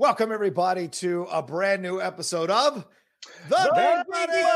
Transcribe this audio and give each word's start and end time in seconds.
Welcome, 0.00 0.32
everybody, 0.32 0.88
to 0.88 1.26
a 1.30 1.42
brand 1.42 1.82
new 1.82 2.00
episode 2.00 2.50
of 2.50 2.86
The, 3.50 3.54
The 3.54 4.04
Geek 4.06 4.06
Buddies! 4.10 4.50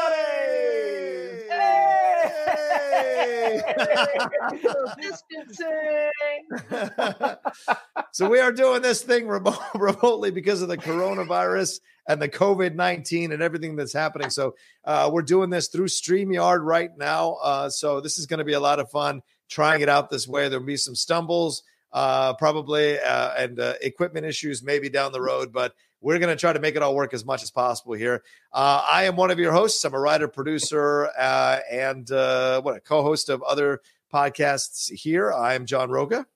so 8.13 8.27
we 8.31 8.41
are 8.41 8.53
doing 8.53 8.81
this 8.81 9.03
thing 9.03 9.29
remote, 9.29 9.59
remotely 9.75 10.31
because 10.31 10.63
of 10.63 10.69
the 10.69 10.79
coronavirus 10.79 11.81
and 12.09 12.23
the 12.23 12.29
COVID 12.31 12.75
nineteen 12.75 13.31
and 13.31 13.43
everything 13.43 13.77
that's 13.77 13.93
happening. 13.93 14.31
So 14.31 14.55
uh, 14.87 15.11
we're 15.13 15.21
doing 15.21 15.51
this 15.51 15.69
through 15.69 15.89
Streamyard 15.89 16.65
right 16.65 16.97
now. 16.97 17.35
Uh, 17.43 17.69
so 17.69 18.01
this 18.01 18.17
is 18.17 18.25
going 18.25 18.39
to 18.39 18.45
be 18.45 18.55
a 18.55 18.61
lot 18.61 18.81
of 18.81 18.91
fun 18.91 19.21
trying 19.51 19.83
it 19.83 19.91
out 19.91 20.09
this 20.09 20.27
way. 20.27 20.49
There'll 20.49 20.65
be 20.65 20.79
some 20.79 20.95
stumbles, 20.95 21.65
uh, 21.95 22.35
probably, 22.35 22.99
uh, 22.99 23.31
and 23.39 23.61
uh, 23.61 23.75
equipment 23.81 24.27
issues 24.27 24.63
maybe 24.63 24.91
down 24.91 25.13
the 25.13 25.21
road, 25.21 25.53
but 25.53 25.75
we're 26.01 26.19
going 26.19 26.29
to 26.29 26.39
try 26.39 26.53
to 26.53 26.59
make 26.59 26.77
it 26.77 26.83
all 26.83 26.95
work 26.95 27.15
as 27.15 27.25
much 27.25 27.43
as 27.43 27.51
possible 27.51 27.95
here. 27.95 28.23
Uh, 28.53 28.85
I 28.87 29.05
am 29.05 29.17
one 29.17 29.31
of 29.31 29.39
your 29.39 29.53
hosts. 29.53 29.83
I'm 29.85 29.95
a 29.95 29.99
writer, 29.99 30.29
producer, 30.29 31.09
uh, 31.17 31.61
and 31.71 32.11
uh, 32.11 32.61
what 32.61 32.77
a 32.77 32.81
co-host 32.81 33.31
of 33.31 33.43
other 33.43 33.81
podcasts 34.13 34.93
here. 34.93 35.33
I 35.33 35.55
am 35.55 35.65
John 35.65 35.89
Rocha. 35.89 36.27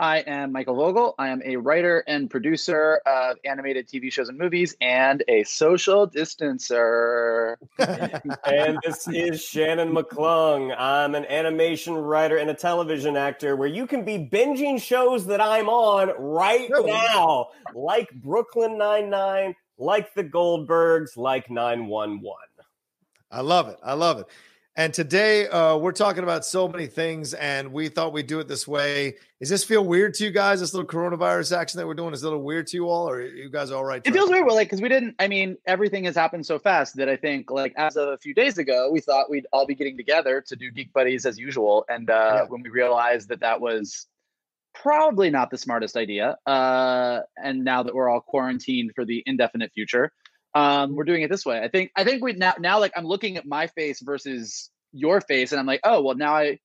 I 0.00 0.20
am 0.20 0.50
Michael 0.50 0.76
Vogel. 0.76 1.14
I 1.18 1.28
am 1.28 1.42
a 1.44 1.56
writer 1.56 2.02
and 2.06 2.30
producer 2.30 3.02
of 3.04 3.36
animated 3.44 3.86
TV 3.86 4.10
shows 4.10 4.30
and 4.30 4.38
movies 4.38 4.74
and 4.80 5.22
a 5.28 5.44
social 5.44 6.08
distancer. 6.08 7.56
and 7.78 8.78
this 8.82 9.06
is 9.08 9.44
Shannon 9.44 9.94
McClung. 9.94 10.74
I'm 10.78 11.14
an 11.14 11.26
animation 11.26 11.92
writer 11.92 12.38
and 12.38 12.48
a 12.48 12.54
television 12.54 13.14
actor 13.14 13.56
where 13.56 13.68
you 13.68 13.86
can 13.86 14.02
be 14.02 14.16
binging 14.16 14.80
shows 14.80 15.26
that 15.26 15.42
I'm 15.42 15.68
on 15.68 16.12
right 16.18 16.70
now, 16.70 17.48
like 17.74 18.10
Brooklyn 18.10 18.78
Nine-Nine, 18.78 19.54
like 19.76 20.14
The 20.14 20.24
Goldbergs, 20.24 21.18
like 21.18 21.50
911. 21.50 22.20
I 23.30 23.42
love 23.42 23.68
it. 23.68 23.76
I 23.82 23.92
love 23.92 24.18
it. 24.20 24.26
And 24.76 24.94
today 24.94 25.48
uh, 25.48 25.76
we're 25.76 25.90
talking 25.92 26.22
about 26.22 26.44
so 26.44 26.68
many 26.68 26.86
things, 26.86 27.34
and 27.34 27.72
we 27.72 27.88
thought 27.88 28.12
we'd 28.12 28.28
do 28.28 28.38
it 28.38 28.46
this 28.46 28.68
way. 28.68 29.16
Does 29.40 29.48
this 29.48 29.64
feel 29.64 29.84
weird 29.84 30.14
to 30.14 30.24
you 30.24 30.30
guys? 30.30 30.60
This 30.60 30.72
little 30.72 30.88
coronavirus 30.88 31.56
action 31.56 31.78
that 31.78 31.86
we're 31.88 31.94
doing 31.94 32.14
is 32.14 32.22
a 32.22 32.26
little 32.26 32.42
weird 32.42 32.68
to 32.68 32.76
you 32.76 32.88
all, 32.88 33.08
or 33.10 33.16
are 33.16 33.26
you 33.26 33.50
guys 33.50 33.72
all 33.72 33.84
right? 33.84 34.00
It 34.04 34.12
feels 34.12 34.30
weird, 34.30 34.46
well, 34.46 34.54
like 34.54 34.68
because 34.68 34.80
we 34.80 34.88
didn't. 34.88 35.16
I 35.18 35.26
mean, 35.26 35.56
everything 35.66 36.04
has 36.04 36.14
happened 36.14 36.46
so 36.46 36.58
fast 36.58 36.96
that 36.96 37.08
I 37.08 37.16
think, 37.16 37.50
like 37.50 37.74
as 37.76 37.96
of 37.96 38.08
a 38.10 38.18
few 38.18 38.32
days 38.32 38.58
ago, 38.58 38.90
we 38.92 39.00
thought 39.00 39.28
we'd 39.28 39.46
all 39.52 39.66
be 39.66 39.74
getting 39.74 39.96
together 39.96 40.40
to 40.46 40.54
do 40.56 40.70
Geek 40.70 40.92
Buddies 40.92 41.26
as 41.26 41.36
usual, 41.36 41.84
and 41.88 42.08
uh, 42.08 42.32
Yeah. 42.36 42.44
when 42.48 42.62
we 42.62 42.70
realized 42.70 43.28
that 43.30 43.40
that 43.40 43.60
was 43.60 44.06
probably 44.72 45.30
not 45.30 45.50
the 45.50 45.58
smartest 45.58 45.96
idea, 45.96 46.38
uh, 46.46 47.20
and 47.42 47.64
now 47.64 47.82
that 47.82 47.92
we're 47.92 48.08
all 48.08 48.20
quarantined 48.20 48.92
for 48.94 49.04
the 49.04 49.24
indefinite 49.26 49.72
future, 49.72 50.12
um, 50.54 50.96
we're 50.96 51.04
doing 51.04 51.22
it 51.22 51.30
this 51.30 51.44
way. 51.46 51.60
I 51.60 51.68
think. 51.68 51.90
I 51.96 52.04
think 52.04 52.22
we 52.22 52.32
now 52.32 52.54
now 52.58 52.80
like 52.80 52.92
I'm 52.96 53.04
looking 53.06 53.36
at 53.36 53.46
my 53.46 53.66
face 53.68 54.00
versus 54.00 54.70
your 54.92 55.20
face, 55.20 55.52
and 55.52 55.60
I'm 55.60 55.66
like, 55.66 55.80
oh 55.84 56.02
well, 56.02 56.16
now 56.16 56.34
I. 56.34 56.58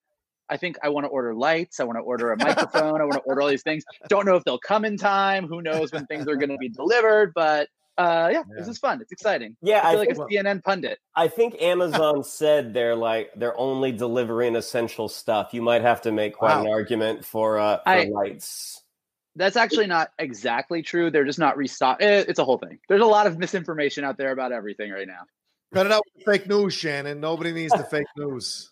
I 0.47 0.57
think 0.57 0.77
I 0.83 0.89
want 0.89 1.05
to 1.05 1.07
order 1.07 1.33
lights. 1.33 1.79
I 1.79 1.85
want 1.85 1.97
to 1.97 2.03
order 2.03 2.31
a 2.31 2.37
microphone. 2.37 3.01
I 3.01 3.03
want 3.03 3.13
to 3.13 3.21
order 3.21 3.41
all 3.41 3.47
these 3.47 3.63
things. 3.63 3.83
Don't 4.09 4.27
know 4.27 4.35
if 4.35 4.43
they'll 4.43 4.59
come 4.59 4.85
in 4.85 4.95
time. 4.95 5.47
Who 5.47 5.59
knows 5.59 5.91
when 5.91 6.05
things 6.05 6.27
are 6.27 6.35
going 6.35 6.51
to 6.51 6.57
be 6.57 6.69
delivered? 6.69 7.33
But 7.33 7.67
uh, 7.97 8.29
yeah, 8.31 8.43
this 8.55 8.67
is 8.67 8.77
fun. 8.77 9.01
It's 9.01 9.11
exciting. 9.11 9.55
Yeah, 9.61 9.79
I 9.79 9.93
I 9.93 9.95
like 9.95 10.09
think, 10.09 10.19
a 10.19 10.35
CNN 10.35 10.63
pundit. 10.63 10.99
I 11.15 11.29
think 11.29 11.55
Amazon 11.61 12.23
said 12.23 12.73
they're 12.75 12.95
like 12.95 13.31
they're 13.35 13.57
only 13.57 13.91
delivering 13.91 14.55
essential 14.55 15.07
stuff. 15.09 15.53
You 15.53 15.61
might 15.61 15.81
have 15.81 16.01
to 16.01 16.11
make 16.11 16.35
quite 16.35 16.59
an 16.61 16.67
argument 16.67 17.25
for 17.25 17.57
uh 17.57 17.77
for 17.77 17.89
I- 17.89 18.03
lights. 18.03 18.83
That's 19.35 19.57
actually 19.57 19.87
not 19.87 20.11
exactly 20.17 20.81
true. 20.81 21.11
They're 21.11 21.25
just 21.25 21.39
not 21.39 21.57
restock. 21.57 21.97
eh, 22.01 22.23
It's 22.27 22.39
a 22.39 22.45
whole 22.45 22.57
thing. 22.57 22.79
There's 22.87 23.01
a 23.01 23.05
lot 23.05 23.27
of 23.27 23.37
misinformation 23.37 24.03
out 24.03 24.17
there 24.17 24.31
about 24.31 24.51
everything 24.51 24.91
right 24.91 25.07
now. 25.07 25.21
Cut 25.73 25.85
it 25.87 25.91
out 25.91 26.03
with 26.15 26.23
the 26.25 26.31
fake 26.31 26.47
news, 26.47 26.73
Shannon. 26.73 27.19
Nobody 27.19 27.51
needs 27.51 27.73
the 27.73 27.83
fake 27.83 28.07
news. 28.15 28.71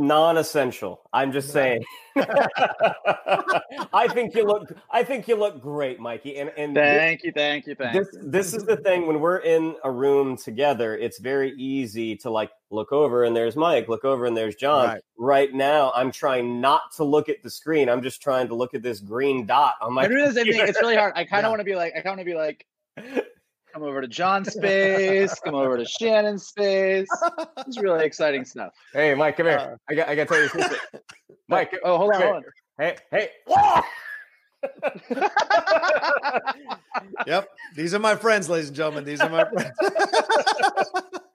Non-essential. 0.00 1.00
I'm 1.12 1.30
just 1.30 1.50
saying. 1.52 1.84
I 3.92 4.08
think 4.12 4.34
you 4.34 4.44
look. 4.44 4.72
I 4.90 5.04
think 5.04 5.28
you 5.28 5.36
look 5.36 5.60
great, 5.60 6.00
Mikey. 6.00 6.38
And 6.38 6.50
and 6.56 6.74
thank 6.74 7.22
you, 7.22 7.32
thank 7.32 7.66
you, 7.66 7.74
thank 7.74 7.94
this, 7.94 8.08
you. 8.12 8.20
This 8.30 8.54
is 8.54 8.64
the 8.64 8.76
thing. 8.76 9.06
When 9.06 9.20
we're 9.20 9.38
in 9.38 9.76
a 9.84 9.90
room 9.90 10.36
together, 10.36 10.96
it's 10.96 11.18
very 11.18 11.52
easy 11.52 12.16
to 12.16 12.30
like 12.30 12.50
look 12.70 12.92
over 12.92 13.24
and 13.24 13.36
there's 13.36 13.56
Mike. 13.56 13.88
Look 13.88 14.04
over 14.04 14.26
and 14.26 14.36
there's 14.36 14.56
John. 14.56 14.88
Right. 14.88 15.02
Right 15.18 15.54
now, 15.54 15.92
I'm 15.94 16.10
trying 16.10 16.60
not 16.60 16.82
to 16.96 17.04
look 17.04 17.28
at 17.28 17.42
the 17.42 17.50
screen. 17.50 17.88
I'm 17.88 18.02
just 18.02 18.22
trying 18.22 18.48
to 18.48 18.54
look 18.54 18.74
at 18.74 18.82
this 18.82 19.00
green 19.00 19.46
dot 19.46 19.74
on 19.80 19.92
my. 19.94 20.02
I 20.04 20.08
do 20.08 20.14
the 20.26 20.32
same 20.32 20.46
thing. 20.46 20.60
It's 20.60 20.80
really 20.80 20.96
hard. 20.96 21.12
I 21.14 21.24
kind 21.24 21.44
of 21.44 21.44
Yeah. 21.44 21.48
want 21.50 21.60
to 21.60 21.64
be 21.64 21.74
like. 21.76 21.92
I 21.92 22.00
kind 22.00 22.18
of 22.18 22.18
want 22.18 22.20
to 22.20 22.24
be 22.24 22.34
like. 22.34 22.66
Come 23.72 23.82
over 23.84 24.00
to 24.00 24.08
John's 24.08 24.52
space. 24.52 25.38
Come 25.44 25.54
over 25.54 25.76
to 25.76 25.84
Shannon's 25.84 26.46
space. 26.46 27.08
It's 27.66 27.78
really 27.80 28.04
exciting 28.04 28.44
stuff. 28.44 28.72
Hey, 28.92 29.14
Mike, 29.14 29.36
come 29.36 29.46
Uh, 29.46 29.50
here. 29.50 29.78
I 29.88 29.94
got. 29.94 30.08
I 30.08 30.14
got 30.16 30.28
to 30.28 30.34
tell 30.34 30.42
you 30.42 30.48
something. 30.48 30.78
Mike, 31.48 31.78
Oh, 31.84 31.98
hold 31.98 32.12
on, 32.14 32.20
hold 32.22 32.42
here. 32.78 32.96
Hey, 33.10 33.30
hey. 33.46 33.52
on. 33.56 33.82
Yep. 37.26 37.48
These 37.76 37.94
are 37.94 37.98
my 37.98 38.14
friends, 38.16 38.48
ladies 38.48 38.68
and 38.68 38.76
gentlemen. 38.76 39.04
These 39.04 39.22
are 39.22 39.28
my 39.30 39.44
friends. 39.44 39.76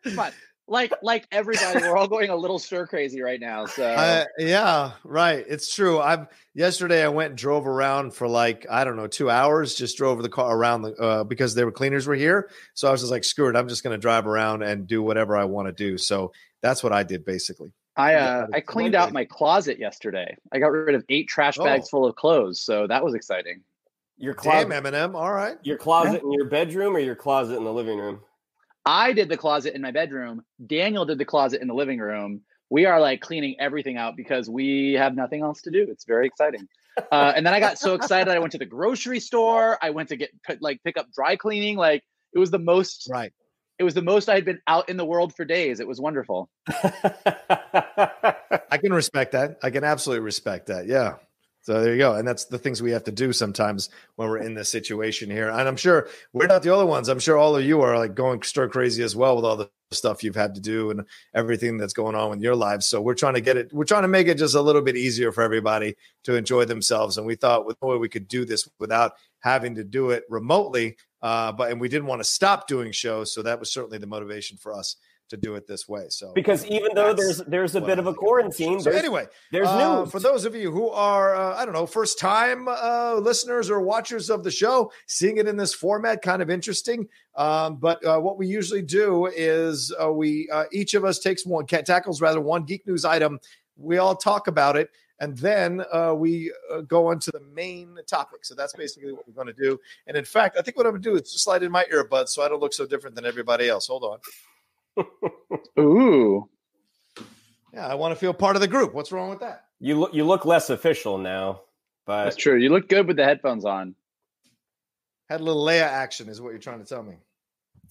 Come 0.03 0.19
on. 0.19 0.31
Like 0.67 0.94
like 1.03 1.27
everybody, 1.31 1.79
we're 1.79 1.95
all 1.95 2.07
going 2.07 2.31
a 2.31 2.35
little 2.35 2.57
stir 2.57 2.88
crazy 2.88 3.21
right 3.21 3.39
now. 3.39 3.67
So 3.67 3.85
Uh, 3.85 4.25
yeah, 4.39 4.94
right. 5.03 5.45
It's 5.47 5.73
true. 5.73 6.00
I've 6.00 6.27
yesterday 6.56 7.03
I 7.03 7.09
went 7.09 7.29
and 7.31 7.38
drove 7.38 7.67
around 7.67 8.15
for 8.15 8.27
like 8.27 8.65
I 8.69 8.83
don't 8.83 8.95
know 8.95 9.06
two 9.06 9.29
hours. 9.29 9.75
Just 9.75 9.95
drove 9.95 10.23
the 10.23 10.29
car 10.29 10.56
around 10.56 10.81
the 10.81 10.94
uh, 10.95 11.23
because 11.23 11.53
there 11.53 11.65
were 11.65 11.71
cleaners 11.71 12.07
were 12.07 12.15
here. 12.15 12.50
So 12.73 12.88
I 12.88 12.91
was 12.91 13.01
just 13.01 13.12
like, 13.12 13.23
screw 13.23 13.47
it. 13.50 13.56
I'm 13.56 13.67
just 13.67 13.83
going 13.83 13.94
to 13.94 14.01
drive 14.01 14.25
around 14.25 14.63
and 14.63 14.88
do 14.88 15.03
whatever 15.03 15.38
I 15.38 15.45
want 15.45 15.67
to 15.67 15.71
do. 15.71 16.00
So 16.00 16.31
that's 16.63 16.83
what 16.83 16.91
I 16.91 17.03
did 17.03 17.25
basically. 17.25 17.71
I 17.95 18.15
uh, 18.15 18.47
I 18.51 18.59
cleaned 18.59 18.95
out 18.95 19.13
my 19.13 19.25
closet 19.25 19.77
yesterday. 19.77 20.35
I 20.51 20.57
got 20.57 20.71
rid 20.71 20.95
of 20.95 21.06
eight 21.09 21.27
trash 21.27 21.59
Oh. 21.59 21.63
bags 21.63 21.89
full 21.89 22.06
of 22.06 22.15
clothes, 22.15 22.59
so 22.59 22.88
that 22.88 23.03
was 23.03 23.13
exciting. 23.13 23.61
Your 24.18 24.33
closet 24.33 24.69
Damn, 24.69 24.81
closet. 24.81 24.94
Eminem. 24.95 25.15
All 25.15 25.31
right. 25.31 25.57
Your 25.63 25.77
closet 25.77 26.23
in 26.23 26.31
your 26.31 26.45
bedroom 26.45 26.95
or 26.95 27.00
your 27.00 27.15
closet 27.15 27.56
in 27.57 27.63
the 27.63 27.73
living 27.73 28.00
room? 28.00 28.21
I 28.85 29.13
did 29.13 29.29
the 29.29 29.37
closet 29.37 29.73
in 29.73 29.81
my 29.81 29.91
bedroom. 29.91 30.43
Daniel 30.65 31.05
did 31.05 31.17
the 31.17 31.25
closet 31.25 31.61
in 31.61 31.67
the 31.67 31.73
living 31.73 31.99
room. 31.99 32.41
We 32.69 32.85
are 32.85 32.99
like 32.99 33.21
cleaning 33.21 33.55
everything 33.59 33.97
out 33.97 34.15
because 34.15 34.49
we 34.49 34.93
have 34.93 35.15
nothing 35.15 35.41
else 35.41 35.61
to 35.63 35.71
do. 35.71 35.85
It's 35.89 36.05
very 36.05 36.27
exciting. 36.27 36.67
Uh, 37.11 37.33
and 37.35 37.45
then 37.45 37.53
I 37.53 37.59
got 37.59 37.77
so 37.77 37.93
excited. 37.93 38.31
I 38.31 38.39
went 38.39 38.51
to 38.53 38.57
the 38.57 38.65
grocery 38.65 39.19
store. 39.19 39.77
I 39.81 39.89
went 39.89 40.09
to 40.09 40.15
get 40.15 40.29
put, 40.43 40.61
like 40.61 40.81
pick 40.83 40.97
up 40.97 41.07
dry 41.13 41.35
cleaning. 41.35 41.77
Like 41.77 42.03
it 42.33 42.39
was 42.39 42.51
the 42.51 42.59
most. 42.59 43.07
Right. 43.09 43.33
It 43.77 43.83
was 43.83 43.93
the 43.93 44.01
most 44.01 44.29
I 44.29 44.35
had 44.35 44.45
been 44.45 44.61
out 44.67 44.87
in 44.87 44.95
the 44.95 45.05
world 45.05 45.35
for 45.35 45.43
days. 45.43 45.81
It 45.81 45.87
was 45.87 45.99
wonderful. 45.99 46.49
I 46.67 48.77
can 48.81 48.93
respect 48.93 49.33
that. 49.33 49.57
I 49.61 49.69
can 49.69 49.83
absolutely 49.83 50.23
respect 50.23 50.67
that. 50.67 50.87
Yeah. 50.87 51.15
So 51.65 51.81
there 51.81 51.94
you 51.94 51.97
go. 51.97 52.13
And 52.13 52.27
that's 52.27 52.45
the 52.45 52.59
things 52.59 52.79
we 52.79 52.91
have 52.91 53.06
to 53.06 53.12
do 53.12 53.33
sometimes 53.33 53.89
when 54.17 54.29
we're 54.29 54.38
in 54.38 54.53
this 54.53 54.69
situation 54.69 55.31
here. 55.31 55.50
And 55.50 55.67
I'm 55.67 55.75
sure 55.75 56.07
we're 56.31 56.45
not 56.45 56.62
the 56.62 56.69
only 56.69 56.85
ones. 56.85 57.09
I'm 57.09 57.17
sure 57.17 57.39
all 57.39 57.56
of 57.56 57.65
you 57.65 57.81
are 57.81 57.97
like 57.97 58.13
going 58.13 58.44
stir 58.44 58.69
crazy 58.69 59.01
as 59.01 59.15
well 59.15 59.35
with 59.35 59.45
all 59.45 59.57
the 59.57 59.71
stuff 59.89 60.23
you've 60.23 60.35
had 60.35 60.53
to 60.56 60.62
do 60.62 60.91
and 60.91 61.06
everything 61.33 61.77
that's 61.77 61.94
going 61.94 62.13
on 62.13 62.33
in 62.33 62.39
your 62.39 62.56
lives. 62.56 62.85
So 62.85 63.01
we're 63.01 63.15
trying 63.15 63.33
to 63.33 63.41
get 63.41 63.57
it, 63.57 63.73
we're 63.73 63.83
trying 63.83 64.03
to 64.03 64.07
make 64.07 64.27
it 64.27 64.38
just 64.38 64.53
a 64.53 64.62
little 64.62 64.83
bit 64.83 64.95
easier 64.95 65.31
for 65.31 65.41
everybody 65.41 65.95
to 66.25 66.35
enjoy 66.35 66.65
themselves. 66.65 67.17
And 67.17 67.25
we 67.25 67.33
thought 67.33 67.65
with 67.65 67.81
way 67.81 67.97
we 67.97 68.09
could 68.09 68.27
do 68.27 68.45
this 68.45 68.69
without 68.79 69.13
having 69.39 69.73
to 69.73 69.83
do 69.83 70.11
it 70.11 70.23
remotely. 70.29 70.97
Uh, 71.23 71.51
but 71.51 71.71
and 71.71 71.81
we 71.81 71.89
didn't 71.89 72.06
want 72.06 72.19
to 72.19 72.29
stop 72.29 72.68
doing 72.68 72.91
shows. 72.91 73.33
So 73.33 73.41
that 73.41 73.59
was 73.59 73.73
certainly 73.73 73.97
the 73.97 74.06
motivation 74.06 74.57
for 74.57 74.71
us 74.71 74.97
to 75.30 75.38
do 75.38 75.56
it 75.56 75.68
this 75.68 75.88
way. 75.88 76.06
So 76.10 76.31
because 76.33 76.66
even 76.66 76.94
though 76.94 77.13
there's 77.13 77.39
there's 77.39 77.75
a 77.75 77.81
bit 77.81 78.00
of 78.00 78.07
a 78.07 78.13
quarantine, 78.13 78.80
So 78.80 78.89
there's, 78.89 79.01
anyway, 79.01 79.27
there's 79.51 79.68
uh, 79.68 80.01
news 80.01 80.12
for 80.12 80.19
those 80.19 80.45
of 80.45 80.56
you 80.56 80.72
who 80.72 80.89
are, 80.89 81.36
uh, 81.36 81.56
I 81.56 81.66
don't 81.66 81.74
know, 81.74 81.86
first 81.86 82.19
time 82.19 82.68
uh, 82.68 83.16
listeners 83.16 83.69
or 83.69 83.81
watchers 83.81 84.30
of 84.30 84.44
the 84.44 84.51
show, 84.51 84.92
seeing 85.07 85.38
it 85.38 85.48
in 85.48 85.57
this 85.57 85.74
format, 85.74 86.22
kind 86.22 86.42
of 86.42 86.50
interesting. 86.50 87.07
Um, 87.36 87.77
but 87.77 88.04
uh, 88.06 88.19
what 88.19 88.38
we 88.38 88.48
usually 88.48 88.81
do 88.81 89.25
is 89.27 89.94
uh, 90.01 90.12
we 90.12 90.50
uh, 90.51 90.66
each 90.72 90.94
of 90.94 91.04
us 91.04 91.19
takes 91.19 91.45
one, 91.45 91.66
tackles 91.66 92.21
rather 92.21 92.42
one 92.42 92.63
geek 92.63 92.86
news 92.88 93.06
item. 93.06 93.39
We 93.78 93.98
all 93.98 94.16
talk 94.16 94.48
about 94.48 94.78
it. 94.78 94.89
And 95.19 95.38
then 95.38 95.81
uh, 95.94 96.13
we 96.13 96.51
uh, 96.74 96.81
go 96.81 97.07
on 97.07 97.19
to 97.19 97.31
the 97.31 97.39
main 97.39 97.98
topic. 98.06 98.44
So 98.44 98.54
that's 98.54 98.74
basically 98.74 99.13
what 99.13 99.25
we're 99.25 99.33
going 99.33 99.48
to 99.48 99.54
do. 99.54 99.80
And 100.07 100.18
in 100.18 100.25
fact, 100.25 100.57
I 100.60 100.62
think 100.62 100.75
what 100.75 100.86
I'm 100.86 100.92
going 100.92 101.04
to 101.04 101.10
do 101.10 101.16
is 101.16 101.31
just 101.31 101.44
slide 101.44 101.63
in 101.63 101.71
my 101.71 101.86
earbuds 101.86 102.30
so 102.30 102.44
I 102.44 102.50
don't 102.50 102.60
look 102.60 102.74
so 102.74 102.86
different 102.86 103.16
than 103.16 103.25
everybody 103.25 103.69
else. 103.69 103.88
Hold 103.88 104.04
on. 104.04 104.19
Ooh. 105.80 106.50
Yeah, 107.74 107.88
I 107.88 107.95
want 107.95 108.13
to 108.13 108.15
feel 108.19 108.33
part 108.33 108.56
of 108.56 108.62
the 108.62 108.68
group. 108.68 108.94
What's 108.94 109.12
wrong 109.12 109.30
with 109.30 109.39
that? 109.42 109.65
you 109.80 110.00
look 110.00 110.13
you 110.13 110.24
look 110.25 110.45
less 110.45 110.69
official 110.69 111.18
now, 111.18 111.62
but 112.06 112.24
That's 112.25 112.36
true. 112.36 112.57
You 112.57 112.69
look 112.69 112.88
good 112.88 113.07
with 113.07 113.18
the 113.18 113.25
headphones 113.25 113.65
on. 113.65 113.95
Had 115.30 115.42
a 115.42 115.44
little 115.44 115.65
Leia 115.65 115.81
action, 115.81 116.30
is 116.30 116.39
what 116.39 116.50
you're 116.51 116.59
trying 116.59 116.80
to 116.80 116.86
tell 116.86 117.03
me. 117.03 117.15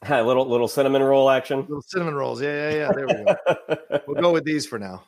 a 0.02 0.22
little 0.24 0.48
little 0.48 0.68
cinnamon 0.68 1.02
roll 1.02 1.28
action. 1.28 1.60
Little 1.60 1.82
cinnamon 1.82 2.14
rolls. 2.14 2.40
Yeah, 2.40 2.70
yeah, 2.70 2.76
yeah. 2.76 2.92
There 2.92 3.06
we 3.06 3.14
go. 3.14 3.98
we'll 4.06 4.22
go 4.22 4.32
with 4.32 4.44
these 4.44 4.66
for 4.66 4.78
now. 4.78 5.04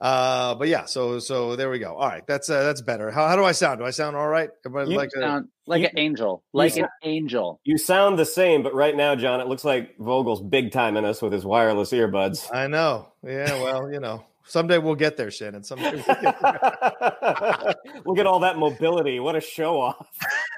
Uh, 0.00 0.54
but 0.54 0.68
yeah, 0.68 0.86
so 0.86 1.18
so 1.18 1.56
there 1.56 1.68
we 1.68 1.78
go. 1.78 1.94
All 1.96 2.08
right, 2.08 2.26
that's 2.26 2.48
uh, 2.48 2.62
that's 2.62 2.80
better. 2.80 3.10
How, 3.10 3.28
how 3.28 3.36
do 3.36 3.44
I 3.44 3.52
sound? 3.52 3.80
Do 3.80 3.84
I 3.84 3.90
sound 3.90 4.16
all 4.16 4.28
right? 4.28 4.48
Everybody 4.64 4.92
You 4.92 4.96
like 4.96 5.10
a, 5.14 5.20
Sound 5.20 5.48
like 5.66 5.82
You- 5.82 5.88
an 5.88 5.98
angel. 5.98 6.42
Like 6.54 6.74
you 6.76 6.84
an 6.84 6.88
angel. 7.04 7.60
you 7.64 7.76
sound 7.76 8.18
the 8.18 8.24
same, 8.24 8.62
but 8.62 8.74
right 8.74 8.96
now, 8.96 9.14
John, 9.14 9.40
it 9.40 9.46
looks 9.46 9.64
like 9.64 9.96
Vogel's 9.98 10.40
big 10.40 10.72
timing 10.72 11.04
us 11.04 11.20
with 11.20 11.32
his 11.34 11.44
wireless 11.44 11.90
earbuds. 11.92 12.48
I 12.54 12.66
know. 12.66 13.08
Yeah, 13.22 13.62
well, 13.62 13.92
you 13.92 14.00
know, 14.00 14.24
someday 14.46 14.78
we'll 14.78 14.94
get 14.94 15.18
there, 15.18 15.30
Shannon. 15.30 15.62
Someday 15.64 15.90
we'll 15.92 16.22
get 16.22 16.40
there. 16.40 17.74
Look 18.06 18.18
at 18.18 18.26
all 18.26 18.40
that 18.40 18.56
mobility. 18.56 19.20
What 19.20 19.36
a 19.36 19.40
show 19.42 19.78
off. 19.80 20.08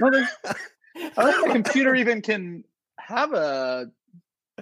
No, 0.01 0.25
I 0.95 1.11
don't 1.17 1.33
think 1.33 1.47
the 1.47 1.53
computer 1.53 1.97
even 1.97 2.23
can 2.23 2.63
have 3.01 3.33
a 3.33 3.87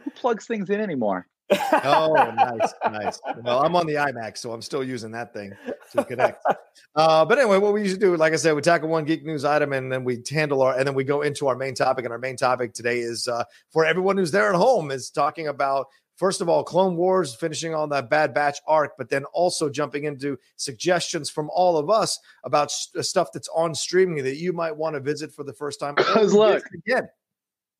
who 0.02 0.10
plugs 0.12 0.46
things 0.46 0.70
in 0.70 0.80
anymore. 0.80 1.26
Oh, 1.52 2.32
nice, 2.37 2.73
nice. 2.91 3.20
Well, 3.43 3.64
I'm 3.64 3.75
on 3.75 3.87
the 3.87 3.94
iMac, 3.94 4.38
so 4.38 4.52
I'm 4.52 4.62
still 4.62 4.85
using 4.85 5.11
that 5.12 5.32
thing 5.32 5.52
to 5.93 6.05
connect. 6.05 6.44
Uh, 6.97 7.25
but 7.25 7.38
anyway, 7.38 7.58
what 7.58 7.73
we 7.73 7.82
usually 7.82 8.00
do, 8.00 8.17
like 8.17 8.32
I 8.32 8.37
said, 8.37 8.55
we 8.55 8.62
tackle 8.62 8.88
one 8.88 9.05
geek 9.05 9.25
news 9.25 9.44
item 9.44 9.73
and 9.73 9.93
then 9.93 10.02
we 10.02 10.23
handle 10.29 10.62
our, 10.62 10.76
and 10.76 10.87
then 10.87 10.94
we 10.94 11.05
go 11.05 11.23
into 11.23 11.47
our 11.47 11.55
main 11.55 11.75
topic. 11.75 12.05
And 12.05 12.11
our 12.12 12.19
main 12.19 12.37
topic 12.37 12.73
today 12.73 12.99
is 12.99 13.29
uh, 13.29 13.44
for 13.70 13.85
everyone 13.85 14.17
who's 14.17 14.32
there 14.32 14.49
at 14.50 14.56
home 14.56 14.91
is 14.91 15.08
talking 15.11 15.47
about 15.49 15.87
first 16.17 16.41
of 16.41 16.49
all 16.49 16.64
Clone 16.64 16.97
Wars, 16.97 17.35
finishing 17.35 17.75
on 17.75 17.88
that 17.91 18.11
Bad 18.11 18.35
Batch 18.35 18.58
arc, 18.67 18.93
but 18.99 19.08
then 19.08 19.25
also 19.26 19.69
jumping 19.70 20.05
into 20.05 20.37
suggestions 20.56 21.31
from 21.31 21.49
all 21.52 21.76
of 21.76 21.91
us 21.91 22.19
about 22.44 22.67
s- 22.67 22.91
stuff 23.00 23.29
that's 23.32 23.49
on 23.55 23.75
streaming 23.75 24.23
that 24.25 24.37
you 24.37 24.52
might 24.52 24.76
want 24.76 24.94
to 24.94 25.00
visit 25.00 25.32
for 25.32 25.44
the 25.44 25.55
first 25.55 25.81
time. 25.81 25.94
Because 25.97 26.35
look. 26.35 26.62
again. 26.87 27.08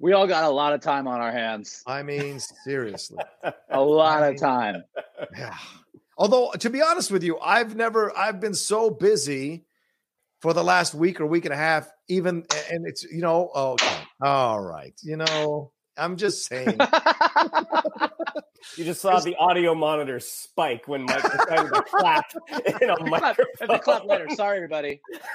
We 0.01 0.15
all 0.15 0.27
got 0.27 0.45
a 0.45 0.49
lot 0.49 0.73
of 0.73 0.81
time 0.81 1.07
on 1.07 1.21
our 1.21 1.31
hands. 1.31 1.83
I 1.87 2.03
mean, 2.03 2.41
seriously. 2.65 3.23
A 3.71 3.81
lot 3.81 4.23
of 4.23 4.41
time. 4.41 4.83
Yeah. 5.37 5.55
Although 6.17 6.53
to 6.59 6.71
be 6.71 6.81
honest 6.81 7.11
with 7.11 7.23
you, 7.23 7.39
I've 7.39 7.77
never 7.77 8.17
I've 8.17 8.41
been 8.41 8.55
so 8.55 8.91
busy 8.91 9.67
for 10.41 10.55
the 10.55 10.65
last 10.65 10.95
week 10.95 11.21
or 11.21 11.27
week 11.27 11.45
and 11.45 11.53
a 11.53 11.57
half, 11.57 11.87
even 12.09 12.47
and 12.73 12.87
it's 12.87 13.05
you 13.05 13.21
know, 13.21 13.51
okay. 13.55 13.97
all 14.23 14.59
right. 14.59 14.99
You 15.03 15.19
know, 15.19 15.73
I'm 15.99 16.17
just 16.17 16.47
saying. 16.47 16.79
You 18.77 18.85
just 18.85 19.01
saw 19.01 19.19
the 19.21 19.35
audio 19.37 19.75
monitor 19.75 20.21
spike 20.21 20.87
when 20.87 21.03
Mike 21.03 21.23
decided 21.23 21.73
to 21.73 21.83
clap 21.83 22.25
in 22.83 22.91
a 22.91 22.97
Clap- 22.97 23.39
microphone. 23.39 23.79
clap 23.81 24.05
later. 24.05 24.29
Sorry, 24.37 24.57
everybody. 24.59 25.01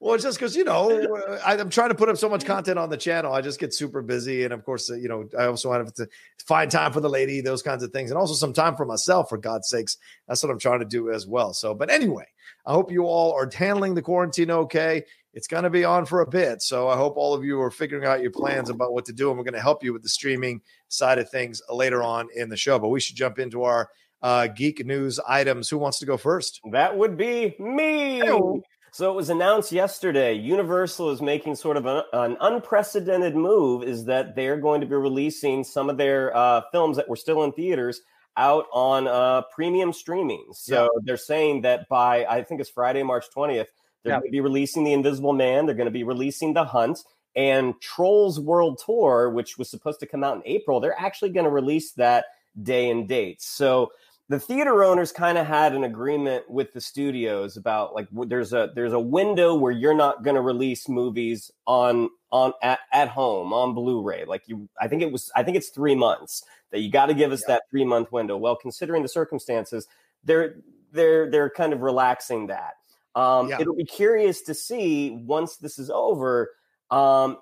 well, 0.00 0.14
it's 0.14 0.24
just 0.24 0.38
because 0.38 0.56
you 0.56 0.64
know 0.64 1.38
I, 1.44 1.54
I'm 1.58 1.70
trying 1.70 1.88
to 1.90 1.94
put 1.94 2.08
up 2.08 2.16
so 2.16 2.28
much 2.28 2.44
content 2.44 2.78
on 2.78 2.90
the 2.90 2.96
channel. 2.96 3.32
I 3.32 3.40
just 3.40 3.60
get 3.60 3.74
super 3.74 4.02
busy, 4.02 4.44
and 4.44 4.52
of 4.52 4.64
course, 4.64 4.90
uh, 4.90 4.94
you 4.94 5.08
know, 5.08 5.28
I 5.38 5.44
also 5.46 5.72
have 5.72 5.92
to 5.94 6.08
find 6.46 6.70
time 6.70 6.92
for 6.92 7.00
the 7.00 7.10
lady, 7.10 7.40
those 7.40 7.62
kinds 7.62 7.82
of 7.82 7.90
things, 7.92 8.10
and 8.10 8.18
also 8.18 8.34
some 8.34 8.52
time 8.52 8.76
for 8.76 8.84
myself. 8.86 9.28
For 9.28 9.38
God's 9.38 9.68
sakes, 9.68 9.96
that's 10.26 10.42
what 10.42 10.50
I'm 10.50 10.58
trying 10.58 10.80
to 10.80 10.86
do 10.86 11.10
as 11.10 11.26
well. 11.26 11.52
So, 11.52 11.74
but 11.74 11.90
anyway, 11.90 12.26
I 12.66 12.72
hope 12.72 12.90
you 12.90 13.04
all 13.04 13.32
are 13.32 13.50
handling 13.52 13.94
the 13.94 14.02
quarantine 14.02 14.50
okay. 14.50 15.04
It's 15.38 15.46
going 15.46 15.62
to 15.62 15.70
be 15.70 15.84
on 15.84 16.04
for 16.04 16.20
a 16.20 16.26
bit, 16.26 16.62
so 16.62 16.88
I 16.88 16.96
hope 16.96 17.16
all 17.16 17.32
of 17.32 17.44
you 17.44 17.60
are 17.60 17.70
figuring 17.70 18.04
out 18.04 18.20
your 18.20 18.32
plans 18.32 18.70
about 18.70 18.92
what 18.92 19.04
to 19.04 19.12
do, 19.12 19.28
and 19.28 19.38
we're 19.38 19.44
going 19.44 19.54
to 19.54 19.60
help 19.60 19.84
you 19.84 19.92
with 19.92 20.02
the 20.02 20.08
streaming 20.08 20.62
side 20.88 21.20
of 21.20 21.30
things 21.30 21.62
later 21.70 22.02
on 22.02 22.26
in 22.34 22.48
the 22.48 22.56
show. 22.56 22.76
But 22.80 22.88
we 22.88 22.98
should 22.98 23.14
jump 23.14 23.38
into 23.38 23.62
our 23.62 23.88
uh, 24.20 24.48
geek 24.48 24.84
news 24.84 25.20
items. 25.28 25.68
Who 25.68 25.78
wants 25.78 26.00
to 26.00 26.06
go 26.06 26.16
first? 26.16 26.60
That 26.72 26.98
would 26.98 27.16
be 27.16 27.54
me. 27.60 28.18
Hey-o. 28.18 28.62
So 28.90 29.12
it 29.12 29.14
was 29.14 29.30
announced 29.30 29.70
yesterday. 29.70 30.34
Universal 30.34 31.10
is 31.10 31.22
making 31.22 31.54
sort 31.54 31.76
of 31.76 31.86
a, 31.86 32.02
an 32.14 32.36
unprecedented 32.40 33.36
move. 33.36 33.84
Is 33.84 34.06
that 34.06 34.34
they're 34.34 34.56
going 34.56 34.80
to 34.80 34.88
be 34.88 34.96
releasing 34.96 35.62
some 35.62 35.88
of 35.88 35.98
their 35.98 36.36
uh, 36.36 36.62
films 36.72 36.96
that 36.96 37.08
were 37.08 37.14
still 37.14 37.44
in 37.44 37.52
theaters 37.52 38.00
out 38.36 38.66
on 38.72 39.06
uh, 39.06 39.42
premium 39.54 39.92
streaming. 39.92 40.46
So 40.52 40.82
Yeah. 40.82 41.00
they're 41.04 41.16
saying 41.16 41.62
that 41.62 41.88
by 41.88 42.24
I 42.24 42.42
think 42.42 42.60
it's 42.60 42.70
Friday, 42.70 43.04
March 43.04 43.26
twentieth, 43.30 43.68
they're 44.08 44.16
Yeah. 44.16 44.20
going 44.20 44.30
to 44.30 44.32
be 44.32 44.40
releasing 44.40 44.84
The 44.84 44.92
Invisible 44.92 45.32
Man. 45.32 45.66
They're 45.66 45.74
going 45.74 45.86
to 45.86 45.90
be 45.90 46.04
releasing 46.04 46.54
The 46.54 46.64
Hunt 46.64 47.04
and 47.36 47.80
Trolls 47.80 48.40
World 48.40 48.80
Tour, 48.84 49.30
which 49.30 49.58
was 49.58 49.70
supposed 49.70 50.00
to 50.00 50.06
come 50.06 50.24
out 50.24 50.36
in 50.36 50.42
April. 50.44 50.80
They're 50.80 50.98
actually 50.98 51.30
going 51.30 51.44
to 51.44 51.50
release 51.50 51.92
that 51.92 52.24
day 52.62 52.90
and 52.90 53.06
dates. 53.06 53.46
So 53.46 53.92
the 54.28 54.38
theater 54.40 54.84
owners 54.84 55.10
kind 55.12 55.38
of 55.38 55.46
had 55.46 55.74
an 55.74 55.84
agreement 55.84 56.50
with 56.50 56.72
the 56.72 56.80
studios 56.80 57.56
about 57.56 57.94
like 57.94 58.08
there's 58.12 58.52
a 58.52 58.70
there's 58.74 58.92
a 58.92 59.00
window 59.00 59.54
where 59.54 59.72
you're 59.72 59.94
not 59.94 60.22
going 60.22 60.34
to 60.36 60.42
release 60.42 60.88
movies 60.88 61.50
on 61.66 62.10
on 62.30 62.52
at, 62.62 62.80
at 62.92 63.08
home 63.08 63.52
on 63.52 63.74
Blu-ray. 63.74 64.24
Like 64.26 64.42
you, 64.46 64.68
I 64.80 64.88
think 64.88 65.02
it 65.02 65.10
was 65.10 65.30
I 65.34 65.42
think 65.42 65.56
it's 65.56 65.70
three 65.70 65.94
months 65.94 66.44
that 66.72 66.80
you 66.80 66.90
got 66.90 67.06
to 67.06 67.14
give 67.14 67.32
us 67.32 67.42
yeah. 67.48 67.54
that 67.54 67.62
three 67.70 67.84
month 67.84 68.12
window. 68.12 68.36
Well, 68.36 68.56
considering 68.56 69.02
the 69.02 69.08
circumstances, 69.08 69.86
they're 70.24 70.56
they're 70.92 71.30
they're 71.30 71.50
kind 71.50 71.72
of 71.72 71.80
relaxing 71.80 72.48
that. 72.48 72.74
Um, 73.14 73.48
yeah. 73.48 73.58
It'll 73.60 73.74
be 73.74 73.84
curious 73.84 74.42
to 74.42 74.54
see 74.54 75.10
once 75.10 75.56
this 75.56 75.78
is 75.78 75.90
over 75.90 76.50
um, 76.90 77.38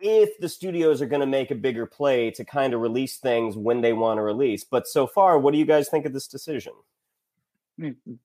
if 0.00 0.38
the 0.40 0.48
studios 0.48 1.02
are 1.02 1.06
going 1.06 1.20
to 1.20 1.26
make 1.26 1.50
a 1.50 1.54
bigger 1.54 1.86
play 1.86 2.30
to 2.32 2.44
kind 2.44 2.74
of 2.74 2.80
release 2.80 3.18
things 3.18 3.56
when 3.56 3.80
they 3.80 3.92
want 3.92 4.18
to 4.18 4.22
release. 4.22 4.64
But 4.64 4.86
so 4.86 5.06
far, 5.06 5.38
what 5.38 5.52
do 5.52 5.58
you 5.58 5.66
guys 5.66 5.88
think 5.88 6.06
of 6.06 6.12
this 6.12 6.26
decision? 6.26 6.72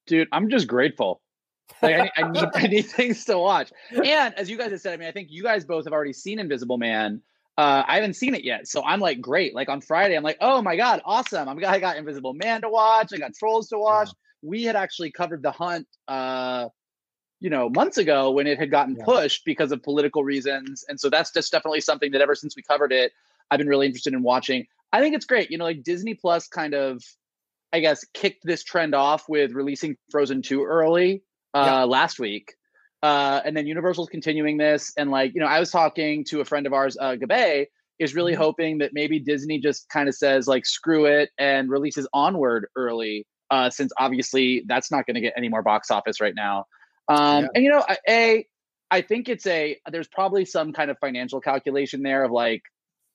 Dude, 0.06 0.28
I'm 0.32 0.50
just 0.50 0.68
grateful. 0.68 1.22
Like, 1.82 1.96
I, 1.96 2.12
I, 2.18 2.32
need, 2.32 2.46
I 2.54 2.68
need 2.68 2.82
things 2.86 3.26
to 3.26 3.38
watch. 3.38 3.72
And 3.92 4.34
as 4.36 4.50
you 4.50 4.58
guys 4.58 4.72
have 4.72 4.82
said, 4.82 4.94
I 4.94 4.98
mean, 4.98 5.08
I 5.08 5.12
think 5.12 5.30
you 5.32 5.44
guys 5.44 5.66
both 5.66 5.86
have 5.86 5.94
already 5.94 6.14
seen 6.14 6.40
Invisible 6.40 6.78
Man. 6.78 7.22
Uh, 7.58 7.84
I 7.88 7.96
haven't 7.96 8.16
seen 8.16 8.36
it 8.36 8.44
yet, 8.44 8.68
so 8.68 8.84
I'm 8.84 9.00
like, 9.00 9.22
great. 9.22 9.56
Like 9.56 9.70
on 9.70 9.80
Friday, 9.80 10.16
I'm 10.16 10.24
like, 10.24 10.38
oh 10.42 10.62
my 10.62 10.76
god, 10.76 11.02
awesome! 11.06 11.48
I'm 11.48 11.58
I 11.64 11.80
got 11.80 11.96
Invisible 11.96 12.34
Man 12.34 12.62
to 12.62 12.70
watch. 12.70 13.14
I 13.14 13.18
got 13.18 13.34
Trolls 13.34 13.70
to 13.70 13.78
watch. 13.78 14.10
Yeah. 14.10 14.50
We 14.50 14.64
had 14.64 14.76
actually 14.76 15.12
covered 15.12 15.42
The 15.42 15.52
Hunt 15.52 15.88
uh, 16.10 16.68
you 17.40 17.50
know 17.50 17.70
months 17.70 17.98
ago 17.98 18.32
when 18.32 18.48
it 18.48 18.58
had 18.58 18.72
gotten 18.72 18.96
yeah. 18.98 19.06
pushed 19.06 19.46
because 19.46 19.72
of 19.72 19.82
political 19.84 20.24
reasons 20.24 20.86
and 20.88 21.00
so 21.00 21.10
that's 21.10 21.32
just 21.32 21.52
definitely 21.52 21.82
something 21.82 22.12
that 22.12 22.22
ever 22.22 22.36
since 22.36 22.56
we 22.56 22.62
covered 22.62 22.92
it 22.92 23.12
i've 23.52 23.58
been 23.58 23.68
really 23.68 23.86
interested 23.86 24.14
in 24.14 24.24
watching 24.24 24.66
i 24.94 25.02
think 25.02 25.16
it's 25.16 25.26
great 25.26 25.52
you 25.52 25.58
know 25.58 25.66
like 25.66 25.84
disney 25.84 26.14
plus 26.14 26.48
kind 26.48 26.74
of 26.74 27.04
i 27.74 27.80
guess 27.80 28.06
kicked 28.14 28.44
this 28.44 28.64
trend 28.64 28.96
off 28.96 29.28
with 29.28 29.52
releasing 29.52 29.96
frozen 30.10 30.42
2 30.42 30.64
early 30.64 31.24
uh 31.54 31.64
yeah. 31.66 31.84
last 31.84 32.20
week 32.20 32.56
uh 33.04 33.42
and 33.44 33.56
then 33.56 33.68
universal's 33.68 34.10
continuing 34.10 34.58
this 34.58 34.94
and 34.98 35.12
like 35.12 35.34
you 35.34 35.42
know 35.42 35.48
i 35.48 35.60
was 35.60 35.72
talking 35.72 36.24
to 36.24 36.42
a 36.42 36.46
friend 36.46 36.66
of 36.66 36.74
ours 36.74 36.98
uh 37.00 37.16
gabe 37.16 37.68
is 37.98 38.14
really 38.14 38.34
mm-hmm. 38.34 38.42
hoping 38.42 38.78
that 38.78 38.92
maybe 38.94 39.20
disney 39.20 39.60
just 39.60 39.90
kind 39.90 40.08
of 40.08 40.16
says 40.16 40.48
like 40.48 40.66
screw 40.66 41.06
it 41.06 41.30
and 41.38 41.70
releases 41.70 42.08
onward 42.14 42.68
early 42.78 43.28
uh 43.52 43.70
since 43.70 43.92
obviously 44.00 44.64
that's 44.68 44.90
not 44.90 45.06
going 45.06 45.16
to 45.16 45.22
get 45.22 45.34
any 45.36 45.50
more 45.50 45.62
box 45.62 45.92
office 45.92 46.22
right 46.22 46.34
now 46.36 46.66
um, 47.08 47.44
yeah. 47.44 47.50
And 47.56 47.64
you 47.64 47.70
know, 47.70 47.86
a 48.08 48.46
I 48.92 49.02
think 49.02 49.30
it's 49.30 49.46
a 49.48 49.78
there's 49.92 50.08
probably 50.08 50.46
some 50.46 50.74
kind 50.74 50.92
of 50.92 50.98
financial 51.00 51.42
calculation 51.42 52.04
there 52.04 52.24
of 52.24 52.32
like 52.32 52.62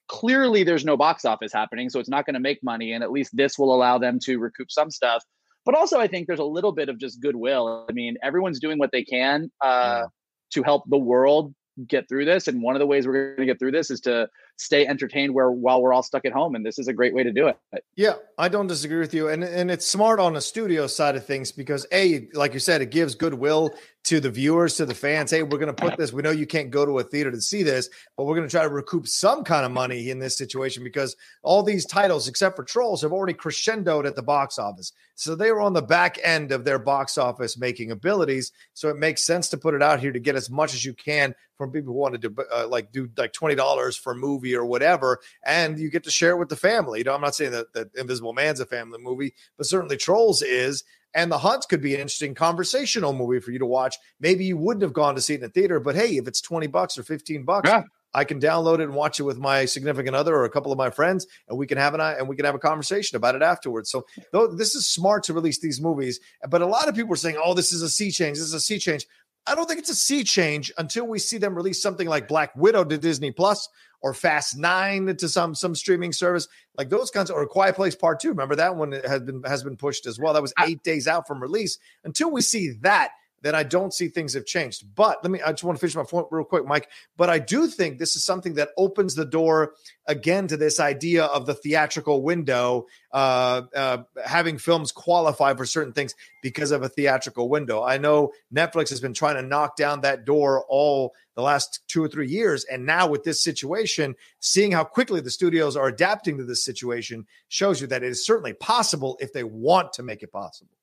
clearly 0.09 0.65
there's 0.65 0.85
no 0.85 0.97
box 0.97 1.25
office 1.25 1.53
happening, 1.53 1.89
so 1.89 2.01
it's 2.01 2.09
not 2.09 2.27
going 2.27 2.35
to 2.35 2.41
make 2.41 2.63
money, 2.63 2.93
and 2.93 3.05
at 3.05 3.13
least 3.13 3.37
this 3.37 3.59
will 3.59 3.75
allow 3.75 3.99
them 3.99 4.19
to 4.25 4.39
recoup 4.39 4.71
some 4.71 4.91
stuff. 4.91 5.23
But 5.65 5.75
also, 5.75 6.01
I 6.01 6.09
think 6.09 6.27
there's 6.27 6.41
a 6.41 6.45
little 6.45 6.73
bit 6.73 6.89
of 6.89 6.99
just 6.99 7.21
goodwill. 7.21 7.87
I 7.89 7.93
mean, 7.93 8.17
everyone's 8.23 8.61
doing 8.61 8.79
what 8.79 8.91
they 8.93 9.05
can 9.05 9.51
uh, 9.63 10.03
yeah. 10.03 10.07
to 10.55 10.63
help 10.63 10.85
the 10.89 10.99
world 10.99 11.55
get 11.87 12.09
through 12.09 12.25
this, 12.25 12.49
and 12.49 12.63
one 12.63 12.75
of 12.75 12.81
the 12.81 12.87
ways 12.87 13.07
we're 13.07 13.37
going 13.37 13.47
to 13.47 13.53
get 13.53 13.59
through 13.59 13.73
this 13.73 13.91
is 13.91 14.01
to 14.03 14.29
stay 14.61 14.87
entertained 14.87 15.33
where 15.33 15.51
while 15.51 15.81
we're 15.81 15.93
all 15.93 16.03
stuck 16.03 16.25
at 16.25 16.33
home 16.33 16.55
and 16.55 16.65
this 16.65 16.79
is 16.79 16.87
a 16.87 16.93
great 16.93 17.15
way 17.15 17.23
to 17.23 17.33
do 17.33 17.49
it. 17.49 17.57
Yeah 17.97 18.15
i 18.39 18.49
don't 18.49 18.67
disagree 18.67 18.99
with 18.99 19.15
you 19.15 19.29
and 19.29 19.43
and 19.43 19.71
it's 19.71 19.87
smart 19.87 20.21
on 20.21 20.35
the 20.35 20.41
studio 20.41 20.87
side 20.87 21.17
of 21.17 21.25
things 21.25 21.53
because 21.53 21.87
a 21.93 22.29
like 22.35 22.53
you 22.53 22.61
said 22.61 22.81
it 22.83 22.91
gives 22.91 23.15
goodwill 23.15 23.75
to 24.03 24.19
the 24.19 24.31
viewers 24.31 24.77
to 24.77 24.87
the 24.87 24.95
fans. 24.95 25.31
Hey 25.31 25.43
we're 25.43 25.59
going 25.59 25.75
to 25.75 25.83
put 25.83 25.97
this 25.97 26.13
we 26.13 26.23
know 26.23 26.31
you 26.31 26.47
can't 26.47 26.71
go 26.71 26.85
to 26.85 26.99
a 26.99 27.03
theater 27.03 27.31
to 27.31 27.41
see 27.41 27.63
this 27.63 27.89
but 28.17 28.25
we're 28.25 28.37
going 28.37 28.47
to 28.47 28.51
try 28.51 28.63
to 28.63 28.69
recoup 28.69 29.07
some 29.07 29.45
kind 29.45 29.65
of 29.65 29.73
money 29.73 30.11
in 30.11 30.19
this 30.19 30.37
situation 30.37 30.85
because 30.85 31.17
all 31.43 31.63
these 31.63 31.87
titles 31.87 32.29
except 32.29 32.57
for 32.57 32.65
trolls 32.65 33.03
have 33.03 33.13
already 33.13 33.35
crescendoed 33.35 34.07
at 34.07 34.15
the 34.15 34.23
box 34.23 34.59
office. 34.59 34.93
So 35.15 35.35
they 35.35 35.53
were 35.53 35.61
on 35.61 35.75
the 35.75 35.83
back 35.83 36.19
end 36.23 36.53
of 36.53 36.65
their 36.65 36.79
box 36.79 37.19
office 37.19 37.59
making 37.59 37.91
abilities 37.91 38.53
so 38.75 38.89
it 38.89 38.97
makes 38.97 39.25
sense 39.25 39.49
to 39.51 39.59
put 39.59 39.75
it 39.75 39.83
out 39.83 40.01
here 40.01 40.13
to 40.13 40.21
get 40.21 40.37
as 40.37 40.51
much 40.51 40.75
as 40.75 40.85
you 40.85 40.95
can 40.95 41.35
from 41.61 41.71
people 41.71 41.93
who 41.93 41.99
want 41.99 42.15
to 42.15 42.29
do 42.29 42.35
uh, 42.51 42.67
like 42.67 42.91
do 42.91 43.07
like 43.19 43.35
$20 43.35 43.99
for 43.99 44.13
a 44.13 44.17
movie 44.51 44.57
or 44.57 44.65
whatever, 44.65 45.21
and 45.45 45.79
you 45.79 45.91
get 45.91 46.05
to 46.05 46.11
share 46.11 46.33
it 46.33 46.39
with 46.39 46.49
the 46.49 46.57
family. 46.57 46.99
You 46.99 47.05
know, 47.05 47.15
I'm 47.15 47.21
not 47.21 47.35
saying 47.35 47.53
that, 47.53 47.73
that 47.75 47.95
Invisible 47.97 48.33
Man's 48.33 48.61
a 48.61 48.67
family 48.67 48.99
movie, 49.01 49.35
but 49.57 49.67
certainly 49.67 49.97
Trolls 49.97 50.43
is. 50.43 50.85
And 51.13 51.33
The 51.33 51.39
Hunt 51.39 51.65
could 51.69 51.83
be 51.83 51.95
an 51.95 52.01
interesting 52.01 52.37
conversational 52.37 53.13
movie 53.13 53.41
for 53.41 53.51
you 53.51 53.59
to 53.59 53.67
watch. 53.67 53.97
Maybe 54.21 54.45
you 54.45 54.57
wouldn't 54.57 54.83
have 54.83 54.93
gone 54.93 55.17
to 55.17 55.21
see 55.21 55.35
it 55.35 55.39
in 55.39 55.43
the 55.43 55.49
theater, 55.49 55.81
but 55.81 55.97
hey, 55.97 56.17
if 56.17 56.29
it's 56.29 56.41
20 56.41 56.69
bucks 56.69 56.97
or 56.97 57.03
15 57.03 57.43
bucks, 57.43 57.69
yeah. 57.69 57.83
I 58.15 58.23
can 58.23 58.41
download 58.41 58.79
it 58.79 58.83
and 58.83 58.95
watch 58.95 59.19
it 59.19 59.25
with 59.25 59.39
my 59.39 59.65
significant 59.65 60.15
other 60.15 60.37
or 60.37 60.45
a 60.45 60.51
couple 60.51 60.71
of 60.71 60.79
my 60.79 60.89
friends, 60.89 61.27
and 61.49 61.59
we 61.59 61.67
can 61.67 61.79
have 61.79 61.95
an 61.95 62.01
eye 62.01 62.15
and 62.15 62.29
we 62.29 62.37
can 62.37 62.45
have 62.45 62.55
a 62.55 62.61
conversation 62.61 63.17
about 63.17 63.35
it 63.35 63.43
afterwards. 63.43 63.91
So 63.91 64.07
though 64.33 64.47
this 64.47 64.77
is 64.77 64.87
smart 64.87 65.25
to 65.25 65.33
release 65.33 65.59
these 65.59 65.81
movies, 65.81 66.21
but 66.49 66.63
a 66.63 66.67
lot 66.67 66.89
of 66.89 66.95
people 66.95 67.13
are 67.13 67.17
saying, 67.17 67.39
"Oh, 67.43 67.55
this 67.55 67.73
is 67.73 67.83
a 67.83 67.89
sea 67.89 68.11
change. 68.11 68.39
This 68.39 68.47
is 68.47 68.55
a 68.55 68.61
sea 68.61 68.79
change." 68.79 69.07
I 69.51 69.57
don't 69.57 69.67
think 69.67 69.81
it's 69.81 69.91
a 69.91 69.97
sea 69.97 70.23
change 70.23 70.73
until 70.79 71.09
we 71.09 71.19
see 71.19 71.37
them 71.37 71.57
release 71.57 71.83
something 71.83 72.07
like 72.07 72.29
Black 72.29 72.55
Widow 72.55 72.85
to 72.85 72.97
Disney 72.97 73.33
Plus 73.33 73.69
or 74.01 74.15
Fast 74.15 74.57
Nine 74.57 75.17
to 75.17 75.29
some 75.29 75.57
some 75.57 75.75
streaming 75.75 76.13
service, 76.13 76.47
like 76.79 76.89
those 76.89 77.11
kinds, 77.11 77.33
or 77.33 77.45
Quiet 77.49 77.75
Place 77.75 77.97
Part 77.97 78.21
Two. 78.21 78.29
Remember 78.29 78.55
that 78.55 78.77
one 78.77 78.93
has 78.93 79.23
been 79.23 79.43
has 79.43 79.65
been 79.65 79.77
pushed 79.77 80.07
as 80.07 80.21
well. 80.21 80.33
That 80.35 80.43
was 80.43 80.55
eight 80.61 80.85
days 80.85 81.09
out 81.09 81.27
from 81.27 81.43
release. 81.43 81.79
Until 82.05 82.31
we 82.31 82.43
see 82.43 82.75
that, 82.83 83.11
then 83.43 83.55
I 83.55 83.63
don't 83.63 83.95
see 83.95 84.09
things 84.09 84.35
have 84.35 84.45
changed. 84.45 84.85
But 84.95 85.23
let 85.23 85.31
me, 85.31 85.41
I 85.41 85.51
just 85.51 85.65
want 85.65 85.77
to 85.77 85.81
finish 85.81 85.97
my 85.97 86.05
point 86.05 86.27
real 86.31 86.45
quick, 86.45 86.67
Mike. 86.67 86.89
But 87.17 87.31
I 87.31 87.39
do 87.39 87.67
think 87.67 87.99
this 87.99 88.17
is 88.17 88.25
something 88.25 88.55
that 88.55 88.71
opens 88.77 89.15
the 89.15 89.25
door 89.25 89.75
again 90.07 90.47
to 90.49 90.57
this 90.57 90.81
idea 90.81 91.25
of 91.25 91.47
the 91.47 91.55
theatrical 91.55 92.23
window, 92.23 92.87
uh, 93.13 93.63
uh, 93.75 93.99
having 94.25 94.59
films 94.59 94.93
qualify 94.93 95.55
for 95.55 95.65
certain 95.65 95.93
things 95.93 96.15
because 96.43 96.71
of 96.71 96.83
a 96.83 96.89
theatrical 96.89 97.49
window. 97.49 97.83
I 97.83 97.99
know 97.99 98.33
Netflix 98.55 98.91
has 98.91 99.01
been 99.01 99.15
trying 99.15 99.37
to 99.37 99.43
knock 99.43 99.77
down 99.77 100.03
that 100.03 100.25
door 100.25 100.65
all 100.69 101.13
the 101.37 101.43
last 101.43 101.81
two 101.89 102.03
or 102.03 102.09
three 102.09 102.29
years. 102.29 102.65
And 102.65 102.85
now 102.85 103.09
with 103.09 103.25
this 103.25 103.43
situation, 103.43 104.15
seeing 104.41 104.73
how 104.73 104.85
quickly 104.85 105.21
the 105.21 105.31
studios 105.31 105.77
are 105.77 105.89
adapting 105.89 106.37
to 106.39 106.45
this 106.45 106.65
situation 106.65 107.27
shows 107.49 107.81
you 107.81 107.87
that 107.87 108.03
it 108.03 108.09
is 108.09 108.27
certainly 108.27 108.53
possible 108.53 109.17
if 109.21 109.33
they 109.33 109.45
want 109.45 109.95
to 109.95 110.03
make 110.03 110.23
it 110.23 110.33
possible. 110.33 110.77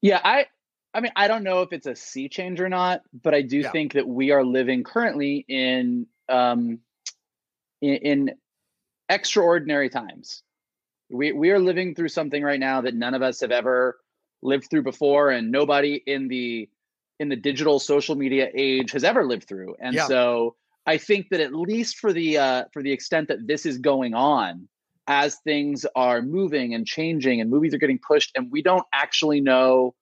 Yeah, 0.00 0.20
I 0.22 0.46
I 0.94 1.00
mean, 1.00 1.12
I 1.14 1.28
don't 1.28 1.44
know 1.44 1.62
if 1.62 1.72
it's 1.72 1.86
a 1.86 1.94
sea 1.94 2.28
change 2.28 2.60
or 2.60 2.68
not, 2.68 3.02
but 3.22 3.34
I 3.34 3.42
do 3.42 3.58
yeah. 3.58 3.70
think 3.70 3.92
that 3.94 4.08
we 4.08 4.30
are 4.30 4.44
living 4.44 4.82
currently 4.82 5.44
in 5.46 6.06
um, 6.28 6.78
in, 7.82 7.94
in 7.94 8.30
extraordinary 9.08 9.90
times. 9.90 10.42
We 11.10 11.32
we 11.32 11.50
are 11.50 11.58
living 11.58 11.94
through 11.94 12.08
something 12.08 12.42
right 12.42 12.58
now 12.58 12.80
that 12.80 12.94
none 12.94 13.14
of 13.14 13.22
us 13.22 13.40
have 13.40 13.50
ever 13.50 13.98
lived 14.42 14.68
through 14.70 14.82
before, 14.82 15.30
and 15.30 15.50
nobody 15.50 16.02
in 16.06 16.28
the 16.28 16.68
in 17.18 17.28
the 17.28 17.36
digital 17.36 17.78
social 17.78 18.14
media 18.14 18.48
age 18.54 18.92
has 18.92 19.04
ever 19.04 19.24
lived 19.24 19.44
through. 19.48 19.76
And 19.80 19.94
yeah. 19.94 20.06
so 20.06 20.56
I 20.86 20.98
think 20.98 21.28
that 21.30 21.40
at 21.40 21.54
least 21.54 21.98
for 21.98 22.12
the 22.12 22.38
uh, 22.38 22.64
for 22.72 22.82
the 22.82 22.92
extent 22.92 23.28
that 23.28 23.46
this 23.46 23.66
is 23.66 23.78
going 23.78 24.14
on, 24.14 24.68
as 25.06 25.36
things 25.44 25.86
are 25.94 26.22
moving 26.22 26.74
and 26.74 26.86
changing, 26.86 27.40
and 27.40 27.50
movies 27.50 27.74
are 27.74 27.78
getting 27.78 27.98
pushed, 27.98 28.32
and 28.36 28.50
we 28.50 28.62
don't 28.62 28.84
actually 28.92 29.40
know 29.40 29.94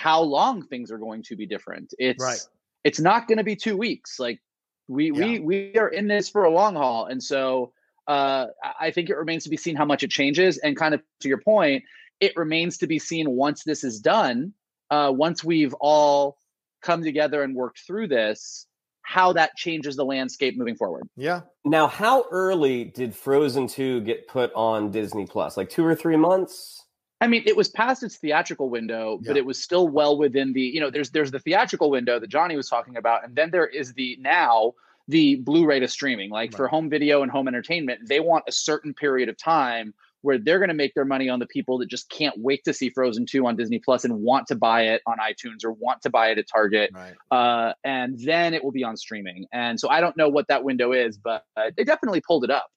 how 0.00 0.22
long 0.22 0.62
things 0.62 0.90
are 0.90 0.98
going 0.98 1.22
to 1.24 1.36
be 1.36 1.46
different. 1.46 1.92
It's 1.98 2.22
right. 2.22 2.40
it's 2.84 3.00
not 3.00 3.28
going 3.28 3.36
to 3.38 3.44
be 3.44 3.54
two 3.54 3.76
weeks. 3.76 4.18
Like 4.18 4.40
we 4.88 5.12
yeah. 5.12 5.24
we 5.24 5.38
we 5.40 5.76
are 5.76 5.88
in 5.88 6.08
this 6.08 6.28
for 6.28 6.44
a 6.44 6.50
long 6.50 6.74
haul, 6.74 7.04
and 7.04 7.22
so 7.22 7.72
uh, 8.06 8.46
I 8.80 8.90
think 8.92 9.10
it 9.10 9.16
remains 9.16 9.44
to 9.44 9.50
be 9.50 9.58
seen 9.58 9.76
how 9.76 9.84
much 9.84 10.02
it 10.02 10.10
changes. 10.10 10.56
And 10.58 10.74
kind 10.76 10.94
of 10.94 11.02
to 11.20 11.28
your 11.28 11.40
point, 11.40 11.84
it 12.18 12.32
remains 12.34 12.78
to 12.78 12.86
be 12.86 12.98
seen 12.98 13.30
once 13.30 13.62
this 13.64 13.84
is 13.84 14.00
done. 14.00 14.54
Uh, 14.90 15.12
once 15.14 15.44
we've 15.44 15.74
all 15.74 16.38
come 16.82 17.02
together 17.02 17.42
and 17.42 17.54
worked 17.54 17.80
through 17.86 18.08
this, 18.08 18.66
how 19.02 19.34
that 19.34 19.54
changes 19.56 19.96
the 19.96 20.04
landscape 20.04 20.56
moving 20.56 20.76
forward. 20.76 21.04
Yeah. 21.14 21.42
Now, 21.64 21.86
how 21.86 22.24
early 22.30 22.84
did 22.84 23.14
Frozen 23.14 23.68
2 23.68 24.00
get 24.00 24.28
put 24.28 24.50
on 24.54 24.90
Disney 24.90 25.26
Plus? 25.26 25.56
Like 25.56 25.68
two 25.68 25.84
or 25.84 25.94
three 25.94 26.16
months? 26.16 26.79
I 27.20 27.26
mean, 27.26 27.42
it 27.46 27.56
was 27.56 27.68
past 27.68 28.02
its 28.02 28.16
theatrical 28.16 28.70
window, 28.70 29.20
but 29.22 29.36
it 29.36 29.44
was 29.44 29.62
still 29.62 29.86
well 29.88 30.16
within 30.16 30.54
the, 30.54 30.62
you 30.62 30.80
know, 30.80 30.90
there's 30.90 31.10
there's 31.10 31.30
the 31.30 31.38
theatrical 31.38 31.90
window 31.90 32.18
that 32.18 32.28
Johnny 32.28 32.56
was 32.56 32.68
talking 32.68 32.96
about, 32.96 33.24
and 33.24 33.36
then 33.36 33.50
there 33.50 33.66
is 33.66 33.92
the 33.92 34.16
now 34.20 34.72
the 35.06 35.36
Blu-ray 35.36 35.80
to 35.80 35.88
streaming. 35.88 36.30
Like 36.30 36.52
right. 36.52 36.56
for 36.56 36.68
home 36.68 36.88
video 36.88 37.22
and 37.22 37.30
home 37.30 37.46
entertainment, 37.46 38.08
they 38.08 38.20
want 38.20 38.44
a 38.48 38.52
certain 38.52 38.94
period 38.94 39.28
of 39.28 39.36
time 39.36 39.92
where 40.22 40.38
they're 40.38 40.58
going 40.58 40.68
to 40.68 40.74
make 40.74 40.94
their 40.94 41.04
money 41.04 41.28
on 41.28 41.38
the 41.38 41.46
people 41.46 41.78
that 41.78 41.88
just 41.88 42.10
can't 42.10 42.34
wait 42.38 42.62
to 42.64 42.74
see 42.74 42.90
Frozen 42.90 43.26
2 43.26 43.46
on 43.46 43.56
Disney 43.56 43.78
Plus 43.78 44.04
and 44.04 44.20
want 44.20 44.46
to 44.48 44.54
buy 44.54 44.82
it 44.82 45.02
on 45.06 45.16
iTunes 45.18 45.64
or 45.64 45.72
want 45.72 46.02
to 46.02 46.10
buy 46.10 46.28
it 46.28 46.38
at 46.38 46.46
Target. 46.46 46.90
Right. 46.94 47.14
Uh, 47.30 47.72
and 47.84 48.18
then 48.18 48.52
it 48.52 48.62
will 48.62 48.72
be 48.72 48.84
on 48.84 48.96
streaming. 48.96 49.46
And 49.52 49.80
so 49.80 49.88
I 49.88 50.00
don't 50.00 50.16
know 50.16 50.28
what 50.28 50.48
that 50.48 50.62
window 50.62 50.92
is, 50.92 51.16
but 51.16 51.44
uh, 51.56 51.70
they 51.76 51.84
definitely 51.84 52.20
pulled 52.20 52.44
it 52.44 52.50
up. 52.50 52.68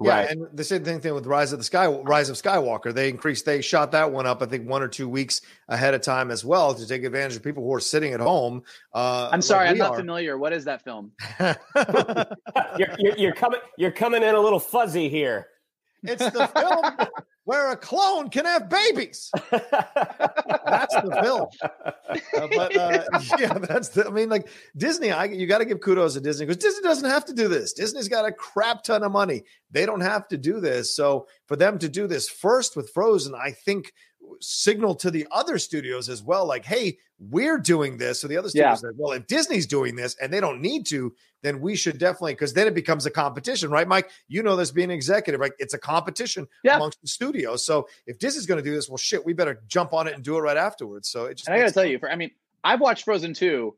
Yeah, 0.00 0.16
right. 0.16 0.30
and 0.30 0.46
the 0.52 0.64
same 0.64 0.84
thing, 0.84 1.00
thing 1.00 1.14
with 1.14 1.26
Rise 1.26 1.52
of 1.52 1.58
the 1.58 1.64
Sky, 1.64 1.86
Rise 1.86 2.28
of 2.28 2.36
Skywalker. 2.36 2.92
They 2.92 3.08
increased, 3.08 3.44
they 3.44 3.62
shot 3.62 3.92
that 3.92 4.10
one 4.10 4.26
up, 4.26 4.42
I 4.42 4.46
think, 4.46 4.68
one 4.68 4.82
or 4.82 4.88
two 4.88 5.08
weeks 5.08 5.40
ahead 5.68 5.94
of 5.94 6.00
time 6.00 6.30
as 6.30 6.44
well 6.44 6.74
to 6.74 6.86
take 6.86 7.04
advantage 7.04 7.36
of 7.36 7.42
people 7.42 7.62
who 7.62 7.72
are 7.74 7.80
sitting 7.80 8.12
at 8.12 8.20
home. 8.20 8.62
Uh, 8.92 9.28
I'm 9.32 9.42
sorry, 9.42 9.66
like 9.66 9.72
I'm 9.72 9.78
not 9.78 9.92
are. 9.92 9.98
familiar. 9.98 10.36
What 10.36 10.52
is 10.52 10.64
that 10.64 10.82
film? 10.82 11.12
you're, 11.40 12.88
you're, 12.98 13.16
you're, 13.16 13.34
coming, 13.34 13.60
you're 13.78 13.92
coming 13.92 14.22
in 14.22 14.34
a 14.34 14.40
little 14.40 14.60
fuzzy 14.60 15.08
here. 15.08 15.48
It's 16.04 16.30
the 16.30 16.46
film. 16.48 17.08
where 17.44 17.72
a 17.72 17.76
clone 17.76 18.30
can 18.30 18.46
have 18.46 18.68
babies. 18.68 19.30
that's 19.50 20.94
the 20.94 21.18
film. 21.22 21.46
Uh, 21.60 22.48
but 22.54 22.76
uh, 22.76 23.04
yeah, 23.38 23.58
that's 23.58 23.90
the. 23.90 24.06
I 24.06 24.10
mean, 24.10 24.28
like 24.28 24.48
Disney, 24.76 25.10
I, 25.10 25.24
you 25.26 25.46
got 25.46 25.58
to 25.58 25.64
give 25.64 25.80
kudos 25.80 26.14
to 26.14 26.20
Disney 26.20 26.46
because 26.46 26.62
Disney 26.62 26.82
doesn't 26.82 27.08
have 27.08 27.26
to 27.26 27.34
do 27.34 27.48
this. 27.48 27.72
Disney's 27.74 28.08
got 28.08 28.24
a 28.24 28.32
crap 28.32 28.82
ton 28.82 29.02
of 29.02 29.12
money. 29.12 29.42
They 29.70 29.86
don't 29.86 30.00
have 30.00 30.26
to 30.28 30.38
do 30.38 30.60
this. 30.60 30.94
So 30.96 31.26
for 31.46 31.56
them 31.56 31.78
to 31.78 31.88
do 31.88 32.06
this 32.06 32.28
first 32.28 32.76
with 32.76 32.90
Frozen, 32.90 33.34
I 33.34 33.50
think 33.50 33.92
signal 34.40 34.94
to 34.94 35.10
the 35.10 35.26
other 35.30 35.58
studios 35.58 36.08
as 36.08 36.22
well 36.22 36.46
like 36.46 36.64
hey 36.64 36.98
we're 37.18 37.58
doing 37.58 37.96
this. 37.96 38.20
So 38.20 38.28
the 38.28 38.36
other 38.36 38.48
studios 38.48 38.82
yeah. 38.82 38.88
like 38.88 38.96
well 38.98 39.12
if 39.12 39.26
disney's 39.26 39.66
doing 39.66 39.96
this 39.96 40.16
and 40.20 40.32
they 40.32 40.40
don't 40.40 40.60
need 40.60 40.86
to 40.86 41.14
then 41.42 41.60
we 41.60 41.76
should 41.76 41.98
definitely 41.98 42.34
because 42.34 42.52
then 42.52 42.66
it 42.66 42.74
becomes 42.74 43.06
a 43.06 43.10
competition 43.10 43.70
right 43.70 43.86
mike? 43.86 44.10
You 44.28 44.42
know 44.42 44.56
this 44.56 44.70
being 44.70 44.90
executive 44.90 45.40
right? 45.40 45.52
It's 45.58 45.74
a 45.74 45.78
competition 45.78 46.46
yeah. 46.62 46.76
amongst 46.76 47.00
the 47.00 47.08
studios. 47.08 47.64
So 47.64 47.88
if 48.06 48.18
disney's 48.18 48.46
going 48.46 48.62
to 48.62 48.68
do 48.68 48.74
this 48.74 48.88
well 48.88 48.98
shit 48.98 49.24
we 49.24 49.32
better 49.32 49.62
jump 49.68 49.92
on 49.92 50.06
it 50.06 50.14
and 50.14 50.22
do 50.22 50.36
it 50.36 50.40
right 50.40 50.56
afterwards. 50.56 51.08
So 51.08 51.26
it 51.26 51.36
just 51.36 51.48
i 51.48 51.58
gotta 51.58 51.72
tell 51.72 51.84
you 51.84 51.98
for 51.98 52.10
i 52.10 52.16
mean 52.16 52.30
i've 52.62 52.80
watched 52.80 53.04
frozen 53.04 53.34
2 53.34 53.74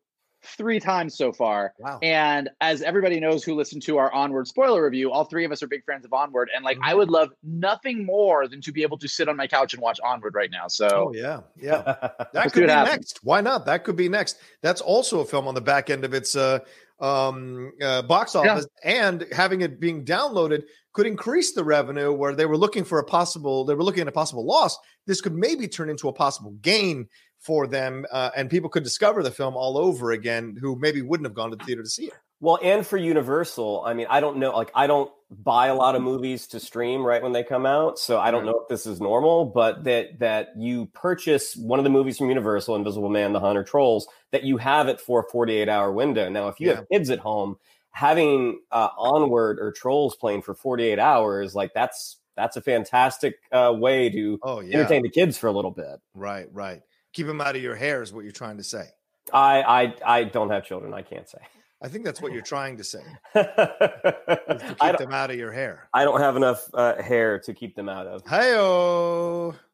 three 0.46 0.80
times 0.80 1.16
so 1.16 1.32
far. 1.32 1.74
Wow. 1.78 1.98
And 2.02 2.48
as 2.60 2.82
everybody 2.82 3.20
knows 3.20 3.44
who 3.44 3.54
listened 3.54 3.82
to 3.82 3.98
our 3.98 4.12
Onward 4.12 4.46
spoiler 4.46 4.84
review, 4.84 5.10
all 5.10 5.24
three 5.24 5.44
of 5.44 5.52
us 5.52 5.62
are 5.62 5.66
big 5.66 5.84
fans 5.84 6.04
of 6.04 6.12
Onward. 6.12 6.48
And 6.54 6.64
like, 6.64 6.76
mm-hmm. 6.76 6.88
I 6.88 6.94
would 6.94 7.10
love 7.10 7.30
nothing 7.42 8.04
more 8.04 8.48
than 8.48 8.60
to 8.62 8.72
be 8.72 8.82
able 8.82 8.98
to 8.98 9.08
sit 9.08 9.28
on 9.28 9.36
my 9.36 9.46
couch 9.46 9.74
and 9.74 9.82
watch 9.82 9.98
Onward 10.04 10.34
right 10.34 10.50
now. 10.50 10.68
So, 10.68 10.88
oh, 10.90 11.12
yeah. 11.14 11.40
Yeah. 11.56 12.08
That 12.32 12.52
could 12.52 12.62
be 12.62 12.66
next. 12.66 13.20
Why 13.22 13.40
not? 13.40 13.64
That 13.66 13.84
could 13.84 13.96
be 13.96 14.08
next. 14.08 14.38
That's 14.60 14.80
also 14.80 15.20
a 15.20 15.24
film 15.24 15.48
on 15.48 15.54
the 15.54 15.60
back 15.60 15.88
end 15.88 16.04
of 16.04 16.12
its 16.12 16.36
uh, 16.36 16.58
um, 17.00 17.72
uh, 17.82 18.02
box 18.02 18.34
office 18.34 18.66
yeah. 18.84 19.08
and 19.08 19.26
having 19.32 19.60
it 19.62 19.80
being 19.80 20.04
downloaded 20.04 20.64
could 20.92 21.06
increase 21.06 21.52
the 21.52 21.64
revenue 21.64 22.12
where 22.12 22.34
they 22.34 22.46
were 22.46 22.56
looking 22.56 22.84
for 22.84 22.98
a 22.98 23.04
possible, 23.04 23.64
they 23.64 23.74
were 23.74 23.84
looking 23.84 24.00
at 24.00 24.08
a 24.08 24.12
possible 24.12 24.46
loss. 24.46 24.78
This 25.06 25.20
could 25.20 25.34
maybe 25.34 25.68
turn 25.68 25.90
into 25.90 26.08
a 26.08 26.12
possible 26.12 26.52
gain 26.62 27.08
for 27.38 27.66
them, 27.66 28.04
uh, 28.10 28.30
and 28.36 28.50
people 28.50 28.68
could 28.68 28.82
discover 28.82 29.22
the 29.22 29.30
film 29.30 29.56
all 29.56 29.78
over 29.78 30.12
again 30.12 30.56
who 30.60 30.76
maybe 30.76 31.02
wouldn't 31.02 31.26
have 31.26 31.34
gone 31.34 31.50
to 31.50 31.56
the 31.56 31.64
theater 31.64 31.82
to 31.82 31.88
see 31.88 32.06
it. 32.06 32.14
Well, 32.40 32.58
and 32.62 32.86
for 32.86 32.98
Universal, 32.98 33.82
I 33.86 33.94
mean, 33.94 34.06
I 34.10 34.20
don't 34.20 34.36
know, 34.36 34.50
like, 34.50 34.70
I 34.74 34.86
don't 34.86 35.10
buy 35.30 35.68
a 35.68 35.74
lot 35.74 35.96
of 35.96 36.02
movies 36.02 36.46
to 36.48 36.60
stream 36.60 37.02
right 37.02 37.22
when 37.22 37.32
they 37.32 37.42
come 37.42 37.64
out, 37.64 37.98
so 37.98 38.18
I 38.18 38.30
don't 38.30 38.44
know 38.44 38.60
if 38.60 38.68
this 38.68 38.84
is 38.84 39.00
normal, 39.00 39.46
but 39.46 39.84
that 39.84 40.18
that 40.18 40.48
you 40.56 40.86
purchase 40.86 41.56
one 41.56 41.78
of 41.78 41.84
the 41.84 41.90
movies 41.90 42.18
from 42.18 42.28
Universal, 42.28 42.76
Invisible 42.76 43.08
Man, 43.08 43.32
The 43.32 43.40
Hunter, 43.40 43.64
Trolls, 43.64 44.06
that 44.32 44.44
you 44.44 44.58
have 44.58 44.86
it 44.88 45.00
for 45.00 45.20
a 45.20 45.30
48 45.30 45.68
hour 45.68 45.92
window. 45.92 46.28
Now, 46.28 46.48
if 46.48 46.60
you 46.60 46.68
yeah. 46.68 46.76
have 46.76 46.88
kids 46.92 47.08
at 47.08 47.18
home, 47.18 47.56
having 47.90 48.60
uh, 48.70 48.88
Onward 48.98 49.58
or 49.58 49.72
Trolls 49.72 50.14
playing 50.14 50.42
for 50.42 50.54
48 50.54 50.98
hours, 50.98 51.54
like 51.54 51.72
that's 51.74 52.18
that's 52.36 52.58
a 52.58 52.60
fantastic 52.60 53.36
uh, 53.50 53.72
way 53.74 54.10
to 54.10 54.38
oh, 54.42 54.60
yeah. 54.60 54.76
entertain 54.76 55.02
the 55.02 55.08
kids 55.08 55.38
for 55.38 55.46
a 55.46 55.52
little 55.52 55.70
bit. 55.70 56.00
Right, 56.14 56.48
right 56.52 56.82
keep 57.16 57.26
them 57.26 57.40
out 57.40 57.56
of 57.56 57.62
your 57.62 57.74
hair 57.74 58.02
is 58.02 58.12
what 58.12 58.24
you're 58.24 58.32
trying 58.32 58.58
to 58.58 58.62
say. 58.62 58.84
I 59.32 59.62
I 59.62 60.18
I 60.18 60.24
don't 60.24 60.50
have 60.50 60.64
children. 60.64 60.92
I 60.92 61.02
can't 61.02 61.28
say. 61.28 61.38
I 61.82 61.88
think 61.88 62.06
that's 62.06 62.22
what 62.22 62.32
you're 62.32 62.40
trying 62.40 62.78
to 62.78 62.84
say. 62.84 63.02
to 63.34 64.76
keep 64.80 64.96
them 64.96 65.12
out 65.12 65.30
of 65.30 65.36
your 65.36 65.52
hair. 65.52 65.88
I 65.92 66.04
don't 66.04 66.20
have 66.20 66.34
enough 66.34 66.66
uh, 66.72 67.00
hair 67.02 67.38
to 67.40 67.52
keep 67.52 67.76
them 67.76 67.86
out 67.86 68.06
of. 68.06 68.22
Hey, 68.26 68.52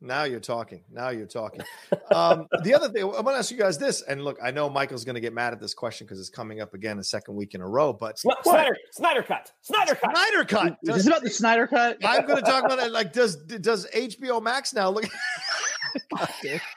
now 0.00 0.25
you're 0.25 0.40
talking. 0.40 0.82
Now 0.90 1.11
you're 1.11 1.26
talking. 1.26 1.62
Um, 2.12 2.49
the 2.64 2.75
other 2.75 2.88
thing 2.88 3.04
I'm 3.04 3.11
going 3.11 3.26
to 3.26 3.38
ask 3.38 3.52
you 3.52 3.56
guys 3.56 3.78
this, 3.78 4.02
and 4.02 4.25
look, 4.25 4.37
I 4.42 4.50
know 4.50 4.68
Michael's 4.68 5.04
going 5.04 5.14
to 5.14 5.20
get 5.20 5.32
mad 5.32 5.52
at 5.52 5.61
this 5.61 5.75
question 5.75 6.06
because 6.06 6.18
it's 6.18 6.28
coming 6.28 6.61
up 6.61 6.75
again 6.75 6.99
a 6.99 7.04
second 7.04 7.37
week 7.37 7.54
in 7.54 7.61
a 7.61 7.68
row. 7.68 7.92
But 7.92 8.18
Snyder, 8.18 8.76
Snyder 8.90 9.22
cut, 9.22 9.52
Snyder 9.62 9.94
cut, 9.94 10.11
Snyder 10.11 10.44
cut. 10.44 10.76
Is 10.82 10.96
this 10.96 11.06
about 11.06 11.22
the 11.22 11.30
Snyder 11.30 11.68
cut? 11.68 11.99
I'm 12.04 12.26
going 12.26 12.42
to 12.42 12.50
talk 12.50 12.64
about 12.64 12.80
it. 12.80 12.90
Like, 12.90 13.12
does 13.12 13.37
does 13.37 13.87
HBO 13.94 14.42
Max 14.42 14.75
now 14.75 14.90
look? 14.90 15.04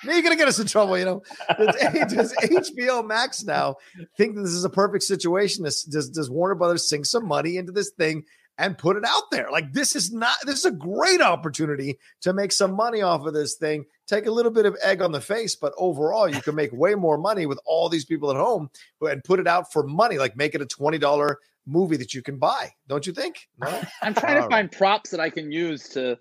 you're 0.03 0.21
gonna 0.21 0.35
get 0.35 0.47
us 0.47 0.59
in 0.59 0.67
trouble, 0.67 0.97
you 0.97 1.05
know. 1.05 1.23
Does, 1.57 1.75
does, 2.13 2.35
HBO 2.35 3.05
Max 3.05 3.43
now 3.43 3.75
think 4.17 4.35
that 4.35 4.41
this 4.41 4.51
is 4.51 4.63
a 4.65 4.69
perfect 4.69 5.03
situation? 5.03 5.63
Does, 5.63 5.83
does, 5.83 6.09
does 6.09 6.29
Warner 6.29 6.55
Brothers 6.55 6.87
sink 6.87 7.05
some 7.05 7.27
money 7.27 7.57
into 7.57 7.71
this 7.71 7.91
thing 7.91 8.23
and 8.57 8.77
put 8.77 8.97
it 8.97 9.03
out 9.05 9.23
there? 9.31 9.51
Like 9.51 9.73
this 9.73 9.95
is 9.95 10.11
not 10.11 10.35
this 10.45 10.59
is 10.59 10.65
a 10.65 10.71
great 10.71 11.21
opportunity 11.21 11.99
to 12.21 12.33
make 12.33 12.51
some 12.51 12.73
money 12.73 13.01
off 13.01 13.25
of 13.25 13.33
this 13.33 13.55
thing. 13.55 13.85
Take 14.07 14.25
a 14.25 14.31
little 14.31 14.51
bit 14.51 14.65
of 14.65 14.77
egg 14.83 15.01
on 15.01 15.11
the 15.11 15.21
face, 15.21 15.55
but 15.55 15.73
overall, 15.77 16.29
you 16.29 16.41
can 16.41 16.55
make 16.55 16.71
way 16.71 16.95
more 16.95 17.17
money 17.17 17.45
with 17.45 17.59
all 17.65 17.89
these 17.89 18.05
people 18.05 18.29
at 18.31 18.37
home 18.37 18.69
and 19.01 19.23
put 19.23 19.39
it 19.39 19.47
out 19.47 19.71
for 19.71 19.83
money. 19.83 20.17
Like 20.17 20.37
make 20.37 20.55
it 20.55 20.61
a 20.61 20.65
twenty 20.65 20.97
dollar 20.97 21.39
movie 21.65 21.97
that 21.97 22.13
you 22.13 22.21
can 22.21 22.37
buy. 22.37 22.71
Don't 22.87 23.05
you 23.07 23.13
think? 23.13 23.47
No? 23.59 23.81
I'm 24.01 24.13
trying 24.13 24.41
to 24.41 24.49
find 24.49 24.71
props 24.71 25.09
that 25.11 25.19
I 25.19 25.29
can 25.29 25.51
use 25.51 25.89
to 25.89 26.17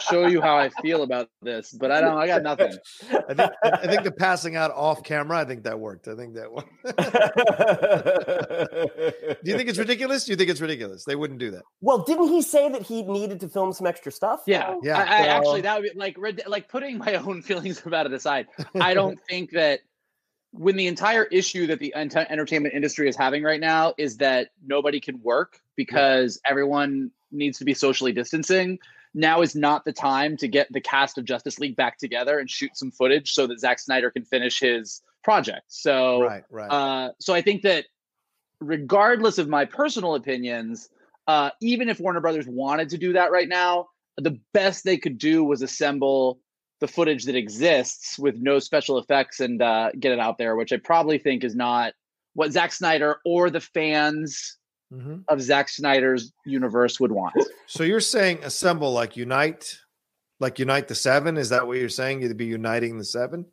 show 0.00 0.26
you 0.26 0.40
how 0.40 0.56
I 0.56 0.68
feel 0.68 1.02
about 1.02 1.28
this, 1.42 1.72
but 1.72 1.90
I 1.90 2.00
don't. 2.00 2.16
I 2.16 2.26
got 2.26 2.42
nothing. 2.42 2.76
I 3.10 3.34
think 3.34 3.52
I 3.62 3.86
think 3.86 4.02
the 4.04 4.12
passing 4.12 4.56
out 4.56 4.70
off 4.72 5.02
camera. 5.02 5.38
I 5.38 5.44
think 5.44 5.64
that 5.64 5.78
worked. 5.78 6.08
I 6.08 6.14
think 6.14 6.34
that 6.34 6.52
worked. 6.52 6.70
do 9.44 9.50
you 9.50 9.56
think 9.56 9.68
it's 9.68 9.78
ridiculous? 9.78 10.24
Do 10.24 10.32
you 10.32 10.36
think 10.36 10.50
it's 10.50 10.60
ridiculous? 10.60 11.04
They 11.04 11.16
wouldn't 11.16 11.38
do 11.38 11.50
that. 11.52 11.62
Well, 11.80 11.98
didn't 11.98 12.28
he 12.28 12.42
say 12.42 12.68
that 12.68 12.82
he 12.82 13.02
needed 13.02 13.40
to 13.40 13.48
film 13.48 13.72
some 13.72 13.86
extra 13.86 14.12
stuff? 14.12 14.42
Yeah, 14.46 14.76
yeah. 14.82 14.98
I, 14.98 15.02
I 15.02 15.24
so... 15.24 15.30
actually 15.30 15.60
that 15.62 15.80
would 15.80 15.92
be 15.92 15.98
like 15.98 16.18
like 16.46 16.68
putting 16.68 16.98
my 16.98 17.14
own 17.26 17.42
feelings 17.42 17.84
about 17.84 18.06
it 18.06 18.12
aside. 18.12 18.46
I 18.80 18.94
don't 18.94 19.18
think 19.28 19.50
that 19.52 19.80
when 20.52 20.76
the 20.76 20.86
entire 20.86 21.24
issue 21.24 21.66
that 21.66 21.80
the 21.80 21.94
entertainment 21.94 22.74
industry 22.74 23.08
is 23.08 23.16
having 23.16 23.42
right 23.42 23.60
now 23.60 23.92
is 23.98 24.16
that 24.18 24.50
nobody 24.66 25.00
can 25.00 25.20
work 25.22 25.60
because 25.76 26.40
everyone 26.46 27.10
needs 27.30 27.58
to 27.58 27.64
be 27.64 27.74
socially 27.74 28.12
distancing 28.12 28.78
now 29.16 29.40
is 29.40 29.56
not 29.56 29.84
the 29.84 29.92
time 29.92 30.36
to 30.36 30.46
get 30.46 30.68
the 30.70 30.80
cast 30.80 31.18
of 31.18 31.24
Justice 31.24 31.58
League 31.58 31.74
back 31.74 31.98
together 31.98 32.38
and 32.38 32.48
shoot 32.48 32.76
some 32.76 32.90
footage 32.90 33.32
so 33.32 33.46
that 33.46 33.58
Zack 33.58 33.78
Snyder 33.78 34.10
can 34.10 34.24
finish 34.24 34.60
his 34.60 35.02
project. 35.24 35.62
So, 35.68 36.20
right, 36.20 36.44
right. 36.50 36.70
Uh, 36.70 37.12
so 37.18 37.34
I 37.34 37.40
think 37.40 37.62
that 37.62 37.86
regardless 38.60 39.38
of 39.38 39.48
my 39.48 39.64
personal 39.64 40.14
opinions, 40.14 40.88
uh, 41.26 41.50
even 41.60 41.88
if 41.88 41.98
Warner 41.98 42.20
Brothers 42.20 42.46
wanted 42.46 42.90
to 42.90 42.98
do 42.98 43.14
that 43.14 43.32
right 43.32 43.48
now, 43.48 43.88
the 44.18 44.38
best 44.52 44.84
they 44.84 44.98
could 44.98 45.18
do 45.18 45.42
was 45.42 45.62
assemble 45.62 46.38
the 46.80 46.88
footage 46.88 47.24
that 47.24 47.34
exists 47.34 48.18
with 48.18 48.36
no 48.36 48.58
special 48.58 48.98
effects 48.98 49.40
and 49.40 49.62
uh, 49.62 49.90
get 49.98 50.12
it 50.12 50.20
out 50.20 50.36
there, 50.36 50.56
which 50.56 50.72
I 50.72 50.76
probably 50.76 51.18
think 51.18 51.42
is 51.42 51.56
not 51.56 51.94
what 52.34 52.52
Zack 52.52 52.72
Snyder 52.72 53.18
or 53.24 53.48
the 53.48 53.60
fans 53.60 54.58
mm-hmm. 54.92 55.16
of 55.28 55.40
Zack 55.40 55.68
Snyder's 55.68 56.32
universe 56.44 57.00
would 57.00 57.12
want. 57.12 57.34
So 57.66 57.82
you're 57.82 58.00
saying 58.00 58.40
assemble 58.42 58.92
like 58.92 59.16
unite, 59.16 59.78
like 60.40 60.58
unite 60.58 60.88
the 60.88 60.94
seven? 60.94 61.36
Is 61.36 61.48
that 61.50 61.66
what 61.66 61.78
you're 61.78 61.88
saying? 61.88 62.22
You'd 62.22 62.36
be 62.36 62.46
uniting 62.46 62.98
the 62.98 63.04
seven? 63.04 63.46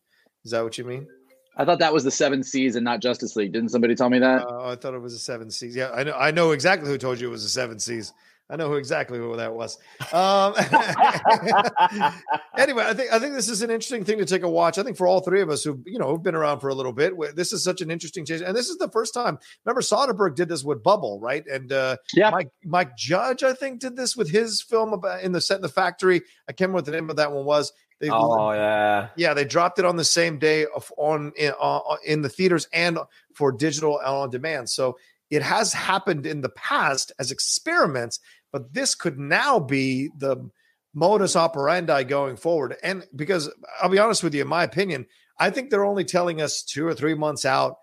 Is 0.45 0.51
that 0.51 0.63
what 0.63 0.77
you 0.77 0.83
mean? 0.83 1.07
I 1.55 1.65
thought 1.65 1.79
that 1.79 1.93
was 1.93 2.03
the 2.03 2.11
seven 2.11 2.41
C's 2.43 2.75
and 2.75 2.83
not 2.83 2.99
Justice 2.99 3.35
League. 3.35 3.53
Didn't 3.53 3.69
somebody 3.69 3.95
tell 3.95 4.09
me 4.09 4.19
that? 4.19 4.45
Oh, 4.47 4.69
I 4.69 4.75
thought 4.75 4.95
it 4.95 5.01
was 5.01 5.13
the 5.13 5.19
seven 5.19 5.51
C's. 5.51 5.75
Yeah, 5.75 5.91
I 5.91 6.03
know. 6.03 6.13
I 6.13 6.31
know 6.31 6.51
exactly 6.51 6.89
who 6.89 6.97
told 6.97 7.19
you 7.19 7.27
it 7.27 7.31
was 7.31 7.43
the 7.43 7.49
seven 7.49 7.79
C's. 7.79 8.11
I 8.49 8.57
know 8.57 8.67
who 8.67 8.75
exactly 8.75 9.17
who 9.17 9.35
that 9.37 9.53
was. 9.53 9.77
Um, 10.11 10.53
anyway, 12.57 12.83
I 12.85 12.93
think 12.93 13.11
I 13.11 13.17
think 13.17 13.33
this 13.33 13.47
is 13.47 13.61
an 13.61 13.69
interesting 13.69 14.03
thing 14.03 14.17
to 14.17 14.25
take 14.25 14.43
a 14.43 14.49
watch. 14.49 14.77
I 14.77 14.83
think 14.83 14.97
for 14.97 15.07
all 15.07 15.21
three 15.21 15.41
of 15.41 15.49
us 15.49 15.63
who 15.63 15.81
you 15.85 15.97
know 15.97 16.11
have 16.11 16.23
been 16.23 16.35
around 16.35 16.59
for 16.59 16.67
a 16.67 16.75
little 16.75 16.91
bit, 16.91 17.13
this 17.35 17.53
is 17.53 17.63
such 17.63 17.81
an 17.81 17.89
interesting 17.89 18.25
change, 18.25 18.41
and 18.41 18.55
this 18.55 18.69
is 18.69 18.77
the 18.77 18.89
first 18.89 19.13
time. 19.13 19.39
Remember, 19.65 19.81
Soderbergh 19.81 20.35
did 20.35 20.49
this 20.49 20.63
with 20.63 20.83
Bubble, 20.83 21.19
right? 21.21 21.45
And 21.47 21.71
uh, 21.71 21.97
yeah, 22.13 22.31
Mike 22.31 22.49
Mike 22.65 22.97
Judge, 22.97 23.43
I 23.43 23.53
think, 23.53 23.79
did 23.79 23.95
this 23.95 24.17
with 24.17 24.29
his 24.29 24.61
film 24.61 24.91
about 24.91 25.23
in 25.23 25.31
the 25.31 25.41
set 25.41 25.55
in 25.55 25.61
the 25.61 25.69
factory. 25.69 26.21
I 26.47 26.51
can't 26.51 26.69
remember 26.69 26.75
what 26.75 26.85
the 26.85 26.91
name 26.91 27.09
of 27.09 27.15
that 27.15 27.31
one 27.31 27.45
was. 27.45 27.71
They, 28.01 28.09
oh 28.09 28.51
yeah, 28.51 29.09
yeah. 29.15 29.33
They 29.33 29.45
dropped 29.45 29.79
it 29.79 29.85
on 29.85 29.95
the 29.95 30.03
same 30.03 30.37
day 30.37 30.65
of, 30.65 30.91
on 30.97 31.31
in, 31.37 31.53
uh, 31.59 31.79
in 32.05 32.21
the 32.21 32.27
theaters 32.27 32.67
and 32.73 32.99
for 33.33 33.53
digital 33.53 33.99
on 33.99 34.29
demand. 34.29 34.69
So 34.69 34.97
it 35.35 35.41
has 35.41 35.73
happened 35.73 36.25
in 36.25 36.41
the 36.41 36.49
past 36.49 37.11
as 37.19 37.31
experiments, 37.31 38.19
but 38.51 38.73
this 38.73 38.95
could 38.95 39.17
now 39.17 39.59
be 39.59 40.09
the 40.17 40.49
modus 40.93 41.35
operandi 41.35 42.03
going 42.03 42.35
forward. 42.35 42.75
And 42.83 43.05
because 43.15 43.49
I'll 43.81 43.89
be 43.89 43.99
honest 43.99 44.23
with 44.23 44.35
you, 44.35 44.41
in 44.41 44.47
my 44.47 44.63
opinion, 44.63 45.07
I 45.39 45.49
think 45.49 45.69
they're 45.69 45.85
only 45.85 46.05
telling 46.05 46.41
us 46.41 46.61
two 46.61 46.85
or 46.85 46.93
three 46.93 47.15
months 47.15 47.45
out 47.45 47.77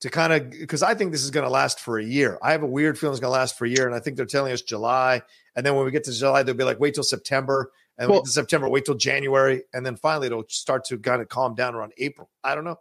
to 0.00 0.10
kind 0.10 0.32
of 0.32 0.50
because 0.50 0.82
I 0.82 0.94
think 0.94 1.12
this 1.12 1.22
is 1.22 1.30
going 1.30 1.44
to 1.44 1.50
last 1.50 1.80
for 1.80 1.98
a 1.98 2.04
year. 2.04 2.38
I 2.42 2.52
have 2.52 2.62
a 2.62 2.66
weird 2.66 2.98
feeling 2.98 3.14
it's 3.14 3.20
going 3.20 3.32
to 3.32 3.38
last 3.38 3.56
for 3.56 3.64
a 3.64 3.68
year, 3.68 3.86
and 3.86 3.94
I 3.94 4.00
think 4.00 4.16
they're 4.16 4.26
telling 4.26 4.52
us 4.52 4.62
July, 4.62 5.22
and 5.56 5.64
then 5.64 5.74
when 5.74 5.84
we 5.84 5.90
get 5.90 6.04
to 6.04 6.12
July, 6.12 6.42
they'll 6.42 6.54
be 6.54 6.64
like, 6.64 6.80
wait 6.80 6.94
till 6.94 7.04
September, 7.04 7.70
and 7.98 8.10
well, 8.10 8.24
September, 8.24 8.68
wait 8.68 8.84
till 8.84 8.94
January, 8.94 9.62
and 9.74 9.84
then 9.84 9.96
finally 9.96 10.26
it'll 10.26 10.44
start 10.48 10.84
to 10.86 10.98
kind 10.98 11.20
of 11.20 11.28
calm 11.28 11.54
down 11.54 11.74
around 11.74 11.92
April. 11.98 12.30
I 12.42 12.54
don't 12.54 12.64
know. 12.64 12.78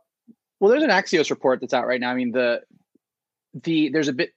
Well, 0.60 0.72
there's 0.72 0.84
an 0.84 0.90
Axios 0.90 1.30
report 1.30 1.62
that's 1.62 1.74
out 1.74 1.88
right 1.88 2.00
now. 2.00 2.12
I 2.12 2.16
mean, 2.16 2.32
the 2.32 2.62
the 3.54 3.90
there's 3.90 4.08
a 4.08 4.14
bit 4.14 4.34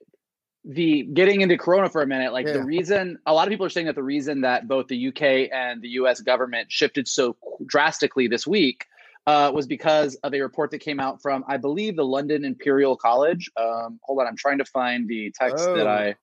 the 0.65 1.03
getting 1.13 1.41
into 1.41 1.59
corona 1.59 1.89
for 1.89 2.03
a 2.03 2.07
minute 2.07 2.33
like 2.33 2.47
yeah. 2.47 2.53
the 2.53 2.63
reason 2.63 3.19
a 3.27 3.33
lot 3.33 3.47
of 3.47 3.51
people 3.51 3.67
are 3.67 3.71
saying 3.71 3.87
that 3.87 3.97
the 3.97 4.03
reason 4.03 4.43
that 4.43 4.69
both 4.69 4.87
the 4.87 5.09
uk 5.09 5.23
and 5.23 5.83
the 5.83 5.89
us 5.89 6.21
government 6.21 6.71
shifted 6.71 7.09
so 7.09 7.37
drastically 7.67 8.29
this 8.29 8.47
week 8.47 8.87
uh, 9.25 9.53
was 9.55 9.69
because 9.69 10.17
of 10.17 10.35
a 10.35 10.41
report 10.41 10.71
that 10.71 10.79
came 10.79 11.01
out 11.01 11.21
from 11.21 11.45
i 11.49 11.57
believe 11.57 11.97
the 11.97 12.05
london 12.05 12.45
imperial 12.45 12.97
college 12.97 13.51
um, 13.57 13.99
hold 14.03 14.21
on 14.21 14.27
i'm 14.27 14.37
trying 14.37 14.59
to 14.59 14.65
find 14.65 15.09
the 15.09 15.33
text 15.39 15.65
oh, 15.67 15.77
that 15.77 15.87
i 15.87 16.15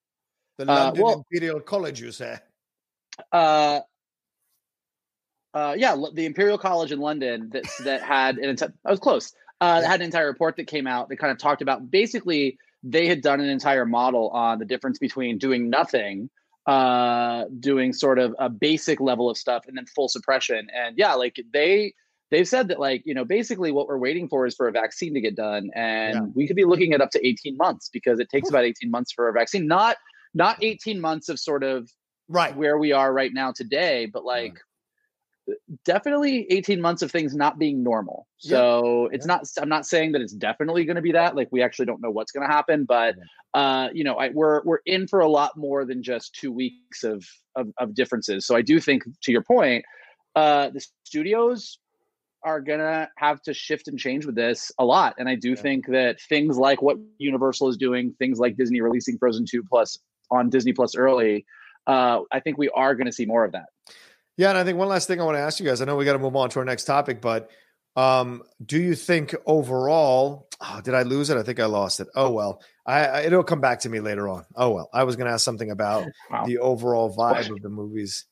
the 0.58 0.66
london 0.66 1.02
uh, 1.02 1.04
well, 1.06 1.26
imperial 1.32 1.60
college 1.60 2.00
you 2.02 2.12
say 2.12 2.38
uh, 3.32 3.82
uh, 5.54 5.76
yeah, 5.78 5.96
the 6.14 6.26
Imperial 6.26 6.58
College 6.58 6.92
in 6.92 7.00
London 7.00 7.50
that 7.52 7.66
that 7.84 8.02
had 8.02 8.38
an 8.38 8.56
I 8.86 8.92
was 8.92 9.00
close. 9.00 9.34
Uh, 9.62 9.82
had 9.82 10.00
an 10.00 10.06
entire 10.06 10.28
report 10.28 10.56
that 10.56 10.68
came 10.68 10.88
out 10.88 11.10
that 11.10 11.18
kind 11.18 11.32
of 11.32 11.38
talked 11.38 11.62
about 11.62 11.90
basically 11.90 12.58
they 12.84 13.08
had 13.08 13.22
done 13.22 13.42
an 13.42 13.50
entire 13.50 13.86
model 13.86 14.30
on 14.30 14.60
the 14.60 14.66
difference 14.66 15.00
between 15.00 15.38
doing 15.38 15.70
nothing, 15.70 16.30
uh, 16.66 17.46
doing 17.60 17.94
sort 17.94 18.20
of 18.20 18.36
a 18.40 18.50
basic 18.50 19.00
level 19.00 19.30
of 19.30 19.38
stuff, 19.38 19.66
and 19.68 19.78
then 19.78 19.86
full 19.86 20.08
suppression. 20.08 20.68
And 20.74 20.98
yeah, 20.98 21.14
like 21.14 21.36
they 21.54 21.94
they've 22.32 22.48
said 22.48 22.68
that 22.70 22.80
like 22.80 23.02
you 23.06 23.14
know 23.14 23.26
basically 23.26 23.72
what 23.72 23.88
we're 23.88 23.98
waiting 23.98 24.28
for 24.28 24.46
is 24.46 24.56
for 24.56 24.68
a 24.68 24.72
vaccine 24.72 25.14
to 25.14 25.22
get 25.22 25.36
done, 25.36 25.70
and 25.76 26.16
yeah. 26.16 26.22
we 26.36 26.48
could 26.48 26.56
be 26.56 26.66
looking 26.66 26.94
at 26.94 27.02
up 27.02 27.12
to 27.12 27.28
eighteen 27.28 27.58
months 27.58 27.90
because 27.92 28.20
it 28.20 28.30
takes 28.30 28.50
about 28.50 28.66
eighteen 28.66 28.92
months 28.92 29.12
for 29.12 29.28
a 29.28 29.34
vaccine. 29.34 29.68
Not 29.68 29.98
not 30.34 30.64
eighteen 30.64 31.02
months 31.02 31.30
of 31.30 31.40
sort 31.40 31.64
of 31.64 31.90
right 32.28 32.56
where 32.56 32.78
we 32.78 32.92
are 32.92 33.12
right 33.12 33.34
now 33.34 33.52
today, 33.52 34.06
but 34.06 34.24
like 34.24 34.60
definitely 35.86 36.48
18 36.50 36.82
months 36.82 37.02
of 37.02 37.12
things 37.12 37.36
not 37.36 37.60
being 37.60 37.84
normal. 37.84 38.28
So 38.38 39.04
yeah. 39.04 39.16
it's 39.16 39.26
not 39.26 39.46
I'm 39.60 39.70
not 39.70 39.86
saying 39.86 40.14
that 40.14 40.22
it's 40.22 40.34
definitely 40.34 40.86
going 40.86 40.96
to 40.96 41.02
be 41.02 41.12
that 41.14 41.36
like 41.36 41.50
we 41.52 41.62
actually 41.62 41.86
don't 41.86 42.02
know 42.02 42.12
what's 42.12 42.32
going 42.32 42.48
to 42.48 42.54
happen, 42.54 42.86
but 42.86 43.16
uh 43.54 43.90
you 43.94 44.04
know, 44.04 44.16
I, 44.16 44.30
we're 44.30 44.62
we're 44.64 44.80
in 44.86 45.08
for 45.08 45.20
a 45.20 45.28
lot 45.28 45.58
more 45.58 45.86
than 45.86 46.04
just 46.04 46.36
2 46.36 46.52
weeks 46.52 47.04
of, 47.04 47.26
of 47.56 47.70
of 47.78 47.96
differences. 47.96 48.46
So 48.46 48.56
I 48.56 48.62
do 48.62 48.80
think 48.80 49.04
to 49.24 49.32
your 49.32 49.44
point, 49.44 49.86
uh 50.36 50.70
the 50.70 50.86
studios 51.04 51.80
are 52.44 52.62
going 52.62 52.80
to 52.80 53.10
have 53.18 53.42
to 53.42 53.54
shift 53.54 53.90
and 53.90 54.00
change 54.00 54.26
with 54.26 54.36
this 54.36 54.72
a 54.80 54.86
lot 54.86 55.16
and 55.18 55.28
I 55.28 55.36
do 55.36 55.50
yeah. 55.50 55.56
think 55.56 55.88
that 55.88 56.22
things 56.22 56.58
like 56.58 56.82
what 56.82 56.98
Universal 57.18 57.70
is 57.70 57.78
doing, 57.78 58.16
things 58.18 58.40
like 58.40 58.56
Disney 58.56 58.82
releasing 58.82 59.18
Frozen 59.18 59.46
2 59.50 59.64
plus 59.70 59.98
on 60.32 60.50
Disney 60.50 60.74
Plus 60.74 60.96
early, 60.96 61.46
uh 61.88 62.22
I 62.32 62.40
think 62.40 62.58
we 62.58 62.70
are 62.70 62.96
going 62.96 63.08
to 63.08 63.14
see 63.14 63.26
more 63.26 63.46
of 63.46 63.52
that. 63.54 63.66
Yeah, 64.40 64.52
and 64.52 64.58
I 64.58 64.64
think 64.64 64.78
one 64.78 64.88
last 64.88 65.10
thing 65.10 65.20
I 65.20 65.26
want 65.26 65.36
to 65.36 65.42
ask 65.42 65.60
you 65.60 65.66
guys. 65.66 65.82
I 65.82 65.86
know 65.86 65.98
we 65.98 66.06
got 66.06 66.14
to 66.14 66.20
move 66.20 66.38
on 66.38 66.50
to 66.52 66.60
our 66.60 66.66
next 66.66 66.86
topic, 66.86 67.20
but 67.20 67.50
um, 67.98 68.44
do 68.66 68.80
you 68.80 68.96
think 68.96 69.36
overall? 69.46 70.48
Oh, 70.62 70.80
did 70.82 70.94
I 70.94 71.02
lose 71.02 71.30
it? 71.30 71.36
I 71.36 71.44
think 71.44 71.60
I 71.60 71.66
lost 71.66 72.00
it. 72.00 72.08
Oh 72.16 72.32
well, 72.32 72.62
I, 72.86 73.06
I 73.06 73.20
it'll 73.24 73.44
come 73.44 73.60
back 73.60 73.82
to 73.82 73.90
me 73.90 74.00
later 74.00 74.30
on. 74.30 74.46
Oh 74.56 74.70
well, 74.70 74.90
I 74.94 75.04
was 75.04 75.18
going 75.18 75.28
to 75.28 75.34
ask 75.34 75.44
something 75.44 75.72
about 75.72 76.08
wow. 76.32 76.46
the 76.46 76.60
overall 76.60 77.14
vibe 77.14 77.50
of 77.52 77.62
the 77.62 77.68
movies. 77.68 78.28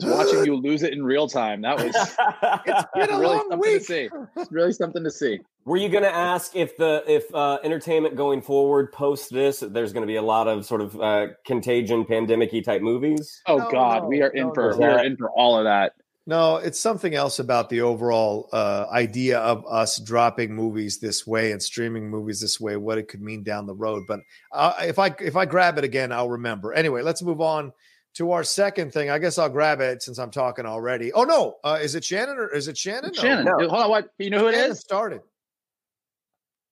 Just 0.00 0.16
watching 0.16 0.44
you 0.44 0.56
lose 0.62 0.82
it 0.82 0.92
in 0.92 1.02
real 1.02 1.28
time. 1.28 1.62
That 1.62 1.76
was 1.76 1.94
it's 2.66 2.84
been 2.94 3.10
a 3.10 3.18
really 3.18 3.36
long 3.36 3.50
something 3.50 3.58
week. 3.58 3.78
to 3.80 3.84
see. 3.84 4.08
It's 4.36 4.52
really 4.52 4.72
something 4.72 5.04
to 5.04 5.10
see. 5.10 5.40
Were 5.64 5.76
you 5.76 5.88
going 5.88 6.04
to 6.04 6.14
ask 6.14 6.56
if 6.56 6.76
the 6.76 7.04
if 7.06 7.32
uh, 7.34 7.58
entertainment 7.62 8.16
going 8.16 8.42
forward 8.42 8.92
post 8.92 9.30
this, 9.30 9.60
there's 9.60 9.92
going 9.92 10.02
to 10.02 10.10
be 10.10 10.16
a 10.16 10.22
lot 10.22 10.48
of 10.48 10.64
sort 10.64 10.80
of 10.80 11.00
uh, 11.00 11.26
contagion, 11.44 12.04
pandemicy 12.04 12.64
type 12.64 12.82
movies? 12.82 13.42
Oh 13.46 13.58
no, 13.58 13.70
God, 13.70 14.02
no, 14.02 14.08
we 14.08 14.22
are 14.22 14.30
in 14.30 14.48
no, 14.48 14.54
for 14.54 14.76
we 14.78 14.84
are 14.84 15.04
in 15.04 15.16
for 15.16 15.30
all 15.30 15.58
of 15.58 15.64
that. 15.64 15.92
No, 16.26 16.56
it's 16.56 16.78
something 16.78 17.14
else 17.14 17.38
about 17.38 17.70
the 17.70 17.80
overall 17.80 18.48
uh, 18.52 18.86
idea 18.92 19.38
of 19.38 19.64
us 19.66 19.98
dropping 19.98 20.54
movies 20.54 20.98
this 20.98 21.26
way 21.26 21.50
and 21.52 21.62
streaming 21.62 22.08
movies 22.08 22.40
this 22.40 22.60
way. 22.60 22.76
What 22.76 22.98
it 22.98 23.08
could 23.08 23.22
mean 23.22 23.42
down 23.42 23.66
the 23.66 23.74
road. 23.74 24.04
But 24.06 24.20
uh, 24.52 24.74
if 24.80 24.98
I 24.98 25.14
if 25.20 25.34
I 25.34 25.46
grab 25.46 25.76
it 25.78 25.84
again, 25.84 26.12
I'll 26.12 26.30
remember. 26.30 26.72
Anyway, 26.72 27.02
let's 27.02 27.22
move 27.22 27.40
on 27.40 27.72
to 28.14 28.32
our 28.32 28.44
second 28.44 28.92
thing. 28.92 29.10
I 29.10 29.18
guess 29.18 29.38
I'll 29.38 29.48
grab 29.48 29.80
it 29.80 30.02
since 30.02 30.18
I'm 30.18 30.30
talking 30.30 30.66
already. 30.66 31.12
Oh 31.12 31.24
no, 31.24 31.56
uh, 31.64 31.78
is 31.80 31.94
it 31.94 32.04
Shannon 32.04 32.36
or 32.36 32.48
is 32.48 32.68
it 32.68 32.76
Shannon? 32.76 33.12
No. 33.14 33.22
Shannon. 33.22 33.44
No. 33.44 33.68
Hold 33.68 33.82
on, 33.82 33.90
what? 33.90 34.08
You 34.18 34.30
know 34.30 34.40
who 34.40 34.48
it 34.48 34.54
Shannon 34.54 34.70
is? 34.72 34.80
Started. 34.80 35.20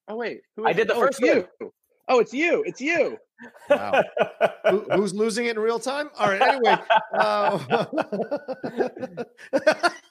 Oh 0.09 0.17
wait, 0.17 0.41
I 0.65 0.73
did 0.73 0.89
the 0.89 0.95
oh, 0.95 1.01
first 1.01 1.21
you. 1.21 1.47
Oh, 2.09 2.21
it's 2.21 2.33
you. 2.33 2.65
It's 2.67 2.81
you. 2.81 3.19
Wow. 3.69 4.03
Who, 4.71 4.81
who's 4.93 5.15
losing 5.15 5.47
it 5.47 5.57
in 5.57 5.63
real 5.63 5.79
time? 5.79 6.11
All 6.19 6.29
right. 6.29 6.41
Anyway. 6.41 6.77
Uh, 7.19 7.95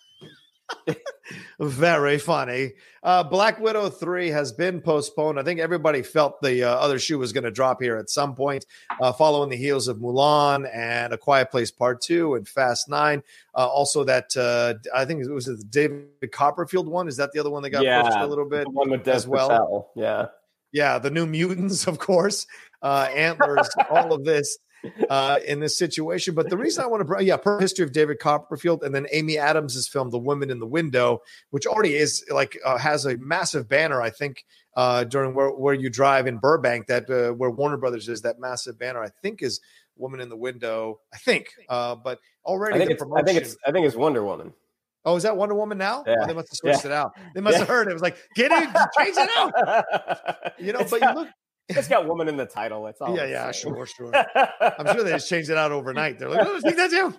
Very 1.60 2.18
funny. 2.18 2.74
Uh, 3.04 3.24
Black 3.24 3.60
Widow 3.60 3.90
3 3.90 4.30
has 4.30 4.52
been 4.52 4.82
postponed. 4.82 5.40
I 5.40 5.44
think 5.44 5.60
everybody 5.60 6.02
felt 6.02 6.42
the 6.42 6.64
uh, 6.64 6.76
other 6.76 7.00
shoe 7.00 7.20
was 7.20 7.34
going 7.34 7.44
to 7.44 7.52
drop 7.52 7.82
here 7.82 7.98
at 7.98 8.10
some 8.10 8.36
point, 8.36 8.66
uh, 9.02 9.12
following 9.12 9.50
the 9.50 9.58
heels 9.58 9.88
of 9.88 9.98
Mulan 9.98 10.70
and 10.74 11.14
A 11.14 11.18
Quiet 11.18 11.52
Place 11.52 11.72
Part 11.72 12.02
2 12.02 12.36
and 12.36 12.48
Fast 12.48 12.90
9. 12.90 13.24
Uh, 13.56 13.68
also, 13.68 14.04
that 14.04 14.36
uh, 14.36 14.76
I 14.96 15.06
think 15.06 15.24
it 15.24 15.32
was 15.32 15.46
the 15.46 15.58
David 15.70 16.32
Copperfield 16.32 16.88
one. 16.88 17.08
Is 17.08 17.18
that 17.18 17.32
the 17.34 17.40
other 17.40 17.50
one 17.50 17.64
that 17.64 17.72
got 17.72 17.84
yeah, 17.84 18.04
pushed 18.04 18.18
a 18.18 18.28
little 18.28 18.48
bit 18.48 18.68
one 18.68 18.90
with 18.90 19.08
as 19.08 19.28
well? 19.28 19.50
Patel. 19.50 19.92
Yeah. 19.96 20.28
Yeah. 20.72 21.00
The 21.00 21.12
New 21.12 21.26
Mutants, 21.26 21.88
of 21.88 22.00
course, 22.00 22.46
uh, 22.82 23.10
Antlers, 23.14 23.70
all 23.90 24.14
of 24.14 24.26
this 24.26 24.58
uh, 25.10 25.40
in 25.48 25.60
this 25.60 25.78
situation. 25.78 26.36
But 26.36 26.50
the 26.50 26.58
reason 26.58 26.84
I 26.84 26.88
want 26.88 27.02
to 27.02 27.06
bring, 27.06 27.26
yeah, 27.26 27.38
per 27.38 27.60
history 27.60 27.84
of 27.84 27.92
David 27.92 28.20
Copperfield, 28.20 28.84
and 28.84 28.94
then 28.94 29.08
Amy 29.12 29.38
Adams' 29.38 29.88
film, 29.88 30.10
The 30.10 30.20
Woman 30.20 30.50
in 30.50 30.60
the 30.60 30.66
Window, 30.66 31.22
which 31.52 31.66
already 31.66 31.96
is 31.96 32.26
like 32.30 32.58
uh, 32.66 32.78
has 32.78 33.06
a 33.06 33.18
massive 33.18 33.68
banner. 33.68 34.02
I 34.02 34.10
think 34.10 34.46
uh, 34.76 35.04
during 35.04 35.34
where, 35.34 35.50
where 35.50 35.74
you 35.74 35.90
drive 35.90 36.28
in 36.28 36.38
Burbank, 36.38 36.88
that 36.88 37.10
uh, 37.10 37.34
where 37.34 37.50
Warner 37.50 37.78
Brothers 37.78 38.10
is, 38.10 38.22
that 38.22 38.40
massive 38.40 38.78
banner. 38.78 39.02
I 39.02 39.10
think 39.22 39.42
is 39.42 39.60
Woman 39.96 40.20
in 40.20 40.30
the 40.30 40.38
Window. 40.38 41.00
I 41.14 41.18
think, 41.18 41.52
uh, 41.70 41.96
but 41.96 42.20
already 42.46 42.76
I 42.76 42.78
think, 42.80 42.92
it's, 42.92 43.04
I 43.16 43.22
think 43.24 43.38
it's 43.42 43.58
I 43.66 43.72
think 43.72 43.86
it's 43.86 43.96
Wonder 43.96 44.24
Woman. 44.24 44.54
Oh, 45.08 45.16
is 45.16 45.24
that 45.24 45.38
Wonder 45.38 45.56
Woman 45.56 45.78
now? 45.78 46.04
Yeah. 46.06 46.16
Oh, 46.22 46.28
they 46.28 46.34
must 46.34 46.50
have 46.50 46.58
switched 46.58 46.84
yeah. 46.84 46.92
it 46.92 46.94
out. 46.94 47.12
They 47.34 47.40
must 47.40 47.54
yeah. 47.54 47.60
have 47.60 47.68
heard 47.70 47.88
it. 47.88 47.92
It 47.92 47.94
was 47.94 48.02
like, 48.02 48.18
get 48.36 48.52
it, 48.52 48.70
change 48.98 49.16
it 49.18 49.30
out. 49.38 49.86
You 50.60 50.74
know, 50.74 50.80
it's 50.80 50.92
but 50.92 51.02
you 51.02 51.14
look, 51.14 51.30
it's 51.70 51.88
got 51.88 52.08
woman 52.08 52.28
in 52.28 52.38
the 52.38 52.46
title. 52.46 52.88
It's 52.88 53.02
all. 53.02 53.16
Yeah, 53.16 53.26
yeah, 53.26 53.52
sure, 53.52 53.86
sure. 53.86 54.12
I'm 54.80 54.94
sure 54.94 55.04
they 55.04 55.12
just 55.12 55.30
changed 55.30 55.50
it 55.50 55.58
out 55.58 55.72
overnight. 55.72 56.20
They're 56.20 56.30
like, 56.30 56.48
oh, 56.48 56.60
think 56.62 56.78
that's 56.78 56.94
you. 56.94 57.14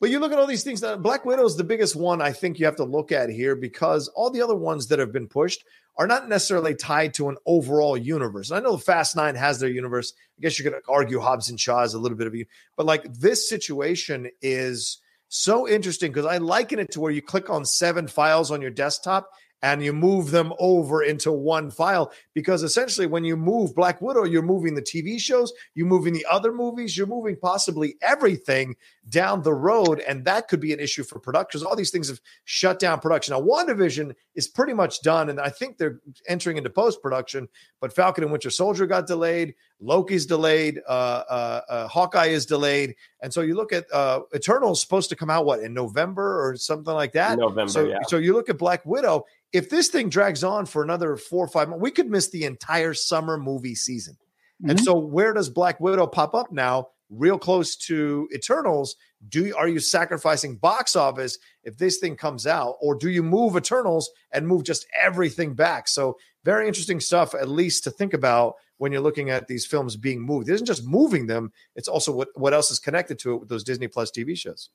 But 0.00 0.10
you 0.10 0.18
look 0.18 0.32
at 0.32 0.38
all 0.38 0.46
these 0.46 0.64
things. 0.64 0.82
Black 0.98 1.24
Widow 1.24 1.44
is 1.44 1.56
the 1.56 1.64
biggest 1.64 1.96
one 1.96 2.20
I 2.20 2.32
think 2.32 2.58
you 2.58 2.66
have 2.66 2.76
to 2.76 2.84
look 2.84 3.12
at 3.12 3.30
here 3.30 3.54
because 3.56 4.08
all 4.08 4.30
the 4.30 4.42
other 4.42 4.56
ones 4.56 4.88
that 4.88 4.98
have 4.98 5.12
been 5.12 5.28
pushed 5.28 5.64
are 5.96 6.06
not 6.06 6.28
necessarily 6.28 6.74
tied 6.74 7.14
to 7.14 7.28
an 7.28 7.36
overall 7.46 7.96
universe. 7.96 8.50
And 8.50 8.58
I 8.58 8.60
know 8.60 8.76
the 8.76 8.82
Fast 8.82 9.14
Nine 9.16 9.36
has 9.36 9.60
their 9.60 9.70
universe. 9.70 10.12
I 10.38 10.42
guess 10.42 10.58
you 10.58 10.64
could 10.64 10.80
argue 10.88 11.20
Hobbs 11.20 11.48
and 11.48 11.60
Shaw 11.60 11.82
is 11.82 11.94
a 11.94 11.98
little 11.98 12.18
bit 12.18 12.26
of 12.26 12.34
you, 12.34 12.46
but 12.76 12.86
like 12.86 13.12
this 13.14 13.48
situation 13.48 14.30
is 14.42 14.98
so 15.28 15.68
interesting 15.68 16.10
because 16.10 16.26
I 16.26 16.38
liken 16.38 16.78
it 16.78 16.92
to 16.92 17.00
where 17.00 17.12
you 17.12 17.22
click 17.22 17.48
on 17.48 17.64
seven 17.64 18.08
files 18.08 18.50
on 18.50 18.60
your 18.60 18.70
desktop 18.70 19.30
and 19.64 19.82
you 19.82 19.94
move 19.94 20.30
them 20.30 20.52
over 20.58 21.02
into 21.02 21.32
one 21.32 21.70
file 21.70 22.12
because 22.34 22.62
essentially 22.62 23.06
when 23.06 23.24
you 23.24 23.34
move 23.34 23.74
Black 23.74 24.02
Widow, 24.02 24.24
you're 24.24 24.42
moving 24.42 24.74
the 24.74 24.82
TV 24.82 25.18
shows, 25.18 25.54
you're 25.74 25.86
moving 25.86 26.12
the 26.12 26.26
other 26.30 26.52
movies, 26.52 26.98
you're 26.98 27.06
moving 27.06 27.34
possibly 27.34 27.96
everything 28.02 28.76
down 29.08 29.40
the 29.40 29.54
road. 29.54 30.00
And 30.00 30.22
that 30.26 30.48
could 30.48 30.60
be 30.60 30.74
an 30.74 30.80
issue 30.80 31.02
for 31.02 31.18
production. 31.18 31.62
All 31.64 31.76
these 31.76 31.90
things 31.90 32.10
have 32.10 32.20
shut 32.44 32.78
down 32.78 33.00
production. 33.00 33.32
Now, 33.32 33.40
WandaVision 33.40 34.14
is 34.34 34.48
pretty 34.48 34.74
much 34.74 35.00
done, 35.00 35.30
and 35.30 35.40
I 35.40 35.48
think 35.48 35.78
they're 35.78 35.98
entering 36.28 36.58
into 36.58 36.68
post 36.68 37.00
production, 37.00 37.48
but 37.80 37.94
Falcon 37.94 38.22
and 38.22 38.32
Winter 38.32 38.50
Soldier 38.50 38.86
got 38.86 39.06
delayed, 39.06 39.54
Loki's 39.84 40.24
delayed, 40.24 40.80
uh, 40.88 40.90
uh, 41.28 41.60
uh, 41.68 41.88
Hawkeye 41.88 42.26
is 42.26 42.46
delayed. 42.46 42.94
And 43.22 43.32
so 43.32 43.42
you 43.42 43.54
look 43.54 43.72
at 43.72 43.84
uh, 43.92 44.20
Eternal 44.32 44.74
supposed 44.74 45.10
to 45.10 45.16
come 45.16 45.28
out, 45.28 45.44
what, 45.44 45.60
in 45.60 45.74
November 45.74 46.48
or 46.48 46.56
something 46.56 46.94
like 46.94 47.12
that? 47.12 47.38
November, 47.38 47.70
so, 47.70 47.84
yeah. 47.84 47.98
So 48.06 48.16
you 48.16 48.32
look 48.32 48.48
at 48.48 48.56
Black 48.56 48.84
Widow 48.86 49.24
if 49.54 49.70
this 49.70 49.88
thing 49.88 50.08
drags 50.08 50.42
on 50.42 50.66
for 50.66 50.82
another 50.82 51.16
four 51.16 51.44
or 51.44 51.48
five 51.48 51.68
months, 51.68 51.80
we 51.80 51.92
could 51.92 52.10
miss 52.10 52.28
the 52.28 52.44
entire 52.44 52.92
summer 52.92 53.38
movie 53.38 53.76
season. 53.76 54.14
Mm-hmm. 54.60 54.70
And 54.70 54.80
so, 54.80 54.98
where 54.98 55.32
does 55.32 55.48
Black 55.48 55.80
Widow 55.80 56.08
pop 56.08 56.34
up 56.34 56.52
now? 56.52 56.88
Real 57.08 57.38
close 57.38 57.76
to 57.76 58.28
Eternals. 58.34 58.96
Do 59.28 59.54
are 59.56 59.68
you 59.68 59.78
sacrificing 59.78 60.56
box 60.56 60.96
office 60.96 61.38
if 61.62 61.78
this 61.78 61.98
thing 61.98 62.16
comes 62.16 62.46
out, 62.46 62.74
or 62.80 62.96
do 62.96 63.08
you 63.08 63.22
move 63.22 63.56
Eternals 63.56 64.10
and 64.32 64.46
move 64.46 64.64
just 64.64 64.86
everything 65.00 65.54
back? 65.54 65.86
So, 65.86 66.18
very 66.44 66.66
interesting 66.66 66.98
stuff, 66.98 67.32
at 67.32 67.48
least 67.48 67.84
to 67.84 67.92
think 67.92 68.12
about 68.12 68.54
when 68.78 68.92
you're 68.92 69.00
looking 69.00 69.30
at 69.30 69.46
these 69.46 69.66
films 69.66 69.96
being 69.96 70.20
moved. 70.20 70.48
It 70.48 70.54
isn't 70.54 70.66
just 70.66 70.86
moving 70.86 71.26
them; 71.26 71.52
it's 71.74 71.88
also 71.88 72.12
what 72.12 72.28
what 72.34 72.54
else 72.54 72.70
is 72.70 72.78
connected 72.78 73.18
to 73.20 73.34
it 73.34 73.40
with 73.40 73.48
those 73.48 73.64
Disney 73.64 73.88
Plus 73.88 74.10
TV 74.10 74.36
shows. 74.36 74.70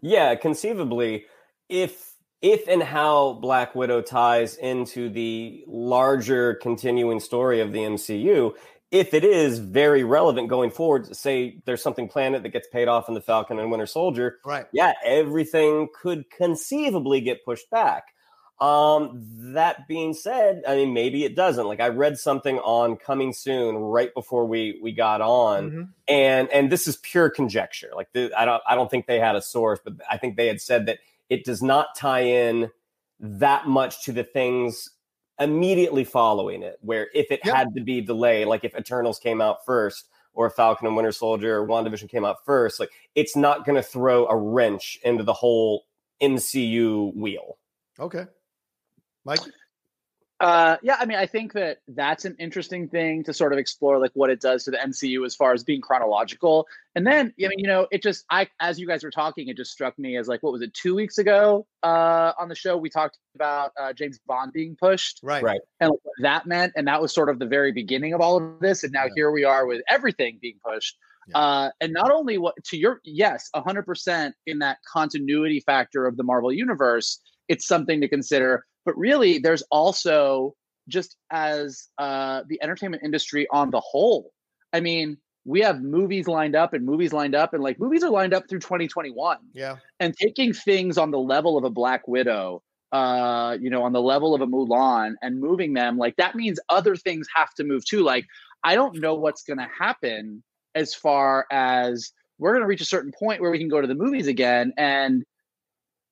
Yeah, 0.00 0.34
conceivably, 0.34 1.26
if 1.68 2.14
if 2.42 2.68
and 2.68 2.82
how 2.82 3.34
Black 3.34 3.74
Widow 3.74 4.00
ties 4.02 4.56
into 4.56 5.10
the 5.10 5.64
larger 5.66 6.54
continuing 6.54 7.20
story 7.20 7.60
of 7.60 7.72
the 7.72 7.80
MCU, 7.80 8.54
if 8.90 9.14
it 9.14 9.24
is 9.24 9.58
very 9.58 10.04
relevant 10.04 10.48
going 10.48 10.70
forward, 10.70 11.14
say 11.14 11.60
there's 11.64 11.82
something 11.82 12.08
planned 12.08 12.34
that 12.34 12.48
gets 12.48 12.68
paid 12.68 12.88
off 12.88 13.08
in 13.08 13.14
the 13.14 13.20
Falcon 13.20 13.58
and 13.58 13.70
Winter 13.70 13.86
Soldier, 13.86 14.38
right? 14.44 14.66
Yeah, 14.72 14.94
everything 15.04 15.88
could 15.94 16.30
conceivably 16.30 17.20
get 17.20 17.44
pushed 17.44 17.70
back. 17.70 18.04
Um, 18.60 19.26
that 19.54 19.88
being 19.88 20.12
said, 20.12 20.62
I 20.68 20.76
mean, 20.76 20.92
maybe 20.92 21.24
it 21.24 21.34
doesn't. 21.34 21.66
Like 21.66 21.80
I 21.80 21.88
read 21.88 22.18
something 22.18 22.58
on 22.58 22.96
coming 22.96 23.32
soon 23.32 23.76
right 23.76 24.12
before 24.12 24.46
we 24.46 24.78
we 24.82 24.92
got 24.92 25.22
on, 25.22 25.70
mm-hmm. 25.70 25.82
and 26.08 26.48
and 26.50 26.70
this 26.70 26.86
is 26.86 26.96
pure 26.96 27.30
conjecture. 27.30 27.90
Like 27.96 28.12
the, 28.12 28.30
I 28.36 28.44
don't 28.44 28.62
I 28.68 28.74
don't 28.74 28.90
think 28.90 29.06
they 29.06 29.18
had 29.18 29.34
a 29.34 29.42
source, 29.42 29.80
but 29.82 29.94
I 30.10 30.18
think 30.18 30.36
they 30.36 30.46
had 30.46 30.60
said 30.60 30.86
that 30.86 30.98
it 31.30 31.44
does 31.44 31.62
not 31.62 31.96
tie 31.96 32.20
in 32.20 32.70
that 33.18 33.66
much 33.66 34.04
to 34.04 34.12
the 34.12 34.24
things 34.24 34.90
immediately 35.38 36.04
following 36.04 36.62
it. 36.62 36.78
Where 36.82 37.08
if 37.14 37.30
it 37.30 37.40
yep. 37.44 37.56
had 37.56 37.74
to 37.76 37.80
be 37.82 38.02
delayed, 38.02 38.46
like 38.46 38.64
if 38.64 38.76
Eternals 38.76 39.18
came 39.18 39.40
out 39.40 39.64
first, 39.64 40.10
or 40.32 40.50
Falcon 40.50 40.86
and 40.86 40.96
Winter 40.96 41.12
Soldier 41.12 41.58
or 41.58 41.66
WandaVision 41.66 42.08
came 42.08 42.24
out 42.24 42.44
first, 42.44 42.78
like 42.80 42.90
it's 43.14 43.36
not 43.36 43.64
going 43.64 43.76
to 43.76 43.82
throw 43.82 44.26
a 44.26 44.36
wrench 44.36 44.98
into 45.02 45.24
the 45.24 45.32
whole 45.32 45.86
MCU 46.20 47.14
wheel. 47.14 47.56
Okay, 47.98 48.26
Mike. 49.30 49.40
Uh, 50.40 50.78
yeah, 50.82 50.96
I 50.98 51.04
mean, 51.04 51.18
I 51.18 51.26
think 51.26 51.52
that 51.52 51.80
that's 51.86 52.24
an 52.24 52.34
interesting 52.38 52.88
thing 52.88 53.22
to 53.24 53.34
sort 53.34 53.52
of 53.52 53.58
explore, 53.58 53.98
like 54.00 54.12
what 54.14 54.30
it 54.30 54.40
does 54.40 54.64
to 54.64 54.70
the 54.70 54.78
MCU 54.78 55.26
as 55.26 55.36
far 55.36 55.52
as 55.52 55.62
being 55.62 55.82
chronological. 55.82 56.66
And 56.94 57.06
then, 57.06 57.34
I 57.38 57.48
mean, 57.48 57.58
you 57.58 57.66
know, 57.66 57.86
it 57.90 58.02
just, 58.02 58.24
I, 58.30 58.48
as 58.58 58.80
you 58.80 58.86
guys 58.86 59.04
were 59.04 59.10
talking, 59.10 59.48
it 59.48 59.58
just 59.58 59.70
struck 59.70 59.98
me 59.98 60.16
as 60.16 60.28
like, 60.28 60.42
what 60.42 60.54
was 60.54 60.62
it, 60.62 60.72
two 60.72 60.94
weeks 60.94 61.18
ago 61.18 61.66
uh, 61.82 62.32
on 62.40 62.48
the 62.48 62.54
show, 62.54 62.78
we 62.78 62.88
talked 62.88 63.18
about 63.34 63.72
uh, 63.78 63.92
James 63.92 64.18
Bond 64.26 64.54
being 64.54 64.76
pushed, 64.80 65.20
Right. 65.22 65.42
Right. 65.42 65.60
and 65.78 65.90
what 65.90 66.00
that 66.22 66.46
meant, 66.46 66.72
and 66.74 66.88
that 66.88 67.02
was 67.02 67.12
sort 67.12 67.28
of 67.28 67.38
the 67.38 67.46
very 67.46 67.70
beginning 67.70 68.14
of 68.14 68.22
all 68.22 68.38
of 68.38 68.60
this. 68.60 68.82
And 68.82 68.94
now 68.94 69.04
Yeah. 69.04 69.10
here 69.16 69.30
we 69.32 69.44
are 69.44 69.66
with 69.66 69.82
everything 69.90 70.38
being 70.40 70.58
pushed. 70.66 70.96
Yeah. 71.28 71.36
Uh, 71.38 71.70
and 71.82 71.92
not 71.92 72.10
only 72.10 72.38
what 72.38 72.54
to 72.64 72.78
your 72.78 73.02
yes, 73.04 73.50
hundred 73.54 73.82
percent 73.82 74.34
in 74.46 74.60
that 74.60 74.78
continuity 74.90 75.60
factor 75.60 76.06
of 76.06 76.16
the 76.16 76.22
Marvel 76.22 76.50
universe, 76.50 77.20
it's 77.48 77.66
something 77.66 78.00
to 78.00 78.08
consider. 78.08 78.64
But 78.90 78.98
really, 78.98 79.38
there's 79.38 79.62
also 79.70 80.56
just 80.88 81.16
as 81.30 81.86
uh, 81.98 82.42
the 82.48 82.60
entertainment 82.60 83.04
industry 83.04 83.46
on 83.52 83.70
the 83.70 83.78
whole. 83.78 84.32
I 84.72 84.80
mean, 84.80 85.16
we 85.44 85.60
have 85.60 85.80
movies 85.80 86.26
lined 86.26 86.56
up 86.56 86.74
and 86.74 86.84
movies 86.84 87.12
lined 87.12 87.36
up, 87.36 87.54
and 87.54 87.62
like 87.62 87.78
movies 87.78 88.02
are 88.02 88.10
lined 88.10 88.34
up 88.34 88.48
through 88.48 88.58
2021 88.58 89.38
Yeah. 89.54 89.76
and 90.00 90.12
taking 90.16 90.52
things 90.52 90.98
on 90.98 91.12
the 91.12 91.20
level 91.20 91.56
of 91.56 91.62
a 91.62 91.70
Black 91.70 92.08
Widow, 92.08 92.64
uh, 92.90 93.56
you 93.60 93.70
know, 93.70 93.84
on 93.84 93.92
the 93.92 94.02
level 94.02 94.34
of 94.34 94.40
a 94.40 94.46
Mulan 94.48 95.12
and 95.22 95.38
moving 95.38 95.74
them, 95.74 95.96
like 95.96 96.16
that 96.16 96.34
means 96.34 96.58
other 96.68 96.96
things 96.96 97.28
have 97.32 97.54
to 97.54 97.62
move 97.62 97.84
too. 97.84 98.02
Like, 98.02 98.26
I 98.64 98.74
don't 98.74 98.96
know 98.96 99.14
what's 99.14 99.44
going 99.44 99.58
to 99.58 99.68
happen 99.78 100.42
as 100.74 100.96
far 100.96 101.46
as 101.52 102.10
we're 102.38 102.54
going 102.54 102.62
to 102.62 102.66
reach 102.66 102.80
a 102.80 102.84
certain 102.86 103.12
point 103.16 103.40
where 103.40 103.52
we 103.52 103.58
can 103.58 103.68
go 103.68 103.80
to 103.80 103.86
the 103.86 103.94
movies 103.94 104.26
again. 104.26 104.72
And, 104.76 105.22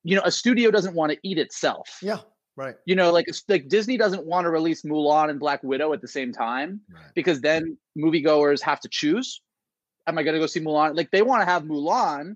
you 0.05 0.15
know, 0.15 0.21
a 0.23 0.31
studio 0.31 0.71
doesn't 0.71 0.95
want 0.95 1.11
to 1.11 1.17
eat 1.25 1.37
itself. 1.37 1.97
Yeah. 2.01 2.19
Right. 2.59 2.75
You 2.85 2.95
know, 2.97 3.09
like 3.13 3.25
like 3.47 3.69
Disney 3.69 3.95
doesn't 3.95 4.25
want 4.25 4.43
to 4.43 4.49
release 4.49 4.81
Mulan 4.81 5.29
and 5.29 5.39
Black 5.39 5.63
Widow 5.63 5.93
at 5.93 6.01
the 6.01 6.09
same 6.09 6.33
time 6.33 6.81
Right. 6.93 7.05
because 7.15 7.39
then 7.39 7.77
moviegoers 7.97 8.61
have 8.61 8.81
to 8.81 8.89
choose. 8.89 9.41
Am 10.07 10.17
I 10.17 10.23
going 10.23 10.33
to 10.33 10.41
go 10.41 10.45
see 10.45 10.59
Mulan? 10.59 10.93
Like 10.97 11.09
they 11.11 11.21
want 11.21 11.39
to 11.41 11.45
have 11.45 11.63
Mulan 11.63 12.35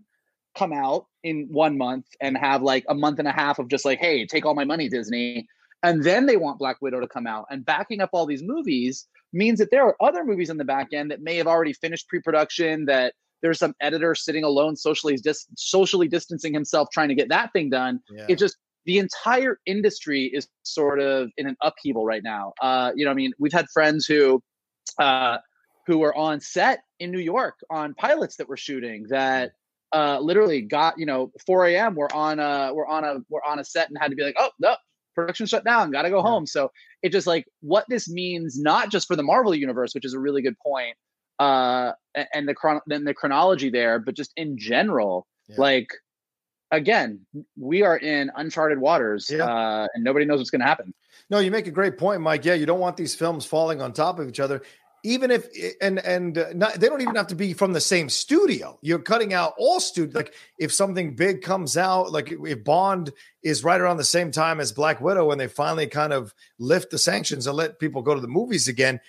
come 0.55 0.71
out 0.71 1.07
in 1.23 1.49
one 1.51 1.77
month 1.77 2.05
and 2.21 2.37
have 2.37 2.61
like 2.61 2.85
a 2.87 2.95
month 2.95 3.19
and 3.19 3.27
a 3.27 3.33
half 3.33 3.59
of 3.59 3.67
just 3.67 3.83
like, 3.83 3.99
hey, 3.99 4.25
take 4.25 4.45
all 4.45 4.53
my 4.53 4.63
money, 4.63 4.87
Disney. 4.87 5.45
And 5.81 6.01
then 6.01 6.25
they 6.25 6.37
want 6.37 6.57
Black 6.57 6.77
Widow 6.81 7.01
to 7.01 7.07
come 7.07 7.27
out. 7.27 7.45
And 7.49 7.65
backing 7.65 7.99
up 7.99 8.11
all 8.13 8.25
these 8.25 8.43
movies 8.43 9.05
means 9.33 9.59
that 9.59 9.71
there 9.71 9.83
are 9.85 9.97
other 10.01 10.23
movies 10.23 10.49
in 10.49 10.55
the 10.57 10.63
back 10.63 10.93
end 10.93 11.11
that 11.11 11.21
may 11.21 11.35
have 11.35 11.47
already 11.47 11.73
finished 11.73 12.07
pre-production, 12.07 12.85
that 12.85 13.13
there's 13.41 13.59
some 13.59 13.75
editor 13.81 14.15
sitting 14.15 14.45
alone 14.45 14.77
socially 14.77 15.17
dis- 15.17 15.47
socially 15.57 16.07
distancing 16.07 16.53
himself 16.53 16.87
trying 16.93 17.09
to 17.09 17.15
get 17.15 17.27
that 17.27 17.51
thing 17.51 17.69
done. 17.69 17.99
Yeah. 18.09 18.27
It 18.29 18.39
just 18.39 18.55
the 18.85 18.97
entire 18.99 19.59
industry 19.65 20.25
is 20.33 20.47
sort 20.63 20.99
of 20.99 21.29
in 21.37 21.47
an 21.47 21.55
upheaval 21.61 22.05
right 22.05 22.23
now. 22.23 22.53
Uh, 22.61 22.91
you 22.95 23.05
know, 23.05 23.11
I 23.11 23.13
mean, 23.13 23.31
we've 23.39 23.53
had 23.53 23.65
friends 23.73 24.05
who 24.05 24.41
uh, 24.99 25.37
who 25.87 25.97
were 25.97 26.15
on 26.15 26.39
set 26.39 26.83
in 26.99 27.11
New 27.11 27.19
York 27.19 27.55
on 27.69 27.93
pilots 27.95 28.37
that 28.37 28.47
were 28.47 28.57
shooting 28.57 29.05
that 29.09 29.53
uh, 29.93 30.19
literally 30.19 30.61
got 30.61 30.97
you 30.97 31.05
know 31.05 31.31
4 31.45 31.65
a.m. 31.67 31.95
We're 31.95 32.07
on 32.13 32.39
a 32.39 32.73
we're 32.73 32.87
on 32.87 33.03
a 33.03 33.17
we're 33.29 33.43
on 33.45 33.59
a 33.59 33.63
set 33.65 33.89
and 33.89 33.97
had 33.99 34.09
to 34.11 34.15
be 34.15 34.23
like, 34.23 34.35
oh 34.39 34.49
no, 34.59 34.75
production 35.15 35.45
shut 35.45 35.63
down, 35.65 35.91
got 35.91 36.03
to 36.03 36.09
go 36.09 36.17
Yeah. 36.17 36.23
home. 36.23 36.45
So 36.45 36.71
it 37.03 37.11
just 37.11 37.27
like 37.27 37.45
what 37.61 37.85
this 37.89 38.09
means 38.09 38.59
not 38.59 38.89
just 38.89 39.07
for 39.07 39.15
the 39.15 39.23
Marvel 39.23 39.53
universe, 39.55 39.93
which 39.93 40.05
is 40.05 40.13
a 40.13 40.19
really 40.19 40.41
good 40.41 40.57
point, 40.65 40.95
uh, 41.39 41.91
and 42.33 42.47
the 42.47 42.53
chron 42.53 42.81
then 42.87 43.03
the 43.05 43.13
chronology 43.13 43.69
there, 43.69 43.99
but 43.99 44.15
just 44.15 44.31
in 44.35 44.57
general, 44.57 45.27
Yeah. 45.47 45.55
like 45.59 45.87
again, 46.73 47.21
we 47.57 47.83
are 47.83 47.97
in 47.97 48.31
uncharted 48.35 48.79
waters, 48.79 49.29
Yeah. 49.31 49.45
uh, 49.45 49.87
and 49.93 50.03
nobody 50.03 50.25
knows 50.25 50.39
what's 50.39 50.49
going 50.49 50.61
to 50.61 50.67
happen. 50.67 50.93
No, 51.29 51.39
you 51.39 51.51
make 51.51 51.67
a 51.67 51.71
great 51.71 51.97
point, 51.97 52.21
Mike. 52.21 52.43
Yeah, 52.43 52.55
you 52.55 52.65
don't 52.65 52.79
want 52.79 52.97
these 52.97 53.15
films 53.15 53.45
falling 53.45 53.81
on 53.81 53.93
top 53.93 54.19
of 54.19 54.27
each 54.27 54.39
other, 54.39 54.61
even 55.03 55.31
if 55.31 55.47
and 55.81 55.99
and 55.99 56.37
uh, 56.37 56.45
not, 56.53 56.75
they 56.75 56.87
don't 56.87 57.01
even 57.01 57.15
have 57.15 57.27
to 57.27 57.35
be 57.35 57.53
from 57.53 57.73
the 57.73 57.81
same 57.81 58.09
studio. 58.09 58.79
You're 58.81 58.99
cutting 58.99 59.33
out 59.33 59.53
all 59.57 59.79
studio. 59.79 60.11
Like 60.15 60.33
if 60.57 60.73
something 60.73 61.15
big 61.15 61.41
comes 61.41 61.75
out, 61.77 62.11
like 62.11 62.31
if 62.31 62.63
Bond 62.63 63.11
is 63.43 63.63
right 63.63 63.81
around 63.81 63.97
the 63.97 64.03
same 64.05 64.31
time 64.31 64.61
as 64.61 64.71
Black 64.71 65.01
Widow, 65.01 65.31
and 65.31 65.39
they 65.39 65.47
finally 65.47 65.87
kind 65.87 66.13
of 66.13 66.33
lift 66.57 66.89
the 66.89 66.97
sanctions 66.97 67.47
and 67.47 67.57
let 67.57 67.79
people 67.79 68.01
go 68.01 68.15
to 68.15 68.21
the 68.21 68.27
movies 68.27 68.69
again, 68.69 68.99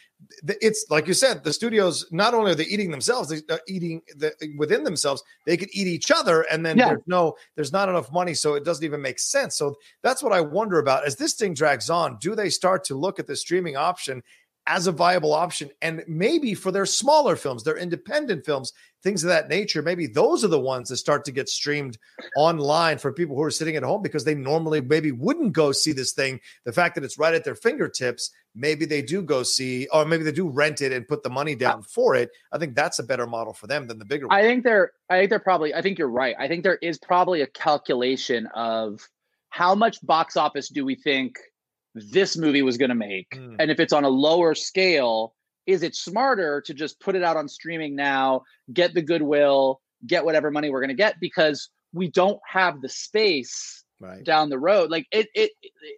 it's 0.61 0.87
like 0.91 1.07
you 1.07 1.15
said, 1.15 1.45
the 1.45 1.53
studios 1.53 2.07
not 2.11 2.35
only 2.35 2.51
are 2.51 2.57
they 2.57 2.65
eating 2.65 2.91
themselves, 2.91 3.29
they're 3.47 3.61
eating 3.69 4.03
the, 4.17 4.33
within 4.57 4.83
themselves. 4.83 5.23
They 5.47 5.57
could 5.57 5.69
eat 5.73 5.87
each 5.87 6.11
other, 6.11 6.43
and 6.51 6.67
then 6.67 6.77
Yeah. 6.77 6.87
there's 6.89 7.03
no, 7.07 7.37
there's 7.55 7.73
not 7.73 7.89
enough 7.89 8.11
money, 8.11 8.35
so 8.35 8.55
it 8.55 8.65
doesn't 8.65 8.85
even 8.85 9.01
make 9.01 9.21
sense. 9.21 9.55
So 9.57 9.77
that's 10.03 10.23
what 10.25 10.33
I 10.33 10.41
wonder 10.41 10.81
about 10.81 11.07
as 11.07 11.15
this 11.15 11.35
thing 11.35 11.55
drags 11.55 11.89
on. 11.89 12.19
Do 12.21 12.35
they 12.35 12.51
start 12.51 12.83
to 12.85 12.97
look 12.97 13.21
at 13.21 13.27
the 13.29 13.37
streaming 13.37 13.77
option 13.77 14.23
as 14.67 14.87
a 14.87 14.93
viable 14.93 15.33
option? 15.33 15.71
And 15.83 16.05
maybe 16.07 16.55
for 16.55 16.71
their 16.71 16.87
smaller 16.87 17.37
films, 17.37 17.65
their 17.65 17.77
independent 17.77 18.45
films, 18.45 18.73
things 19.03 19.23
of 19.23 19.29
that 19.29 19.49
nature, 19.49 19.83
maybe 19.83 20.07
those 20.07 20.45
are 20.45 20.49
the 20.49 20.61
ones 20.61 20.89
that 20.89 20.97
start 20.97 21.25
to 21.27 21.33
get 21.33 21.49
streamed 21.49 21.99
online 22.37 22.99
for 22.99 23.13
people 23.13 23.37
who 23.37 23.43
are 23.43 23.51
sitting 23.51 23.77
at 23.77 23.83
home 23.83 24.03
because 24.03 24.25
they 24.25 24.35
normally 24.35 24.81
maybe 24.81 25.13
wouldn't 25.13 25.53
go 25.53 25.73
see 25.73 25.93
this 25.93 26.13
thing. 26.13 26.41
The 26.65 26.73
fact 26.73 26.95
that 26.95 27.05
it's 27.05 27.19
right 27.19 27.35
at 27.35 27.45
their 27.45 27.55
fingertips, 27.55 28.31
maybe 28.55 28.85
they 28.87 29.03
do 29.03 29.23
go 29.23 29.43
see, 29.43 29.87
or 29.93 30.05
maybe 30.05 30.25
they 30.25 30.33
do 30.33 30.49
rent 30.49 30.81
it 30.81 30.93
and 30.93 31.07
put 31.07 31.23
the 31.23 31.31
money 31.31 31.55
down 31.55 31.81
uh, 31.81 31.83
for 31.83 32.15
it. 32.15 32.31
I 32.53 32.59
think 32.59 32.75
that's 32.75 32.99
a 32.99 33.05
better 33.05 33.27
model 33.27 33.53
for 33.53 33.67
them 33.67 33.87
than 33.87 33.99
the 33.99 34.05
bigger 34.05 34.29
one. 34.29 34.39
I 34.39 34.43
think 34.43 34.65
they're 34.65 34.93
I 35.11 35.19
think 35.19 35.31
they're 35.31 35.39
probably 35.39 35.75
I 35.75 35.83
think 35.83 35.99
you're 35.99 36.09
right. 36.09 36.35
I 36.39 36.49
think 36.49 36.65
there 36.65 36.79
is 36.81 36.99
probably 36.99 37.43
a 37.43 37.47
calculation 37.47 38.47
of 38.55 39.07
how 39.51 39.75
much 39.75 40.05
box 40.05 40.37
office 40.37 40.69
do 40.69 40.85
we 40.85 40.97
think 40.97 41.39
this 41.95 42.37
movie 42.37 42.63
was 42.63 42.77
going 42.77 42.91
to 42.91 42.95
make? 42.95 43.31
Mm. 43.31 43.57
And 43.59 43.71
if 43.71 43.81
it's 43.81 43.93
on 43.93 44.05
a 44.05 44.09
lower 44.09 44.55
scale, 44.55 45.35
is 45.67 45.83
it 45.83 45.95
smarter 45.95 46.61
to 46.67 46.75
just 46.75 47.01
put 47.01 47.15
it 47.15 47.23
out 47.23 47.37
on 47.37 47.49
streaming 47.49 47.97
now, 47.97 48.43
get 48.73 48.95
the 48.95 49.03
goodwill, 49.03 49.81
get 50.07 50.25
whatever 50.25 50.51
money 50.51 50.71
we're 50.71 50.81
going 50.81 50.89
to 50.89 50.95
get 50.95 51.21
because 51.21 51.71
we 51.93 52.11
don't 52.11 52.41
have 52.47 52.81
the 52.83 52.89
space 52.89 53.85
Right. 54.01 54.25
down 54.25 54.51
the 54.51 54.59
road 54.59 54.91
like 54.91 55.07
it, 55.13 55.29
it 55.35 55.53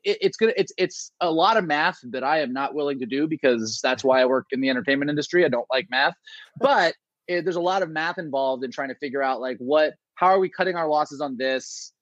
it 0.04 0.18
it's 0.20 0.36
gonna 0.36 0.52
it's 0.54 0.70
it's 0.76 1.10
a 1.20 1.30
lot 1.30 1.56
of 1.56 1.64
math 1.64 1.98
that 2.10 2.22
i 2.22 2.40
am 2.40 2.52
not 2.52 2.74
willing 2.74 3.00
to 3.00 3.06
do 3.06 3.26
because 3.26 3.80
that's 3.82 4.04
why 4.04 4.20
i 4.20 4.24
work 4.26 4.46
in 4.52 4.60
the 4.60 4.68
entertainment 4.68 5.08
industry 5.08 5.44
i 5.46 5.48
don't 5.48 5.66
like 5.72 5.88
math 5.90 6.14
but 6.60 6.94
eh, 7.28 7.40
there's 7.40 7.56
a 7.56 7.60
lot 7.60 7.82
of 7.82 7.88
math 7.88 8.18
involved 8.18 8.62
in 8.62 8.70
trying 8.70 8.90
to 8.90 8.94
figure 8.96 9.22
out 9.22 9.40
like 9.40 9.56
what 9.58 9.94
how 10.14 10.26
are 10.26 10.38
we 10.38 10.48
cutting 10.48 10.76
our 10.76 10.86
losses 10.86 11.22
on 11.22 11.38
this 11.38 11.94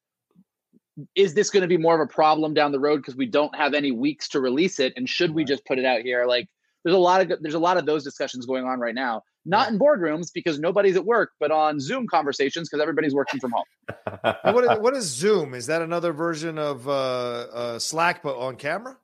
is 1.15 1.35
this 1.35 1.51
going 1.51 1.63
to 1.63 1.69
be 1.69 1.77
more 1.77 1.95
of 1.95 2.01
a 2.01 2.13
problem 2.13 2.55
down 2.55 2.73
the 2.73 2.81
road 2.81 2.99
because 2.99 3.17
we 3.17 3.27
don't 3.27 3.55
have 3.57 3.75
any 3.75 3.91
weeks 3.91 4.29
to 4.29 4.41
release 4.41 4.79
it? 4.79 4.93
And 4.97 5.09
should 5.09 5.33
we 5.33 5.45
just 5.45 5.65
put 5.65 5.79
it 5.79 5.85
out 5.85 6.03
here? 6.03 6.27
Like 6.27 6.49
there's 6.85 6.97
a 6.97 6.99
lot 6.99 7.21
of 7.21 7.39
there's 7.41 7.55
a 7.55 7.59
lot 7.59 7.77
of 7.77 7.87
those 7.87 8.05
discussions 8.05 8.47
going 8.47 8.65
on 8.65 8.79
right 8.79 8.95
now. 8.95 9.23
Not 9.47 9.71
in 9.71 9.79
boardrooms 9.79 10.29
because 10.33 10.59
nobody's 10.59 10.97
at 10.97 11.05
work 11.05 11.33
but 11.39 11.51
on 11.51 11.81
zoom 11.81 12.07
conversations 12.07 12.69
because 12.69 12.81
everybody's 12.81 13.15
working 13.15 13.41
from 13.41 13.53
home. 13.53 13.65
What, 14.45 14.65
is, 14.65 14.79
what 14.79 14.97
is 14.97 15.05
Zoom? 15.05 15.53
Is 15.53 15.67
that 15.67 15.83
another 15.83 16.13
version 16.13 16.59
of 16.59 16.89
uh, 16.89 16.93
uh, 16.93 17.79
Slack, 17.79 18.23
but 18.23 18.37
on 18.39 18.57
camera? 18.57 18.97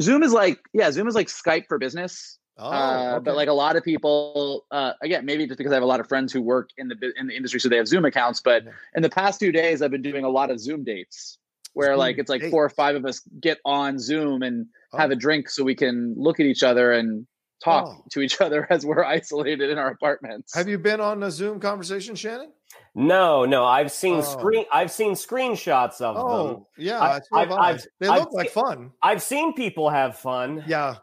zoom 0.00 0.22
is 0.22 0.32
like 0.32 0.60
yeah 0.72 0.90
zoom 0.90 1.06
is 1.06 1.14
like 1.14 1.28
skype 1.28 1.66
for 1.68 1.78
business 1.78 2.38
Oh, 2.60 2.70
uh, 2.70 3.20
but 3.20 3.34
like 3.36 3.48
a 3.48 3.52
lot 3.52 3.76
of 3.76 3.82
people, 3.84 4.66
uh, 4.70 4.92
again, 5.02 5.24
maybe 5.24 5.46
just 5.46 5.58
because 5.58 5.72
I 5.72 5.76
have 5.76 5.82
a 5.82 5.86
lot 5.86 6.00
of 6.00 6.08
friends 6.08 6.32
who 6.32 6.42
work 6.42 6.70
in 6.76 6.88
the 6.88 7.12
in 7.16 7.26
the 7.28 7.34
industry, 7.36 7.58
so 7.60 7.68
they 7.68 7.76
have 7.76 7.88
Zoom 7.88 8.04
accounts. 8.04 8.40
But 8.40 8.64
Yeah. 8.64 8.70
in 8.94 9.02
the 9.02 9.10
past 9.10 9.40
two 9.40 9.52
days, 9.52 9.82
I've 9.82 9.90
been 9.90 10.02
doing 10.02 10.24
a 10.24 10.28
lot 10.30 10.50
of 10.50 10.60
Zoom 10.60 10.84
dates 10.84 11.38
where 11.72 11.96
like 11.96 12.18
it's 12.18 12.28
like 12.28 12.42
four 12.50 12.64
or 12.64 12.68
five 12.68 12.96
of 12.96 13.04
us 13.06 13.20
get 13.40 13.58
on 13.64 13.98
Zoom 13.98 14.42
and 14.42 14.66
have 14.98 15.10
Oh. 15.10 15.12
a 15.12 15.16
drink 15.16 15.48
so 15.48 15.62
we 15.64 15.74
can 15.74 16.14
look 16.16 16.40
at 16.40 16.46
each 16.46 16.62
other 16.62 16.92
and 16.92 17.26
talk 17.62 17.86
Oh. 17.88 18.04
to 18.10 18.20
each 18.20 18.40
other 18.40 18.66
as 18.70 18.84
we're 18.84 19.04
isolated 19.04 19.70
in 19.70 19.78
our 19.78 19.88
apartments. 19.88 20.54
Have 20.54 20.68
you 20.68 20.78
been 20.78 21.00
on 21.00 21.22
a 21.22 21.30
Zoom 21.30 21.60
conversation, 21.60 22.14
Shannon? 22.14 22.52
no, 22.94 23.44
no, 23.44 23.64
I've 23.64 23.92
seen 23.92 24.16
Oh. 24.18 24.20
screen. 24.22 24.64
I've 24.72 24.90
seen 24.90 25.12
screenshots 25.12 26.00
of 26.00 26.16
them. 26.16 26.24
Oh, 26.26 26.66
yeah. 26.76 27.00
I- 27.00 27.20
so 27.20 27.36
have 27.38 27.50
I've- 27.50 27.52
I. 27.52 27.68
I've- 27.70 27.82
they 28.00 28.08
I've 28.08 28.20
look 28.20 28.32
like 28.32 28.50
seen- 28.50 28.64
fun. 28.64 28.90
I've 29.02 29.22
seen 29.22 29.54
people 29.54 29.90
have 29.90 30.18
fun. 30.18 30.64
Yeah. 30.66 30.96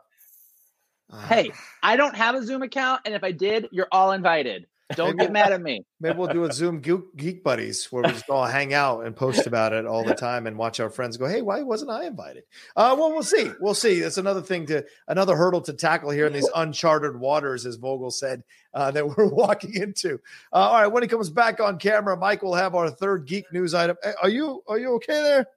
Uh, 1.09 1.27
Hey, 1.27 1.51
I 1.83 1.95
don't 1.95 2.15
have 2.15 2.35
a 2.35 2.43
Zoom 2.43 2.63
account, 2.63 3.01
and 3.05 3.13
if 3.13 3.23
I 3.23 3.31
did, 3.31 3.69
you're 3.71 3.87
all 3.91 4.11
invited. 4.11 4.67
Don't 4.95 5.17
get 5.17 5.33
mad 5.33 5.51
at 5.51 5.61
me. 5.61 5.83
maybe 5.99 6.17
we'll 6.17 6.31
do 6.31 6.45
a 6.45 6.53
Zoom 6.53 6.79
Geek, 6.79 7.01
Geek 7.17 7.43
Buddies 7.43 7.91
where 7.91 8.03
we 8.03 8.09
just 8.09 8.29
all 8.29 8.45
hang 8.45 8.73
out 8.73 9.05
and 9.05 9.13
post 9.13 9.45
about 9.45 9.73
it 9.73 9.85
all 9.85 10.05
the 10.05 10.15
time 10.27 10.47
and 10.47 10.57
watch 10.57 10.79
our 10.79 10.89
friends 10.89 11.17
go, 11.17 11.25
"Hey, 11.27 11.41
why 11.41 11.61
wasn't 11.61 11.91
I 11.91 12.05
invited?" 12.05 12.43
Uh, 12.73 12.95
well, 12.97 13.11
we'll 13.11 13.21
see. 13.21 13.51
We'll 13.59 13.73
see. 13.73 13.99
That's 13.99 14.17
another 14.17 14.41
thing 14.41 14.65
to 14.67 14.85
another 15.09 15.35
hurdle 15.35 15.59
to 15.63 15.73
tackle 15.73 16.09
here 16.11 16.25
in 16.25 16.31
these 16.31 16.47
uncharted 16.55 17.17
waters, 17.19 17.65
as 17.65 17.75
Vogel 17.75 18.11
said 18.11 18.43
uh, 18.73 18.89
that 18.91 19.05
we're 19.17 19.27
walking 19.27 19.73
into. 19.75 20.21
Uh, 20.53 20.55
all 20.55 20.81
right, 20.81 20.87
when 20.87 21.03
he 21.03 21.09
comes 21.09 21.29
back 21.29 21.59
on 21.59 21.79
camera, 21.79 22.15
Mike 22.15 22.41
will 22.41 22.55
have 22.55 22.73
our 22.73 22.89
third 22.89 23.25
geek 23.27 23.51
news 23.51 23.73
item. 23.73 23.97
Are 24.23 24.29
you 24.29 24.63
are 24.69 24.79
you 24.79 24.93
okay 24.93 25.21
there, 25.21 25.47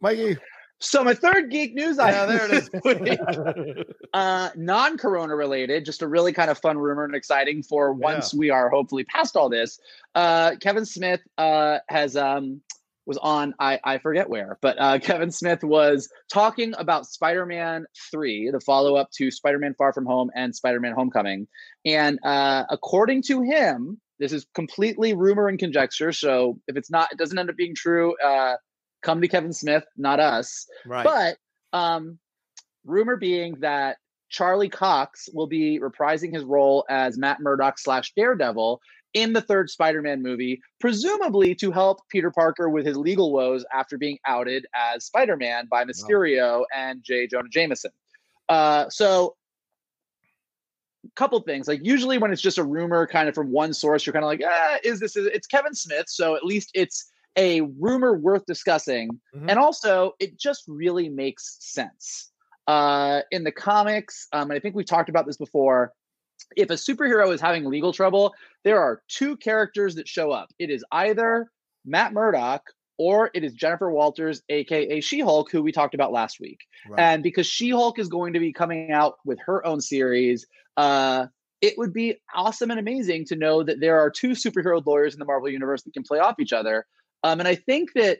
Mikey? 0.00 0.38
So 0.84 1.02
my 1.02 1.14
third 1.14 1.50
geek 1.50 1.74
news 1.74 1.96
Yeah, 1.96 2.24
item 2.24 2.28
there 2.28 2.48
it 2.50 3.76
is. 3.76 3.84
uh, 4.12 4.50
non-corona 4.54 5.34
related 5.34 5.84
just 5.84 6.02
a 6.02 6.08
really 6.08 6.32
kind 6.32 6.50
of 6.50 6.58
fun 6.58 6.78
rumor 6.78 7.04
and 7.04 7.14
exciting 7.14 7.62
for 7.62 7.92
once 7.92 8.34
we 8.34 8.50
are 8.50 8.68
hopefully 8.68 9.04
past 9.04 9.36
all 9.36 9.48
this 9.48 9.78
uh, 10.14 10.52
kevin 10.60 10.84
smith 10.84 11.20
uh, 11.38 11.78
has 11.88 12.16
um, 12.16 12.60
was 13.06 13.18
on 13.18 13.54
I 13.58 13.80
I 13.84 13.98
forget 13.98 14.28
where, 14.30 14.58
but 14.62 14.76
uh, 14.80 14.98
Kevin 14.98 15.30
Smith 15.30 15.62
was 15.62 16.08
talking 16.32 16.72
about 16.78 17.06
Spider-Man 17.06 17.84
Three, 18.10 18.50
the 18.50 18.60
follow-up 18.60 19.10
to 19.16 19.30
Spider-Man 19.30 19.74
Far 19.76 19.92
From 19.92 20.06
Home 20.06 20.30
and 20.34 20.54
Spider-Man 20.56 20.94
Homecoming, 20.94 21.46
and 21.84 22.18
uh, 22.24 22.64
according 22.70 23.22
to 23.24 23.42
him, 23.42 24.00
this 24.18 24.32
is 24.32 24.46
completely 24.54 25.12
rumor 25.12 25.48
and 25.48 25.58
conjecture. 25.58 26.12
So 26.12 26.58
if 26.66 26.76
it's 26.76 26.90
not, 26.90 27.12
it 27.12 27.18
doesn't 27.18 27.38
end 27.38 27.50
up 27.50 27.56
being 27.56 27.74
true. 27.74 28.14
Uh, 28.24 28.54
come 29.04 29.20
to 29.20 29.28
Kevin 29.28 29.52
Smith, 29.52 29.84
not 29.96 30.18
us. 30.18 30.66
Right. 30.84 31.04
But 31.04 31.78
um, 31.78 32.18
rumor 32.84 33.16
being 33.16 33.60
that 33.60 33.98
Charlie 34.30 34.68
Cox 34.68 35.28
will 35.32 35.46
be 35.46 35.78
reprising 35.78 36.32
his 36.32 36.42
role 36.42 36.84
as 36.88 37.16
Matt 37.16 37.40
Murdock 37.40 37.78
slash 37.78 38.12
Daredevil 38.16 38.80
in 39.12 39.32
the 39.32 39.40
third 39.40 39.70
Spider-Man 39.70 40.22
movie, 40.22 40.60
presumably 40.80 41.54
to 41.54 41.70
help 41.70 42.00
Peter 42.08 42.32
Parker 42.32 42.68
with 42.68 42.84
his 42.84 42.96
legal 42.96 43.32
woes 43.32 43.64
after 43.72 43.96
being 43.96 44.18
outed 44.26 44.66
as 44.74 45.04
Spider-Man 45.04 45.68
by 45.70 45.84
Mysterio 45.84 46.64
and 46.74 47.00
J. 47.04 47.28
Jonah 47.28 47.48
Jameson. 47.48 47.92
Uh, 48.48 48.88
so 48.88 49.36
couple 51.16 51.38
things 51.40 51.68
like 51.68 51.80
usually 51.82 52.18
when 52.18 52.32
it's 52.32 52.40
just 52.40 52.58
a 52.58 52.64
rumor 52.64 53.06
kind 53.06 53.28
of 53.28 53.34
from 53.34 53.52
one 53.52 53.74
source 53.74 54.06
you're 54.06 54.12
kind 54.12 54.24
of 54.24 54.28
like 54.28 54.40
ah, 54.44 54.78
is 54.82 55.00
this 55.00 55.16
it's 55.16 55.46
kevin 55.46 55.74
smith 55.74 56.06
so 56.08 56.34
at 56.34 56.42
least 56.42 56.70
it's 56.72 57.12
a 57.36 57.60
rumor 57.62 58.14
worth 58.16 58.44
discussing 58.46 59.20
Mhm. 59.34 59.50
and 59.50 59.58
also 59.58 60.12
it 60.20 60.38
just 60.38 60.64
really 60.68 61.08
makes 61.08 61.56
sense 61.60 62.30
uh 62.66 63.20
in 63.30 63.44
the 63.44 63.52
comics 63.52 64.28
um 64.32 64.50
and 64.50 64.56
i 64.56 64.60
think 64.60 64.74
we've 64.74 64.86
talked 64.86 65.08
about 65.08 65.26
this 65.26 65.36
before 65.36 65.92
if 66.56 66.70
a 66.70 66.74
superhero 66.74 67.32
is 67.32 67.40
having 67.40 67.64
legal 67.64 67.92
trouble 67.92 68.32
there 68.62 68.80
are 68.80 69.02
two 69.08 69.36
characters 69.36 69.94
that 69.96 70.08
show 70.08 70.30
up 70.30 70.48
it 70.58 70.70
is 70.70 70.84
either 70.92 71.50
matt 71.84 72.12
murdock 72.12 72.62
or 72.96 73.30
it 73.34 73.44
is 73.44 73.52
jennifer 73.52 73.90
walters 73.90 74.42
aka 74.48 75.00
she-hulk 75.00 75.50
who 75.50 75.62
we 75.62 75.72
talked 75.72 75.94
about 75.94 76.12
last 76.12 76.38
week 76.40 76.60
Right. 76.88 77.00
and 77.00 77.22
because 77.22 77.46
she-hulk 77.46 77.98
is 77.98 78.08
going 78.08 78.32
to 78.34 78.40
be 78.40 78.52
coming 78.52 78.92
out 78.92 79.16
with 79.24 79.38
her 79.40 79.66
own 79.66 79.80
series 79.80 80.46
uh 80.76 81.26
it 81.60 81.78
would 81.78 81.92
be 81.94 82.16
awesome 82.34 82.70
and 82.70 82.78
amazing 82.80 83.24
to 83.26 83.36
know 83.36 83.62
that 83.62 83.80
there 83.80 83.98
are 83.98 84.10
two 84.10 84.30
superhero 84.30 84.84
lawyers 84.84 85.14
in 85.14 85.18
the 85.18 85.24
marvel 85.24 85.48
universe 85.48 85.82
that 85.82 85.92
can 85.94 86.02
play 86.02 86.18
off 86.18 86.38
each 86.38 86.52
other 86.52 86.86
um 87.24 87.40
and 87.40 87.48
i 87.48 87.56
think 87.56 87.92
that 87.94 88.18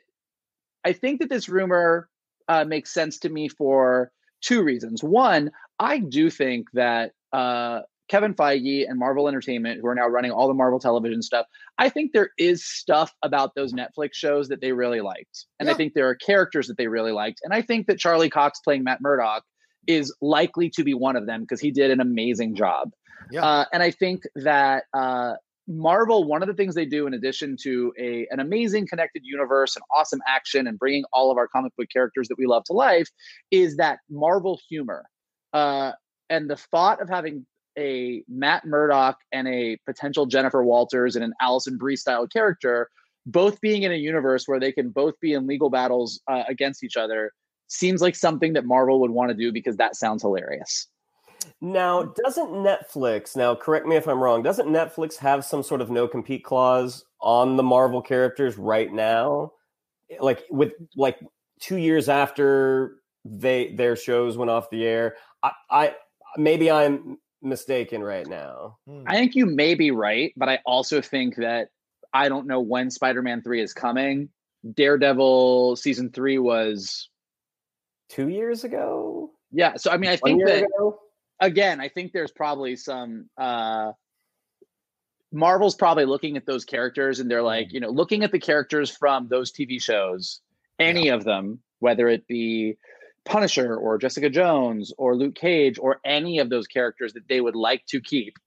i 0.85 0.93
think 0.93 1.21
that 1.21 1.31
this 1.31 1.49
rumor 1.49 2.09
uh, 2.49 2.65
makes 2.65 2.93
sense 2.93 3.19
to 3.19 3.29
me 3.29 3.49
for 3.49 4.11
two 4.41 4.63
reasons 4.63 5.05
one 5.05 5.51
i 5.79 5.99
do 5.99 6.29
think 6.29 6.67
that 6.73 7.13
uh 7.33 7.81
Kevin 8.09 8.35
Feige 8.35 8.89
and 8.89 8.99
Marvel 8.99 9.29
Entertainment, 9.29 9.81
who 9.81 9.87
are 9.87 9.95
now 9.95 10.07
running 10.07 10.31
all 10.31 10.47
the 10.47 10.55
Marvel 10.55 10.79
television 10.79 11.23
stuff, 11.23 11.47
I 11.79 11.89
think 11.89 12.13
there 12.13 12.31
is 12.39 12.65
stuff 12.65 13.15
about 13.23 13.55
those 13.55 13.73
Netflix 13.73 14.15
shows 14.15 14.49
that 14.49 14.61
they 14.61 14.73
really 14.73 15.01
liked. 15.01 15.47
And 15.59 15.71
I 15.71 15.75
think 15.75 15.95
there 15.95 16.09
are 16.09 16.15
characters 16.15 16.69
that 16.69 16.77
they 16.77 16.87
really 16.87 17.13
liked. 17.13 17.41
And 17.43 17.55
I 17.55 17.63
think 17.63 17.87
that 17.87 17.99
Charlie 17.99 18.31
Cox 18.31 18.61
playing 18.61 18.85
Matt 18.85 19.01
Murdock 19.01 19.43
is 19.87 20.15
likely 20.21 20.71
to 20.71 20.85
be 20.85 20.95
one 20.95 21.17
of 21.17 21.27
them 21.27 21.43
because 21.43 21.61
he 21.61 21.71
did 21.71 21.91
an 21.91 22.01
amazing 22.01 22.55
job. 22.55 22.91
Yeah. 23.31 23.45
Uh, 23.45 23.65
and 23.73 23.83
I 23.83 23.91
think 23.91 24.25
that 24.37 24.85
uh, 24.93 25.35
Marvel, 25.67 26.25
one 26.25 26.43
of 26.43 26.49
the 26.49 26.55
things 26.55 26.75
they 26.75 26.85
do, 26.85 27.07
in 27.07 27.15
addition 27.15 27.57
to 27.63 27.93
a 27.99 28.27
an 28.31 28.41
amazing 28.41 28.87
connected 28.87 29.23
universe 29.25 29.77
and 29.77 29.83
awesome 29.95 30.21
action 30.29 30.67
and 30.67 30.79
bringing 30.79 31.05
all 31.13 31.31
of 31.31 31.39
our 31.39 31.49
comic 31.49 31.73
book 31.77 31.89
characters 31.93 32.29
that 32.29 32.39
we 32.39 32.47
love 32.47 32.65
to 32.65 32.73
life, 32.73 33.09
is 33.51 33.77
that 33.77 33.99
Marvel 34.11 34.61
humor. 34.69 35.05
Uh, 35.53 35.93
and 36.29 36.51
the 36.51 36.57
thought 36.57 37.01
of 37.01 37.09
having 37.09 37.47
a 37.79 38.23
Matt 38.29 38.65
Murdock 38.65 39.19
and 39.33 39.49
a 39.49 39.79
potential 39.87 40.27
Jennifer 40.27 40.63
Walters 40.63 41.17
and 41.17 41.25
an 41.25 41.33
Allison 41.41 41.77
Brie 41.79 41.97
style 41.97 42.27
character, 42.27 42.89
both 43.27 43.61
being 43.61 43.83
in 43.83 43.93
a 43.93 43.97
universe 43.97 44.45
where 44.47 44.61
they 44.61 44.73
can 44.73 44.91
both 44.91 45.19
be 45.21 45.33
in 45.33 45.47
legal 45.47 45.71
battles 45.71 46.21
uh, 46.31 46.45
against 46.49 46.85
each 46.85 46.97
other, 46.97 47.33
seems 47.69 48.01
like 48.01 48.15
something 48.15 48.53
that 48.53 48.65
Marvel 48.65 49.01
would 49.01 49.11
want 49.11 49.31
to 49.31 49.37
do 49.37 49.53
because 49.53 49.77
that 49.77 49.97
sounds 49.97 50.23
hilarious. 50.23 50.89
Now, 51.65 52.03
doesn't 52.23 52.51
Netflix, 52.51 53.37
now 53.37 53.55
correct 53.55 53.87
me 53.87 53.97
if 53.97 54.07
I'm 54.07 54.23
wrong, 54.23 54.43
doesn't 54.43 54.69
Netflix 54.69 55.17
have 55.17 55.47
some 55.47 55.63
sort 55.63 55.81
of 55.81 55.91
no 55.91 56.07
compete 56.07 56.45
clause 56.45 57.07
on 57.23 57.57
the 57.57 57.63
Marvel 57.63 58.03
characters 58.03 58.59
right 58.59 58.93
now? 58.93 59.53
Like 60.21 60.45
with 60.51 60.75
like 60.95 61.19
2 61.61 61.77
years 61.77 62.11
after 62.11 62.97
they 63.25 63.73
their 63.73 63.97
shows 63.97 64.37
went 64.37 64.51
off 64.51 64.69
the 64.69 64.85
air. 64.85 65.17
I, 65.43 65.53
I 65.71 65.95
maybe 66.37 66.71
I'm 66.71 67.17
mistaken 67.41 68.03
right 68.03 68.27
now. 68.27 68.77
Hmm. 68.87 69.05
I 69.07 69.17
think 69.17 69.35
you 69.35 69.47
may 69.47 69.75
be 69.75 69.91
right, 69.91 70.35
but 70.37 70.51
I 70.51 70.59
also 70.67 71.01
think 71.01 71.37
that 71.37 71.69
I 72.13 72.29
don't 72.29 72.47
know 72.47 72.61
when 72.61 72.91
Spider 72.91 73.23
Man 73.23 73.41
3 73.41 73.63
is 73.63 73.73
coming. 73.73 74.29
Daredevil 74.75 75.77
season 75.77 76.11
three 76.11 76.39
was, 76.39 77.09
2 78.11 78.29
years 78.29 78.65
ago? 78.65 79.31
yeah. 79.51 79.77
So, 79.77 79.91
I 79.91 79.97
mean, 79.97 80.11
I 80.11 80.17
One 80.17 80.33
think 80.33 80.39
year 80.41 80.49
that, 80.49 80.65
ago? 80.65 80.99
Again, 81.45 81.81
I 81.81 81.89
think 81.89 82.13
there's 82.13 82.31
probably 82.31 82.77
some, 82.77 83.29
uh, 83.37 83.93
Marvel's 85.33 85.75
probably 85.75 86.05
looking 86.05 86.37
at 86.37 86.47
those 86.47 86.65
characters 86.65 87.21
and 87.21 87.31
they're 87.31 87.43
like, 87.43 87.73
you 87.73 87.81
know, 87.81 87.91
looking 87.91 88.23
at 88.23 88.33
the 88.33 88.39
characters 88.39 88.91
from 88.91 89.29
those 89.29 89.53
TV 89.53 89.83
shows, 89.83 90.41
any 90.79 91.09
of 91.09 91.25
them, 91.25 91.61
whether 91.81 92.09
it 92.09 92.27
be 92.27 92.77
Punisher 93.25 93.75
or 93.77 93.99
Jessica 93.99 94.31
Jones 94.31 94.93
or 94.97 95.17
Luke 95.17 95.35
Cage 95.35 95.79
or 95.79 96.01
any 96.05 96.39
of 96.39 96.51
those 96.51 96.67
characters 96.67 97.15
that 97.15 97.27
they 97.29 97.41
would 97.41 97.57
like 97.57 97.85
to 97.87 98.01
keep 98.01 98.39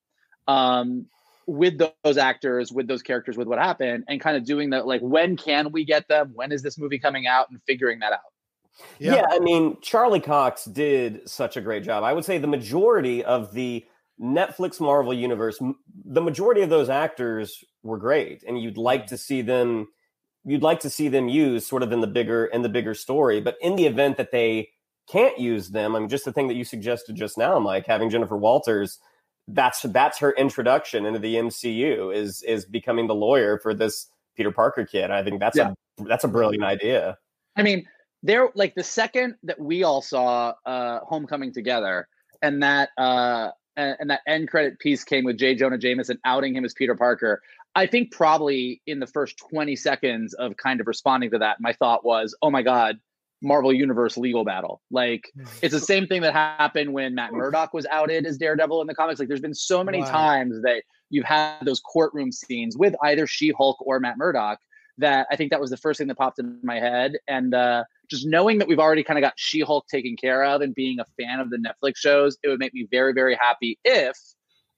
um, 0.47 1.07
with 1.45 1.77
those 2.03 2.17
actors, 2.17 2.71
with 2.71 2.87
those 2.87 3.01
characters, 3.01 3.37
with 3.37 3.47
what 3.47 3.59
happened, 3.59 4.05
and 4.07 4.21
kind 4.21 4.37
of 4.37 4.45
doing 4.45 4.69
that. 4.71 4.87
Like, 4.87 5.01
when 5.01 5.35
can 5.35 5.71
we 5.71 5.83
get 5.83 6.07
them? 6.07 6.31
When 6.35 6.51
is 6.51 6.61
this 6.61 6.77
movie 6.77 6.99
coming 6.99 7.27
out? 7.27 7.49
And 7.49 7.61
figuring 7.65 7.99
that 7.99 8.13
out. 8.13 8.19
Yeah. 8.99 9.25
I 9.29 9.39
mean, 9.39 9.77
Charlie 9.81 10.19
Cox 10.19 10.65
did 10.65 11.27
such 11.29 11.57
a 11.57 11.61
great 11.61 11.83
job. 11.83 12.03
I 12.03 12.13
would 12.13 12.25
say 12.25 12.37
the 12.37 12.47
majority 12.47 13.23
of 13.23 13.53
the 13.53 13.85
Netflix 14.21 14.79
Marvel 14.79 15.13
universe, 15.13 15.59
the 16.05 16.21
majority 16.21 16.61
of 16.61 16.69
those 16.69 16.89
actors 16.89 17.63
were 17.83 17.97
great, 17.97 18.43
and 18.47 18.59
you'd 18.59 18.77
like 18.77 19.07
to 19.07 19.17
see 19.17 19.41
them. 19.41 19.87
You'd 20.43 20.63
like 20.63 20.79
to 20.81 20.89
see 20.89 21.07
them 21.09 21.27
used 21.27 21.67
sort 21.67 21.83
of 21.83 21.91
in 21.91 22.01
the 22.01 22.07
bigger 22.07 22.45
in 22.45 22.61
the 22.61 22.69
bigger 22.69 22.93
story, 22.93 23.41
but 23.41 23.57
in 23.61 23.75
the 23.75 23.85
event 23.85 24.17
that 24.17 24.31
they 24.31 24.69
can't 25.07 25.37
use 25.39 25.69
them, 25.69 25.95
I 25.95 25.99
mean, 25.99 26.09
just 26.09 26.25
the 26.25 26.33
thing 26.33 26.47
that 26.47 26.55
you 26.55 26.63
suggested 26.63 27.15
just 27.15 27.37
now, 27.37 27.59
Mike, 27.59 27.85
having 27.85 28.09
Jennifer 28.09 28.37
Walters, 28.37 28.99
that's 29.47 29.81
that's 29.83 30.17
her 30.19 30.31
introduction 30.31 31.05
into 31.05 31.19
the 31.19 31.35
MCU 31.35 32.13
is 32.13 32.41
is 32.43 32.65
becoming 32.65 33.07
the 33.07 33.15
lawyer 33.15 33.59
for 33.59 33.73
this 33.73 34.07
Peter 34.35 34.51
Parker 34.51 34.85
kid. 34.85 35.11
I 35.11 35.23
think 35.23 35.39
that's 35.39 35.57
Yeah. 35.57 35.73
a 35.99 36.03
that's 36.05 36.23
a 36.23 36.27
brilliant 36.27 36.63
idea. 36.63 37.17
I 37.55 37.63
mean, 37.63 37.85
there 38.27 38.49
like 38.55 38.75
the 38.75 38.83
second 38.83 39.35
that 39.43 39.59
we 39.59 39.83
all 39.83 40.01
saw 40.01 40.53
uh 40.65 40.99
Homecoming 40.99 41.53
together 41.53 42.07
and 42.41 42.61
that 42.61 42.89
uh 42.97 43.49
and, 43.75 43.95
and 43.99 44.09
that 44.09 44.21
end 44.27 44.49
credit 44.49 44.79
piece 44.79 45.03
came 45.03 45.23
with 45.23 45.37
J. 45.37 45.55
Jonah 45.55 45.77
Jameson 45.77 46.19
outing 46.25 46.55
him 46.55 46.65
as 46.65 46.73
Peter 46.73 46.95
Parker. 46.95 47.41
I 47.75 47.85
think 47.85 48.11
probably 48.11 48.81
in 48.87 48.99
the 48.99 49.07
first 49.07 49.37
20 49.37 49.75
seconds 49.75 50.33
of 50.33 50.57
kind 50.57 50.81
of 50.81 50.87
responding 50.87 51.29
to 51.31 51.37
that, 51.39 51.57
my 51.61 51.73
thought 51.73 52.03
was, 52.03 52.35
oh 52.41 52.49
my 52.49 52.63
God, 52.63 52.97
Marvel 53.41 53.71
Universe 53.71 54.17
legal 54.17 54.43
battle. 54.43 54.81
Like 54.89 55.31
it's 55.61 55.73
the 55.73 55.79
same 55.79 56.07
thing 56.07 56.21
that 56.23 56.33
happened 56.33 56.91
when 56.91 57.13
Matt 57.13 57.33
Murdock 57.33 57.71
was 57.73 57.85
outed 57.85 58.25
as 58.25 58.37
Daredevil 58.39 58.81
in 58.81 58.87
the 58.87 58.95
comics. 58.95 59.19
Like 59.19 59.27
there's 59.27 59.41
been 59.41 59.53
so 59.53 59.83
many 59.83 60.01
Right. 60.01 60.11
times 60.11 60.59
that 60.63 60.83
you've 61.11 61.25
had 61.25 61.63
those 61.63 61.79
courtroom 61.79 62.31
scenes 62.31 62.75
with 62.75 62.95
either 63.03 63.27
She-Hulk 63.27 63.77
or 63.85 63.99
Matt 63.99 64.17
Murdock 64.17 64.59
that 64.97 65.27
I 65.31 65.35
think 65.35 65.51
that 65.51 65.61
was 65.61 65.69
the 65.69 65.77
first 65.77 65.99
thing 65.99 66.07
that 66.07 66.17
popped 66.17 66.39
in 66.39 66.59
my 66.63 66.79
head. 66.79 67.17
And 67.27 67.53
uh, 67.53 67.83
just 68.09 68.25
knowing 68.25 68.59
that 68.59 68.67
we've 68.67 68.79
already 68.79 69.03
kind 69.03 69.17
of 69.17 69.21
got 69.21 69.33
She-Hulk 69.35 69.87
taken 69.87 70.15
care 70.15 70.43
of 70.43 70.61
and 70.61 70.73
being 70.73 70.99
a 70.99 71.05
fan 71.21 71.39
of 71.39 71.49
the 71.49 71.57
Netflix 71.57 71.97
shows, 71.97 72.37
it 72.43 72.47
would 72.47 72.59
make 72.59 72.73
me 72.73 72.87
very, 72.89 73.13
very 73.13 73.35
happy 73.35 73.77
if 73.83 74.17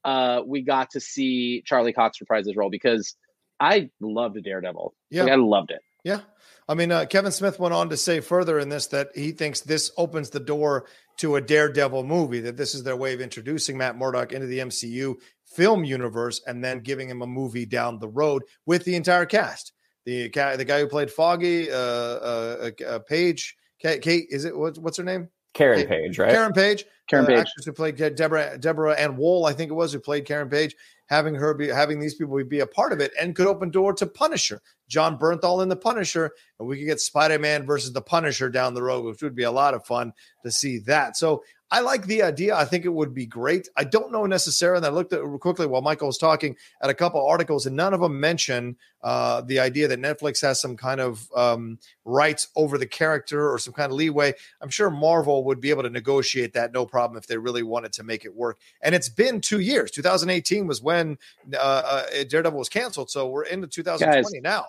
uh, 0.04 0.42
we 0.46 0.62
got 0.62 0.92
to 0.92 1.00
see 1.00 1.62
Charlie 1.66 1.94
Cox 1.94 2.20
reprise 2.20 2.46
his 2.46 2.56
role 2.56 2.70
because 2.70 3.16
I 3.60 3.90
loved 4.00 4.42
Daredevil. 4.44 4.94
Yeah. 5.10 5.24
Like, 5.24 5.34
I 5.34 5.36
loved 5.36 5.72
it. 5.72 5.82
Yeah. 6.04 6.22
I 6.68 6.76
mean, 6.76 6.92
uh, 6.92 7.06
Kevin 7.06 7.32
Smith 7.32 7.60
went 7.60 7.74
on 7.74 7.90
to 7.90 7.98
say 7.98 8.20
further 8.20 8.60
in 8.60 8.70
this 8.70 8.88
that 8.88 9.10
he 9.16 9.32
thinks 9.32 9.62
this 9.62 9.92
opens 9.98 10.30
the 10.30 10.40
door 10.40 10.86
to 11.18 11.36
a 11.36 11.42
Daredevil 11.42 12.04
movie, 12.04 12.40
that 12.42 12.58
this 12.58 12.74
is 12.74 12.84
their 12.84 12.96
way 12.96 13.14
of 13.14 13.22
introducing 13.22 13.78
Matt 13.78 13.98
Murdock 13.98 14.32
into 14.32 14.48
the 14.48 14.60
MCU 14.60 15.16
film 15.46 15.84
universe 15.84 16.42
and 16.46 16.64
then 16.64 16.80
giving 16.80 17.10
him 17.10 17.22
a 17.22 17.28
movie 17.28 17.66
down 17.66 18.00
the 18.00 18.08
road 18.08 18.44
with 18.66 18.86
the 18.86 18.96
entire 18.96 19.26
cast. 19.26 19.74
The, 20.10 20.30
ca- 20.30 20.56
the 20.56 20.66
guy 20.66 20.80
who 20.80 20.88
played 20.88 21.12
Foggy, 21.12 21.70
uh, 21.70 21.76
uh, 21.76 22.72
uh, 22.88 23.00
Paige, 23.00 23.56
Kate, 23.80 24.02
Kate, 24.02 24.26
is 24.32 24.44
it, 24.44 24.58
what's, 24.58 24.80
what's 24.80 24.98
her 24.98 25.04
name? 25.04 25.30
Karen 25.54 25.82
Hey, 25.82 25.86
Page, 25.86 26.18
right? 26.18 26.32
Karen 26.32 26.52
Page, 26.52 26.86
Karen 27.08 27.26
uh, 27.26 27.28
Page. 27.28 27.38
actress 27.38 27.66
who 27.66 27.74
played 27.74 27.96
Deborah 27.96 28.58
Deborah 28.58 28.94
Ann 28.94 29.18
Woll, 29.18 29.46
I 29.46 29.54
think 29.54 29.70
it 29.70 29.76
was, 29.76 29.94
who 29.94 30.00
played 30.00 30.26
Karen 30.26 30.50
Page, 30.50 30.76
having 31.10 31.36
her 31.36 31.54
be 31.54 31.68
having 31.68 32.00
these 32.00 32.16
people 32.16 32.44
be 32.44 32.62
a 32.62 32.68
part 32.68 32.92
of 32.92 33.00
it 33.00 33.12
and 33.20 33.36
could 33.36 33.46
open 33.46 33.70
door 33.70 33.94
to 33.94 34.08
Punisher, 34.08 34.62
Jon 34.88 35.18
Bernthal 35.18 35.62
in 35.62 35.70
the 35.70 35.76
Punisher, 35.76 36.32
and 36.60 36.68
we 36.68 36.78
could 36.78 36.86
get 36.86 37.00
Spider 37.00 37.38
Man 37.38 37.66
versus 37.66 37.94
the 37.94 38.02
Punisher 38.02 38.50
down 38.50 38.74
the 38.74 38.84
road, 38.84 39.06
which 39.06 39.22
would 39.22 39.36
be 39.36 39.44
a 39.44 39.52
lot 39.52 39.76
of 39.76 39.86
fun 39.86 40.14
to 40.44 40.52
see 40.52 40.80
that. 40.80 41.18
So 41.18 41.44
I 41.72 41.82
like 41.82 42.08
the 42.08 42.24
idea. 42.24 42.56
I 42.56 42.66
think 42.66 42.86
it 42.86 42.94
would 42.94 43.14
be 43.14 43.28
great. 43.28 43.70
I 43.78 43.84
don't 43.84 44.12
know 44.12 44.26
necessarily. 44.26 44.78
And 44.78 44.86
I 44.86 44.90
looked 44.90 45.14
at 45.14 45.22
quickly 45.40 45.68
while 45.68 45.82
Michael 45.82 46.08
was 46.08 46.18
talking 46.18 46.56
at 46.82 46.90
a 46.90 46.96
couple 46.96 47.26
articles, 47.26 47.68
and 47.68 47.76
none 47.76 47.94
of 47.94 48.02
them 48.02 48.20
mention 48.20 48.76
uh, 49.04 49.42
the 49.42 49.60
idea 49.60 49.88
that 49.88 50.02
Netflix 50.02 50.42
has 50.42 50.60
some 50.60 50.76
kind 50.76 51.00
of 51.00 51.30
um, 51.36 51.78
rights 52.06 52.48
over 52.56 52.78
the 52.78 52.88
character 52.88 53.52
or 53.52 53.60
some 53.60 53.74
kind 53.74 53.92
of 53.92 53.98
leeway. 53.98 54.34
I'm 54.62 54.70
sure 54.70 54.90
Marvel 54.90 55.44
would 55.46 55.62
be 55.62 55.70
able 55.70 55.84
to 55.84 55.90
negotiate 55.90 56.54
that 56.54 56.74
no 56.74 56.88
problem 56.88 57.18
if 57.18 57.28
they 57.28 57.38
really 57.38 57.64
wanted 57.64 57.94
to 57.94 58.04
make 58.04 58.26
it 58.26 58.36
work. 58.36 58.58
And 58.82 58.96
it's 58.96 59.10
been 59.10 59.40
two 59.40 59.60
years. 59.60 59.92
2018 59.92 60.66
was 60.66 60.82
when 60.82 61.20
uh, 61.54 61.58
uh, 61.58 62.24
Daredevil 62.28 62.58
was 62.58 62.70
canceled, 62.70 63.12
so 63.12 63.30
we're 63.30 63.44
into 63.44 63.68
2020 63.68 64.22
Guys, 64.22 64.42
now. 64.42 64.68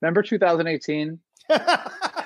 Remember 0.00 0.22
2018? 0.22 1.18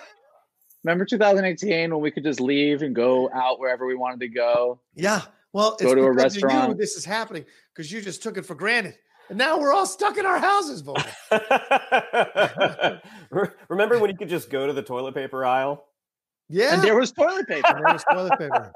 Remember 0.87 1.05
2018 1.05 1.91
when 1.91 2.01
we 2.01 2.12
could 2.12 2.22
just 2.22 2.39
leave 2.39 2.82
and 2.82 2.95
go 2.95 3.28
out 3.34 3.59
wherever 3.59 3.89
we 3.89 3.97
wanted 3.97 4.20
to 4.20 4.28
go? 4.28 4.78
Yeah. 4.95 5.22
Well, 5.53 5.76
go 5.80 5.97
to 5.97 6.03
a 6.03 6.12
restaurant. 6.12 6.78
this 6.78 6.95
is 6.95 7.05
happening 7.05 7.45
because 7.74 7.91
you 7.91 8.01
just 8.01 8.22
took 8.22 8.37
it 8.37 8.47
for 8.47 8.55
granted. 8.55 8.95
And 9.28 9.37
now 9.37 9.59
we're 9.59 9.72
all 9.72 9.87
stuck 9.87 10.16
in 10.16 10.24
our 10.24 10.39
houses, 10.39 10.84
Remember 13.68 13.99
when 13.99 14.11
you 14.11 14.16
could 14.16 14.28
just 14.28 14.49
go 14.49 14.68
to 14.68 14.72
the 14.72 14.82
toilet 14.82 15.16
paper 15.16 15.45
aisle? 15.45 15.84
Yeah. 16.49 16.74
And 16.74 16.84
there 16.84 16.95
was 16.95 17.11
toilet 17.11 17.49
paper. 17.49 17.66
there 17.66 17.93
was 17.93 18.05
toilet 18.05 18.39
paper. 18.39 18.72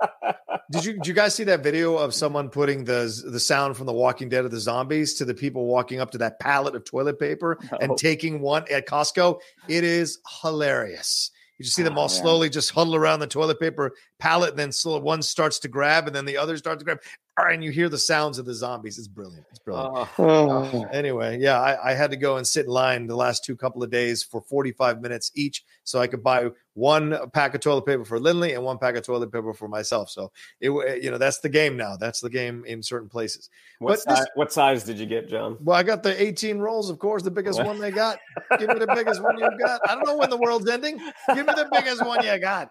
did 0.72 0.84
you 0.84 0.94
did 0.94 1.06
you 1.06 1.14
guys 1.14 1.32
see 1.32 1.44
that 1.44 1.62
video 1.62 1.96
of 1.96 2.12
someone 2.12 2.48
putting 2.48 2.82
the 2.82 3.22
the 3.24 3.38
sound 3.38 3.76
from 3.76 3.86
the 3.86 3.92
Walking 3.92 4.28
Dead 4.28 4.44
of 4.44 4.50
the 4.50 4.58
zombies 4.58 5.14
to 5.14 5.24
the 5.24 5.34
people 5.34 5.66
walking 5.66 6.00
up 6.00 6.10
to 6.10 6.18
that 6.18 6.40
pallet 6.40 6.74
of 6.74 6.84
toilet 6.84 7.20
paper 7.20 7.56
no. 7.70 7.78
and 7.80 7.96
taking 7.96 8.40
one 8.40 8.64
at 8.68 8.88
Costco? 8.88 9.38
It 9.68 9.84
is 9.84 10.18
hilarious. 10.42 11.30
You 11.60 11.64
just 11.64 11.76
see 11.76 11.82
them 11.82 11.98
oh, 11.98 12.00
all 12.00 12.04
oh, 12.06 12.08
slowly 12.08 12.48
just 12.48 12.70
huddle 12.70 12.96
around 12.96 13.20
the 13.20 13.26
toilet 13.26 13.60
paper 13.60 13.92
pallet, 14.18 14.48
and 14.48 14.58
then 14.58 14.72
slow, 14.72 14.98
one 14.98 15.20
starts 15.20 15.58
to 15.58 15.68
grab, 15.68 16.06
and 16.06 16.16
then 16.16 16.24
the 16.24 16.38
other 16.38 16.56
starts 16.56 16.78
to 16.78 16.86
grab 16.86 17.00
and 17.38 17.64
you 17.64 17.70
hear 17.70 17.88
the 17.88 17.98
sounds 17.98 18.38
of 18.38 18.44
the 18.44 18.54
zombies. 18.54 18.98
It's 18.98 19.08
brilliant. 19.08 19.46
It's 19.50 19.58
brilliant. 19.58 20.08
Uh, 20.18 20.86
anyway, 20.92 21.38
yeah, 21.40 21.60
I, 21.60 21.90
I, 21.90 21.94
had 21.94 22.10
to 22.10 22.16
go 22.16 22.36
and 22.36 22.46
sit 22.46 22.66
in 22.66 22.72
line 22.72 23.06
the 23.06 23.16
last 23.16 23.44
two 23.44 23.56
couple 23.56 23.82
of 23.82 23.90
days 23.90 24.22
for 24.22 24.40
45 24.42 25.00
minutes 25.00 25.30
each 25.34 25.64
so 25.84 26.00
I 26.00 26.06
could 26.06 26.22
buy 26.22 26.48
one 26.74 27.16
pack 27.30 27.54
of 27.54 27.60
toilet 27.60 27.86
paper 27.86 28.04
for 28.04 28.20
Lindley 28.20 28.54
and 28.54 28.62
one 28.62 28.78
pack 28.78 28.96
of 28.96 29.04
toilet 29.04 29.32
paper 29.32 29.54
for 29.54 29.68
myself. 29.68 30.10
So 30.10 30.32
it, 30.60 30.70
you 31.02 31.10
know, 31.10 31.18
that's 31.18 31.38
the 31.38 31.48
game 31.48 31.76
now. 31.76 31.96
That's 31.96 32.20
the 32.20 32.30
game 32.30 32.64
in 32.66 32.82
certain 32.82 33.08
places. 33.08 33.48
What, 33.78 34.00
si- 34.00 34.10
this, 34.10 34.26
what 34.34 34.52
size 34.52 34.84
did 34.84 34.98
you 34.98 35.06
get, 35.06 35.28
John? 35.28 35.56
Well, 35.60 35.76
I 35.76 35.82
got 35.82 36.02
the 36.02 36.20
18 36.20 36.58
rolls, 36.58 36.90
of 36.90 36.98
course, 36.98 37.22
the 37.22 37.30
biggest 37.30 37.62
one 37.64 37.78
they 37.78 37.90
got. 37.90 38.18
Give 38.58 38.68
me 38.68 38.78
the 38.78 38.92
biggest 38.94 39.22
one 39.22 39.38
you 39.38 39.48
got. 39.58 39.80
I 39.88 39.94
don't 39.94 40.06
know 40.06 40.16
when 40.16 40.30
the 40.30 40.36
world's 40.36 40.68
ending. 40.68 40.98
Give 41.34 41.46
me 41.46 41.54
the 41.54 41.68
biggest 41.72 42.04
one 42.04 42.24
you 42.24 42.38
got. 42.38 42.70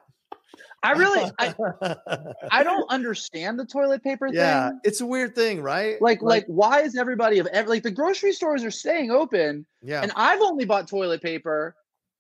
I 0.81 0.91
really, 0.93 1.31
I, 1.39 1.53
I 2.51 2.63
don't 2.63 2.89
understand 2.89 3.59
the 3.59 3.65
toilet 3.65 4.03
paper 4.03 4.29
thing. 4.29 4.37
Yeah, 4.37 4.71
it's 4.83 5.01
a 5.01 5.05
weird 5.05 5.35
thing, 5.35 5.61
right? 5.61 6.01
Like, 6.01 6.21
like, 6.21 6.43
like 6.43 6.45
why 6.47 6.81
is 6.81 6.97
everybody 6.97 7.39
of 7.39 7.47
every, 7.47 7.69
like 7.69 7.83
the 7.83 7.91
grocery 7.91 8.31
stores 8.31 8.63
are 8.63 8.71
staying 8.71 9.11
open? 9.11 9.65
Yeah, 9.81 10.01
and 10.01 10.11
I've 10.15 10.41
only 10.41 10.65
bought 10.65 10.87
toilet 10.87 11.21
paper, 11.21 11.75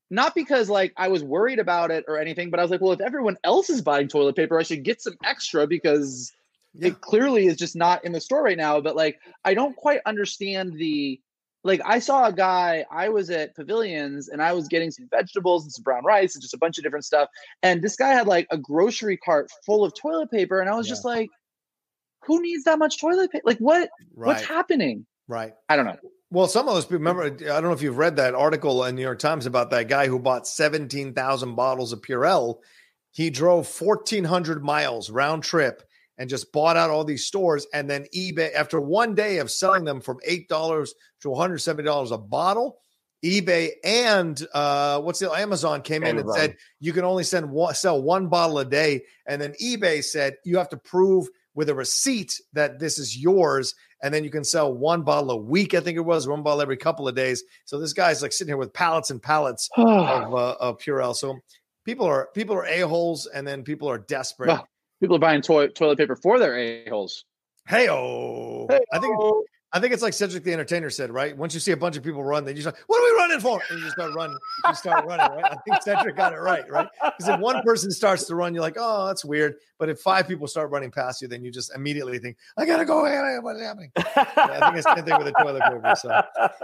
not 0.09 0.35
because 0.35 0.69
like 0.69 0.93
I 0.97 1.07
was 1.07 1.23
worried 1.23 1.59
about 1.59 1.91
it 1.91 2.05
or 2.07 2.19
anything, 2.19 2.49
but 2.49 2.59
I 2.59 2.63
was 2.63 2.71
like, 2.71 2.81
well, 2.81 2.91
if 2.91 3.01
everyone 3.01 3.37
else 3.43 3.69
is 3.69 3.81
buying 3.81 4.07
toilet 4.07 4.35
paper, 4.35 4.59
I 4.59 4.63
should 4.63 4.83
get 4.83 5.01
some 5.01 5.15
extra 5.23 5.65
because 5.65 6.31
yeah. 6.73 6.89
it 6.89 7.01
clearly 7.01 7.47
is 7.47 7.57
just 7.57 7.75
not 7.75 8.03
in 8.03 8.11
the 8.11 8.21
store 8.21 8.43
right 8.43 8.57
now. 8.57 8.81
But 8.81 8.95
like, 8.95 9.19
I 9.45 9.53
don't 9.53 9.75
quite 9.75 10.01
understand 10.05 10.73
the 10.73 11.19
like 11.63 11.81
I 11.85 11.99
saw 11.99 12.25
a 12.25 12.33
guy, 12.33 12.85
I 12.91 13.09
was 13.09 13.29
at 13.29 13.55
Pavilions 13.55 14.29
and 14.29 14.41
I 14.41 14.53
was 14.53 14.67
getting 14.67 14.91
some 14.91 15.07
vegetables 15.09 15.63
and 15.63 15.71
some 15.71 15.83
brown 15.83 16.05
rice 16.05 16.35
and 16.35 16.41
just 16.41 16.53
a 16.53 16.57
bunch 16.57 16.77
of 16.77 16.83
different 16.83 17.05
stuff. 17.05 17.29
And 17.61 17.81
this 17.81 17.95
guy 17.95 18.09
had 18.09 18.27
like 18.27 18.47
a 18.49 18.57
grocery 18.57 19.17
cart 19.17 19.49
full 19.65 19.83
of 19.83 19.93
toilet 19.93 20.31
paper. 20.31 20.61
And 20.61 20.69
I 20.69 20.75
was 20.75 20.87
yeah. 20.87 20.91
just 20.91 21.05
like, 21.05 21.29
who 22.25 22.41
needs 22.41 22.63
that 22.63 22.79
much 22.79 22.99
toilet 22.99 23.31
paper? 23.31 23.43
Like 23.45 23.57
what 23.57 23.89
right. 24.15 24.27
what's 24.27 24.43
happening? 24.43 25.05
Right. 25.27 25.53
I 25.67 25.75
don't 25.75 25.85
know. 25.85 25.97
Well, 26.31 26.47
some 26.47 26.67
of 26.67 26.75
those 26.75 26.85
people 26.85 26.99
remember. 26.99 27.23
I 27.23 27.29
don't 27.29 27.63
know 27.63 27.73
if 27.73 27.81
you've 27.81 27.97
read 27.97 28.17
that 28.17 28.35
article 28.35 28.83
in 28.83 28.95
the 28.95 28.99
New 28.99 29.05
York 29.05 29.19
Times 29.19 29.45
about 29.45 29.71
that 29.71 29.87
guy 29.87 30.07
who 30.07 30.19
bought 30.19 30.47
seventeen 30.47 31.13
thousand 31.13 31.55
bottles 31.55 31.91
of 31.91 32.01
Purell. 32.01 32.59
He 33.11 33.31
drove 33.31 33.67
fourteen 33.67 34.23
hundred 34.23 34.63
miles 34.63 35.09
round 35.09 35.43
trip 35.43 35.81
and 36.19 36.29
just 36.29 36.51
bought 36.51 36.77
out 36.77 36.91
all 36.91 37.05
these 37.05 37.25
stores. 37.25 37.65
And 37.73 37.89
then 37.89 38.05
eBay, 38.15 38.53
after 38.53 38.79
one 38.79 39.15
day 39.15 39.37
of 39.37 39.49
selling 39.49 39.85
them 39.85 40.01
from 40.01 40.19
$8 40.29 40.89
to 41.21 41.29
$170 41.29 42.11
a 42.11 42.17
bottle, 42.17 42.79
eBay 43.23 43.71
and 43.83 44.45
uh, 44.53 45.01
what's 45.01 45.19
the 45.19 45.29
Amazon 45.31 45.81
came 45.81 46.03
in 46.03 46.17
and 46.17 46.31
said 46.31 46.55
you 46.79 46.93
can 46.93 47.03
only 47.03 47.23
send 47.23 47.49
one, 47.51 47.75
sell 47.75 48.01
one 48.01 48.27
bottle 48.27 48.59
a 48.59 48.65
day. 48.65 49.03
And 49.27 49.41
then 49.41 49.53
eBay 49.61 50.03
said 50.03 50.35
you 50.45 50.57
have 50.57 50.69
to 50.69 50.77
prove 50.77 51.27
with 51.53 51.67
a 51.67 51.75
receipt 51.75 52.39
that 52.53 52.79
this 52.79 52.97
is 52.97 53.17
yours. 53.17 53.75
And 54.01 54.13
then 54.13 54.23
you 54.23 54.29
can 54.29 54.45
sell 54.45 54.73
one 54.73 55.01
bottle 55.01 55.31
a 55.31 55.35
week, 55.35 55.73
I 55.73 55.81
think 55.81 55.97
it 55.97 56.01
was, 56.01 56.27
one 56.27 56.43
bottle 56.43 56.61
every 56.61 56.77
couple 56.77 57.09
of 57.09 57.15
days. 57.15 57.43
So 57.65 57.77
this 57.77 57.91
guy's 57.91 58.21
like 58.21 58.31
sitting 58.31 58.51
here 58.51 58.57
with 58.57 58.71
pallets 58.71 59.11
and 59.11 59.21
pallets 59.21 59.69
of, 59.77 60.33
uh, 60.33 60.55
of 60.61 60.77
Purell. 60.77 61.13
So 61.13 61.37
people 61.83 62.05
are 62.05 62.29
people 62.33 62.55
are 62.55 62.65
a 62.65 62.81
holes, 62.81 63.25
and 63.25 63.45
then 63.45 63.63
people 63.63 63.89
are 63.89 63.97
desperate. 63.97 64.57
People 65.01 65.15
are 65.15 65.19
buying 65.19 65.41
toilet 65.41 65.75
toilet 65.75 65.97
paper 65.97 66.15
for 66.15 66.39
their 66.39 66.57
a 66.57 66.87
holes. 66.89 67.25
Hey 67.67 67.89
oh, 67.89 68.67
I 68.69 68.99
think 68.99 69.15
I 69.71 69.79
think 69.79 69.93
it's 69.93 70.01
like 70.01 70.13
Cedric 70.13 70.43
the 70.43 70.51
Entertainer 70.51 70.89
said, 70.89 71.11
right? 71.11 71.37
Once 71.37 71.53
you 71.53 71.59
see 71.59 71.71
a 71.73 71.77
bunch 71.77 71.95
of 71.95 72.01
people 72.03 72.23
run, 72.23 72.43
they 72.43 72.55
just 72.55 72.65
like, 72.65 72.77
"What 72.87 72.97
are 72.97 73.13
we 73.13 73.19
running 73.19 73.39
for?" 73.39 73.61
And 73.69 73.77
you 73.77 73.85
just 73.85 73.95
start 73.95 74.15
running. 74.15 74.37
You 74.67 74.73
start 74.73 75.05
running, 75.05 75.37
right? 75.37 75.51
I 75.51 75.55
think 75.57 75.81
Cedric 75.83 76.15
got 76.15 76.33
it 76.33 76.37
right, 76.37 76.67
right? 76.71 76.87
Because 77.03 77.29
if 77.29 77.39
one 77.39 77.61
person 77.61 77.91
starts 77.91 78.25
to 78.25 78.35
run, 78.35 78.55
you're 78.55 78.63
like, 78.63 78.77
"Oh, 78.79 79.05
that's 79.05 79.23
weird." 79.23 79.57
But 79.77 79.89
if 79.89 79.99
five 79.99 80.27
people 80.27 80.47
start 80.47 80.71
running 80.71 80.89
past 80.89 81.21
you, 81.21 81.27
then 81.27 81.43
you 81.43 81.51
just 81.51 81.73
immediately 81.75 82.17
think, 82.17 82.37
"I 82.57 82.65
gotta 82.65 82.83
go. 82.83 83.01
What's 83.41 83.61
happening?" 83.61 83.91
yeah, 83.95 84.03
I 84.35 84.59
think 84.59 84.77
it's 84.77 84.85
the 84.85 84.95
same 84.95 85.05
thing 85.05 85.17
with 85.17 85.27
the 85.27 85.33
toilet 85.33 85.61
paper. 85.61 85.95
So 85.95 86.09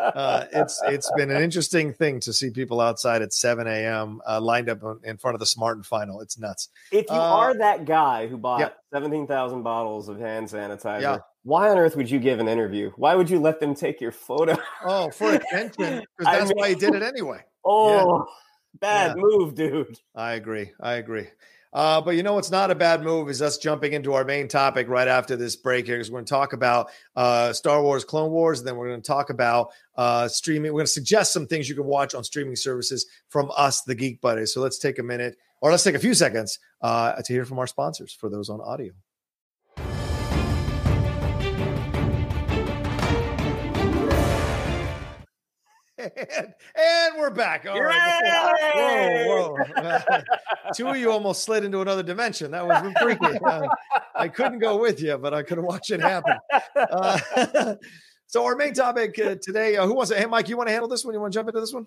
uh, 0.02 0.46
it's 0.52 0.82
it's 0.86 1.12
been 1.16 1.30
an 1.30 1.44
interesting 1.44 1.94
thing 1.94 2.20
to 2.22 2.34
see 2.34 2.50
people 2.50 2.82
outside 2.82 3.22
at 3.22 3.34
7 3.34 3.68
a.m. 3.68 4.20
Uh, 4.28 4.42
lined 4.42 4.68
up 4.68 4.82
in 5.04 5.18
front 5.18 5.36
of 5.36 5.40
the 5.40 5.46
Smart 5.46 5.78
and 5.78 5.86
Final. 5.86 6.22
It's 6.22 6.40
nuts. 6.40 6.70
If 6.92 7.06
you 7.10 7.16
uh, 7.16 7.20
are 7.20 7.54
that 7.56 7.86
guy 7.86 8.26
who 8.26 8.38
bought 8.38 8.62
yeah. 8.62 8.70
17,000 8.94 9.62
bottles 9.62 10.10
of 10.10 10.20
hand 10.20 10.48
sanitizer. 10.48 11.02
Yeah 11.02 11.18
why 11.46 11.70
on 11.70 11.78
earth 11.78 11.96
would 11.96 12.10
you 12.10 12.18
give 12.18 12.40
an 12.40 12.48
interview? 12.48 12.92
Why 12.98 13.14
would 13.14 13.30
you 13.30 13.40
let 13.40 13.60
them 13.60 13.76
take 13.76 14.02
your 14.02 14.12
photo? 14.12 14.58
Oh, 14.84 15.12
for 15.12 15.32
attention, 15.36 16.04
because 16.18 16.34
that's 16.34 16.50
mean, 16.50 16.58
why 16.58 16.70
he 16.70 16.76
did 16.76 16.96
it 16.96 17.04
anyway. 17.04 17.44
Oh, 17.64 18.18
yeah. 18.18 18.34
bad 18.82 19.16
yeah. 19.16 19.24
move, 19.24 19.54
dude. 19.54 20.00
I 20.16 20.34
agree. 20.34 20.72
I 20.82 20.96
agree. 20.96 21.28
Uh, 21.72 22.02
but 22.02 22.16
you 22.16 22.24
know 22.24 22.34
what's 22.34 22.50
not 22.50 22.72
a 22.72 22.76
bad 22.76 23.04
move 23.04 23.30
is 23.30 23.44
us 23.44 23.60
jumping 23.60 23.94
into 23.94 24.14
our 24.14 24.24
main 24.24 24.48
topic 24.48 24.88
right 24.90 25.08
after 25.08 25.36
this 25.36 25.56
break 25.56 25.86
here, 25.86 25.98
because 25.98 26.10
we're 26.10 26.18
going 26.18 26.26
to 26.26 26.30
talk 26.30 26.54
about 26.54 26.90
uh, 27.16 27.54
Star 27.54 27.84
Wars, 27.84 28.04
Clone 28.04 28.32
Wars, 28.32 28.60
and 28.60 28.68
then 28.68 28.76
we're 28.76 28.88
going 28.88 29.02
to 29.02 29.08
talk 29.08 29.30
about 29.30 29.70
uh, 29.98 30.28
streaming. 30.28 30.72
We're 30.72 30.80
going 30.80 30.88
to 30.88 30.92
suggest 30.92 31.32
some 31.32 31.46
things 31.46 31.70
you 31.70 31.76
can 31.76 31.86
watch 31.86 32.16
on 32.16 32.24
streaming 32.24 32.56
services 32.56 33.06
from 33.30 33.52
us, 33.56 33.84
the 33.84 33.94
Geek 33.94 34.20
Buddies. 34.20 34.52
So 34.52 34.62
let's 34.62 34.80
take 34.80 34.98
a 34.98 35.04
minute, 35.04 35.38
or 35.62 35.70
let's 35.70 35.84
take 35.84 35.96
a 35.96 36.00
few 36.00 36.16
seconds 36.16 36.58
uh, 36.82 37.22
to 37.22 37.34
hear 37.34 37.46
from 37.46 37.60
our 37.60 37.68
sponsors 37.68 38.14
for 38.14 38.30
those 38.30 38.50
on 38.50 38.62
audio. 38.62 38.94
And, 46.16 46.54
and 46.76 47.16
we're 47.18 47.30
back. 47.30 47.66
All 47.68 47.82
right. 47.82 48.22
Whoa, 49.26 49.56
whoa. 49.58 50.22
two 50.76 50.88
of 50.88 50.98
you 50.98 51.12
almost 51.12 51.44
slid 51.44 51.64
into 51.64 51.82
another 51.82 52.04
dimension. 52.04 52.52
That 52.52 52.66
was 52.66 52.94
freaky. 53.02 53.40
Uh, 53.46 53.68
I 54.16 54.28
couldn't 54.28 54.60
go 54.60 54.78
with 54.78 55.02
you, 55.02 55.18
but 55.18 55.34
I 55.34 55.44
could 55.44 55.60
watch 55.60 55.92
it 55.92 56.00
happen. 56.00 56.36
Uh, 56.76 57.76
so 58.28 58.44
our 58.44 58.56
main 58.56 58.74
topic 58.74 59.20
uh, 59.20 59.36
today, 59.42 59.78
uh, 59.78 59.86
who 59.86 59.94
wants 59.94 60.12
to? 60.12 60.18
Hey, 60.18 60.26
Mike, 60.26 60.50
you 60.50 60.58
want 60.58 60.68
to 60.68 60.72
handle 60.72 60.90
this 60.90 61.06
one? 61.06 61.14
You 61.14 61.20
want 61.20 61.32
to 61.32 61.38
jump 61.38 61.50
into 61.50 61.60
this 61.60 61.74
one? 61.74 61.86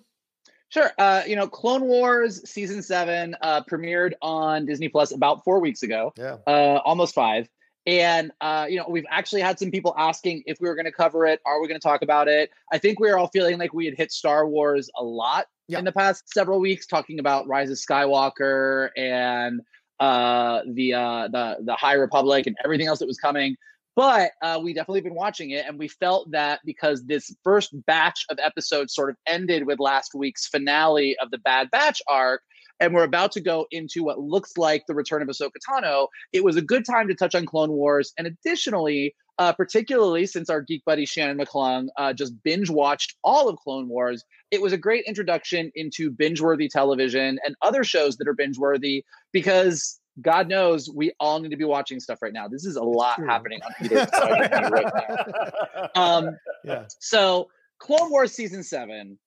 Sure. 0.68 0.92
Uh, 0.98 1.22
you 1.26 1.34
know, 1.34 1.48
Clone 1.48 1.82
Wars 1.82 2.48
season 2.48 2.82
seven 2.82 3.34
uh, 3.42 3.62
premiered 3.64 4.12
on 4.22 4.66
Disney 4.66 4.88
Plus 4.88 5.12
about 5.12 5.42
four 5.42 5.58
weeks 5.58 5.82
ago. 5.82 6.12
Yeah. 6.16 6.36
Uh, 6.46 6.80
almost 6.84 7.14
five. 7.14 7.48
And 7.88 8.32
uh, 8.42 8.66
you 8.68 8.76
know, 8.76 8.84
we've 8.86 9.06
actually 9.08 9.40
had 9.40 9.58
some 9.58 9.70
people 9.70 9.94
asking 9.96 10.42
if 10.44 10.60
we 10.60 10.68
were 10.68 10.74
going 10.74 10.84
to 10.84 10.92
cover 10.92 11.24
it. 11.24 11.40
Are 11.46 11.58
we 11.58 11.68
going 11.68 11.80
to 11.80 11.88
talk 11.88 12.02
about 12.02 12.28
it? 12.28 12.50
I 12.70 12.76
think 12.76 13.00
we 13.00 13.08
are 13.08 13.16
all 13.16 13.28
feeling 13.28 13.58
like 13.58 13.72
we 13.72 13.86
had 13.86 13.96
hit 13.96 14.12
Star 14.12 14.46
Wars 14.46 14.90
a 14.94 15.02
lot 15.02 15.46
in 15.70 15.86
the 15.86 15.92
past 15.92 16.30
several 16.30 16.60
weeks, 16.60 16.86
talking 16.86 17.18
about 17.18 17.48
Rise 17.48 17.70
of 17.70 17.78
Skywalker 17.78 18.90
and 18.94 19.62
uh, 20.00 20.60
the 20.66 20.92
uh, 20.92 21.28
the 21.28 21.56
the 21.64 21.74
High 21.76 21.94
Republic 21.94 22.46
and 22.46 22.54
everything 22.62 22.86
else 22.86 22.98
that 22.98 23.06
was 23.06 23.16
coming. 23.16 23.56
But 23.96 24.32
uh, 24.42 24.60
we 24.62 24.74
definitely 24.74 25.00
been 25.00 25.14
watching 25.14 25.52
it, 25.52 25.64
and 25.66 25.78
we 25.78 25.88
felt 25.88 26.30
that 26.32 26.60
because 26.66 27.06
this 27.06 27.34
first 27.42 27.70
batch 27.86 28.26
of 28.28 28.38
episodes 28.38 28.94
sort 28.94 29.08
of 29.08 29.16
ended 29.26 29.66
with 29.66 29.80
last 29.80 30.14
week's 30.14 30.46
finale 30.46 31.16
of 31.22 31.30
the 31.30 31.38
Bad 31.38 31.70
Batch 31.70 32.02
arc, 32.06 32.42
and 32.80 32.94
we're 32.94 33.04
about 33.04 33.32
to 33.32 33.40
go 33.40 33.66
into 33.70 34.04
what 34.04 34.20
looks 34.20 34.56
like 34.56 34.84
the 34.86 34.94
return 34.94 35.22
of 35.22 35.28
Ahsoka 35.28 35.56
Tano, 35.68 36.08
it 36.32 36.44
was 36.44 36.56
a 36.56 36.62
good 36.62 36.84
time 36.84 37.08
to 37.08 37.14
touch 37.14 37.34
on 37.34 37.46
Clone 37.46 37.72
Wars. 37.72 38.12
And 38.16 38.26
additionally, 38.26 39.14
uh, 39.38 39.52
particularly 39.52 40.26
since 40.26 40.50
our 40.50 40.60
geek 40.60 40.84
buddy 40.84 41.06
Shannon 41.06 41.38
McClung 41.38 41.88
uh, 41.96 42.12
just 42.12 42.32
binge 42.42 42.70
watched 42.70 43.16
all 43.22 43.48
of 43.48 43.56
Clone 43.58 43.88
Wars, 43.88 44.24
it 44.50 44.60
was 44.60 44.72
a 44.72 44.78
great 44.78 45.04
introduction 45.06 45.70
into 45.74 46.10
binge 46.10 46.40
worthy 46.40 46.68
television 46.68 47.38
and 47.44 47.54
other 47.62 47.84
shows 47.84 48.16
that 48.16 48.28
are 48.28 48.34
binge 48.34 48.58
worthy 48.58 49.04
because 49.32 50.00
God 50.20 50.48
knows 50.48 50.90
we 50.92 51.12
all 51.20 51.38
need 51.40 51.50
to 51.50 51.56
be 51.56 51.64
watching 51.64 52.00
stuff 52.00 52.20
right 52.22 52.32
now. 52.32 52.48
This 52.48 52.64
is 52.64 52.76
a 52.76 52.82
lot 52.82 53.20
happening 53.24 53.60
on 53.62 53.72
Peter's 53.78 54.08
right 54.12 54.84
now. 54.84 55.88
Um, 55.94 56.36
yeah. 56.64 56.84
So, 56.98 57.48
Clone 57.78 58.10
Wars 58.10 58.32
season 58.32 58.64
seven 58.64 59.18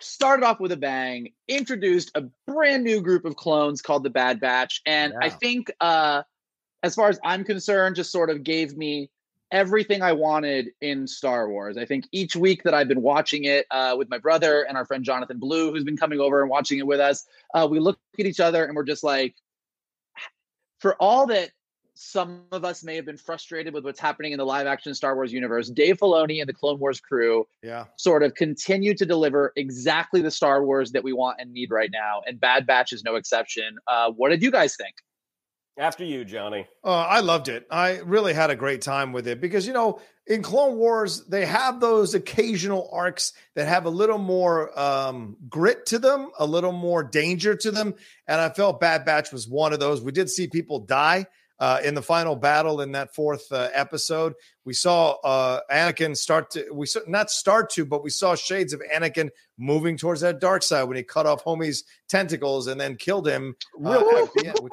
started 0.00 0.44
off 0.44 0.60
with 0.60 0.72
a 0.72 0.76
bang, 0.76 1.32
introduced 1.48 2.10
a 2.14 2.22
brand 2.46 2.84
new 2.84 3.00
group 3.00 3.24
of 3.24 3.36
clones 3.36 3.82
called 3.82 4.04
the 4.04 4.10
Bad 4.10 4.40
Batch, 4.40 4.80
and 4.86 5.12
yeah. 5.12 5.26
I 5.26 5.30
think, 5.30 5.70
uh, 5.80 6.22
as 6.82 6.94
far 6.94 7.08
as 7.08 7.18
I'm 7.24 7.44
concerned, 7.44 7.96
just 7.96 8.12
sort 8.12 8.30
of 8.30 8.44
gave 8.44 8.76
me 8.76 9.10
everything 9.50 10.02
I 10.02 10.12
wanted 10.12 10.70
in 10.80 11.06
Star 11.06 11.48
Wars. 11.48 11.76
I 11.76 11.84
think 11.84 12.06
each 12.12 12.36
week 12.36 12.62
that 12.64 12.74
I've 12.74 12.88
been 12.88 13.02
watching 13.02 13.44
it 13.44 13.66
uh, 13.70 13.94
with 13.96 14.08
my 14.10 14.18
brother 14.18 14.62
and 14.62 14.76
our 14.76 14.84
friend 14.84 15.04
Jonathan 15.04 15.38
Blue, 15.38 15.72
who's 15.72 15.84
been 15.84 15.96
coming 15.96 16.20
over 16.20 16.42
and 16.42 16.50
watching 16.50 16.78
it 16.78 16.86
with 16.86 17.00
us, 17.00 17.26
uh, 17.54 17.66
we 17.68 17.80
look 17.80 17.98
at 18.18 18.26
each 18.26 18.40
other 18.40 18.64
and 18.64 18.76
we're 18.76 18.84
just 18.84 19.02
like, 19.02 19.34
for 20.80 20.94
all 21.00 21.26
that 21.26 21.50
some 22.00 22.42
of 22.52 22.64
us 22.64 22.84
may 22.84 22.94
have 22.94 23.04
been 23.04 23.16
frustrated 23.16 23.74
with 23.74 23.84
what's 23.84 23.98
happening 23.98 24.30
in 24.30 24.38
the 24.38 24.46
live 24.46 24.68
action 24.68 24.94
Star 24.94 25.16
Wars 25.16 25.32
universe, 25.32 25.68
Dave 25.68 25.98
Filoni 25.98 26.38
and 26.38 26.48
the 26.48 26.54
Clone 26.54 26.78
Wars 26.78 27.00
crew 27.00 27.44
yeah. 27.60 27.86
sort 27.96 28.22
of 28.22 28.36
continue 28.36 28.94
to 28.94 29.04
deliver 29.04 29.52
exactly 29.56 30.22
the 30.22 30.30
Star 30.30 30.64
Wars 30.64 30.92
that 30.92 31.02
we 31.02 31.12
want 31.12 31.40
and 31.40 31.52
need 31.52 31.72
right 31.72 31.90
now. 31.92 32.22
And 32.24 32.38
Bad 32.38 32.68
Batch 32.68 32.92
is 32.92 33.02
no 33.02 33.16
exception. 33.16 33.78
Uh, 33.88 34.12
what 34.12 34.28
did 34.28 34.44
you 34.44 34.52
guys 34.52 34.76
think? 34.76 34.94
After 35.76 36.04
you, 36.04 36.24
Johnny. 36.24 36.68
Uh, 36.84 36.90
I 36.90 37.18
loved 37.18 37.48
it. 37.48 37.66
I 37.68 37.98
really 37.98 38.32
had 38.32 38.50
a 38.50 38.56
great 38.56 38.80
time 38.80 39.12
with 39.12 39.26
it 39.26 39.40
because, 39.40 39.66
you 39.66 39.72
know, 39.72 40.00
in 40.28 40.40
Clone 40.40 40.76
Wars, 40.76 41.24
they 41.26 41.46
have 41.46 41.80
those 41.80 42.14
occasional 42.14 42.88
arcs 42.92 43.32
that 43.56 43.66
have 43.66 43.86
a 43.86 43.90
little 43.90 44.18
more 44.18 44.78
um, 44.78 45.36
grit 45.48 45.84
to 45.86 45.98
them, 45.98 46.30
a 46.38 46.46
little 46.46 46.72
more 46.72 47.02
danger 47.02 47.56
to 47.56 47.72
them. 47.72 47.94
And 48.28 48.40
I 48.40 48.50
felt 48.50 48.78
Bad 48.78 49.04
Batch 49.04 49.32
was 49.32 49.48
one 49.48 49.72
of 49.72 49.80
those. 49.80 50.00
We 50.00 50.12
did 50.12 50.30
see 50.30 50.46
people 50.46 50.78
die 50.78 51.26
uh, 51.60 51.80
in 51.84 51.94
the 51.94 52.02
final 52.02 52.36
battle 52.36 52.80
in 52.80 52.92
that 52.92 53.14
fourth 53.14 53.50
uh, 53.52 53.68
episode. 53.72 54.34
We 54.68 54.74
saw 54.74 55.12
uh, 55.24 55.60
Anakin 55.72 56.14
start 56.14 56.50
to, 56.50 56.66
we 56.70 56.84
saw, 56.84 57.00
not 57.06 57.30
start 57.30 57.70
to, 57.70 57.86
but 57.86 58.04
we 58.04 58.10
saw 58.10 58.34
shades 58.34 58.74
of 58.74 58.82
Anakin 58.94 59.30
moving 59.56 59.96
towards 59.96 60.20
that 60.20 60.40
dark 60.40 60.62
side 60.62 60.84
when 60.84 60.98
he 60.98 61.02
cut 61.02 61.24
off 61.24 61.42
Homie's 61.42 61.84
tentacles 62.08 62.68
and 62.68 62.80
then 62.80 62.96
killed 62.96 63.26
him. 63.26 63.56
Uh, 63.84 64.02
which, 64.32 64.72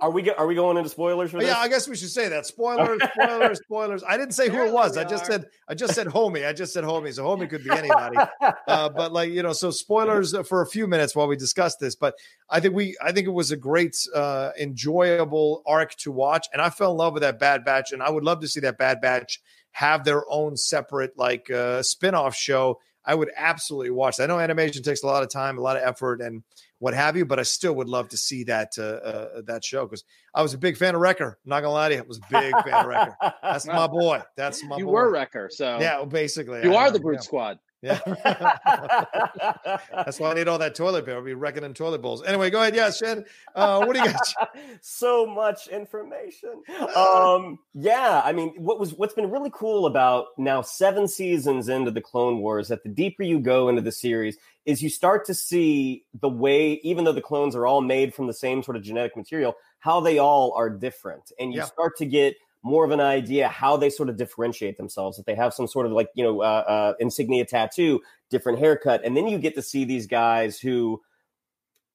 are 0.00 0.10
we 0.10 0.30
are 0.30 0.46
we 0.46 0.54
going 0.54 0.76
into 0.76 0.88
spoilers 0.88 1.30
for 1.30 1.38
this? 1.38 1.48
Yeah, 1.48 1.58
I 1.58 1.68
guess 1.68 1.88
we 1.88 1.96
should 1.96 2.10
say 2.10 2.28
that. 2.28 2.46
Spoilers, 2.46 3.00
spoilers, 3.14 3.58
spoilers. 3.58 4.04
I 4.06 4.16
didn't 4.16 4.34
say 4.34 4.48
who 4.48 4.64
it 4.64 4.72
was. 4.72 4.96
I 4.96 5.04
just 5.04 5.26
said 5.26 5.46
I 5.68 5.74
just 5.74 5.94
said 5.94 6.06
Homie. 6.06 6.46
I 6.46 6.52
just 6.52 6.72
said 6.72 6.84
Homie. 6.84 7.12
So 7.12 7.24
Homie 7.24 7.48
could 7.48 7.64
be 7.64 7.70
anybody. 7.70 8.16
Uh, 8.66 8.88
but 8.88 9.12
like 9.12 9.30
you 9.30 9.42
know, 9.42 9.52
so 9.52 9.70
spoilers 9.70 10.36
for 10.46 10.62
a 10.62 10.66
few 10.66 10.86
minutes 10.86 11.16
while 11.16 11.26
we 11.26 11.36
discuss 11.36 11.76
this. 11.76 11.94
But 11.94 12.14
I 12.48 12.60
think 12.60 12.74
we 12.74 12.96
I 13.02 13.10
think 13.12 13.26
it 13.26 13.32
was 13.32 13.50
a 13.50 13.56
great, 13.56 13.96
uh, 14.14 14.50
enjoyable 14.58 15.62
arc 15.66 15.94
to 15.96 16.12
watch, 16.12 16.46
and 16.52 16.62
I 16.62 16.70
fell 16.70 16.92
in 16.92 16.96
love 16.96 17.14
with 17.14 17.22
that 17.22 17.38
Bad 17.38 17.64
Batch, 17.64 17.92
and 17.92 18.02
I 18.02 18.10
would 18.10 18.24
love 18.24 18.40
to 18.40 18.48
see 18.48 18.60
that 18.60 18.78
Bad 18.78 18.89
Bad 18.90 19.00
Batch 19.00 19.40
have 19.72 20.04
their 20.04 20.24
own 20.28 20.56
separate 20.56 21.16
like 21.16 21.50
uh, 21.50 21.82
spin-off 21.82 22.34
show, 22.34 22.78
I 23.04 23.14
would 23.14 23.30
absolutely 23.36 23.90
watch. 23.90 24.16
That. 24.16 24.24
I 24.24 24.26
know 24.26 24.40
animation 24.40 24.82
takes 24.82 25.02
a 25.02 25.06
lot 25.06 25.22
of 25.22 25.30
time, 25.30 25.58
a 25.58 25.60
lot 25.60 25.76
of 25.76 25.82
effort, 25.82 26.20
and 26.20 26.42
what 26.78 26.94
have 26.94 27.16
you, 27.16 27.24
but 27.24 27.38
I 27.38 27.44
still 27.44 27.74
would 27.74 27.88
love 27.88 28.08
to 28.08 28.16
see 28.16 28.44
that 28.44 28.72
uh, 28.78 28.82
uh, 28.82 29.42
that 29.46 29.64
show 29.64 29.84
because 29.86 30.04
I 30.34 30.42
was 30.42 30.54
a 30.54 30.58
big 30.58 30.76
fan 30.76 30.94
of 30.94 31.00
Wrecker. 31.00 31.38
I'm 31.44 31.48
not 31.48 31.60
gonna 31.60 31.72
lie 31.72 31.88
to 31.90 31.94
you, 31.94 32.00
I 32.00 32.04
was 32.06 32.18
a 32.18 32.30
big 32.30 32.52
fan 32.52 32.74
of 32.74 32.86
Wrecker. 32.86 33.16
That's 33.42 33.66
my 33.66 33.86
boy. 33.86 34.22
That's 34.36 34.62
my. 34.64 34.76
You 34.76 34.86
boy. 34.86 34.92
were 34.92 35.10
Wrecker, 35.10 35.48
so 35.50 35.78
yeah, 35.80 35.96
well, 35.96 36.06
basically, 36.06 36.62
you 36.62 36.74
I 36.74 36.82
are 36.82 36.86
know, 36.86 36.92
the 36.92 37.00
Brute 37.00 37.16
yeah. 37.16 37.20
Squad. 37.20 37.58
Yeah. 37.82 37.98
That's 39.94 40.20
why 40.20 40.30
I 40.30 40.34
need 40.34 40.48
all 40.48 40.58
that 40.58 40.74
toilet 40.74 41.06
paper. 41.06 41.16
I'll 41.16 41.24
be 41.24 41.32
wrecking 41.34 41.64
in 41.64 41.72
toilet 41.72 42.02
bowls. 42.02 42.22
Anyway, 42.22 42.50
go 42.50 42.60
ahead. 42.60 42.74
Yeah, 42.76 42.90
Shed. 42.90 43.24
Uh, 43.54 43.84
what 43.84 43.94
do 43.94 44.00
you 44.00 44.12
got? 44.12 44.50
so 44.82 45.26
much 45.26 45.68
information. 45.68 46.62
Um, 46.94 47.58
yeah, 47.74 48.20
I 48.22 48.32
mean, 48.32 48.54
what 48.58 48.78
was 48.78 48.92
what's 48.94 49.14
been 49.14 49.30
really 49.30 49.50
cool 49.52 49.86
about 49.86 50.26
now 50.36 50.60
seven 50.60 51.08
seasons 51.08 51.68
into 51.68 51.90
the 51.90 52.02
Clone 52.02 52.40
Wars, 52.40 52.68
that 52.68 52.82
the 52.82 52.90
deeper 52.90 53.22
you 53.22 53.40
go 53.40 53.68
into 53.68 53.80
the 53.80 53.92
series, 53.92 54.36
is 54.66 54.82
you 54.82 54.90
start 54.90 55.24
to 55.26 55.34
see 55.34 56.04
the 56.20 56.28
way, 56.28 56.74
even 56.82 57.04
though 57.04 57.12
the 57.12 57.22
clones 57.22 57.56
are 57.56 57.66
all 57.66 57.80
made 57.80 58.14
from 58.14 58.26
the 58.26 58.34
same 58.34 58.62
sort 58.62 58.76
of 58.76 58.82
genetic 58.82 59.16
material, 59.16 59.54
how 59.78 60.00
they 60.00 60.18
all 60.18 60.52
are 60.54 60.68
different. 60.68 61.32
And 61.38 61.52
you 61.52 61.60
yeah. 61.60 61.64
start 61.64 61.96
to 61.96 62.06
get 62.06 62.36
more 62.62 62.84
of 62.84 62.90
an 62.90 63.00
idea 63.00 63.48
how 63.48 63.76
they 63.76 63.90
sort 63.90 64.08
of 64.08 64.16
differentiate 64.16 64.76
themselves. 64.76 65.18
If 65.18 65.24
they 65.24 65.34
have 65.34 65.54
some 65.54 65.66
sort 65.66 65.86
of 65.86 65.92
like, 65.92 66.08
you 66.14 66.22
know, 66.22 66.42
uh, 66.42 66.64
uh, 66.66 66.94
insignia 67.00 67.44
tattoo, 67.44 68.00
different 68.28 68.58
haircut. 68.58 69.04
And 69.04 69.16
then 69.16 69.26
you 69.26 69.38
get 69.38 69.54
to 69.54 69.62
see 69.62 69.84
these 69.84 70.06
guys 70.06 70.60
who 70.60 71.00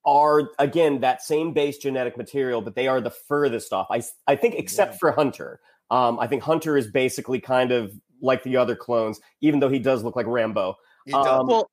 are, 0.05 0.49
again, 0.57 1.01
that 1.01 1.21
same 1.21 1.53
base 1.53 1.77
genetic 1.77 2.17
material, 2.17 2.61
but 2.61 2.75
they 2.75 2.87
are 2.87 3.01
the 3.01 3.11
furthest 3.11 3.73
off. 3.73 3.87
I, 3.91 4.01
I 4.27 4.35
think, 4.35 4.55
except 4.55 4.93
yeah. 4.93 4.97
for 4.99 5.11
Hunter. 5.11 5.59
Um, 5.91 6.19
I 6.19 6.27
think 6.27 6.41
Hunter 6.41 6.77
is 6.77 6.87
basically 6.87 7.39
kind 7.39 7.71
of 7.71 7.93
like 8.21 8.43
the 8.43 8.57
other 8.57 8.75
clones, 8.75 9.19
even 9.41 9.59
though 9.59 9.69
he 9.69 9.79
does 9.79 10.03
look 10.03 10.15
like 10.15 10.25
Rambo. 10.25 10.75
Um, 11.13 11.47
well, 11.47 11.69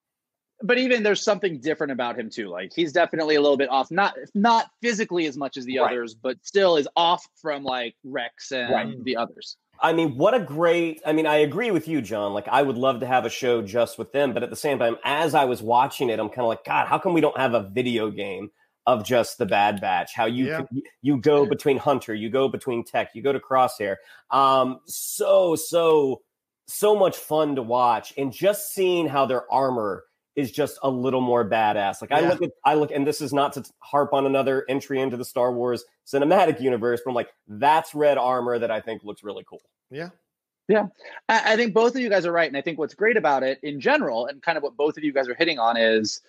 but 0.63 0.79
even 0.79 1.03
there's 1.03 1.23
something 1.23 1.61
different 1.61 1.93
about 1.93 2.19
him 2.19 2.31
too. 2.31 2.49
Like 2.49 2.73
he's 2.75 2.93
definitely 2.93 3.35
a 3.35 3.41
little 3.41 3.57
bit 3.57 3.71
off, 3.71 3.91
not 3.91 4.15
not 4.35 4.67
physically 4.81 5.27
as 5.27 5.37
much 5.37 5.57
as 5.57 5.65
the 5.65 5.79
right. 5.79 5.91
others, 5.91 6.15
but 6.15 6.37
still 6.43 6.77
is 6.77 6.89
off 6.97 7.27
from 7.41 7.65
like 7.65 7.95
Rex 8.05 8.53
and 8.53 8.73
right. 8.73 9.05
the 9.05 9.17
others. 9.17 9.57
I 9.81 9.93
mean, 9.93 10.17
what 10.17 10.33
a 10.33 10.41
great. 10.41 11.03
I 11.05 11.13
mean, 11.13 11.27
I 11.27 11.37
agree 11.39 11.73
with 11.73 11.89
you, 11.89 12.01
John. 12.01 12.33
Like, 12.33 12.47
I 12.47 12.63
would 12.63 12.79
love 12.79 13.01
to 13.01 13.07
have 13.07 13.25
a 13.25 13.31
show 13.31 13.63
just 13.63 13.99
with 13.99 14.13
them, 14.13 14.33
but 14.33 14.45
at 14.45 14.51
the 14.51 14.57
same 14.57 14.79
time, 14.79 14.97
as 15.05 15.35
I 15.35 15.45
was 15.45 15.61
watching 15.61 16.09
it, 16.09 16.21
I'm 16.21 16.29
kind 16.29 16.43
of 16.43 16.47
like, 16.47 16.65
God, 16.65 16.87
how 16.87 16.99
come 16.99 17.13
we 17.13 17.21
don't 17.21 17.37
have 17.37 17.55
a 17.55 17.69
video 17.69 18.11
game 18.11 18.51
of 18.87 19.05
just 19.05 19.39
the 19.39 19.47
Bad 19.47 19.81
Batch? 19.81 20.15
How 20.15 20.27
you 20.27 20.47
yeah. 20.47 20.63
you 21.01 21.17
go 21.17 21.47
between 21.47 21.79
Hunter, 21.79 22.15
you 22.15 22.31
go 22.31 22.49
between 22.49 22.85
Tech, 22.85 23.11
you 23.15 23.23
go 23.23 23.33
to 23.33 23.41
Crosshair. 23.41 23.97
Um, 24.31 24.79
so 24.87 25.57
so 25.57 26.23
so 26.69 26.95
much 26.95 27.17
fun 27.17 27.57
to 27.57 27.63
watch, 27.63 28.15
and 28.17 28.33
just 28.33 28.73
seeing 28.73 29.09
how 29.09 29.27
their 29.27 29.51
armor 29.53 30.05
is 30.35 30.51
just 30.51 30.79
a 30.83 30.89
little 30.91 31.21
more 31.21 31.49
badass. 31.49 32.01
Like 32.01 32.11
yeah. 32.11 32.19
I 32.19 32.29
look 32.29 32.43
at, 32.43 32.51
I 32.65 32.75
look, 32.75 32.91
and 32.91 33.07
this 33.07 33.21
is 33.21 33.33
not 33.33 33.53
to 33.55 33.65
harp 33.81 34.13
on 34.15 34.27
another 34.27 34.65
entry 34.69 35.01
into 35.01 35.17
the 35.17 35.25
Star 35.25 35.53
Wars 35.53 35.85
cinematic 36.07 36.61
universe, 36.61 37.03
but 37.05 37.11
I'm 37.11 37.15
like, 37.15 37.33
that's 37.47 37.95
red 37.95 38.19
armor 38.19 38.59
that 38.59 38.71
I 38.71 38.81
think 38.81 39.05
looks 39.05 39.23
really 39.23 39.45
cool. 39.47 39.63
Yeah. 39.91 40.09
Yeah. 40.69 40.87
I, 41.29 41.53
I 41.53 41.57
think 41.57 41.75
both 41.75 41.95
of 41.95 42.01
you 42.01 42.09
guys 42.09 42.25
are 42.25 42.33
right. 42.33 42.49
And 42.49 42.57
I 42.57 42.63
think 42.63 42.79
what's 42.79 42.95
great 42.95 43.17
about 43.17 43.43
it 43.43 43.59
in 43.63 43.81
general, 43.81 44.27
and 44.27 44.41
kind 44.41 44.57
of 44.57 44.63
what 44.63 44.77
both 44.77 44.97
of 44.97 45.05
you 45.05 45.13
guys 45.13 45.29
are 45.29 45.35
hitting 45.35 45.59
on 45.59 45.77
is 45.77 46.23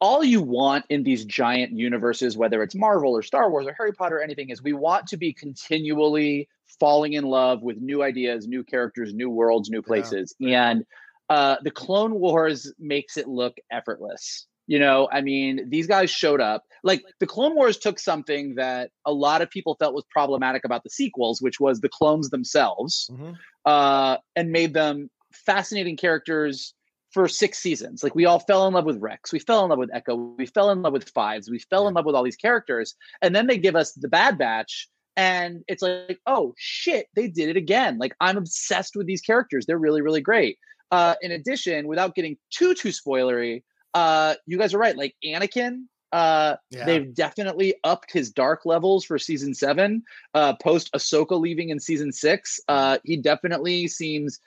all 0.00 0.24
you 0.24 0.40
want 0.40 0.84
in 0.88 1.02
these 1.02 1.24
giant 1.24 1.72
universes, 1.72 2.36
whether 2.36 2.62
it's 2.62 2.74
Marvel 2.74 3.12
or 3.12 3.22
Star 3.22 3.50
Wars 3.50 3.66
or 3.66 3.74
Harry 3.74 3.92
Potter 3.92 4.16
or 4.18 4.22
anything, 4.22 4.50
is 4.50 4.62
we 4.62 4.72
want 4.72 5.06
to 5.08 5.16
be 5.16 5.32
continually 5.32 6.48
falling 6.80 7.14
in 7.14 7.24
love 7.24 7.62
with 7.62 7.78
new 7.78 8.02
ideas, 8.02 8.46
new 8.46 8.64
characters, 8.64 9.14
new 9.14 9.30
worlds, 9.30 9.70
new 9.70 9.82
places. 9.82 10.34
Yeah. 10.38 10.70
And 10.70 10.84
uh, 11.28 11.56
the 11.62 11.70
Clone 11.70 12.14
Wars 12.14 12.72
makes 12.78 13.16
it 13.16 13.28
look 13.28 13.56
effortless. 13.70 14.46
You 14.66 14.80
know, 14.80 15.08
I 15.12 15.20
mean, 15.20 15.68
these 15.70 15.86
guys 15.86 16.10
showed 16.10 16.40
up. 16.40 16.64
Like 16.82 17.02
the 17.20 17.26
Clone 17.26 17.54
Wars 17.54 17.78
took 17.78 18.00
something 18.00 18.56
that 18.56 18.90
a 19.04 19.12
lot 19.12 19.40
of 19.40 19.50
people 19.50 19.76
felt 19.78 19.94
was 19.94 20.04
problematic 20.10 20.64
about 20.64 20.82
the 20.82 20.90
sequels, 20.90 21.40
which 21.40 21.60
was 21.60 21.80
the 21.80 21.88
clones 21.88 22.30
themselves, 22.30 23.08
mm-hmm. 23.12 23.32
uh, 23.64 24.16
and 24.34 24.50
made 24.50 24.74
them 24.74 25.08
fascinating 25.32 25.96
characters 25.96 26.74
for 27.12 27.28
six 27.28 27.58
seasons. 27.58 28.02
Like 28.02 28.14
we 28.14 28.26
all 28.26 28.40
fell 28.40 28.66
in 28.66 28.74
love 28.74 28.84
with 28.84 28.98
Rex, 28.98 29.32
we 29.32 29.38
fell 29.38 29.62
in 29.62 29.70
love 29.70 29.78
with 29.78 29.94
Echo, 29.94 30.34
we 30.36 30.46
fell 30.46 30.70
in 30.70 30.82
love 30.82 30.92
with 30.92 31.08
Fives, 31.10 31.48
we 31.48 31.58
fell 31.58 31.86
in 31.88 31.94
love 31.94 32.04
with 32.04 32.14
all 32.16 32.24
these 32.24 32.36
characters, 32.36 32.94
and 33.22 33.34
then 33.34 33.46
they 33.46 33.58
give 33.58 33.76
us 33.76 33.92
the 33.92 34.08
Bad 34.08 34.36
Batch, 34.36 34.88
and 35.16 35.62
it's 35.68 35.82
like, 35.82 36.18
oh 36.26 36.54
shit, 36.58 37.06
they 37.14 37.28
did 37.28 37.48
it 37.48 37.56
again. 37.56 37.98
Like 37.98 38.14
I'm 38.20 38.36
obsessed 38.36 38.96
with 38.96 39.06
these 39.06 39.22
characters; 39.22 39.64
they're 39.64 39.78
really, 39.78 40.02
really 40.02 40.20
great. 40.20 40.58
Uh, 40.90 41.14
in 41.20 41.32
addition, 41.32 41.88
without 41.88 42.14
getting 42.14 42.36
too 42.50 42.74
too 42.74 42.90
spoilery, 42.90 43.62
uh, 43.94 44.34
you 44.46 44.58
guys 44.58 44.74
are 44.74 44.78
right. 44.78 44.96
Like 44.96 45.14
Anakin, 45.24 45.84
uh, 46.12 46.56
yeah. 46.70 46.84
they've 46.84 47.14
definitely 47.14 47.74
upped 47.84 48.12
his 48.12 48.30
dark 48.30 48.64
levels 48.64 49.04
for 49.04 49.18
season 49.18 49.54
seven. 49.54 50.02
Uh, 50.34 50.54
post 50.54 50.90
Ahsoka 50.94 51.38
leaving 51.38 51.70
in 51.70 51.80
season 51.80 52.12
six, 52.12 52.60
uh, 52.68 52.98
he 53.04 53.16
definitely 53.16 53.88
seems 53.88 54.40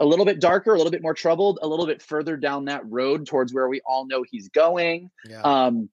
a 0.00 0.06
little 0.06 0.24
bit 0.24 0.40
darker, 0.40 0.74
a 0.74 0.76
little 0.76 0.90
bit 0.90 1.02
more 1.02 1.14
troubled, 1.14 1.58
a 1.62 1.68
little 1.68 1.86
bit 1.86 2.02
further 2.02 2.36
down 2.36 2.64
that 2.66 2.82
road 2.90 3.26
towards 3.26 3.52
where 3.52 3.68
we 3.68 3.80
all 3.84 4.06
know 4.06 4.24
he's 4.28 4.48
going. 4.48 5.10
Yeah. 5.28 5.42
Um, 5.42 5.90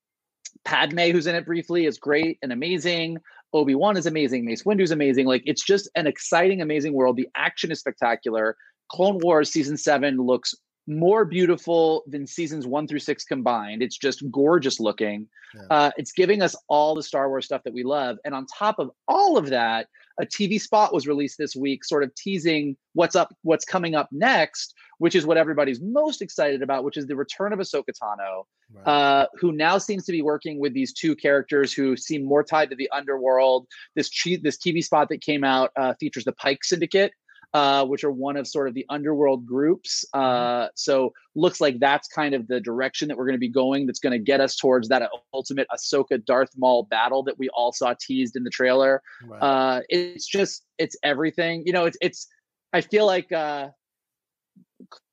Padme, 0.63 1.11
who's 1.11 1.27
in 1.27 1.35
it 1.35 1.45
briefly, 1.45 1.85
is 1.85 1.97
great 1.97 2.39
and 2.41 2.51
amazing. 2.51 3.19
Obi 3.53 3.75
Wan 3.75 3.97
is 3.97 4.05
amazing. 4.05 4.45
Mace 4.45 4.65
Windu's 4.65 4.91
amazing. 4.91 5.25
Like 5.25 5.43
it's 5.45 5.63
just 5.63 5.89
an 5.95 6.07
exciting, 6.07 6.61
amazing 6.61 6.93
world. 6.93 7.17
The 7.17 7.29
action 7.35 7.71
is 7.71 7.79
spectacular. 7.79 8.57
Clone 8.89 9.19
Wars 9.19 9.51
season 9.51 9.77
seven 9.77 10.17
looks 10.17 10.53
more 10.87 11.25
beautiful 11.25 12.03
than 12.07 12.25
seasons 12.25 12.65
one 12.65 12.87
through 12.87 12.99
six 12.99 13.25
combined. 13.25 13.83
It's 13.83 13.97
just 13.97 14.23
gorgeous 14.31 14.79
looking. 14.79 15.27
Yeah. 15.53 15.61
Uh, 15.69 15.91
it's 15.97 16.11
giving 16.13 16.41
us 16.41 16.55
all 16.69 16.95
the 16.95 17.03
Star 17.03 17.29
Wars 17.29 17.45
stuff 17.45 17.63
that 17.63 17.73
we 17.73 17.83
love. 17.83 18.17
And 18.23 18.33
on 18.33 18.45
top 18.45 18.79
of 18.79 18.91
all 19.07 19.37
of 19.37 19.49
that, 19.49 19.87
a 20.19 20.25
TV 20.25 20.59
spot 20.59 20.93
was 20.93 21.07
released 21.07 21.37
this 21.37 21.55
week, 21.55 21.85
sort 21.85 22.03
of 22.03 22.13
teasing 22.15 22.75
what's 22.93 23.15
up, 23.15 23.35
what's 23.43 23.65
coming 23.65 23.95
up 23.95 24.09
next, 24.11 24.73
which 24.97 25.13
is 25.13 25.25
what 25.25 25.37
everybody's 25.37 25.79
most 25.79 26.21
excited 26.21 26.63
about, 26.63 26.83
which 26.83 26.97
is 26.97 27.05
the 27.05 27.15
return 27.15 27.53
of 27.53 27.59
Ahsoka 27.59 27.91
Tano, 28.01 28.43
right. 28.73 28.87
uh, 28.87 29.27
who 29.39 29.51
now 29.51 29.77
seems 29.77 30.05
to 30.05 30.11
be 30.11 30.23
working 30.23 30.59
with 30.59 30.73
these 30.73 30.91
two 30.91 31.15
characters 31.15 31.71
who 31.71 31.95
seem 31.95 32.23
more 32.23 32.43
tied 32.43 32.69
to 32.71 32.75
the 32.75 32.89
underworld. 32.91 33.67
This 33.95 34.09
this 34.41 34.57
TV 34.57 34.83
spot 34.83 35.09
that 35.09 35.21
came 35.21 35.43
out 35.43 35.71
uh, 35.75 35.93
features 35.99 36.23
the 36.23 36.33
Pike 36.33 36.63
Syndicate, 36.63 37.11
uh, 37.57 37.83
which 37.83 38.03
are 38.03 38.11
one 38.11 38.37
of 38.37 38.47
sort 38.47 38.67
of 38.67 38.75
the 38.75 38.85
underworld 38.87 39.43
groups. 39.43 40.05
Mm-hmm. 40.13 40.63
Uh, 40.63 40.67
so 40.75 41.11
looks 41.35 41.59
like 41.59 41.79
that's 41.79 42.07
kind 42.07 42.35
of 42.35 42.47
the 42.47 42.61
direction 42.61 43.07
that 43.07 43.17
we're 43.17 43.25
going 43.25 43.33
to 43.33 43.39
be 43.39 43.49
going. 43.49 43.87
That's 43.87 43.99
going 43.99 44.13
to 44.13 44.19
get 44.19 44.39
us 44.41 44.55
towards 44.55 44.89
that 44.89 45.09
ultimate 45.33 45.65
Ahsoka 45.73 46.23
Darth 46.23 46.51
Maul 46.55 46.83
battle 46.83 47.23
that 47.23 47.39
we 47.39 47.49
all 47.49 47.71
saw 47.71 47.95
teased 47.99 48.35
in 48.35 48.43
the 48.43 48.51
trailer. 48.51 49.01
Right. 49.25 49.41
Uh, 49.41 49.81
it's 49.89 50.27
just 50.27 50.65
it's 50.77 50.95
everything. 51.03 51.63
You 51.65 51.73
know, 51.73 51.85
it's 51.85 51.97
it's. 51.99 52.27
I 52.73 52.81
feel 52.81 53.07
like 53.07 53.31
uh, 53.31 53.69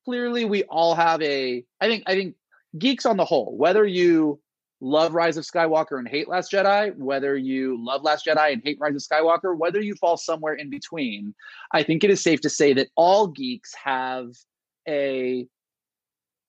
clearly 0.05 0.45
we 0.45 0.64
all 0.64 0.95
have 0.95 1.22
a. 1.22 1.64
I 1.80 1.88
think 1.88 2.03
I 2.07 2.14
think 2.14 2.34
geeks 2.76 3.07
on 3.07 3.16
the 3.16 3.24
whole, 3.24 3.57
whether 3.57 3.86
you 3.86 4.38
love 4.85 5.14
Rise 5.14 5.39
of 5.39 5.45
Skywalker 5.45 5.99
and 5.99 6.07
hate 6.07 6.28
Last 6.28 6.53
Jedi, 6.53 6.95
whether 6.97 7.37
you 7.37 7.82
love 7.82 8.03
Last 8.03 8.26
Jedi 8.26 8.53
and 8.53 8.62
hate 8.62 8.78
Rise 8.78 8.95
of 8.95 9.01
Skywalker, 9.01 9.57
whether 9.57 9.80
you 9.80 9.95
fall 9.95 10.18
somewhere 10.18 10.53
in 10.53 10.68
between, 10.68 11.35
I 11.72 11.82
think 11.82 12.05
it 12.05 12.11
is 12.11 12.22
safe 12.22 12.43
to 12.43 12.51
say 12.51 12.74
that 12.74 12.89
all 12.95 13.28
geeks 13.28 13.74
have 13.82 14.26
a 14.87 15.49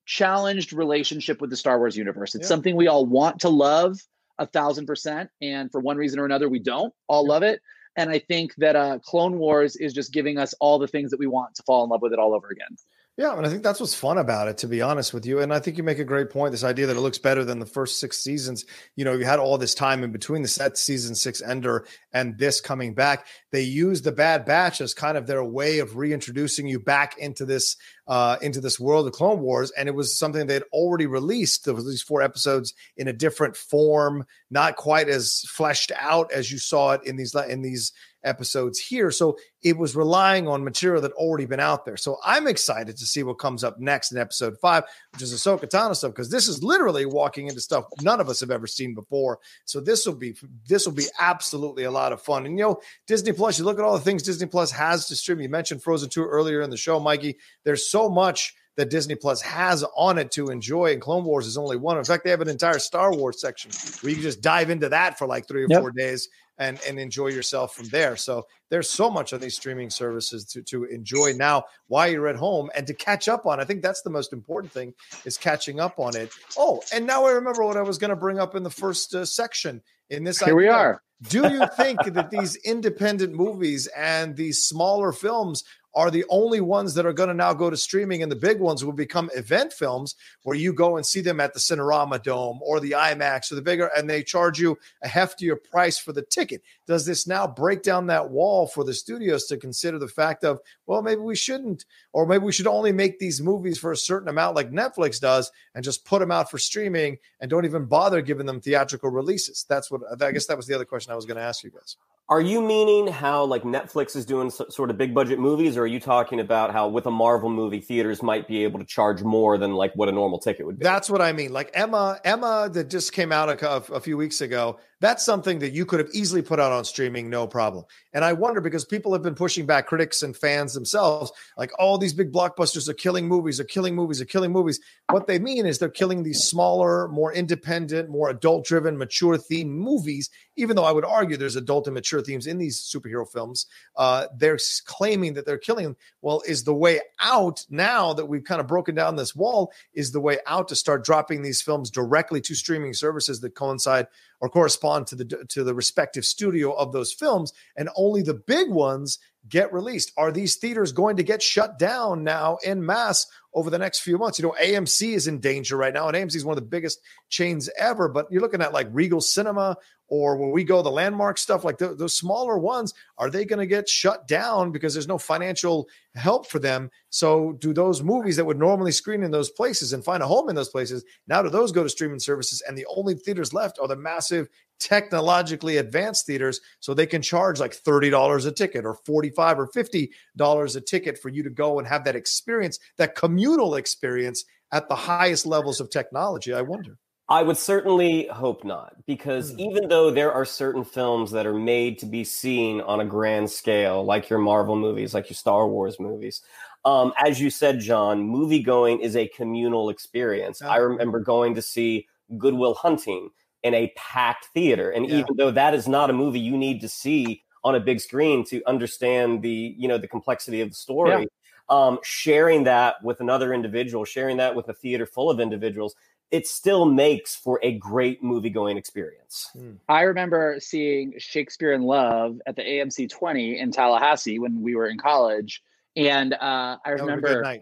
challenged 0.06 0.74
relationship 0.74 1.40
with 1.40 1.50
the 1.50 1.56
Star 1.56 1.80
Wars 1.80 1.96
universe. 1.96 2.36
It's 2.36 2.44
yeah. 2.44 2.50
something 2.50 2.76
we 2.76 2.88
all 2.88 3.06
want 3.06 3.40
to 3.40 3.50
love 3.50 3.98
a 4.38 4.46
thousand 4.46 4.86
percent. 4.86 5.30
And 5.42 5.72
for 5.72 5.80
one 5.80 5.96
reason 5.96 6.20
or 6.20 6.26
another, 6.26 6.50
we 6.50 6.60
don't 6.60 6.94
all 7.08 7.26
love 7.26 7.42
it. 7.42 7.62
And 7.96 8.10
I 8.10 8.20
think 8.20 8.54
that 8.58 8.76
uh, 8.76 9.00
Clone 9.00 9.40
Wars 9.40 9.78
is 9.78 9.94
just 9.94 10.12
giving 10.12 10.38
us 10.38 10.54
all 10.60 10.78
the 10.78 10.88
things 10.88 11.12
that 11.12 11.20
we 11.20 11.28
want 11.28 11.56
to 11.56 11.64
fall 11.64 11.86
in 11.86 11.90
love 11.90 12.02
with 12.02 12.12
it 12.12 12.20
all 12.20 12.34
over 12.34 12.50
again. 12.50 12.76
Yeah, 13.18 13.38
and 13.38 13.46
I 13.46 13.50
think 13.50 13.64
that's 13.64 13.80
what's 13.80 13.96
fun 13.96 14.18
about 14.18 14.50
it, 14.50 14.58
to 14.58 14.68
be 14.68 14.82
honest 14.82 15.14
with 15.14 15.26
you. 15.26 15.40
And 15.40 15.54
I 15.54 15.60
think 15.60 15.78
you 15.78 15.84
make 15.84 16.00
a 16.00 16.04
great 16.04 16.30
point. 16.30 16.52
This 16.52 16.66
idea 16.66 16.88
that 16.88 16.98
it 16.98 17.00
looks 17.00 17.18
better 17.18 17.46
than 17.46 17.60
the 17.60 17.66
first 17.66 17.98
six 17.98 18.18
seasons. 18.18 18.66
You 18.98 19.06
know, 19.06 19.14
you 19.14 19.24
had 19.24 19.40
all 19.40 19.58
this 19.58 19.74
time 19.74 20.04
in 20.04 20.12
between 20.12 20.42
the 20.42 20.50
set 20.50 20.78
season 20.78 21.16
six 21.16 21.42
ender 21.42 21.88
and 22.12 22.38
this 22.38 22.60
coming 22.60 22.94
back. 22.94 23.28
They 23.54 23.62
use 23.62 24.02
the 24.02 24.12
Bad 24.12 24.44
Batch 24.44 24.82
as 24.82 24.94
kind 24.94 25.18
of 25.18 25.28
their 25.28 25.46
way 25.46 25.80
of 25.80 25.96
reintroducing 25.96 26.68
you 26.68 26.78
back 26.78 27.18
into 27.18 27.46
this 27.46 27.78
uh, 28.08 28.36
into 28.42 28.60
this 28.60 28.82
world 28.82 29.08
of 29.08 29.14
Clone 29.14 29.40
Wars, 29.40 29.72
and 29.72 29.88
it 29.88 29.96
was 29.96 30.20
something 30.20 30.46
they'd 30.46 30.64
already 30.74 31.08
released. 31.08 31.64
There 31.64 31.74
these 31.74 32.02
four 32.02 32.22
episodes 32.22 32.74
in 32.98 33.08
a 33.08 33.14
different 33.14 33.56
form, 33.56 34.26
not 34.52 34.76
quite 34.76 35.08
as 35.08 35.46
fleshed 35.48 35.94
out 35.98 36.34
as 36.34 36.52
you 36.52 36.58
saw 36.58 36.92
it 36.92 37.06
in 37.06 37.16
these 37.16 37.34
in 37.34 37.62
these 37.62 37.94
episodes 38.26 38.80
here. 38.80 39.12
So 39.12 39.38
it 39.64 39.78
was 39.78 39.96
relying 39.96 40.48
on 40.48 40.64
material 40.64 41.02
that 41.02 41.12
already 41.14 41.46
been 41.46 41.60
out 41.60 41.86
there. 41.86 41.98
So 41.98 42.18
I'm 42.24 42.48
excited 42.48 42.98
to 42.98 43.06
see 43.06 43.24
what 43.24 43.40
comes 43.40 43.64
up 43.64 43.80
next 43.80 44.12
in 44.12 44.18
episode 44.18 44.58
five, 44.60 44.84
which 45.14 45.22
is 45.22 45.34
Ahsoka 45.34 45.70
Tano 45.70 45.96
stuff, 45.96 46.12
because 46.12 46.30
this 46.30 46.48
is 46.48 46.64
literally 46.64 47.06
walking 47.06 47.48
into 47.48 47.62
stuff 47.62 47.86
none 48.02 48.20
of 48.20 48.30
us 48.30 48.40
have 48.42 48.52
ever 48.52 48.68
seen 48.68 48.94
before. 48.94 49.40
So 49.66 49.80
this 49.80 50.06
will 50.06 50.16
be 50.16 50.36
this 50.68 50.86
will 50.86 50.94
be 50.94 51.08
absolutely 51.20 51.84
a 51.84 51.92
lot 51.92 52.12
of 52.12 52.22
fun. 52.22 52.46
And 52.46 52.58
you 52.58 52.66
know, 52.66 52.82
Disney 53.08 53.32
Plus, 53.32 53.58
you 53.58 53.66
look 53.66 53.80
at 53.80 53.86
all 53.86 53.94
the 53.94 54.00
things 54.04 54.24
Disney 54.24 54.48
Plus 54.48 54.72
has 54.72 55.08
to 55.08 55.16
stream. 55.16 55.40
You 55.40 55.50
mentioned 55.50 55.84
Frozen 55.84 56.10
2 56.10 56.24
earlier 56.24 56.62
in 56.62 56.70
the 56.70 56.78
show, 56.78 57.00
Mikey. 57.00 57.38
There's 57.64 57.90
so 57.90 58.10
much 58.10 58.56
that 58.76 58.90
Disney 58.90 59.16
Plus 59.16 59.42
has 59.42 59.86
on 59.96 60.18
it 60.18 60.32
to 60.32 60.48
enjoy, 60.48 60.92
and 60.92 61.02
Clone 61.02 61.24
Wars 61.24 61.48
is 61.48 61.58
only 61.58 61.78
one. 61.78 61.98
In 61.98 62.04
fact, 62.04 62.24
they 62.24 62.30
have 62.30 62.42
an 62.42 62.50
entire 62.50 62.80
Star 62.80 63.16
Wars 63.16 63.40
section 63.40 63.72
where 64.02 64.10
you 64.10 64.18
can 64.18 64.24
just 64.24 64.42
dive 64.42 64.70
into 64.70 64.90
that 64.90 65.18
for 65.18 65.28
like 65.28 65.48
three 65.48 65.64
or 65.64 65.68
yep. 65.70 65.82
four 65.82 65.92
days 65.92 66.28
and 66.58 66.80
and 66.88 67.00
enjoy 67.00 67.28
yourself 67.28 67.76
from 67.76 67.88
there. 67.90 68.16
So 68.16 68.48
there's 68.70 68.90
so 68.90 69.10
much 69.10 69.34
on 69.34 69.40
these 69.40 69.56
streaming 69.56 69.90
services 69.90 70.46
to 70.46 70.62
to 70.64 70.86
enjoy 70.86 71.34
now 71.34 71.64
while 71.88 72.10
you're 72.10 72.28
at 72.28 72.36
home 72.36 72.70
and 72.76 72.88
to 72.88 72.94
catch 72.94 73.28
up 73.28 73.46
on. 73.46 73.60
I 73.60 73.66
think 73.66 73.82
that's 73.82 74.02
the 74.02 74.10
most 74.10 74.34
important 74.34 74.72
thing 74.72 74.94
is 75.26 75.38
catching 75.38 75.80
up 75.80 76.00
on 76.00 76.16
it. 76.16 76.32
Oh, 76.58 76.82
and 76.94 77.06
now 77.06 77.26
I 77.26 77.32
remember 77.32 77.64
what 77.64 77.78
I 77.78 77.82
was 77.82 77.98
going 77.98 78.10
to 78.10 78.16
bring 78.16 78.40
up 78.40 78.56
in 78.56 78.64
the 78.64 78.70
first 78.70 79.14
uh, 79.14 79.26
section 79.26 79.82
in 80.10 80.24
this. 80.24 80.40
Here 80.40 80.48
idea. 80.48 80.56
we 80.56 80.68
are. 80.68 81.02
Do 81.30 81.50
you 81.50 81.66
think 81.78 82.04
that 82.04 82.30
these 82.30 82.56
independent 82.58 83.34
movies 83.34 83.88
and 83.96 84.36
these 84.36 84.64
smaller 84.64 85.12
films 85.12 85.64
are 85.96 86.12
the 86.12 86.26
only 86.30 86.60
ones 86.60 86.94
that 86.94 87.06
are 87.06 87.14
going 87.14 87.30
to 87.30 87.34
now 87.34 87.54
go 87.54 87.70
to 87.70 87.78
streaming, 87.78 88.22
and 88.22 88.32
the 88.32 88.36
big 88.36 88.60
ones 88.60 88.84
will 88.84 88.94
become 88.94 89.30
event 89.36 89.72
films 89.72 90.16
where 90.44 90.58
you 90.58 90.74
go 90.74 90.98
and 90.98 91.06
see 91.06 91.22
them 91.22 91.40
at 91.40 91.54
the 91.54 91.60
Cinerama 91.60 92.22
Dome 92.22 92.60
or 92.62 92.80
the 92.80 92.92
IMAX 92.92 93.52
or 93.52 93.56
the 93.56 93.62
bigger, 93.62 93.90
and 93.96 94.10
they 94.10 94.22
charge 94.22 94.60
you 94.60 94.78
a 95.04 95.08
heftier 95.08 95.56
price 95.72 95.98
for 95.98 96.12
the 96.12 96.22
ticket. 96.22 96.62
Does 96.86 97.06
this 97.06 97.26
now 97.26 97.48
break 97.48 97.82
down 97.82 98.08
that 98.08 98.30
wall 98.30 98.68
for 98.68 98.84
the 98.84 98.94
studios 98.94 99.46
to 99.46 99.58
consider 99.58 99.98
the 99.98 100.08
fact 100.08 100.44
of, 100.44 100.60
well, 100.86 101.02
maybe 101.02 101.22
we 101.22 101.36
shouldn't, 101.36 101.86
or 102.14 102.26
maybe 102.26 102.44
we 102.44 102.52
should 102.52 102.68
only 102.68 102.92
make 102.92 103.20
these 103.20 103.42
movies 103.42 103.78
for 103.78 103.92
a 103.92 103.98
certain 103.98 104.28
amount 104.28 104.56
like 104.56 104.72
Netflix 104.72 105.20
does 105.20 105.52
and 105.74 105.84
just 105.84 106.06
put 106.06 106.20
them 106.20 106.32
out 106.32 106.52
for 106.52 106.58
streaming 106.58 107.18
and 107.40 107.50
don't 107.50 107.66
even 107.66 107.86
bother 107.86 108.22
giving 108.22 108.46
them 108.46 108.60
theatrical 108.60 109.10
releases? 109.10 109.66
That's 109.70 109.90
what 109.90 110.02
I 110.22 110.32
guess 110.32 110.48
that 110.48 110.58
was 110.58 110.68
the 110.68 110.76
other 110.76 110.86
question 110.86 111.14
I 111.14 111.16
was 111.16 111.26
going 111.26 111.38
to 111.38 111.44
ask 111.44 111.64
you 111.64 111.72
guys. 111.72 111.96
Are 112.28 112.42
you 112.42 112.60
meaning 112.60 113.06
how 113.06 113.46
like 113.46 113.62
Netflix 113.62 114.16
is 114.16 114.26
doing 114.26 114.50
sort 114.50 114.90
of 114.90 114.98
big 114.98 115.14
budget 115.14 115.38
movies, 115.38 115.78
or 115.78 115.82
are 115.82 115.88
you 115.88 116.00
talking 116.00 116.40
about 116.40 116.72
how 116.72 116.88
with 116.88 117.06
a 117.06 117.12
Marvel 117.12 117.52
movie, 117.52 117.80
theaters 117.80 118.24
might 118.24 118.48
be 118.48 118.64
able 118.64 118.80
to 118.80 118.86
charge 118.86 119.22
more 119.22 119.60
than 119.60 119.74
like 119.74 119.94
what 119.94 120.10
a 120.10 120.12
normal 120.12 120.40
ticket 120.40 120.66
would 120.66 120.80
be? 120.80 120.84
That's 120.84 121.08
what 121.08 121.22
I 121.22 121.34
mean. 121.34 121.54
Like 121.54 121.70
Emma, 121.76 122.20
Emma 122.24 122.68
that 122.74 122.90
just 122.90 123.14
came 123.14 123.32
out 123.32 123.50
a, 123.50 123.94
a 123.94 124.00
few 124.00 124.18
weeks 124.18 124.42
ago 124.42 124.80
that's 125.02 125.26
something 125.26 125.60
that 125.60 125.74
you 125.74 125.86
could 125.86 126.00
have 126.00 126.10
easily 126.14 126.42
put 126.42 126.60
out 126.60 126.72
on 126.72 126.86
streaming, 126.86 127.30
no 127.30 127.48
problem. 127.48 127.86
And 128.14 128.24
I 128.24 128.34
wonder 128.34 128.62
because 128.62 128.86
people 128.86 129.12
have 129.14 129.22
been 129.22 129.36
pushing 129.36 129.66
back, 129.66 129.88
critics 129.88 130.24
and 130.24 130.36
fans 130.36 130.74
themselves, 130.74 131.32
like 131.58 131.72
all 131.78 131.98
these 131.98 132.14
big 132.14 132.32
blockbusters 132.32 132.88
are 132.88 132.94
killing 132.94 133.28
movies, 133.28 133.60
are 133.60 133.66
killing 133.66 133.96
movies, 133.96 134.22
are 134.22 134.26
killing 134.26 134.52
movies. 134.52 134.80
What 135.12 135.28
they 135.28 135.38
mean 135.38 135.66
is 135.66 135.78
they're 135.78 135.90
killing 135.90 136.24
these 136.24 136.44
smaller, 136.44 137.08
more 137.10 137.34
independent, 137.34 138.10
more 138.10 138.30
adult 138.30 138.66
driven, 138.66 138.98
mature 138.98 139.38
theme 139.38 139.70
movies. 139.70 140.30
Even 140.56 140.78
though 140.78 140.86
I 140.86 140.94
would 140.94 141.04
argue 141.04 141.36
there's 141.36 141.58
adult 141.58 141.88
and 141.88 141.94
mature 141.94 142.22
themes 142.22 142.48
in 142.48 142.58
these 142.58 142.80
superhero 142.80 143.30
films, 143.30 143.66
uh, 143.98 144.28
they're 144.38 144.58
claiming 144.86 145.34
that 145.34 145.46
they're 145.46 145.58
killing. 145.58 145.98
Well, 146.22 146.42
is 146.48 146.64
the 146.64 146.74
way 146.74 147.02
out 147.20 147.66
now 147.70 148.14
that 148.14 148.28
we've 148.28 148.46
kind 148.46 148.62
of 148.62 148.68
broken 148.68 148.96
down 148.96 149.18
this 149.18 149.36
wall, 149.36 149.74
is 149.94 150.14
the 150.14 150.22
way 150.22 150.38
out 150.48 150.70
to 150.70 150.76
start 150.76 151.04
dropping 151.04 151.42
these 151.42 151.62
films 151.62 151.92
directly 151.92 152.40
to 152.42 152.56
streaming 152.56 152.94
services 152.94 153.42
that 153.42 153.56
coincide 153.56 154.08
or 154.42 154.50
correspond 154.50 155.08
to 155.08 155.16
the 155.16 155.46
to 155.50 155.64
the 155.64 155.74
respective 155.74 156.26
studio 156.26 156.74
of 156.74 156.92
those 156.92 157.12
films 157.12 157.54
and 157.78 157.90
only 157.96 158.22
the 158.22 158.34
big 158.34 158.70
ones 158.70 159.20
get 159.48 159.72
released? 159.74 160.12
Are 160.18 160.32
these 160.32 160.56
theaters 160.56 160.92
going 160.92 161.18
to 161.18 161.24
get 161.24 161.42
shut 161.42 161.78
down 161.78 162.24
now 162.24 162.58
in 162.64 162.86
mass 162.86 163.28
over 163.54 163.70
the 163.70 163.78
next 163.78 164.00
few 164.00 164.18
months? 164.18 164.40
You 164.40 164.46
know 164.46 164.56
AMC 164.62 165.14
is 165.14 165.28
in 165.28 165.40
danger 165.40 165.78
right 165.78 165.94
now 165.94 166.08
and 166.08 166.18
AMC 166.18 166.36
is 166.36 166.46
one 166.46 166.58
of 166.58 166.64
the 166.64 166.70
biggest 166.70 167.00
chains 167.30 167.70
ever 167.78 168.08
but 168.10 168.28
you're 168.32 168.42
looking 168.42 168.62
at 168.62 168.74
like 168.74 168.88
Regal 168.92 169.22
Cinema 169.22 169.78
or 170.08 170.38
when 170.38 170.52
we 170.52 170.64
go 170.64 170.82
the 170.82 170.92
landmark 170.92 171.38
stuff 171.38 171.64
like 171.64 171.78
the, 171.78 171.96
those 171.96 172.18
smaller 172.18 172.58
ones 172.58 172.94
are 173.18 173.30
they 173.30 173.46
going 173.46 173.60
to 173.60 173.66
get 173.66 173.90
shut 173.90 174.28
down 174.28 174.72
because 174.72 174.94
there's 174.94 175.08
no 175.08 175.18
financial 175.18 175.88
help 176.16 176.48
for 176.48 176.60
them? 176.60 176.90
So 177.10 177.54
do 177.54 177.74
those 177.74 178.04
movies 178.04 178.36
that 178.38 178.46
would 178.46 178.60
normally 178.60 178.92
screen 178.92 179.24
in 179.24 179.32
those 179.32 179.50
places 179.50 179.94
and 179.94 180.04
find 180.04 180.22
a 180.22 180.28
home 180.28 180.50
in 180.50 180.56
those 180.56 180.70
places 180.70 181.04
now 181.28 181.42
do 181.42 181.50
those 181.50 181.72
go 181.72 181.84
to 181.84 181.90
streaming 181.90 182.20
services 182.20 182.62
and 182.68 182.78
the 182.78 182.86
only 182.88 183.16
theaters 183.16 183.54
left 183.54 183.80
are 183.80 183.88
the 183.88 183.96
massive 183.96 184.50
technologically 184.80 185.78
advanced 185.78 186.26
theaters 186.26 186.60
so 186.80 186.94
they 186.94 187.06
can 187.06 187.22
charge 187.22 187.60
like 187.60 187.76
$30 187.76 188.46
a 188.46 188.52
ticket 188.52 188.86
or 188.86 188.94
45 188.94 189.60
or 189.60 189.68
50 189.68 190.12
dollars 190.36 190.76
a 190.76 190.82
ticket 190.82 191.18
for 191.18 191.30
you 191.30 191.44
to 191.44 191.50
go 191.50 191.80
and 191.80 191.88
have 191.88 192.04
that 192.04 192.16
experience 192.16 192.80
that 192.98 193.16
communal 193.16 193.76
experience 193.76 194.46
at 194.72 194.90
the 194.90 194.96
highest 194.96 195.46
levels 195.46 195.80
of 195.80 195.90
technology 195.90 196.54
i 196.54 196.62
wonder 196.62 196.98
I 197.28 197.42
would 197.42 197.58
certainly 197.58 198.28
hope 198.28 198.64
not, 198.64 198.94
because 199.08 199.52
mm. 199.52 199.60
even 199.60 199.90
though 199.90 200.12
there 200.12 200.32
are 200.32 200.46
certain 200.46 200.84
films 200.84 201.32
that 201.32 201.48
are 201.48 201.58
made 201.58 201.98
to 202.00 202.06
be 202.06 202.24
seen 202.24 202.82
on 202.82 203.00
a 203.00 203.06
grand 203.06 203.50
scale, 203.50 204.06
like 204.06 204.30
your 204.30 204.38
Marvel 204.38 204.76
movies, 204.76 205.16
like 205.16 205.28
your 205.28 205.36
Star 205.36 205.68
Wars 205.68 206.00
movies, 206.00 206.44
um, 206.86 207.14
as 207.18 207.42
you 207.42 207.50
said, 207.50 207.80
John, 207.80 208.22
movie 208.22 208.62
going 208.62 209.00
is 209.00 209.16
a 209.16 209.28
communal 209.28 209.90
experience. 209.90 210.62
I 210.62 210.78
remember 210.78 211.20
going 211.20 211.56
to 211.56 211.62
see 211.62 212.08
Good 212.38 212.54
Will 212.54 212.76
Hunting 212.76 213.32
in 213.66 213.74
a 213.74 213.92
packed 213.98 214.46
theater, 214.54 214.92
and 214.92 215.10
yeah. 215.10 215.18
even 215.18 215.36
though 215.36 215.50
that 215.50 215.74
is 215.74 215.88
not 215.88 216.12
a 216.12 216.14
movie 216.14 216.40
you 216.40 216.56
need 216.56 216.82
to 216.82 216.88
see 216.88 217.44
on 217.64 217.74
a 217.74 217.80
big 217.80 218.00
screen 218.00 218.46
to 218.46 218.64
understand 218.66 219.42
the 219.42 219.76
you 219.78 219.88
know 219.88 219.98
the 219.98 220.08
complexity 220.08 220.62
of 220.62 220.70
the 220.70 220.76
story. 220.76 221.22
Yeah. 221.22 221.26
Um, 221.68 221.98
sharing 222.04 222.66
that 222.66 223.04
with 223.04 223.22
another 223.22 223.52
individual, 223.52 224.06
sharing 224.06 224.38
that 224.38 224.56
with 224.56 224.70
a 224.70 224.74
theater 224.74 225.08
full 225.08 225.32
of 225.32 225.40
individuals, 225.40 225.96
it 226.30 226.46
still 226.46 226.86
makes 226.86 227.36
for 227.36 227.60
a 227.64 227.74
great 227.80 228.22
movie 228.22 228.52
going 228.52 228.78
experience. 228.78 229.50
Hmm. 229.54 229.72
I 229.90 230.02
remember 230.02 230.58
seeing 230.60 231.16
Shakespeare 231.18 231.74
in 231.74 231.82
Love 231.82 232.40
at 232.46 232.56
the 232.56 232.62
AMC 232.62 233.10
20 233.10 233.60
in 233.60 233.72
Tallahassee 233.72 234.38
when 234.38 234.62
we 234.62 234.76
were 234.76 234.86
in 234.86 235.00
college. 235.00 235.64
And 235.96 236.36
uh, 236.36 236.78
I 236.86 236.90
remember, 236.92 237.62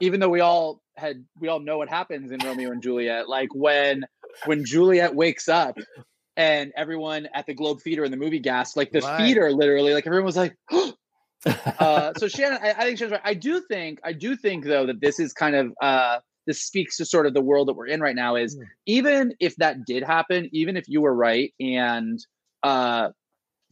even 0.00 0.18
though 0.18 0.30
we 0.30 0.40
all 0.40 0.82
had, 0.96 1.24
we 1.38 1.46
all 1.46 1.60
know 1.60 1.78
what 1.78 1.88
happens 1.88 2.32
in 2.32 2.40
Romeo 2.40 2.72
and 2.72 2.82
Juliet, 2.82 3.28
like 3.28 3.54
when, 3.54 4.04
when 4.46 4.64
Juliet 4.64 5.14
wakes 5.14 5.48
up 5.48 5.78
and 6.36 6.72
everyone 6.76 7.28
at 7.34 7.46
the 7.46 7.54
Globe 7.54 7.80
Theater 7.80 8.04
in 8.04 8.10
the 8.10 8.16
movie 8.16 8.38
gas, 8.38 8.76
like 8.76 8.90
the 8.92 9.00
right. 9.00 9.18
theater 9.18 9.52
literally, 9.52 9.94
like 9.94 10.06
everyone 10.06 10.26
was 10.26 10.36
like, 10.36 10.56
uh, 11.78 12.12
so 12.16 12.26
Shannon, 12.26 12.58
I, 12.62 12.70
I 12.70 12.84
think 12.84 12.98
Shannon's 12.98 13.12
right. 13.12 13.20
I 13.24 13.34
do 13.34 13.60
think, 13.60 14.00
I 14.02 14.12
do 14.12 14.34
think 14.36 14.64
though 14.64 14.86
that 14.86 15.00
this 15.00 15.20
is 15.20 15.32
kind 15.32 15.54
of 15.54 15.72
uh, 15.82 16.18
this 16.46 16.62
speaks 16.62 16.96
to 16.98 17.04
sort 17.04 17.26
of 17.26 17.34
the 17.34 17.42
world 17.42 17.68
that 17.68 17.74
we're 17.74 17.86
in 17.86 18.00
right 18.00 18.16
now. 18.16 18.36
Is 18.36 18.56
mm. 18.56 18.64
even 18.86 19.34
if 19.40 19.54
that 19.56 19.84
did 19.84 20.02
happen, 20.02 20.48
even 20.52 20.76
if 20.76 20.88
you 20.88 21.02
were 21.02 21.14
right, 21.14 21.52
and 21.60 22.18
uh, 22.62 23.10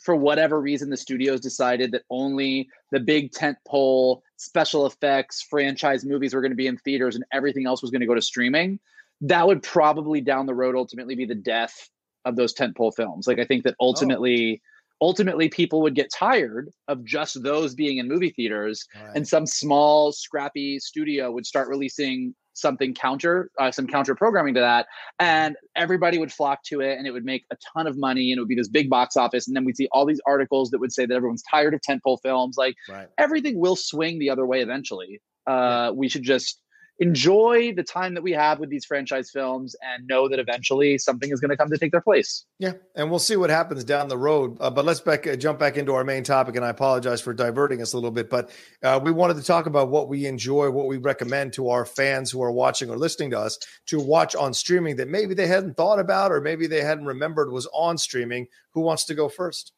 for 0.02 0.16
whatever 0.16 0.60
reason 0.60 0.90
the 0.90 0.96
studios 0.96 1.40
decided 1.40 1.92
that 1.92 2.02
only 2.10 2.68
the 2.90 3.00
big 3.00 3.32
tent 3.32 3.56
pole 3.66 4.22
special 4.36 4.84
effects 4.86 5.42
franchise 5.42 6.04
movies 6.04 6.34
were 6.34 6.40
going 6.40 6.50
to 6.50 6.56
be 6.56 6.66
in 6.66 6.76
theaters 6.78 7.14
and 7.14 7.24
everything 7.32 7.66
else 7.66 7.82
was 7.82 7.90
going 7.90 8.00
to 8.00 8.06
go 8.06 8.14
to 8.14 8.22
streaming 8.22 8.78
that 9.22 9.46
would 9.46 9.62
probably 9.62 10.20
down 10.20 10.46
the 10.46 10.54
road 10.54 10.74
ultimately 10.76 11.14
be 11.14 11.24
the 11.24 11.34
death 11.34 11.88
of 12.24 12.36
those 12.36 12.52
tentpole 12.54 12.94
films. 12.94 13.26
Like 13.26 13.38
I 13.38 13.44
think 13.44 13.64
that 13.64 13.74
oh. 13.80 13.86
ultimately 13.86 14.60
oh. 15.00 15.06
ultimately 15.06 15.48
people 15.48 15.80
would 15.82 15.94
get 15.94 16.10
tired 16.12 16.68
of 16.88 17.04
just 17.04 17.42
those 17.42 17.74
being 17.74 17.98
in 17.98 18.08
movie 18.08 18.30
theaters 18.30 18.86
right. 18.94 19.12
and 19.14 19.26
some 19.26 19.46
small 19.46 20.12
scrappy 20.12 20.78
studio 20.78 21.30
would 21.30 21.46
start 21.46 21.68
releasing 21.68 22.34
something 22.54 22.92
counter 22.92 23.50
uh, 23.58 23.70
some 23.70 23.86
counter 23.86 24.14
programming 24.14 24.52
to 24.52 24.60
that 24.60 24.86
and 25.18 25.56
everybody 25.74 26.18
would 26.18 26.30
flock 26.30 26.62
to 26.62 26.80
it 26.80 26.98
and 26.98 27.06
it 27.06 27.10
would 27.10 27.24
make 27.24 27.46
a 27.50 27.56
ton 27.74 27.86
of 27.86 27.96
money 27.96 28.30
and 28.30 28.36
it 28.36 28.42
would 28.42 28.48
be 28.48 28.54
this 28.54 28.68
big 28.68 28.90
box 28.90 29.16
office 29.16 29.48
and 29.48 29.56
then 29.56 29.64
we'd 29.64 29.74
see 29.74 29.88
all 29.90 30.04
these 30.04 30.20
articles 30.26 30.68
that 30.68 30.78
would 30.78 30.92
say 30.92 31.06
that 31.06 31.14
everyone's 31.14 31.42
tired 31.50 31.72
of 31.72 31.80
tentpole 31.80 32.18
films 32.22 32.56
like 32.58 32.74
right. 32.90 33.08
everything 33.16 33.58
will 33.58 33.74
swing 33.74 34.18
the 34.18 34.28
other 34.28 34.44
way 34.44 34.60
eventually 34.60 35.18
uh, 35.46 35.52
yeah. 35.52 35.90
we 35.92 36.10
should 36.10 36.22
just 36.22 36.60
enjoy 37.02 37.74
the 37.74 37.82
time 37.82 38.14
that 38.14 38.22
we 38.22 38.30
have 38.30 38.60
with 38.60 38.70
these 38.70 38.84
franchise 38.84 39.28
films 39.28 39.74
and 39.82 40.06
know 40.06 40.28
that 40.28 40.38
eventually 40.38 40.96
something 40.98 41.32
is 41.32 41.40
going 41.40 41.50
to 41.50 41.56
come 41.56 41.68
to 41.68 41.76
take 41.76 41.90
their 41.90 42.00
place. 42.00 42.44
Yeah, 42.60 42.74
and 42.94 43.10
we'll 43.10 43.18
see 43.18 43.34
what 43.34 43.50
happens 43.50 43.82
down 43.82 44.08
the 44.08 44.16
road. 44.16 44.56
Uh, 44.60 44.70
but 44.70 44.84
let's 44.84 45.00
back 45.00 45.26
uh, 45.26 45.34
jump 45.34 45.58
back 45.58 45.76
into 45.76 45.94
our 45.94 46.04
main 46.04 46.22
topic, 46.22 46.54
and 46.54 46.64
I 46.64 46.68
apologize 46.68 47.20
for 47.20 47.34
diverting 47.34 47.82
us 47.82 47.92
a 47.92 47.96
little 47.96 48.12
bit, 48.12 48.30
but 48.30 48.50
uh, 48.84 49.00
we 49.02 49.10
wanted 49.10 49.36
to 49.36 49.42
talk 49.42 49.66
about 49.66 49.90
what 49.90 50.08
we 50.08 50.26
enjoy, 50.26 50.70
what 50.70 50.86
we 50.86 50.98
recommend 50.98 51.52
to 51.54 51.70
our 51.70 51.84
fans 51.84 52.30
who 52.30 52.40
are 52.40 52.52
watching 52.52 52.88
or 52.88 52.96
listening 52.96 53.30
to 53.30 53.40
us 53.40 53.58
to 53.86 53.98
watch 53.98 54.36
on 54.36 54.54
streaming 54.54 54.94
that 54.96 55.08
maybe 55.08 55.34
they 55.34 55.48
hadn't 55.48 55.76
thought 55.76 55.98
about 55.98 56.30
or 56.30 56.40
maybe 56.40 56.68
they 56.68 56.82
hadn't 56.82 57.06
remembered 57.06 57.50
was 57.50 57.66
on 57.74 57.98
streaming. 57.98 58.46
Who 58.74 58.82
wants 58.82 59.04
to 59.06 59.14
go 59.14 59.28
first? 59.28 59.72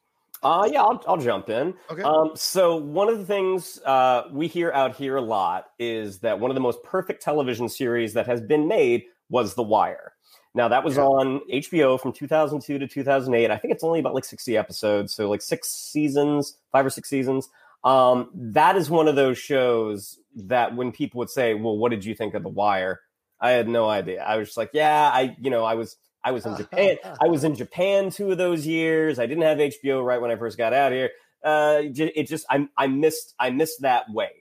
Uh, 0.45 0.69
yeah, 0.71 0.83
I'll, 0.83 1.03
I'll 1.07 1.17
jump 1.17 1.49
in. 1.49 1.73
Okay. 1.89 2.03
Um, 2.03 2.31
so 2.35 2.75
one 2.75 3.09
of 3.09 3.17
the 3.17 3.25
things 3.25 3.81
uh, 3.83 4.25
we 4.31 4.45
hear 4.47 4.71
out 4.73 4.95
here 4.95 5.15
a 5.15 5.21
lot 5.21 5.71
is 5.79 6.19
that 6.19 6.39
one 6.39 6.51
of 6.51 6.55
the 6.55 6.61
most 6.61 6.83
perfect 6.83 7.23
television 7.23 7.67
series 7.67 8.13
that 8.13 8.27
has 8.27 8.41
been 8.41 8.67
made 8.67 9.05
was 9.29 9.55
The 9.55 9.63
Wire. 9.63 10.13
Now 10.53 10.67
that 10.67 10.83
was 10.83 10.97
yeah. 10.97 11.03
on 11.03 11.41
HBO 11.51 11.99
from 11.99 12.13
2002 12.13 12.77
to 12.77 12.87
2008. 12.87 13.49
I 13.49 13.57
think 13.57 13.73
it's 13.73 13.83
only 13.83 13.99
about 13.99 14.13
like 14.13 14.23
60 14.23 14.55
episodes, 14.55 15.15
so 15.15 15.27
like 15.31 15.41
six 15.41 15.69
seasons, 15.69 16.59
five 16.71 16.85
or 16.85 16.91
six 16.91 17.09
seasons. 17.09 17.49
Um, 17.83 18.29
that 18.33 18.77
is 18.77 18.87
one 18.87 19.07
of 19.07 19.15
those 19.15 19.39
shows 19.39 20.19
that 20.35 20.75
when 20.75 20.91
people 20.91 21.19
would 21.19 21.29
say, 21.29 21.55
"Well, 21.55 21.77
what 21.77 21.89
did 21.89 22.05
you 22.05 22.13
think 22.13 22.35
of 22.35 22.43
The 22.43 22.49
Wire?" 22.49 23.01
I 23.39 23.51
had 23.51 23.67
no 23.67 23.89
idea. 23.89 24.23
I 24.23 24.37
was 24.37 24.49
just 24.49 24.57
like, 24.57 24.71
"Yeah, 24.73 25.09
I, 25.11 25.35
you 25.39 25.49
know, 25.49 25.63
I 25.63 25.73
was 25.73 25.97
I 26.25 26.31
was 26.31 26.45
in 26.45 26.57
Japan. 26.57 26.97
I 27.21 27.27
was 27.27 27.43
in 27.43 27.55
Japan 27.55 28.09
two 28.09 28.31
of 28.31 28.37
those 28.37 28.67
years. 28.67 29.19
I 29.19 29.25
didn't 29.27 29.43
have 29.43 29.59
HBO 29.59 30.05
right 30.05 30.19
when 30.19 30.31
I 30.31 30.35
first 30.35 30.57
got 30.57 30.73
out 30.73 30.91
here. 30.91 31.11
Uh, 31.43 31.83
it 31.83 32.27
just 32.27 32.45
I, 32.49 32.67
I 32.77 32.87
missed 32.87 33.35
I 33.39 33.51
missed 33.51 33.81
that 33.81 34.05
wave. 34.09 34.31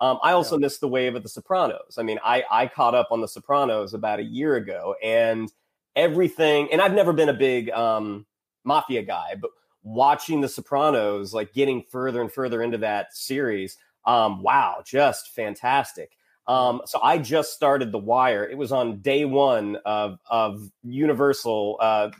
Um, 0.00 0.18
I 0.22 0.32
also 0.32 0.56
yeah. 0.56 0.62
missed 0.62 0.80
the 0.80 0.88
wave 0.88 1.14
of 1.14 1.22
The 1.22 1.28
Sopranos. 1.28 1.96
I 1.98 2.02
mean, 2.02 2.18
I 2.24 2.44
I 2.50 2.66
caught 2.66 2.94
up 2.94 3.08
on 3.10 3.20
The 3.20 3.28
Sopranos 3.28 3.94
about 3.94 4.18
a 4.18 4.24
year 4.24 4.56
ago, 4.56 4.96
and 5.02 5.50
everything. 5.98 6.68
And 6.72 6.80
I've 6.80 6.94
never 6.94 7.12
been 7.12 7.28
a 7.28 7.34
big 7.34 7.70
um, 7.70 8.26
mafia 8.64 9.02
guy, 9.02 9.34
but 9.40 9.50
watching 9.82 10.40
The 10.40 10.48
Sopranos, 10.48 11.34
like 11.34 11.52
getting 11.52 11.82
further 11.90 12.20
and 12.20 12.32
further 12.32 12.62
into 12.62 12.78
that 12.78 13.14
series, 13.14 13.76
um, 14.06 14.42
wow, 14.42 14.82
just 14.86 15.34
fantastic. 15.34 16.12
Um, 16.48 16.80
so 16.86 16.98
I 17.02 17.18
just 17.18 17.52
started 17.52 17.92
The 17.92 17.98
Wire. 17.98 18.44
It 18.44 18.56
was 18.56 18.72
on 18.72 19.00
day 19.00 19.24
one 19.26 19.76
of 19.84 20.18
of 20.28 20.70
Universal 20.82 21.76
uh, 21.80 22.10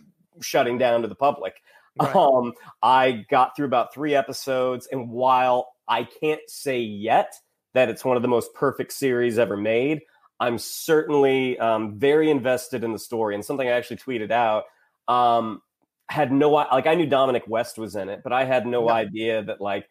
shutting 0.40 0.78
down 0.78 1.02
to 1.02 1.08
the 1.08 1.14
public. 1.14 1.54
Right. 2.00 2.14
Um, 2.14 2.52
I 2.80 3.24
got 3.28 3.56
through 3.56 3.66
about 3.66 3.92
three 3.92 4.14
episodes, 4.14 4.86
and 4.92 5.10
while 5.10 5.72
I 5.88 6.04
can't 6.04 6.40
say 6.46 6.78
yet 6.80 7.34
that 7.74 7.88
it's 7.88 8.04
one 8.04 8.16
of 8.16 8.22
the 8.22 8.28
most 8.28 8.54
perfect 8.54 8.92
series 8.92 9.38
ever 9.38 9.56
made, 9.56 10.02
I'm 10.38 10.58
certainly 10.58 11.58
um, 11.58 11.98
very 11.98 12.30
invested 12.30 12.84
in 12.84 12.92
the 12.92 12.98
story. 12.98 13.34
And 13.34 13.44
something 13.44 13.66
I 13.66 13.72
actually 13.72 13.96
tweeted 13.96 14.30
out 14.30 14.64
um, 15.08 15.62
had 16.08 16.30
no 16.30 16.50
like 16.50 16.86
I 16.86 16.94
knew 16.94 17.06
Dominic 17.06 17.44
West 17.48 17.78
was 17.78 17.96
in 17.96 18.08
it, 18.08 18.20
but 18.22 18.32
I 18.32 18.44
had 18.44 18.66
no 18.66 18.86
yeah. 18.86 18.94
idea 18.94 19.42
that 19.42 19.60
like 19.60 19.88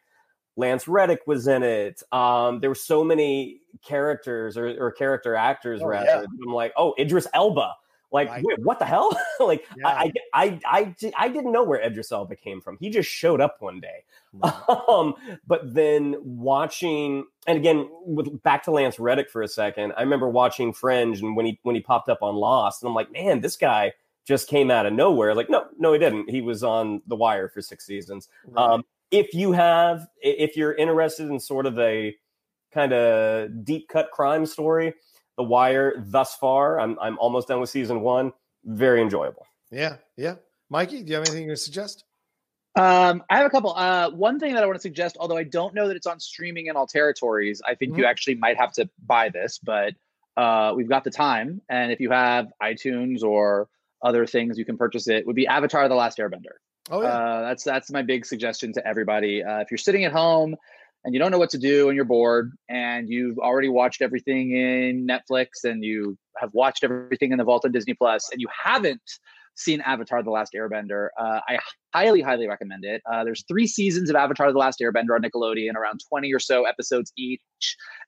Lance 0.57 0.87
Reddick 0.87 1.21
was 1.27 1.47
in 1.47 1.63
it. 1.63 2.03
Um, 2.11 2.59
there 2.59 2.69
were 2.69 2.75
so 2.75 3.03
many 3.03 3.61
characters 3.85 4.57
or, 4.57 4.75
or 4.83 4.91
character 4.91 5.35
actors 5.35 5.81
oh, 5.81 5.87
rather. 5.87 6.05
Yeah. 6.05 6.25
I'm 6.45 6.53
like, 6.53 6.73
oh, 6.75 6.93
Idris 6.99 7.27
Elba. 7.33 7.75
Like, 8.09 8.29
wait, 8.41 8.59
what 8.59 8.79
the 8.79 8.85
hell? 8.85 9.17
like, 9.39 9.65
yeah. 9.77 9.87
I, 9.87 10.11
I, 10.33 10.59
I, 10.65 10.95
I, 11.17 11.27
didn't 11.27 11.51
know 11.51 11.63
where 11.63 11.81
Idris 11.81 12.11
Elba 12.11 12.37
came 12.37 12.61
from. 12.61 12.77
He 12.79 12.89
just 12.89 13.09
showed 13.09 13.41
up 13.41 13.57
one 13.59 13.79
day. 13.79 14.03
Um, 14.87 15.15
but 15.47 15.73
then 15.73 16.15
watching, 16.21 17.25
and 17.47 17.57
again, 17.57 17.89
with 18.05 18.41
back 18.43 18.63
to 18.63 18.71
Lance 18.71 18.99
Reddick 18.99 19.29
for 19.29 19.41
a 19.41 19.47
second, 19.47 19.93
I 19.97 20.01
remember 20.01 20.29
watching 20.29 20.73
Fringe, 20.73 21.19
and 21.21 21.35
when 21.35 21.45
he 21.45 21.59
when 21.63 21.75
he 21.75 21.81
popped 21.81 22.07
up 22.07 22.21
on 22.21 22.35
Lost, 22.35 22.83
and 22.83 22.87
I'm 22.87 22.93
like, 22.93 23.11
man, 23.11 23.41
this 23.41 23.57
guy 23.57 23.93
just 24.25 24.47
came 24.47 24.69
out 24.69 24.85
of 24.85 24.93
nowhere. 24.93 25.33
Like, 25.33 25.49
no, 25.49 25.65
no, 25.79 25.93
he 25.93 25.99
didn't. 25.99 26.29
He 26.29 26.41
was 26.41 26.63
on 26.63 27.01
The 27.07 27.15
Wire 27.15 27.49
for 27.49 27.61
six 27.61 27.85
seasons. 27.85 28.29
Right. 28.45 28.73
Um, 28.73 28.83
if 29.11 29.33
you 29.33 29.51
have 29.51 30.07
if 30.21 30.55
you're 30.55 30.73
interested 30.73 31.29
in 31.29 31.39
sort 31.39 31.65
of 31.65 31.77
a 31.79 32.15
kind 32.73 32.93
of 32.93 33.63
deep 33.63 33.87
cut 33.87 34.09
crime 34.11 34.45
story 34.45 34.93
the 35.37 35.43
wire 35.43 35.93
thus 36.07 36.35
far 36.35 36.79
i'm 36.79 36.97
i'm 37.01 37.17
almost 37.19 37.47
done 37.47 37.59
with 37.59 37.69
season 37.69 38.01
1 38.01 38.31
very 38.65 39.01
enjoyable 39.01 39.45
yeah 39.71 39.97
yeah 40.17 40.35
mikey 40.69 41.03
do 41.03 41.09
you 41.09 41.15
have 41.15 41.27
anything 41.27 41.47
to 41.47 41.55
suggest 41.55 42.03
um, 42.77 43.23
I 43.27 43.37
have 43.37 43.47
a 43.47 43.49
couple. 43.49 43.73
Uh, 43.75 44.11
one 44.11 44.39
thing 44.39 44.53
that 44.53 44.61
I 44.61 44.67
want 44.67 44.75
to 44.75 44.81
suggest, 44.81 45.17
although 45.19 45.37
I 45.37 45.43
don't 45.43 45.73
know 45.73 45.87
that 45.87 45.97
it's 45.97 46.05
on 46.05 46.19
streaming 46.19 46.67
in 46.67 46.75
all 46.75 46.85
territories, 46.85 47.59
I 47.65 47.73
think 47.73 47.93
mm-hmm. 47.93 48.01
you 48.01 48.05
actually 48.05 48.35
might 48.35 48.55
have 48.57 48.71
to 48.73 48.87
buy 49.03 49.29
this, 49.29 49.57
but 49.57 49.95
uh, 50.35 50.73
we've 50.75 50.87
got 50.87 51.03
the 51.03 51.09
time. 51.09 51.59
And 51.67 51.91
if 51.91 51.99
you 51.99 52.11
have 52.11 52.53
iTunes 52.61 53.23
or 53.23 53.67
other 54.03 54.27
things, 54.27 54.59
you 54.59 54.65
can 54.65 54.77
purchase 54.77 55.07
it. 55.07 55.25
Would 55.25 55.35
be 55.35 55.47
Avatar: 55.47 55.89
The 55.89 55.95
Last 55.95 56.19
Airbender. 56.19 56.57
Oh 56.89 57.01
yeah. 57.01 57.07
Uh, 57.07 57.41
that's 57.41 57.63
that's 57.63 57.91
my 57.91 58.01
big 58.01 58.25
suggestion 58.25 58.73
to 58.73 58.87
everybody. 58.87 59.43
Uh, 59.43 59.59
if 59.59 59.71
you're 59.71 59.77
sitting 59.77 60.05
at 60.05 60.11
home 60.11 60.55
and 61.03 61.13
you 61.13 61.19
don't 61.19 61.31
know 61.31 61.37
what 61.37 61.49
to 61.51 61.57
do 61.57 61.89
and 61.89 61.95
you're 61.95 62.05
bored 62.05 62.51
and 62.69 63.09
you've 63.09 63.37
already 63.39 63.69
watched 63.69 64.01
everything 64.01 64.51
in 64.51 65.07
Netflix 65.07 65.63
and 65.63 65.83
you 65.83 66.17
have 66.37 66.49
watched 66.53 66.83
everything 66.83 67.31
in 67.31 67.37
the 67.37 67.43
vault 67.43 67.65
on 67.65 67.71
Disney 67.71 67.93
Plus 67.93 68.29
and 68.31 68.41
you 68.41 68.47
haven't 68.63 69.01
seen 69.55 69.81
Avatar: 69.81 70.23
The 70.23 70.29
Last 70.29 70.53
Airbender, 70.55 71.09
uh, 71.19 71.39
I 71.47 71.59
highly, 71.93 72.21
highly 72.21 72.47
recommend 72.47 72.85
it. 72.85 73.01
Uh, 73.11 73.23
there's 73.23 73.43
three 73.47 73.67
seasons 73.67 74.09
of 74.09 74.15
Avatar: 74.15 74.51
The 74.51 74.59
Last 74.59 74.79
Airbender 74.79 75.15
on 75.15 75.21
Nickelodeon, 75.21 75.75
around 75.75 75.99
20 76.09 76.33
or 76.33 76.39
so 76.39 76.65
episodes 76.65 77.11
each. 77.17 77.41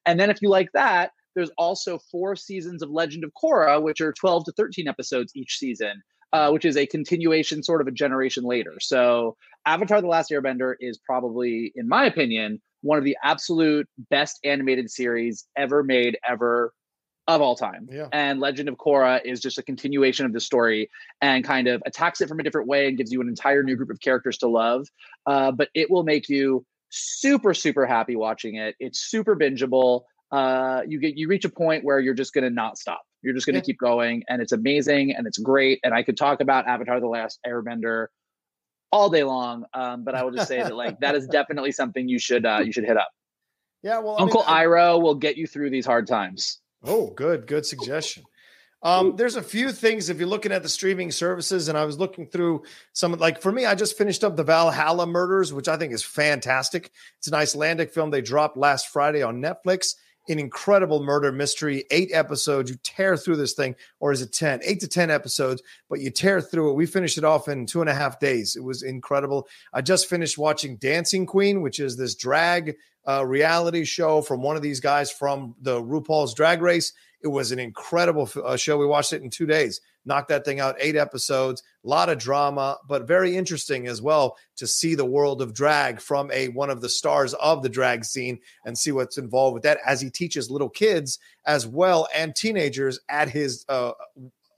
And 0.05 0.19
then 0.19 0.29
if 0.29 0.41
you 0.41 0.49
like 0.49 0.69
that, 0.73 1.11
there's 1.35 1.51
also 1.57 1.99
four 2.11 2.35
seasons 2.35 2.81
of 2.81 2.89
Legend 2.89 3.23
of 3.23 3.31
Korra, 3.41 3.81
which 3.81 3.99
are 4.01 4.13
12 4.13 4.45
to 4.45 4.51
13 4.53 4.87
episodes 4.87 5.31
each 5.35 5.57
season 5.57 6.01
uh, 6.33 6.49
which 6.51 6.65
is 6.65 6.77
a 6.77 6.85
continuation 6.85 7.63
sort 7.63 7.81
of 7.81 7.87
a 7.87 7.91
generation 7.91 8.43
later. 8.43 8.73
So 8.79 9.35
Avatar 9.65 10.01
The 10.01 10.07
Last 10.07 10.31
Airbender 10.31 10.75
is 10.79 10.97
probably, 10.97 11.71
in 11.75 11.87
my 11.87 12.05
opinion, 12.05 12.61
one 12.81 12.97
of 12.97 13.03
the 13.03 13.17
absolute 13.23 13.87
best 14.09 14.39
animated 14.43 14.89
series 14.89 15.45
ever 15.57 15.83
made, 15.83 16.17
ever 16.27 16.73
of 17.27 17.41
all 17.41 17.55
time. 17.55 17.87
Yeah. 17.91 18.07
And 18.11 18.39
Legend 18.39 18.69
of 18.69 18.75
Korra 18.75 19.23
is 19.23 19.39
just 19.39 19.59
a 19.59 19.63
continuation 19.63 20.25
of 20.25 20.33
the 20.33 20.39
story 20.39 20.89
and 21.21 21.43
kind 21.43 21.67
of 21.67 21.81
attacks 21.85 22.21
it 22.21 22.27
from 22.27 22.39
a 22.39 22.43
different 22.43 22.67
way 22.67 22.87
and 22.87 22.97
gives 22.97 23.11
you 23.11 23.21
an 23.21 23.27
entire 23.27 23.61
new 23.61 23.75
group 23.75 23.91
of 23.91 23.99
characters 23.99 24.37
to 24.39 24.47
love. 24.47 24.87
Uh, 25.27 25.51
but 25.51 25.69
it 25.75 25.91
will 25.91 26.03
make 26.03 26.27
you 26.27 26.65
super, 26.89 27.53
super 27.53 27.85
happy 27.85 28.15
watching 28.15 28.55
it. 28.55 28.75
It's 28.79 28.99
super 28.99 29.35
bingeable. 29.35 30.01
Uh, 30.31 30.81
you 30.87 30.99
get 30.99 31.17
you 31.17 31.27
reach 31.27 31.45
a 31.45 31.49
point 31.49 31.83
where 31.83 31.99
you're 31.99 32.15
just 32.15 32.33
gonna 32.33 32.49
not 32.49 32.77
stop. 32.77 33.01
You're 33.21 33.33
just 33.33 33.45
going 33.45 33.55
to 33.55 33.59
yeah. 33.59 33.63
keep 33.65 33.79
going, 33.79 34.23
and 34.29 34.41
it's 34.41 34.51
amazing 34.51 35.13
and 35.15 35.27
it's 35.27 35.37
great. 35.37 35.79
And 35.83 35.93
I 35.93 36.03
could 36.03 36.17
talk 36.17 36.41
about 36.41 36.67
Avatar: 36.67 36.99
The 36.99 37.07
Last 37.07 37.39
Airbender 37.45 38.07
all 38.91 39.09
day 39.09 39.23
long, 39.23 39.65
um, 39.73 40.03
but 40.03 40.15
I 40.15 40.23
will 40.23 40.31
just 40.31 40.47
say 40.47 40.61
that 40.61 40.75
like 40.75 40.99
that 41.01 41.15
is 41.15 41.27
definitely 41.31 41.71
something 41.71 42.07
you 42.07 42.19
should 42.19 42.45
uh, 42.45 42.61
you 42.63 42.71
should 42.71 42.85
hit 42.85 42.97
up. 42.97 43.09
Yeah, 43.83 43.99
well, 43.99 44.17
Uncle 44.19 44.43
I 44.45 44.61
mean, 44.61 44.71
Iroh 44.71 45.01
will 45.01 45.15
get 45.15 45.37
you 45.37 45.47
through 45.47 45.69
these 45.69 45.85
hard 45.85 46.07
times. 46.07 46.59
Oh, 46.83 47.11
good, 47.11 47.47
good 47.47 47.65
suggestion. 47.65 48.23
Um, 48.81 49.17
there's 49.17 49.35
a 49.35 49.41
few 49.41 49.73
things 49.73 50.09
if 50.09 50.19
you're 50.19 50.27
looking 50.27 50.53
at 50.53 50.63
the 50.63 50.69
streaming 50.69 51.11
services, 51.11 51.67
and 51.67 51.77
I 51.77 51.83
was 51.83 51.99
looking 51.99 52.27
through 52.27 52.63
some 52.93 53.11
like 53.13 53.41
for 53.41 53.51
me, 53.51 53.65
I 53.65 53.75
just 53.75 53.97
finished 53.97 54.23
up 54.23 54.37
the 54.37 54.43
Valhalla 54.43 55.05
Murders, 55.05 55.51
which 55.51 55.67
I 55.67 55.75
think 55.75 55.91
is 55.91 56.03
fantastic. 56.03 56.91
It's 57.17 57.27
an 57.27 57.33
Icelandic 57.33 57.91
film 57.91 58.09
they 58.09 58.21
dropped 58.21 58.55
last 58.55 58.87
Friday 58.87 59.21
on 59.21 59.41
Netflix. 59.41 59.95
An 60.29 60.39
incredible 60.39 61.03
murder 61.03 61.31
mystery. 61.31 61.85
Eight 61.91 62.09
episodes. 62.13 62.69
You 62.69 62.77
tear 62.83 63.17
through 63.17 63.37
this 63.37 63.53
thing, 63.53 63.75
or 63.99 64.11
is 64.11 64.21
it 64.21 64.31
10? 64.31 64.61
Eight 64.63 64.79
to 64.81 64.87
10 64.87 65.09
episodes, 65.09 65.61
but 65.89 65.99
you 65.99 66.09
tear 66.09 66.41
through 66.41 66.71
it. 66.71 66.75
We 66.75 66.85
finished 66.85 67.17
it 67.17 67.23
off 67.23 67.47
in 67.47 67.65
two 67.65 67.81
and 67.81 67.89
a 67.89 67.93
half 67.93 68.19
days. 68.19 68.55
It 68.55 68.63
was 68.63 68.83
incredible. 68.83 69.47
I 69.73 69.81
just 69.81 70.09
finished 70.09 70.37
watching 70.37 70.77
Dancing 70.77 71.25
Queen, 71.25 71.61
which 71.61 71.79
is 71.79 71.97
this 71.97 72.15
drag 72.15 72.75
uh, 73.07 73.25
reality 73.25 73.85
show 73.85 74.21
from 74.21 74.41
one 74.41 74.55
of 74.55 74.61
these 74.61 74.79
guys 74.79 75.11
from 75.11 75.55
the 75.61 75.81
RuPaul's 75.81 76.33
Drag 76.33 76.61
Race. 76.61 76.93
It 77.21 77.27
was 77.27 77.51
an 77.51 77.59
incredible 77.59 78.29
uh, 78.43 78.55
show. 78.55 78.77
We 78.77 78.85
watched 78.85 79.13
it 79.13 79.21
in 79.21 79.29
two 79.29 79.45
days 79.45 79.81
knocked 80.05 80.29
that 80.29 80.45
thing 80.45 80.59
out, 80.59 80.75
eight 80.79 80.95
episodes, 80.95 81.63
a 81.83 81.87
lot 81.87 82.09
of 82.09 82.17
drama, 82.17 82.77
but 82.87 83.07
very 83.07 83.35
interesting 83.35 83.87
as 83.87 84.01
well 84.01 84.37
to 84.57 84.67
see 84.67 84.95
the 84.95 85.05
world 85.05 85.41
of 85.41 85.53
drag 85.53 86.01
from 86.01 86.31
a 86.31 86.49
one 86.49 86.69
of 86.69 86.81
the 86.81 86.89
stars 86.89 87.33
of 87.35 87.63
the 87.63 87.69
drag 87.69 88.03
scene 88.03 88.39
and 88.65 88.77
see 88.77 88.91
what's 88.91 89.17
involved 89.17 89.53
with 89.53 89.63
that 89.63 89.79
as 89.85 90.01
he 90.01 90.09
teaches 90.09 90.49
little 90.49 90.69
kids 90.69 91.19
as 91.45 91.65
well 91.67 92.07
and 92.15 92.35
teenagers 92.35 92.99
at 93.09 93.29
his 93.29 93.65
uh, 93.69 93.91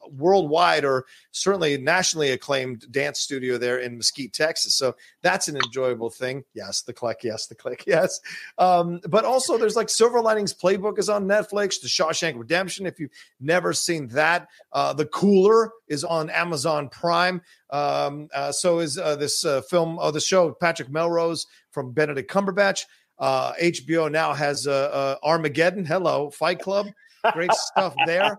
worldwide 0.10 0.86
or 0.86 1.06
certainly 1.32 1.78
nationally 1.78 2.32
acclaimed 2.32 2.92
dance 2.92 3.20
studio 3.20 3.58
there 3.58 3.80
in 3.80 3.98
Mesquite, 3.98 4.34
Texas. 4.34 4.76
So 4.76 4.96
that's 5.22 5.48
an 5.48 5.58
enjoyable 5.58 6.10
thing. 6.10 6.44
Yes, 6.54 6.82
the 6.82 6.94
click. 6.94 7.20
Yes, 7.24 7.48
the 7.48 7.56
click. 7.56 7.86
Yes. 7.92 8.22
Um, 8.58 9.02
but 9.10 9.26
also, 9.26 9.58
there's 9.58 9.76
like 9.76 9.90
Silver 9.90 10.22
Linings 10.22 10.54
Playbook 10.54 10.98
is 10.98 11.10
on 11.10 11.26
Netflix. 11.26 11.82
The 11.82 11.90
Shawshank 11.90 12.38
Redemption, 12.40 12.86
if 12.86 13.00
you've 13.00 13.12
never 13.42 13.74
seen 13.74 14.08
that. 14.10 14.48
Uh, 14.72 14.94
the 14.94 15.06
Cooler 15.06 15.72
is 15.88 16.04
on 16.04 16.30
Amazon 16.30 16.88
Prime. 16.88 17.42
Um, 17.70 18.30
uh, 18.34 18.52
so 18.52 18.80
is 18.80 18.98
uh, 18.98 19.16
this 19.16 19.46
uh, 19.46 19.62
film, 19.62 19.98
oh, 20.00 20.12
the 20.12 20.20
show 20.20 20.52
Patrick 20.52 20.90
Melrose 20.90 21.48
from 21.72 21.92
Benedict 21.92 22.32
Cumberbatch. 22.32 22.86
HBO 23.20 24.06
uh, 24.06 24.10
now 24.10 24.34
has 24.34 24.68
Armageddon. 24.68 25.86
Hello, 25.86 26.30
Fight 26.30 26.60
Club. 26.60 26.88
Great 27.34 27.54
stuff 27.54 27.94
there. 28.06 28.38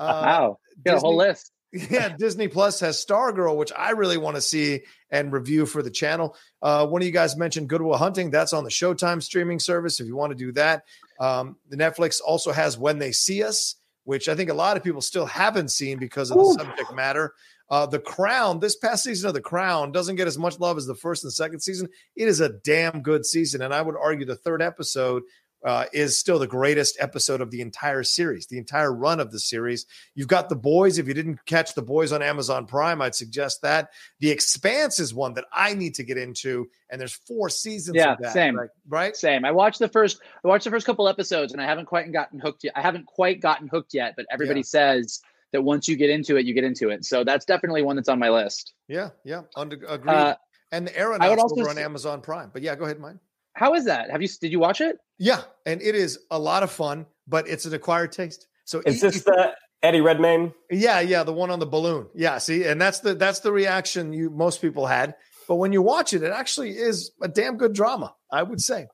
Wow, 0.00 0.58
got 0.84 0.96
a 0.96 1.00
whole 1.00 1.16
list. 1.16 1.50
Yeah, 1.90 2.14
Disney 2.16 2.46
Plus 2.46 2.78
has 2.78 3.04
Stargirl, 3.04 3.56
which 3.56 3.72
I 3.76 3.90
really 3.90 4.16
want 4.16 4.36
to 4.36 4.40
see 4.40 4.82
and 5.10 5.32
review 5.32 5.66
for 5.66 5.82
the 5.82 5.90
channel. 5.90 6.36
Uh, 6.62 6.86
one 6.86 7.02
of 7.02 7.06
you 7.06 7.12
guys 7.12 7.36
mentioned 7.36 7.68
Good 7.68 7.82
Will 7.82 7.96
Hunting. 7.96 8.30
That's 8.30 8.52
on 8.52 8.62
the 8.62 8.70
Showtime 8.70 9.20
streaming 9.20 9.58
service 9.58 9.98
if 9.98 10.06
you 10.06 10.14
want 10.14 10.30
to 10.30 10.36
do 10.36 10.52
that. 10.52 10.84
Um, 11.18 11.56
the 11.68 11.76
Netflix 11.76 12.20
also 12.24 12.52
has 12.52 12.78
When 12.78 13.00
They 13.00 13.10
See 13.10 13.42
Us, 13.42 13.74
which 14.04 14.28
I 14.28 14.36
think 14.36 14.50
a 14.50 14.54
lot 14.54 14.76
of 14.76 14.84
people 14.84 15.00
still 15.00 15.26
haven't 15.26 15.72
seen 15.72 15.98
because 15.98 16.30
of 16.30 16.36
the 16.36 16.44
Ooh. 16.44 16.54
subject 16.54 16.94
matter. 16.94 17.34
Uh, 17.70 17.86
the 17.86 17.98
Crown, 17.98 18.60
this 18.60 18.76
past 18.76 19.02
season 19.02 19.28
of 19.28 19.34
The 19.34 19.40
Crown 19.40 19.90
doesn't 19.90 20.16
get 20.16 20.28
as 20.28 20.38
much 20.38 20.60
love 20.60 20.76
as 20.76 20.86
the 20.86 20.94
first 20.94 21.24
and 21.24 21.32
second 21.32 21.60
season. 21.60 21.88
It 22.14 22.28
is 22.28 22.40
a 22.40 22.50
damn 22.50 23.00
good 23.00 23.24
season. 23.24 23.62
And 23.62 23.72
I 23.72 23.80
would 23.80 23.96
argue 23.96 24.26
the 24.26 24.36
third 24.36 24.62
episode 24.62 25.22
uh, 25.64 25.86
is 25.92 26.18
still 26.18 26.38
the 26.38 26.46
greatest 26.46 26.96
episode 27.00 27.40
of 27.40 27.50
the 27.50 27.60
entire 27.60 28.02
series, 28.02 28.46
the 28.46 28.58
entire 28.58 28.92
run 28.92 29.18
of 29.18 29.32
the 29.32 29.38
series. 29.38 29.86
You've 30.14 30.28
got 30.28 30.48
The 30.48 30.56
Boys. 30.56 30.98
If 30.98 31.08
you 31.08 31.14
didn't 31.14 31.44
catch 31.46 31.74
The 31.74 31.82
Boys 31.82 32.12
on 32.12 32.22
Amazon 32.22 32.66
Prime, 32.66 33.00
I'd 33.00 33.14
suggest 33.14 33.62
that. 33.62 33.90
The 34.20 34.30
Expanse 34.30 35.00
is 35.00 35.14
one 35.14 35.34
that 35.34 35.46
I 35.52 35.74
need 35.74 35.94
to 35.94 36.02
get 36.02 36.18
into, 36.18 36.68
and 36.90 37.00
there's 37.00 37.14
four 37.14 37.48
seasons. 37.48 37.96
Yeah, 37.96 38.16
that, 38.20 38.32
same. 38.32 38.56
Right? 38.56 38.70
right? 38.88 39.16
Same. 39.16 39.44
I 39.44 39.52
watched 39.52 39.78
the 39.78 39.88
first. 39.88 40.20
I 40.44 40.48
watched 40.48 40.64
the 40.64 40.70
first 40.70 40.86
couple 40.86 41.08
episodes, 41.08 41.52
and 41.52 41.62
I 41.62 41.64
haven't 41.64 41.86
quite 41.86 42.12
gotten 42.12 42.38
hooked 42.38 42.64
yet. 42.64 42.74
I 42.76 42.82
haven't 42.82 43.06
quite 43.06 43.40
gotten 43.40 43.68
hooked 43.68 43.94
yet, 43.94 44.14
but 44.16 44.26
everybody 44.30 44.60
yeah. 44.60 44.64
says 44.64 45.22
that 45.52 45.62
once 45.62 45.88
you 45.88 45.96
get 45.96 46.10
into 46.10 46.36
it, 46.36 46.44
you 46.44 46.52
get 46.52 46.64
into 46.64 46.90
it. 46.90 47.04
So 47.04 47.24
that's 47.24 47.44
definitely 47.46 47.82
one 47.82 47.96
that's 47.96 48.08
on 48.08 48.18
my 48.18 48.28
list. 48.28 48.74
Yeah, 48.88 49.10
yeah, 49.24 49.42
Under, 49.56 49.76
agreed. 49.86 50.12
Uh, 50.12 50.36
and 50.72 50.88
the 50.88 50.98
Aeronauts 50.98 51.24
I 51.24 51.28
would 51.30 51.38
also 51.38 51.60
over 51.60 51.70
on 51.70 51.78
Amazon 51.78 52.20
Prime. 52.20 52.50
But 52.52 52.62
yeah, 52.62 52.74
go 52.74 52.84
ahead, 52.84 52.98
mine. 52.98 53.20
How 53.54 53.74
is 53.74 53.84
that? 53.86 54.10
Have 54.10 54.20
you 54.20 54.28
did 54.40 54.52
you 54.52 54.58
watch 54.58 54.80
it? 54.80 54.98
Yeah, 55.18 55.42
and 55.64 55.80
it 55.80 55.94
is 55.94 56.18
a 56.30 56.38
lot 56.38 56.62
of 56.62 56.70
fun, 56.70 57.06
but 57.26 57.48
it's 57.48 57.64
an 57.64 57.74
acquired 57.74 58.12
taste. 58.12 58.46
So 58.64 58.82
is 58.84 59.00
this 59.00 59.22
the 59.22 59.52
Eddie 59.82 60.00
Redmayne? 60.00 60.52
Yeah, 60.70 61.00
yeah, 61.00 61.22
the 61.22 61.32
one 61.32 61.50
on 61.50 61.60
the 61.60 61.66
balloon. 61.66 62.08
Yeah, 62.14 62.38
see, 62.38 62.64
and 62.64 62.80
that's 62.80 63.00
the 63.00 63.14
that's 63.14 63.40
the 63.40 63.52
reaction 63.52 64.12
you 64.12 64.30
most 64.30 64.60
people 64.60 64.86
had. 64.86 65.14
But 65.46 65.56
when 65.56 65.72
you 65.72 65.82
watch 65.82 66.12
it, 66.14 66.22
it 66.22 66.32
actually 66.32 66.70
is 66.70 67.12
a 67.22 67.28
damn 67.28 67.56
good 67.56 67.72
drama. 67.72 68.14
I 68.30 68.42
would 68.42 68.60
say. 68.60 68.88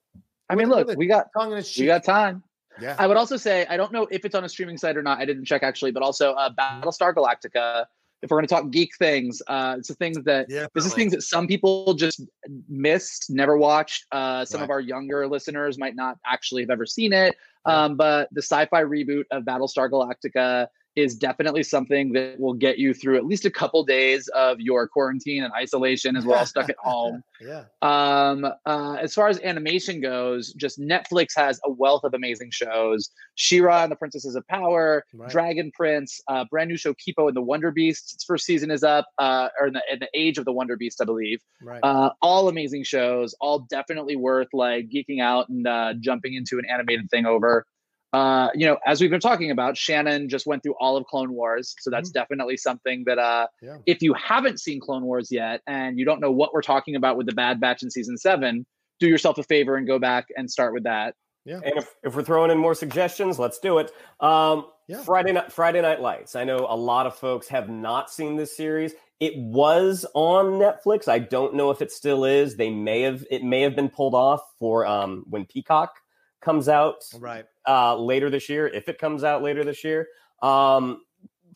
I 0.49 0.57
mean, 0.57 0.69
look, 0.69 0.89
we 0.97 1.07
got 1.07 1.29
we 1.39 1.87
got 1.87 2.05
time. 2.05 2.43
Yeah. 2.81 2.97
I 2.99 3.07
would 3.07 3.17
also 3.17 3.37
say 3.37 3.67
I 3.69 3.77
don't 3.77 3.93
know 3.93 4.07
if 4.11 4.25
it's 4.25 4.35
on 4.35 4.45
a 4.45 4.49
streaming 4.49 4.79
site 4.79 4.97
or 4.97 5.03
not. 5.03 5.19
I 5.19 5.25
didn't 5.25 5.45
check 5.45 5.63
actually, 5.63 5.93
but 5.93 6.03
also 6.03 6.33
uh, 6.33 6.51
Battlestar 6.53 7.15
Galactica 7.15 7.87
if 8.23 8.31
we're 8.31 8.37
going 8.37 8.47
to 8.47 8.55
talk 8.55 8.71
geek 8.71 8.91
things, 8.99 9.41
uh, 9.47 9.77
it's 9.79 9.89
the 9.89 9.95
things 9.95 10.23
that 10.25 10.47
yeah, 10.49 10.67
this 10.75 10.85
is 10.85 10.95
things 10.95 11.13
that 11.13 11.23
some 11.23 11.47
people 11.47 11.95
just 11.95 12.23
missed, 12.69 13.31
never 13.31 13.57
watched. 13.57 14.07
Uh, 14.13 14.45
some 14.45 14.61
right. 14.61 14.65
of 14.65 14.71
our 14.71 14.81
younger 14.81 15.27
listeners 15.27 15.79
might 15.79 15.97
not 15.97 16.19
actually 16.27 16.63
have 16.63 16.71
ever 16.71 16.87
seen 16.87 17.13
it. 17.13 17.37
Um, 17.67 17.97
but 17.97 18.29
the 18.33 18.43
sci-fi 18.43 18.83
reboot 18.83 19.25
of 19.31 19.45
Battlestar 19.45 19.91
Galactica 19.91 20.69
is 21.01 21.15
definitely 21.15 21.63
something 21.63 22.13
that 22.13 22.39
will 22.39 22.55
get 22.55 22.79
you 22.79 22.95
through 22.95 23.17
at 23.17 23.25
least 23.25 23.45
a 23.45 23.51
couple 23.51 23.85
days 23.85 24.29
of 24.29 24.61
your 24.61 24.87
quarantine 24.87 25.43
and 25.43 25.53
isolation 25.55 26.17
as 26.17 26.25
well 26.25 26.45
stuck 26.47 26.69
at 26.69 26.77
home. 26.83 27.23
yeah. 27.41 27.65
Um, 27.83 28.47
uh, 28.67 28.95
as 28.95 29.15
far 29.15 29.29
as 29.29 29.41
animation 29.41 30.01
goes, 30.01 30.53
just 30.53 30.79
Netflix 30.81 31.29
has 31.37 31.61
a 31.65 31.71
wealth 31.71 32.05
of 32.05 32.15
amazing 32.15 32.51
shows. 32.51 33.11
She-Ra 33.35 33.83
and 33.83 33.93
the 33.93 33.97
Princesses 33.97 34.35
of 34.35 34.47
Power, 34.49 35.05
right. 35.15 35.31
Dragon 35.31 35.71
Prince, 35.75 36.21
uh, 36.29 36.45
brand 36.51 36.69
new 36.69 36.77
show 36.77 36.95
Kipo 36.95 37.29
and 37.29 37.37
the 37.37 37.43
Wonder 37.43 37.71
Beast. 37.71 38.15
Its 38.15 38.25
first 38.25 38.45
season 38.45 38.71
is 38.71 38.83
up, 38.83 39.07
uh, 39.19 39.49
or 39.61 39.69
in 39.69 39.75
the, 39.75 39.83
in 39.93 39.99
the 39.99 40.09
Age 40.15 40.39
of 40.39 40.45
the 40.45 40.53
Wonder 40.53 40.77
Beast, 40.77 41.01
I 41.01 41.05
believe. 41.05 41.41
Right. 41.63 41.81
Uh, 41.83 42.11
all 42.23 42.49
amazing 42.49 42.85
shows, 42.85 43.35
all 43.41 43.61
definitely 43.71 44.17
worth 44.17 44.49
like 44.53 44.89
geeking 44.89 45.21
out 45.21 45.49
and 45.49 45.67
uh, 45.67 45.95
jumping 46.01 46.35
into 46.35 46.59
an 46.59 46.65
animated 46.69 47.11
thing 47.11 47.27
over 47.27 47.67
uh, 48.13 48.49
you 48.55 48.67
know, 48.67 48.79
as 48.87 49.01
we've 49.01 49.11
been 49.11 49.21
talking 49.21 49.51
about, 49.51 49.77
Shannon 49.77 50.29
just 50.29 50.47
went 50.47 50.63
through 50.63 50.75
all 50.81 50.97
of 50.97 51.07
Clone 51.07 51.33
Wars, 51.33 51.75
so 51.81 51.91
that's 51.91 52.11
mm-hmm. 52.11 52.21
definitely 52.21 52.57
something 52.57 53.05
that 53.07 53.19
uh, 53.19 53.47
yeah. 53.63 53.77
if 53.87 54.03
you 54.03 54.15
haven't 54.15 54.61
seen 54.61 54.81
Clone 54.81 55.05
Wars 55.05 55.29
yet 55.31 55.61
and 55.67 55.99
you 55.99 56.05
don't 56.05 56.21
know 56.21 56.33
what 56.33 56.53
we're 56.53 56.63
talking 56.63 56.97
about 56.97 57.17
with 57.17 57.27
the 57.27 57.35
Bad 57.35 57.61
Batch 57.61 57.83
in 57.83 57.91
season 57.91 58.19
seven, 58.19 58.67
do 58.99 59.09
yourself 59.09 59.39
a 59.39 59.43
favor 59.45 59.77
and 59.77 59.87
go 59.87 59.99
back 59.99 60.27
and 60.37 60.51
start 60.51 60.75
with 60.75 60.85
that. 60.85 61.15
Yeah. 61.45 61.61
And 61.65 61.79
if, 61.79 61.95
if 62.03 62.15
we're 62.15 62.23
throwing 62.23 62.51
in 62.51 62.59
more 62.59 62.75
suggestions, 62.75 63.39
let's 63.39 63.59
do 63.59 63.79
it. 63.79 63.91
Um, 64.21 64.67
yeah. 64.89 65.03
Friday 65.03 65.33
night 65.33 65.53
Friday 65.53 65.81
Night 65.81 66.01
Lights. 66.01 66.35
I 66.35 66.45
know 66.45 66.67
a 66.69 66.77
lot 66.77 67.07
of 67.07 67.15
folks 67.15 67.49
have 67.49 67.69
not 67.69 68.11
seen 68.11 68.37
this 68.37 68.57
series. 68.57 68.93
It 69.21 69.37
was 69.37 70.05
on 70.15 70.59
Netflix. 70.59 71.07
I 71.07 71.21
don't 71.21 71.55
know 71.55 71.71
if 71.71 71.81
it 71.81 71.93
still 71.93 72.25
is. 72.25 72.57
They 72.57 72.71
may 72.71 73.03
have 73.03 73.25
it 73.31 73.45
may 73.45 73.63
have 73.63 73.77
been 73.77 73.89
pulled 73.89 74.15
off 74.15 74.43
for 74.59 74.85
um, 74.85 75.25
when 75.31 75.45
Peacock 75.47 75.95
comes 76.41 76.69
out 76.69 77.05
right 77.19 77.45
uh, 77.69 77.97
later 77.97 78.31
this 78.31 78.49
year, 78.49 78.67
if 78.67 78.89
it 78.89 78.99
comes 78.99 79.25
out 79.25 79.43
later 79.43 79.65
this 79.65 79.85
year. 79.85 80.09
Um, 80.43 81.03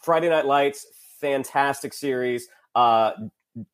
Friday 0.03 0.29
Night 0.29 0.47
Lights, 0.47 0.87
fantastic 1.21 1.93
series. 1.93 2.49
Uh, 2.75 3.13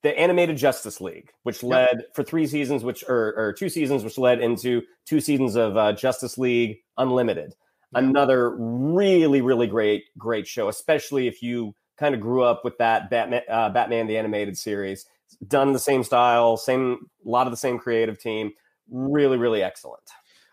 the 0.03 0.19
animated 0.19 0.57
Justice 0.57 1.01
League, 1.01 1.33
which 1.43 1.63
led 1.63 1.99
yep. 1.99 2.15
for 2.15 2.23
three 2.23 2.47
seasons, 2.47 2.85
which 2.85 3.03
or, 3.09 3.35
or, 3.37 3.53
two 3.53 3.69
seasons, 3.69 4.05
which 4.05 4.19
led 4.19 4.41
into 4.41 4.83
two 5.07 5.21
seasons 5.21 5.57
of 5.57 5.77
uh, 5.77 5.93
Justice 5.95 6.37
League 6.37 6.79
Unlimited. 6.99 7.55
Yep. 7.95 8.05
Another 8.05 8.57
really, 8.57 9.41
really 9.41 9.67
great, 9.67 10.05
great 10.19 10.47
show, 10.47 10.69
especially 10.69 11.27
if 11.27 11.43
you 11.43 11.75
kind 11.99 12.15
of 12.15 12.21
grew 12.21 12.43
up 12.43 12.63
with 12.65 12.77
that 12.79 13.11
Batman, 13.11 13.43
uh, 13.49 13.71
Batman 13.71 14.07
the 14.07 14.19
animated 14.19 14.57
series. 14.57 15.07
Done 15.47 15.73
the 15.73 15.79
same 15.79 16.05
style, 16.05 16.57
same, 16.57 17.07
a 17.25 17.29
lot 17.29 17.47
of 17.47 17.51
the 17.51 17.57
same 17.57 17.79
creative 17.79 18.19
team. 18.21 18.53
Really, 18.91 19.39
really 19.39 19.63
excellent. 19.63 20.03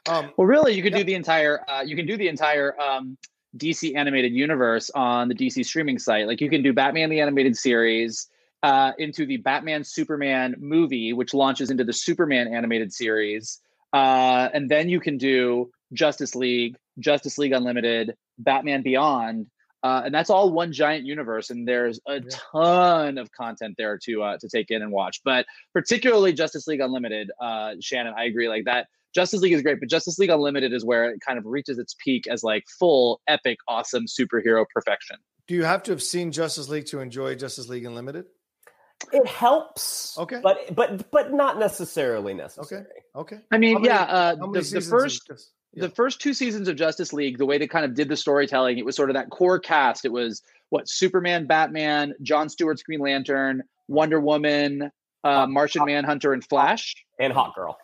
Um, 0.08 0.32
well, 0.38 0.48
really, 0.48 0.74
you 0.74 0.84
could 0.84 0.94
yeah. 0.94 1.00
do 1.00 1.04
the 1.04 1.16
entire. 1.16 1.62
Uh, 1.68 1.82
you 1.82 1.96
can 1.96 2.06
do 2.06 2.18
the 2.18 2.28
entire 2.28 2.80
um, 2.80 3.18
DC 3.58 3.96
animated 3.96 4.34
universe 4.34 4.90
on 4.92 5.28
the 5.28 5.36
DC 5.36 5.66
streaming 5.66 6.00
site. 6.00 6.28
Like 6.28 6.42
you 6.42 6.50
can 6.50 6.64
do 6.64 6.74
Batman 6.74 7.10
the 7.10 7.22
animated 7.22 7.58
series 7.58 8.28
uh, 8.64 8.92
into 8.98 9.26
the 9.26 9.38
Batman 9.38 9.84
Superman 9.84 10.56
movie, 10.60 11.14
which 11.14 11.34
launches 11.34 11.70
into 11.70 11.84
the 11.84 11.94
Superman 11.94 12.54
animated 12.54 12.94
series, 12.94 13.60
uh, 13.94 14.50
and 14.54 14.70
then 14.70 14.90
you 14.90 15.00
can 15.00 15.18
do 15.18 15.72
Justice 15.94 16.36
League, 16.36 16.78
Justice 17.00 17.38
League 17.38 17.54
Unlimited, 17.54 18.16
Batman 18.38 18.84
Beyond. 18.84 19.48
Uh, 19.84 20.02
and 20.06 20.14
that's 20.14 20.32
all 20.32 20.52
one 20.52 20.74
giant 20.74 21.06
universe, 21.06 21.52
and 21.52 21.68
there's 21.68 22.00
a 22.08 22.16
yeah. 22.16 22.30
ton 22.52 23.18
of 23.20 23.32
content 23.32 23.76
there 23.78 23.98
to 24.00 24.24
uh, 24.24 24.38
to 24.38 24.50
take 24.50 24.72
in 24.72 24.82
and 24.82 24.92
watch. 24.92 25.22
But 25.24 25.46
particularly 25.72 26.34
Justice 26.34 26.68
League 26.68 26.80
Unlimited, 26.80 27.30
uh, 27.40 27.76
Shannon, 27.80 28.14
I 28.18 28.26
agree. 28.26 28.50
Like 28.50 28.66
that, 28.66 28.88
Justice 29.14 29.42
League 29.42 29.54
is 29.54 29.62
great, 29.62 29.80
but 29.80 29.90
Justice 29.90 30.20
League 30.20 30.30
Unlimited 30.30 30.74
is 30.74 30.86
where 30.86 31.10
it 31.10 31.20
kind 31.26 31.38
of 31.38 31.46
reaches 31.46 31.78
its 31.78 31.96
peak 32.04 32.28
as 32.28 32.44
like 32.44 32.64
full, 32.80 33.22
epic, 33.28 33.58
awesome 33.68 34.06
superhero 34.06 34.66
perfection. 34.74 35.18
Do 35.48 35.56
you 35.56 35.64
have 35.64 35.82
to 35.84 35.92
have 35.92 36.04
seen 36.04 36.32
Justice 36.32 36.70
League 36.70 36.86
to 36.88 37.00
enjoy 37.00 37.36
Justice 37.36 37.70
League 37.70 37.86
Unlimited? 37.86 38.26
It 39.14 39.28
helps, 39.28 40.18
okay, 40.18 40.40
but 40.42 40.74
but 40.76 41.12
but 41.12 41.32
not 41.32 41.60
necessarily 41.60 42.34
necessary. 42.34 42.82
Okay, 42.82 43.36
okay. 43.36 43.44
I 43.52 43.60
mean, 43.60 43.76
many, 43.76 43.86
yeah, 43.86 44.02
uh, 44.02 44.36
the, 44.36 44.60
the, 44.74 44.82
first 44.82 45.30
yeah. 45.72 45.84
the 45.84 45.90
first 45.90 46.20
two 46.20 46.34
seasons 46.34 46.68
of 46.68 46.76
Justice 46.76 47.14
League, 47.14 47.38
the 47.38 47.46
way 47.46 47.60
they 47.60 47.68
kind 47.68 47.86
of 47.86 47.94
did 47.94 48.10
the 48.10 48.18
storytelling, 48.18 48.80
it 48.80 48.86
was 48.86 48.96
sort 48.96 49.12
of 49.12 49.14
that 49.14 49.30
core 49.30 49.60
cast. 49.60 50.04
It 50.04 50.12
was 50.12 50.42
what 50.70 50.90
Superman, 50.90 51.46
Batman, 51.46 52.16
John 52.24 52.50
Stewart's 52.50 52.82
Green 52.82 53.00
Lantern, 53.00 53.62
Wonder 53.88 54.20
Woman, 54.20 54.92
uh, 55.24 55.46
Martian 55.46 55.86
Manhunter, 55.86 56.34
and 56.34 56.44
Flash, 56.44 56.96
and 57.20 57.32
Hot 57.32 57.54
Girl 57.54 57.78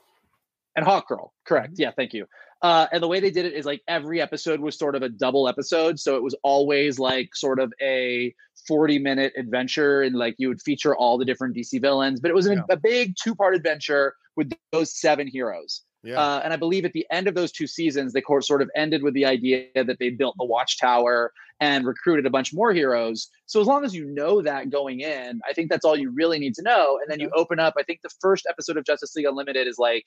and 0.76 0.86
Hawk 0.86 1.07
Girl. 1.07 1.34
Correct. 1.45 1.74
Mm-hmm. 1.74 1.82
Yeah, 1.82 1.91
thank 1.95 2.13
you. 2.13 2.26
Uh, 2.61 2.88
and 2.93 3.03
the 3.03 3.07
way 3.09 3.19
they 3.19 3.30
did 3.32 3.45
it 3.45 3.53
is 3.53 3.65
like 3.65 3.82
every 3.89 4.21
episode 4.21 4.61
was 4.61 4.78
sort 4.78 4.95
of 4.95 5.01
a 5.01 5.09
double 5.09 5.49
episode. 5.49 5.99
So 5.99 6.15
it 6.15 6.24
was 6.24 6.34
always 6.43 6.97
like 6.97 7.36
sort 7.36 7.59
of 7.59 7.74
a 7.82 8.34
40 8.67 8.99
minute 8.99 9.34
adventure 9.38 10.01
and 10.01 10.15
like 10.15 10.36
you 10.38 10.47
would 10.47 10.61
feature 10.61 10.95
all 10.95 11.17
the 11.17 11.26
different 11.26 11.55
DC 11.57 11.82
villains, 11.82 12.21
but 12.21 12.32
it 12.32 12.36
was 12.36 12.45
an, 12.45 12.59
Yeah. 12.69 12.76
a 12.76 12.78
big 12.78 13.15
two 13.21 13.36
part 13.36 13.53
adventure 13.55 14.13
with 14.38 14.51
those 14.71 14.97
seven 14.97 15.28
heroes. 15.28 15.82
Yeah. 16.03 16.19
Uh, 16.19 16.41
and 16.43 16.53
I 16.53 16.57
believe 16.57 16.86
at 16.86 16.93
the 16.93 17.05
end 17.11 17.28
of 17.28 17.36
those 17.36 17.51
two 17.51 17.67
seasons, 17.67 18.13
they 18.13 18.21
court 18.21 18.45
sort 18.45 18.61
of 18.61 18.69
ended 18.76 19.03
with 19.03 19.13
the 19.13 19.26
idea 19.26 19.65
that 19.76 19.97
they 19.99 20.09
built 20.09 20.36
the 20.38 20.45
Watchtower 20.45 21.32
and 21.59 21.86
recruited 21.86 22.26
a 22.26 22.30
bunch 22.30 22.53
more 22.53 22.74
heroes. 22.74 23.30
So 23.45 23.61
as 23.61 23.67
long 23.67 23.86
as 23.86 23.93
you 23.93 24.05
know 24.05 24.41
that 24.41 24.69
going 24.69 24.99
in, 25.01 25.39
I 25.49 25.53
think 25.53 25.69
that's 25.69 25.86
all 25.86 25.97
you 25.97 26.11
really 26.11 26.39
need 26.39 26.55
to 26.55 26.61
know. 26.61 26.97
And 27.01 27.09
then 27.11 27.19
you 27.19 27.30
open 27.36 27.59
up. 27.59 27.76
I 27.78 27.84
think 27.84 27.99
the 28.03 28.09
first 28.21 28.45
episode 28.49 28.76
of 28.78 28.86
Justice 28.86 29.15
League 29.15 29.26
Unlimited 29.28 29.67
is 29.67 29.78
like 29.78 30.05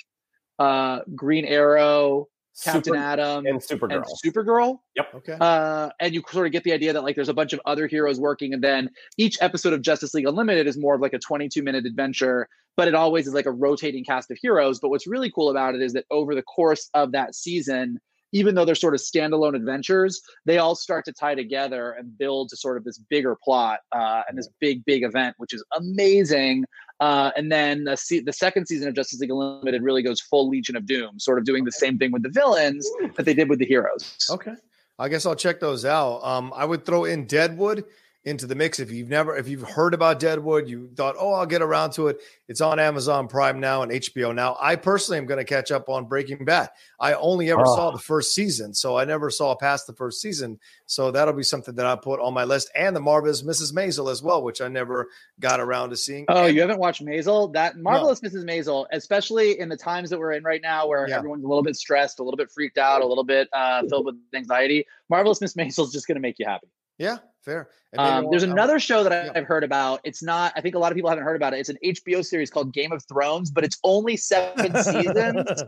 uh, 0.58 1.00
Green 1.14 1.44
Arrow, 1.44 2.28
Captain 2.62 2.84
Super- 2.84 2.96
Atom, 2.96 3.46
and 3.46 3.60
Supergirl. 3.60 3.96
and 3.96 4.04
Supergirl. 4.24 4.78
Yep. 4.96 5.14
Okay. 5.16 5.36
Uh, 5.40 5.90
and 6.00 6.14
you 6.14 6.22
sort 6.30 6.46
of 6.46 6.52
get 6.52 6.64
the 6.64 6.72
idea 6.72 6.92
that 6.92 7.02
like 7.02 7.14
there's 7.14 7.28
a 7.28 7.34
bunch 7.34 7.52
of 7.52 7.60
other 7.66 7.86
heroes 7.86 8.18
working, 8.18 8.54
and 8.54 8.62
then 8.64 8.90
each 9.18 9.36
episode 9.40 9.72
of 9.72 9.82
Justice 9.82 10.14
League 10.14 10.26
Unlimited 10.26 10.66
is 10.66 10.78
more 10.78 10.94
of 10.94 11.00
like 11.00 11.12
a 11.12 11.18
22 11.18 11.62
minute 11.62 11.84
adventure, 11.84 12.48
but 12.76 12.88
it 12.88 12.94
always 12.94 13.26
is 13.26 13.34
like 13.34 13.46
a 13.46 13.52
rotating 13.52 14.04
cast 14.04 14.30
of 14.30 14.38
heroes. 14.40 14.78
But 14.80 14.88
what's 14.88 15.06
really 15.06 15.30
cool 15.30 15.50
about 15.50 15.74
it 15.74 15.82
is 15.82 15.92
that 15.92 16.06
over 16.10 16.34
the 16.34 16.42
course 16.42 16.88
of 16.94 17.12
that 17.12 17.34
season, 17.34 17.98
even 18.32 18.54
though 18.54 18.64
they're 18.64 18.74
sort 18.74 18.94
of 18.94 19.00
standalone 19.00 19.54
adventures, 19.54 20.20
they 20.44 20.58
all 20.58 20.74
start 20.74 21.04
to 21.06 21.12
tie 21.12 21.34
together 21.34 21.92
and 21.92 22.16
build 22.18 22.48
to 22.50 22.56
sort 22.56 22.76
of 22.76 22.84
this 22.84 22.98
bigger 22.98 23.36
plot 23.42 23.80
uh, 23.92 24.22
and 24.28 24.36
this 24.36 24.48
big, 24.60 24.84
big 24.84 25.04
event, 25.04 25.34
which 25.38 25.54
is 25.54 25.64
amazing. 25.76 26.64
Uh, 27.00 27.30
and 27.36 27.52
then 27.52 27.84
the, 27.84 27.96
se- 27.96 28.20
the 28.20 28.32
second 28.32 28.66
season 28.66 28.88
of 28.88 28.94
Justice 28.94 29.20
League 29.20 29.30
Unlimited 29.30 29.82
really 29.82 30.02
goes 30.02 30.20
full 30.20 30.48
Legion 30.48 30.76
of 30.76 30.86
Doom, 30.86 31.18
sort 31.18 31.38
of 31.38 31.44
doing 31.44 31.64
the 31.64 31.72
same 31.72 31.98
thing 31.98 32.10
with 32.10 32.22
the 32.22 32.30
villains 32.30 32.90
that 33.16 33.26
they 33.26 33.34
did 33.34 33.48
with 33.48 33.58
the 33.58 33.66
heroes. 33.66 34.16
Okay. 34.30 34.54
I 34.98 35.08
guess 35.08 35.26
I'll 35.26 35.36
check 35.36 35.60
those 35.60 35.84
out. 35.84 36.24
Um, 36.24 36.52
I 36.56 36.64
would 36.64 36.86
throw 36.86 37.04
in 37.04 37.26
Deadwood 37.26 37.84
into 38.26 38.44
the 38.46 38.56
mix 38.56 38.80
if 38.80 38.90
you've 38.90 39.08
never 39.08 39.36
if 39.36 39.46
you've 39.48 39.62
heard 39.62 39.94
about 39.94 40.18
Deadwood, 40.18 40.68
you 40.68 40.90
thought, 40.96 41.14
oh, 41.18 41.32
I'll 41.32 41.46
get 41.46 41.62
around 41.62 41.92
to 41.92 42.08
it. 42.08 42.20
It's 42.48 42.60
on 42.60 42.78
Amazon 42.80 43.28
Prime 43.28 43.60
now 43.60 43.82
and 43.82 43.92
HBO 43.92 44.34
now. 44.34 44.56
I 44.60 44.74
personally 44.76 45.18
am 45.18 45.26
going 45.26 45.38
to 45.38 45.44
catch 45.44 45.70
up 45.70 45.88
on 45.88 46.06
Breaking 46.06 46.44
Bad. 46.44 46.70
I 46.98 47.14
only 47.14 47.50
ever 47.50 47.64
saw 47.64 47.88
Oh. 47.88 47.92
the 47.92 47.98
first 47.98 48.34
season, 48.34 48.74
so 48.74 48.98
I 48.98 49.04
never 49.04 49.30
saw 49.30 49.54
past 49.54 49.86
the 49.86 49.92
first 49.92 50.20
season. 50.20 50.58
So 50.86 51.10
that'll 51.12 51.34
be 51.34 51.42
something 51.44 51.74
that 51.76 51.86
I 51.86 51.94
put 51.94 52.20
on 52.20 52.34
my 52.34 52.44
list, 52.44 52.70
and 52.74 52.94
the 52.96 53.00
marvelous 53.00 53.42
Mrs. 53.42 53.72
Maisel 53.72 54.10
as 54.10 54.22
well, 54.22 54.42
which 54.42 54.60
I 54.60 54.66
never 54.68 55.08
got 55.40 55.60
around 55.60 55.90
to 55.90 55.96
seeing. 55.96 56.24
Oh, 56.28 56.46
And- 56.46 56.54
you 56.54 56.60
haven't 56.60 56.78
watched 56.80 57.04
Maisel? 57.04 57.52
That 57.52 57.76
marvelous 57.78 58.20
Mrs. 58.20 58.44
Maisel, 58.44 58.86
especially 58.92 59.58
in 59.60 59.68
the 59.68 59.76
times 59.76 60.10
that 60.10 60.18
we're 60.18 60.32
in 60.32 60.42
right 60.42 60.60
now, 60.62 60.86
where 60.88 61.08
Yeah. 61.08 61.18
everyone's 61.18 61.44
a 61.44 61.48
little 61.48 61.62
bit 61.62 61.76
stressed, 61.76 62.18
a 62.18 62.24
little 62.24 62.36
bit 62.36 62.50
freaked 62.50 62.78
out, 62.78 63.02
a 63.02 63.06
little 63.06 63.24
bit 63.24 63.48
uh, 63.52 63.82
filled 63.88 64.06
with 64.06 64.16
anxiety. 64.34 64.84
Marvelous 65.08 65.40
Miss 65.40 65.54
Maisel 65.54 65.84
is 65.86 65.92
just 65.92 66.08
going 66.08 66.16
to 66.16 66.20
make 66.20 66.38
you 66.40 66.46
happy. 66.46 66.66
Yeah, 66.98 67.18
fair. 67.42 67.68
Um, 67.96 68.28
there's 68.30 68.42
another 68.42 68.78
show 68.78 69.02
that 69.04 69.26
yeah. 69.26 69.32
I've 69.34 69.46
heard 69.46 69.64
about. 69.64 70.00
It's 70.04 70.22
not. 70.22 70.52
I 70.56 70.60
think 70.60 70.74
a 70.74 70.78
lot 70.78 70.92
of 70.92 70.96
people 70.96 71.10
haven't 71.10 71.24
heard 71.24 71.36
about 71.36 71.54
it. 71.54 71.60
It's 71.60 71.68
an 71.68 71.78
HBO 71.84 72.24
series 72.24 72.50
called 72.50 72.72
Game 72.72 72.92
of 72.92 73.04
Thrones, 73.04 73.50
but 73.50 73.64
it's 73.64 73.78
only 73.84 74.16
seven 74.16 74.74
seasons, 74.82 75.62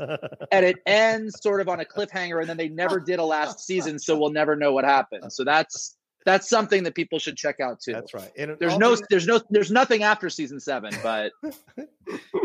and 0.52 0.64
it 0.64 0.76
ends 0.86 1.40
sort 1.40 1.60
of 1.60 1.68
on 1.68 1.80
a 1.80 1.84
cliffhanger, 1.84 2.40
and 2.40 2.48
then 2.48 2.56
they 2.56 2.68
never 2.68 3.00
did 3.00 3.18
a 3.18 3.24
last 3.24 3.60
season, 3.60 3.98
so 3.98 4.18
we'll 4.18 4.30
never 4.30 4.56
know 4.56 4.72
what 4.72 4.84
happened. 4.84 5.32
So 5.32 5.44
that's 5.44 5.96
that's 6.24 6.48
something 6.48 6.82
that 6.82 6.94
people 6.94 7.18
should 7.18 7.36
check 7.36 7.60
out 7.60 7.80
too. 7.80 7.92
That's 7.92 8.12
right. 8.12 8.30
In 8.36 8.50
an 8.50 8.56
There's 8.60 8.76
no, 8.76 8.96
there's 9.08 9.26
no, 9.26 9.40
there's 9.48 9.70
nothing 9.70 10.02
after 10.02 10.28
season 10.28 10.60
seven, 10.60 10.92
but 11.02 11.32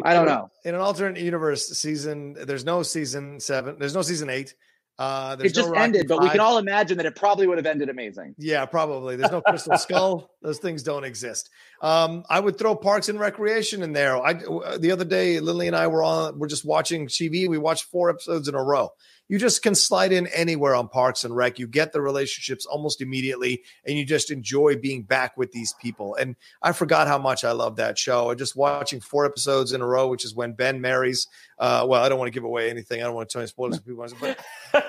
I 0.06 0.14
don't 0.14 0.26
know. 0.26 0.50
in 0.64 0.76
an 0.76 0.82
alternate 0.82 1.22
universe 1.22 1.68
season 1.68 2.34
there's 2.34 2.64
no 2.64 2.84
season 2.84 3.40
seven 3.40 3.78
there's 3.80 3.96
no 3.96 4.02
season 4.02 4.30
eight 4.30 4.56
uh 5.00 5.36
It 5.39 5.54
just 5.54 5.70
no 5.70 5.76
ended, 5.76 6.08
but 6.08 6.22
we 6.22 6.30
can 6.30 6.39
all 6.39 6.58
imagine 6.58 6.98
that 6.98 7.06
it 7.06 7.16
probably 7.16 7.48
would 7.48 7.58
have 7.58 7.66
ended 7.66 7.89
amazing. 7.89 8.36
yeah 8.38 8.66
probably. 8.66 9.16
There's 9.16 9.32
no 9.32 9.41
crystal 9.41 9.78
skull. 9.86 10.30
Those 10.41 10.60
things 10.60 10.84
don't 10.84 11.04
exist. 11.04 11.50
Um 11.82 12.24
i 12.30 12.39
would 12.39 12.58
throw 12.58 12.76
parks 12.76 13.10
and 13.10 13.20
recreation 13.20 13.82
in 13.84 13.94
there. 13.94 14.18
I 14.18 14.34
the 14.78 14.91
other 14.91 15.06
day 15.06 15.39
lily 15.39 15.68
and 15.68 15.76
i 15.76 15.88
were 15.88 16.04
on 16.04 16.38
we're 16.39 16.48
just 16.48 16.66
watching 16.66 17.08
tv 17.08 17.48
we 17.50 17.58
watched 17.58 17.86
four 17.86 18.10
episodes 18.10 18.48
in 18.48 18.56
a 18.56 18.64
row 18.64 18.89
you 19.30 19.39
just 19.39 19.61
can 19.63 19.74
slide 19.74 20.11
in 20.11 20.28
anywhere 20.28 20.76
on 20.76 20.88
parks 20.88 21.24
and 21.24 21.36
rec 21.36 21.57
you 21.57 21.67
get 21.67 21.91
the 21.91 22.01
relationships 22.01 22.65
almost 22.65 23.01
immediately 23.01 23.63
and 23.86 23.97
you 23.97 24.05
just 24.05 24.32
enjoy 24.32 24.76
being 24.76 25.01
back 25.03 25.36
with 25.38 25.51
these 25.51 25.74
people 25.82 26.15
and 26.15 26.36
i 26.61 26.71
forgot 26.71 27.07
how 27.07 27.17
much 27.17 27.43
i 27.43 27.51
love 27.51 27.76
that 27.76 27.97
show 27.97 28.30
and 28.30 28.38
just 28.39 28.55
watching 28.55 28.99
four 28.99 29.26
episodes 29.26 29.71
in 29.71 29.82
a 29.82 29.86
row 29.88 30.07
which 30.07 30.26
is 30.26 30.36
when 30.36 30.53
ben 30.53 30.80
marries 30.80 31.28
uh 31.59 31.86
well 31.88 32.03
i 32.03 32.09
don't 32.09 32.19
want 32.19 32.28
to 32.28 32.34
give 32.38 32.43
away 32.43 32.69
anything 32.69 33.01
i 33.01 33.05
don't 33.05 33.15
want 33.15 33.28
to 33.30 33.34
tell 33.34 33.41
you 33.41 33.47
spoilers 33.47 33.80
people 33.80 34.05
but 34.19 34.39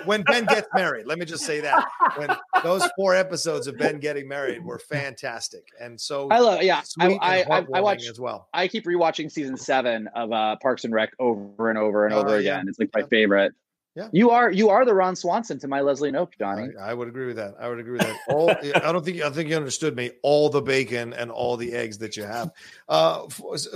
when 0.07 0.23
Ben 0.23 0.45
gets 0.47 0.69
married. 0.75 1.07
Let 1.07 1.19
me 1.19 1.25
just 1.25 1.45
say 1.45 1.61
that 1.61 1.87
when 2.17 2.31
those 2.63 2.89
four 2.97 3.15
episodes 3.15 3.67
of 3.67 3.77
Ben 3.77 3.99
getting 3.99 4.27
married 4.27 4.65
were 4.65 4.79
fantastic 4.79 5.69
and 5.81 6.01
so 6.01 6.29
I 6.31 6.41
love, 6.41 6.63
yeah. 6.63 6.83
I, 6.99 7.19
I, 7.21 7.43
I, 7.43 7.67
I 7.75 7.81
watch, 7.81 8.07
as 8.09 8.19
well. 8.21 8.49
I 8.53 8.69
keep 8.69 8.87
rewatching 8.87 9.31
season 9.31 9.57
seven 9.57 10.09
of 10.15 10.33
uh, 10.33 10.57
Parks 10.63 10.85
and 10.85 10.95
Rec 10.95 11.11
over 11.19 11.69
and 11.69 11.79
over 11.79 12.07
and 12.07 12.15
Oh, 12.15 12.21
over 12.21 12.41
yeah. 12.41 12.57
again. 12.57 12.69
It's 12.69 12.79
like 12.79 12.91
my 12.95 13.03
favorite. 13.03 13.53
Yeah. 13.95 14.09
You 14.11 14.31
are, 14.31 14.51
you 14.51 14.71
are 14.71 14.85
the 14.85 14.93
Ron 14.93 15.15
Swanson 15.15 15.59
to 15.61 15.69
my 15.69 15.81
Leslie 15.81 16.11
Knope, 16.11 16.33
Johnny. 16.37 16.69
I, 16.81 16.91
I 16.91 16.95
would 16.95 17.07
agree 17.07 17.27
with 17.27 17.37
that. 17.37 17.55
I 17.61 17.69
would 17.69 17.79
agree 17.79 17.93
with 17.93 18.03
that. 18.03 18.17
All 18.29 18.51
I 18.75 18.91
don't 18.93 19.05
think 19.05 19.21
I 19.23 19.31
think 19.31 19.51
you 19.51 19.57
understood 19.57 19.95
me. 19.95 20.11
All 20.23 20.49
the 20.49 20.63
bacon 20.63 21.13
and 21.13 21.31
all 21.31 21.57
the 21.57 21.73
eggs 21.73 21.99
that 21.99 22.17
you 22.17 22.25
have. 22.25 22.51
Uh, 22.89 23.27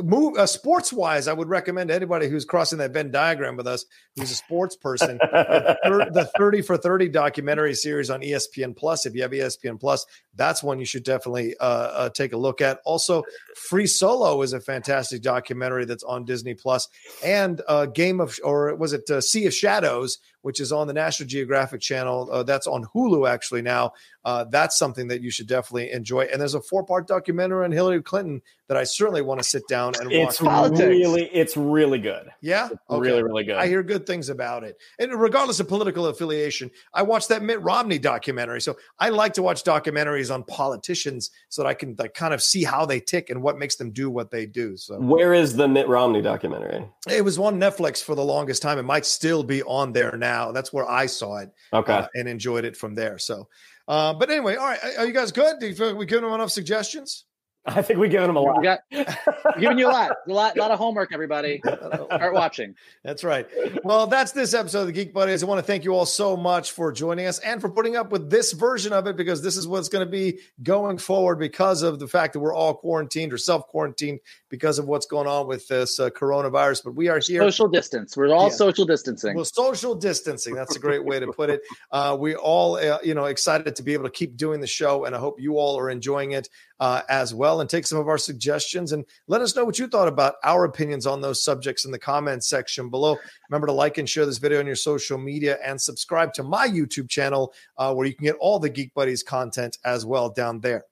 move 0.03 0.37
uh, 0.37 0.47
sports 0.47 0.93
wise, 0.93 1.29
I 1.29 1.33
would 1.33 1.49
recommend 1.49 1.91
anybody 1.91 2.29
who's 2.29 2.45
crossing 2.45 2.79
that 2.79 2.93
Venn 2.93 3.11
diagram 3.11 3.57
with 3.57 3.67
us, 3.67 3.85
who's 4.17 4.31
a 4.31 4.35
sports 4.35 4.77
person, 4.77 5.19
the 5.19 6.31
30 6.37 6.63
for 6.63 6.77
30 6.77 7.09
documentary 7.11 7.75
series 7.75 8.11
on 8.11 8.21
ESPN 8.21 8.77
Plus. 8.77 9.07
If 9.07 9.15
you 9.15 9.23
have 9.23 9.31
ESPN 9.31 9.79
Plus, 9.79 10.05
that's 10.39 10.63
one 10.63 10.79
you 10.79 10.87
should 10.87 11.03
definitely 11.03 11.57
uh, 11.59 11.65
uh, 11.65 12.09
take 12.11 12.33
a 12.33 12.37
look 12.37 12.61
at. 12.61 12.81
Also, 12.85 13.23
Free 13.57 13.87
Solo 13.87 14.41
is 14.43 14.53
a 14.53 14.61
fantastic 14.61 15.21
documentary 15.21 15.85
that's 15.85 16.05
on 16.05 16.25
Disney 16.25 16.55
Plus, 16.55 16.89
and 17.25 17.61
uh, 17.69 17.87
Game 17.87 18.21
of 18.21 18.39
or 18.43 18.75
was 18.77 18.93
it 18.93 19.11
uh, 19.11 19.21
Sea 19.21 19.47
of 19.47 19.55
Shadows, 19.55 20.08
shows 20.09 20.19
which 20.49 20.61
is 20.61 20.73
on 20.73 20.87
the 20.87 20.95
National 20.95 21.29
Geographic 21.29 21.79
Channel. 21.83 22.31
Uh, 22.33 22.43
that's 22.43 22.67
on 22.67 22.83
Hulu 22.95 23.29
actually 23.29 23.61
now. 23.61 23.93
Uh, 24.25 24.45
that's 24.45 24.79
something 24.79 25.09
that 25.09 25.21
you 25.21 25.31
should 25.31 25.47
definitely 25.47 25.93
enjoy. 25.93 26.23
And 26.23 26.41
there's 26.41 26.55
a 26.55 26.63
four 26.63 26.87
part 26.87 27.07
documentary 27.07 27.67
on 27.67 27.71
Hillary 27.71 28.03
Clinton 28.03 28.41
that 28.69 28.77
I 28.79 28.85
certainly 28.85 29.23
want 29.23 29.41
to 29.41 29.45
sit 29.45 29.63
down 29.69 29.95
and 30.01 30.13
it's 30.13 30.41
watch. 30.41 30.51
Politics. 30.51 30.81
really, 30.89 31.25
it's 31.27 31.57
really 31.57 31.99
good. 31.99 32.31
Yeah, 32.41 32.69
Okay. 32.89 33.09
Really, 33.09 33.23
really 33.23 33.45
good. 33.45 33.57
I 33.57 33.67
hear 33.67 33.83
good 33.83 34.07
things 34.07 34.29
about 34.29 34.65
it. 34.65 34.79
And 34.99 35.13
regardless 35.15 35.61
of 35.61 35.69
political 35.69 36.07
affiliation, 36.07 36.71
I 36.93 37.03
watched 37.03 37.29
that 37.29 37.43
Mitt 37.43 37.61
Romney 37.63 37.99
documentary. 37.99 38.61
So 38.63 38.77
I 38.99 39.09
like 39.09 39.35
to 39.35 39.43
watch 39.43 39.65
documentaries 39.65 40.33
on 40.33 40.45
politicians 40.45 41.31
so 41.49 41.63
that 41.63 41.69
I 41.69 41.75
can 41.75 41.95
like 41.99 42.15
kind 42.15 42.33
of 42.35 42.43
see 42.43 42.65
how 42.65 42.87
they 42.87 43.01
tick 43.01 43.31
and 43.31 43.43
what 43.43 43.59
makes 43.59 43.77
them 43.77 43.91
do 43.91 44.11
what 44.11 44.31
they 44.31 44.47
do. 44.47 44.77
So 44.77 44.99
Where 44.99 45.35
is 45.35 45.57
the 45.57 45.69
Mitt 45.69 45.89
Romney 45.89 46.23
documentary? 46.23 46.87
it 47.11 47.23
was 47.23 47.39
on 47.39 47.59
Netflix 47.61 48.03
for 48.03 48.15
the 48.15 48.25
longest 48.25 48.63
time. 48.63 48.79
It 48.79 48.85
might 48.85 49.07
still 49.07 49.43
be 49.43 49.63
on 49.63 49.93
there 49.93 50.17
now. 50.17 50.38
That's 50.53 50.73
where 50.73 50.89
I 50.89 51.07
saw 51.07 51.39
it 51.39 51.51
Okay. 51.73 51.93
uh, 51.93 52.07
and 52.15 52.29
enjoyed 52.29 52.65
it 52.65 52.77
from 52.77 52.95
there. 52.95 53.19
So, 53.19 53.49
uh, 53.87 54.15
but 54.15 54.31
anyway, 54.31 54.57
all 54.57 54.67
right. 54.67 54.79
Are 54.99 55.07
you 55.07 55.13
guys 55.13 55.33
good? 55.33 55.59
Do 55.61 55.67
you 55.67 55.75
feel 55.75 55.89
like 55.89 55.97
we 55.97 56.07
giving 56.07 56.25
them 56.25 56.35
enough 56.35 56.51
suggestions? 56.51 57.25
I 57.77 57.83
think 57.83 57.99
we've 57.99 58.11
given 58.11 58.31
him 58.31 58.37
a 58.37 58.41
lot. 58.41 58.59
We 58.59 58.65
got 58.65 58.81
we're 58.91 59.61
giving 59.61 59.79
you 59.79 59.87
a 59.89 59.91
lot, 59.93 60.13
a 60.27 60.33
lot, 60.33 60.57
a 60.57 60.61
lot 60.61 60.71
of 60.71 60.79
homework, 60.79 61.13
everybody. 61.13 61.61
Start 61.67 62.35
watching. 62.35 62.75
That's 63.05 63.23
right. 63.25 63.47
Well, 63.85 64.07
that's 64.07 64.33
this 64.33 64.55
episode 64.55 64.81
of 64.83 64.87
the 64.87 64.93
Geek 64.93 65.13
Buddies. 65.13 65.43
I 65.43 65.47
want 65.47 65.59
to 65.59 65.63
thank 65.63 65.85
you 65.85 65.93
all 65.95 66.07
so 66.07 66.37
much 66.37 66.73
for 66.73 66.93
joining 66.93 67.27
us 67.27 67.39
and 67.41 67.61
for 67.61 67.69
putting 67.69 67.97
up 67.97 68.11
with 68.11 68.31
this 68.31 68.53
version 68.53 68.93
of 68.93 69.07
it 69.07 69.17
because 69.17 69.43
this 69.43 69.57
is 69.57 69.67
what's 69.67 69.89
going 69.89 70.05
to 70.07 70.11
be 70.11 70.39
going 70.63 70.99
forward 70.99 71.37
because 71.39 71.83
of 71.83 71.99
the 71.99 72.09
fact 72.09 72.33
that 72.33 72.41
we're 72.41 72.55
all 72.55 72.75
quarantined 72.75 73.33
or 73.33 73.39
self 73.39 73.67
quarantined 73.69 74.21
because 74.49 74.79
of 74.79 74.87
what's 74.87 75.07
going 75.07 75.27
on 75.27 75.47
with 75.47 75.69
this 75.69 76.01
uh, 76.01 76.09
coronavirus. 76.11 76.85
But 76.85 76.95
we 76.95 77.09
are 77.09 77.21
here. 77.21 77.43
Social 77.43 77.69
distance. 77.69 78.17
We're 78.17 78.33
all 78.35 78.45
Yeah. 78.49 78.55
social 78.55 78.87
distancing. 78.87 79.35
Well, 79.35 79.45
social 79.45 79.95
distancing. 79.95 80.55
That's 80.55 80.77
a 80.77 80.81
great 80.81 81.05
way 81.05 81.21
to 81.21 81.27
put 81.33 81.51
it. 81.51 81.61
Uh, 81.93 82.17
we 82.19 82.35
all, 82.35 82.77
uh, 82.77 82.99
you 83.03 83.15
know, 83.15 83.27
excited 83.27 83.77
to 83.77 83.83
be 83.83 83.93
able 83.93 84.05
to 84.05 84.11
keep 84.11 84.37
doing 84.37 84.61
the 84.61 84.67
show, 84.67 85.05
and 85.05 85.15
I 85.15 85.19
hope 85.19 85.41
you 85.41 85.59
all 85.59 85.79
are 85.79 85.91
enjoying 85.91 86.33
it 86.33 86.49
uh, 86.81 87.03
as 87.09 87.35
well. 87.35 87.61
And 87.61 87.69
take 87.69 87.87
some 87.87 87.99
of 87.99 88.09
our 88.09 88.19
suggestions 88.19 88.93
and 88.93 89.05
let 89.27 89.41
us 89.41 89.55
know 89.57 89.65
what 89.65 89.79
you 89.79 89.87
thought 89.87 90.09
about 90.09 90.35
our 90.45 90.65
opinions 90.65 91.07
on 91.07 91.21
those 91.21 91.43
subjects 91.43 91.85
in 91.85 91.91
the 91.91 91.99
comments 91.99 92.49
section 92.49 92.91
below. 92.91 93.17
Remember 93.51 93.67
to 93.67 93.73
like 93.73 93.99
and 93.99 94.09
share 94.09 94.27
this 94.27 94.39
video 94.39 94.61
on 94.61 94.67
your 94.67 94.77
social 94.77 95.19
media 95.19 95.59
and 95.65 95.81
subscribe 95.81 96.33
to 96.35 96.43
my 96.43 96.69
YouTube 96.69 97.09
channel 97.09 97.53
uh, 97.77 97.93
where 97.95 98.07
you 98.07 98.15
can 98.15 98.25
get 98.25 98.37
all 98.41 98.59
the 98.59 98.69
Geek 98.69 98.95
Buddies 98.95 99.23
content 99.23 99.79
as 99.85 100.05
well 100.07 100.31
down 100.31 100.61
there. 100.61 100.85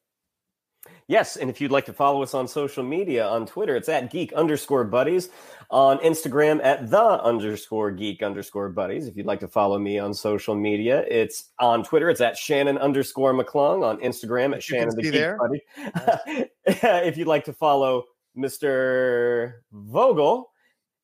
Yes, 1.09 1.36
and 1.36 1.48
if 1.48 1.61
you'd 1.61 1.70
like 1.70 1.84
to 1.86 1.92
follow 1.92 2.20
us 2.22 2.34
on 2.34 2.48
social 2.48 2.82
media, 2.82 3.24
on 3.26 3.46
Twitter, 3.46 3.76
it's 3.76 3.88
at 3.88 4.11
geek 4.11 4.32
underscore 4.32 4.82
buddies. 4.82 5.28
On 5.70 5.98
Instagram, 5.98 6.61
at 6.64 6.90
the 6.90 7.22
underscore 7.22 7.92
geek 7.92 8.22
underscore 8.24 8.68
buddies. 8.68 9.07
If 9.07 9.16
you'd 9.16 9.26
like 9.26 9.40
to 9.40 9.48
follow 9.48 9.78
me 9.78 9.98
on 10.00 10.12
social 10.12 10.54
media, 10.57 11.04
it's 11.09 11.50
on 11.61 11.84
Twitter, 11.84 12.11
it's 12.11 12.20
at 12.20 12.36
Shannon 12.36 12.76
underscore 12.78 13.34
McClung. 13.34 13.84
On 13.84 13.98
Instagram, 13.98 14.50
at 14.50 14.68
You 14.68 14.76
Shannon 14.76 14.96
the 14.96 15.02
Geek 15.02 15.12
there. 15.12 15.38
Buddy. 15.38 16.48
if 16.66 17.16
you'd 17.16 17.28
like 17.28 17.44
to 17.44 17.52
follow 17.52 18.04
Mr. 18.36 19.54
Vogel, 19.72 20.50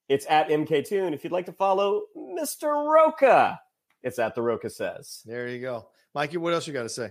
it's 0.08 0.26
at 0.28 0.48
mktoon. 0.48 1.06
And 1.06 1.14
if 1.14 1.22
you'd 1.22 1.32
like 1.32 1.46
to 1.46 1.52
follow 1.52 2.02
Mr. 2.16 2.92
Rocha, 2.92 3.58
It's 4.02 4.18
at 4.18 4.34
the 4.34 4.42
Rocha 4.42 4.68
says. 4.70 5.22
There 5.24 5.48
you 5.48 5.60
go, 5.60 5.88
Mikey. 6.14 6.38
What 6.38 6.54
else 6.54 6.66
you 6.66 6.72
got 6.72 6.82
to 6.82 6.88
say? 6.88 7.10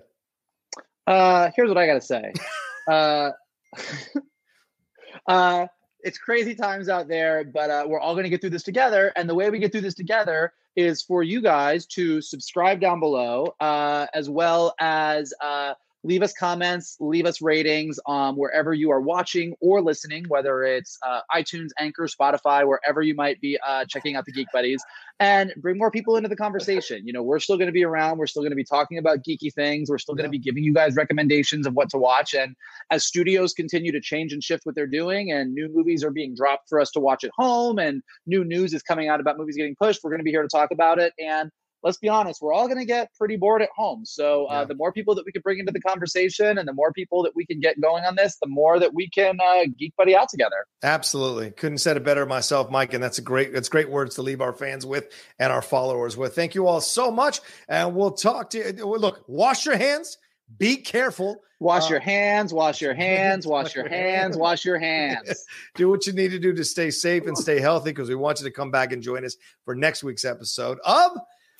Uh, 1.08 1.50
here's 1.56 1.70
what 1.70 1.78
I 1.78 1.86
got 1.86 1.96
to 1.96 2.02
say. 2.02 2.34
uh, 2.88 3.32
uh, 5.28 5.68
it's 6.04 6.18
crazy 6.18 6.56
times 6.56 6.90
out 6.90 7.08
there, 7.08 7.44
but 7.44 7.70
uh, 7.70 7.86
we're 7.88 8.00
all 8.00 8.14
going 8.14 8.24
to 8.24 8.30
get 8.30 8.42
through 8.42 8.50
this 8.52 8.64
together. 8.64 9.12
And 9.16 9.30
the 9.30 9.36
way 9.36 9.50
we 9.50 9.60
get 9.60 9.72
through 9.72 9.82
this 9.82 9.94
together 9.94 10.54
is 10.76 11.02
for 11.02 11.22
you 11.24 11.42
guys 11.42 11.86
to 11.86 12.22
subscribe 12.22 12.80
down 12.80 13.00
below, 13.00 13.54
uh, 13.60 14.08
as 14.14 14.30
well 14.30 14.74
as 14.80 15.34
uh, 15.42 15.74
leave 16.04 16.24
us 16.24 16.34
comments, 16.34 16.98
leave 17.00 17.26
us 17.26 17.42
ratings 17.42 18.00
um, 18.08 18.36
wherever 18.36 18.74
you 18.74 18.90
are 18.92 19.02
watching 19.02 19.54
or 19.62 19.82
listening, 19.82 20.26
whether 20.28 20.64
it's 20.64 20.98
uh, 21.06 21.22
iTunes, 21.34 21.70
Anchor, 21.78 22.08
Spotify, 22.08 22.68
wherever 22.68 23.02
you 23.02 23.14
might 23.14 23.40
be 23.40 23.60
uh, 23.66 23.86
checking 23.86 24.16
out 24.16 24.26
the 24.26 24.32
Geek 24.32 24.48
Buddies, 24.52 24.84
and 25.20 25.54
bring 25.58 25.78
more 25.78 25.92
people 25.92 26.16
into 26.16 26.28
the 26.28 26.36
conversation. 26.36 27.06
You 27.06 27.14
know, 27.14 27.22
we're 27.22 27.40
still 27.40 27.58
going 27.58 27.68
to 27.68 27.74
be 27.74 27.86
around. 27.86 28.18
We're 28.18 28.28
still 28.28 28.42
going 28.42 28.52
to 28.52 28.56
be 28.56 28.64
talking 28.64 28.98
about 28.98 29.20
geeky 29.20 29.54
things. 29.54 29.90
We're 29.90 30.00
still 30.00 30.16
going 30.16 30.26
to 30.26 30.32
be 30.32 30.40
giving 30.40 30.64
you 30.64 30.74
guys 30.74 30.96
recommendations 30.96 31.68
of 31.68 31.74
what 31.76 31.90
to 31.92 31.98
watch. 31.98 32.34
And 32.34 32.56
as 32.90 33.06
studios 33.06 33.54
continue 33.54 33.92
to 33.92 34.02
change 34.02 34.34
and 34.34 34.44
shift 34.44 34.66
what 34.66 34.74
they're 34.74 34.88
doing, 34.88 35.32
and 35.32 35.54
new 35.54 35.70
movies 35.72 36.04
are 36.04 36.12
being 36.12 36.34
dropped 36.36 36.68
for 36.70 36.80
us 36.80 36.90
to 36.92 37.00
watch 37.00 37.24
at 37.24 37.32
home, 37.36 37.78
and 37.78 38.02
new 38.26 38.44
news 38.44 38.74
is 38.74 38.82
coming 38.82 39.08
out 39.08 39.20
about 39.20 39.38
movies 39.38 39.56
getting 39.56 39.76
pushed, 39.76 40.04
we're 40.04 40.10
going 40.10 40.20
to 40.20 40.26
be 40.26 40.32
here 40.32 40.42
to 40.42 40.48
talk 40.48 40.72
about 40.72 40.98
it. 40.98 41.14
And 41.20 41.52
let's 41.84 41.98
be 41.98 42.10
honest, 42.10 42.42
we're 42.42 42.54
all 42.54 42.68
going 42.68 42.80
to 42.80 42.86
get 42.86 43.14
pretty 43.18 43.38
bored 43.38 43.62
at 43.62 43.70
home. 43.76 44.06
So 44.06 44.46
uh, 44.46 44.60
yeah. 44.60 44.66
the 44.66 44.76
more 44.76 44.92
people 44.92 45.16
that 45.16 45.26
we 45.26 45.32
can 45.32 45.42
bring 45.42 45.60
into 45.60 45.72
the 45.72 45.82
conversation 45.82 46.58
and 46.58 46.68
the 46.68 46.74
more 46.74 46.92
people 46.94 47.24
that 47.24 47.36
we 47.36 47.46
can 47.46 47.60
get 47.60 47.80
going 47.82 48.04
on 48.04 48.16
this, 48.16 48.38
the 48.42 48.48
more 48.48 48.80
that 48.80 48.94
we 48.94 49.10
can 49.10 49.38
uh, 49.42 49.66
geek 49.78 49.96
buddy 49.96 50.16
out 50.16 50.30
together. 50.30 50.66
Absolutely. 50.84 51.52
Couldn't 51.52 51.80
said 51.80 51.98
it 51.98 52.04
better 52.04 52.26
myself, 52.26 52.70
Mike. 52.70 52.94
And 52.94 53.04
that's 53.04 53.18
a 53.18 53.22
great, 53.22 53.54
it's 53.56 53.70
great 53.70 53.90
words 53.90 54.16
to 54.16 54.22
leave 54.22 54.42
our 54.42 54.54
fans 54.54 54.86
with 54.86 55.12
and 55.40 55.52
our 55.52 55.62
followers 55.62 56.16
with. 56.16 56.36
Thank 56.36 56.56
you 56.56 56.68
all 56.68 56.82
so 56.82 57.12
much. 57.12 57.42
And 57.68 57.96
we'll 57.96 58.12
talk 58.12 58.52
to 58.52 58.58
you. 58.58 58.86
Look, 58.86 59.24
wash 59.28 59.66
your 59.66 59.78
hands. 59.78 60.18
Be 60.58 60.78
careful. 60.78 61.42
Wash 61.60 61.86
uh, 61.86 61.90
your 61.92 62.00
hands, 62.00 62.52
wash 62.52 62.82
your 62.82 62.96
hands, 62.96 63.46
wash 63.48 63.76
your 63.76 63.88
hands, 63.88 64.36
wash 64.36 64.66
your 64.66 64.80
hands. 64.80 65.46
do 65.76 65.90
what 65.90 66.08
you 66.08 66.14
need 66.14 66.32
to 66.32 66.40
do 66.40 66.54
to 66.54 66.66
stay 66.66 66.90
safe 66.90 67.28
and 67.28 67.38
stay 67.38 67.60
healthy 67.60 67.92
because 67.92 68.10
we 68.10 68.16
want 68.16 68.40
you 68.40 68.46
to 68.46 68.52
come 68.52 68.72
back 68.72 68.92
and 68.92 69.04
join 69.04 69.24
us 69.24 69.38
for 69.64 69.76
next 69.76 70.04
week's 70.04 70.26
episode 70.26 70.80
of 70.84 71.12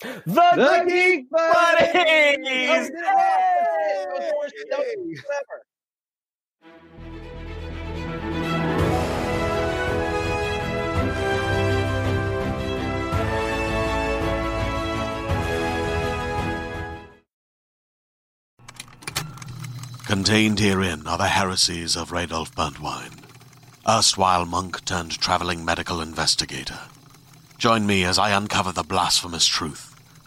the, 0.02 0.20
the 0.26 0.84
Geek 0.88 1.30
Buddies! 1.30 2.90
Contained 20.06 20.58
herein 20.58 21.06
are 21.06 21.16
the 21.16 21.28
heresies 21.28 21.96
of 21.96 22.10
Radolf 22.10 22.52
Burntwine, 22.54 23.24
erstwhile 23.88 24.44
monk 24.44 24.84
turned 24.84 25.12
traveling 25.12 25.64
medical 25.64 26.02
investigator. 26.02 26.80
Join 27.56 27.86
me 27.86 28.04
as 28.04 28.18
I 28.18 28.36
uncover 28.36 28.72
the 28.72 28.82
blasphemous 28.82 29.46
truth 29.46 29.91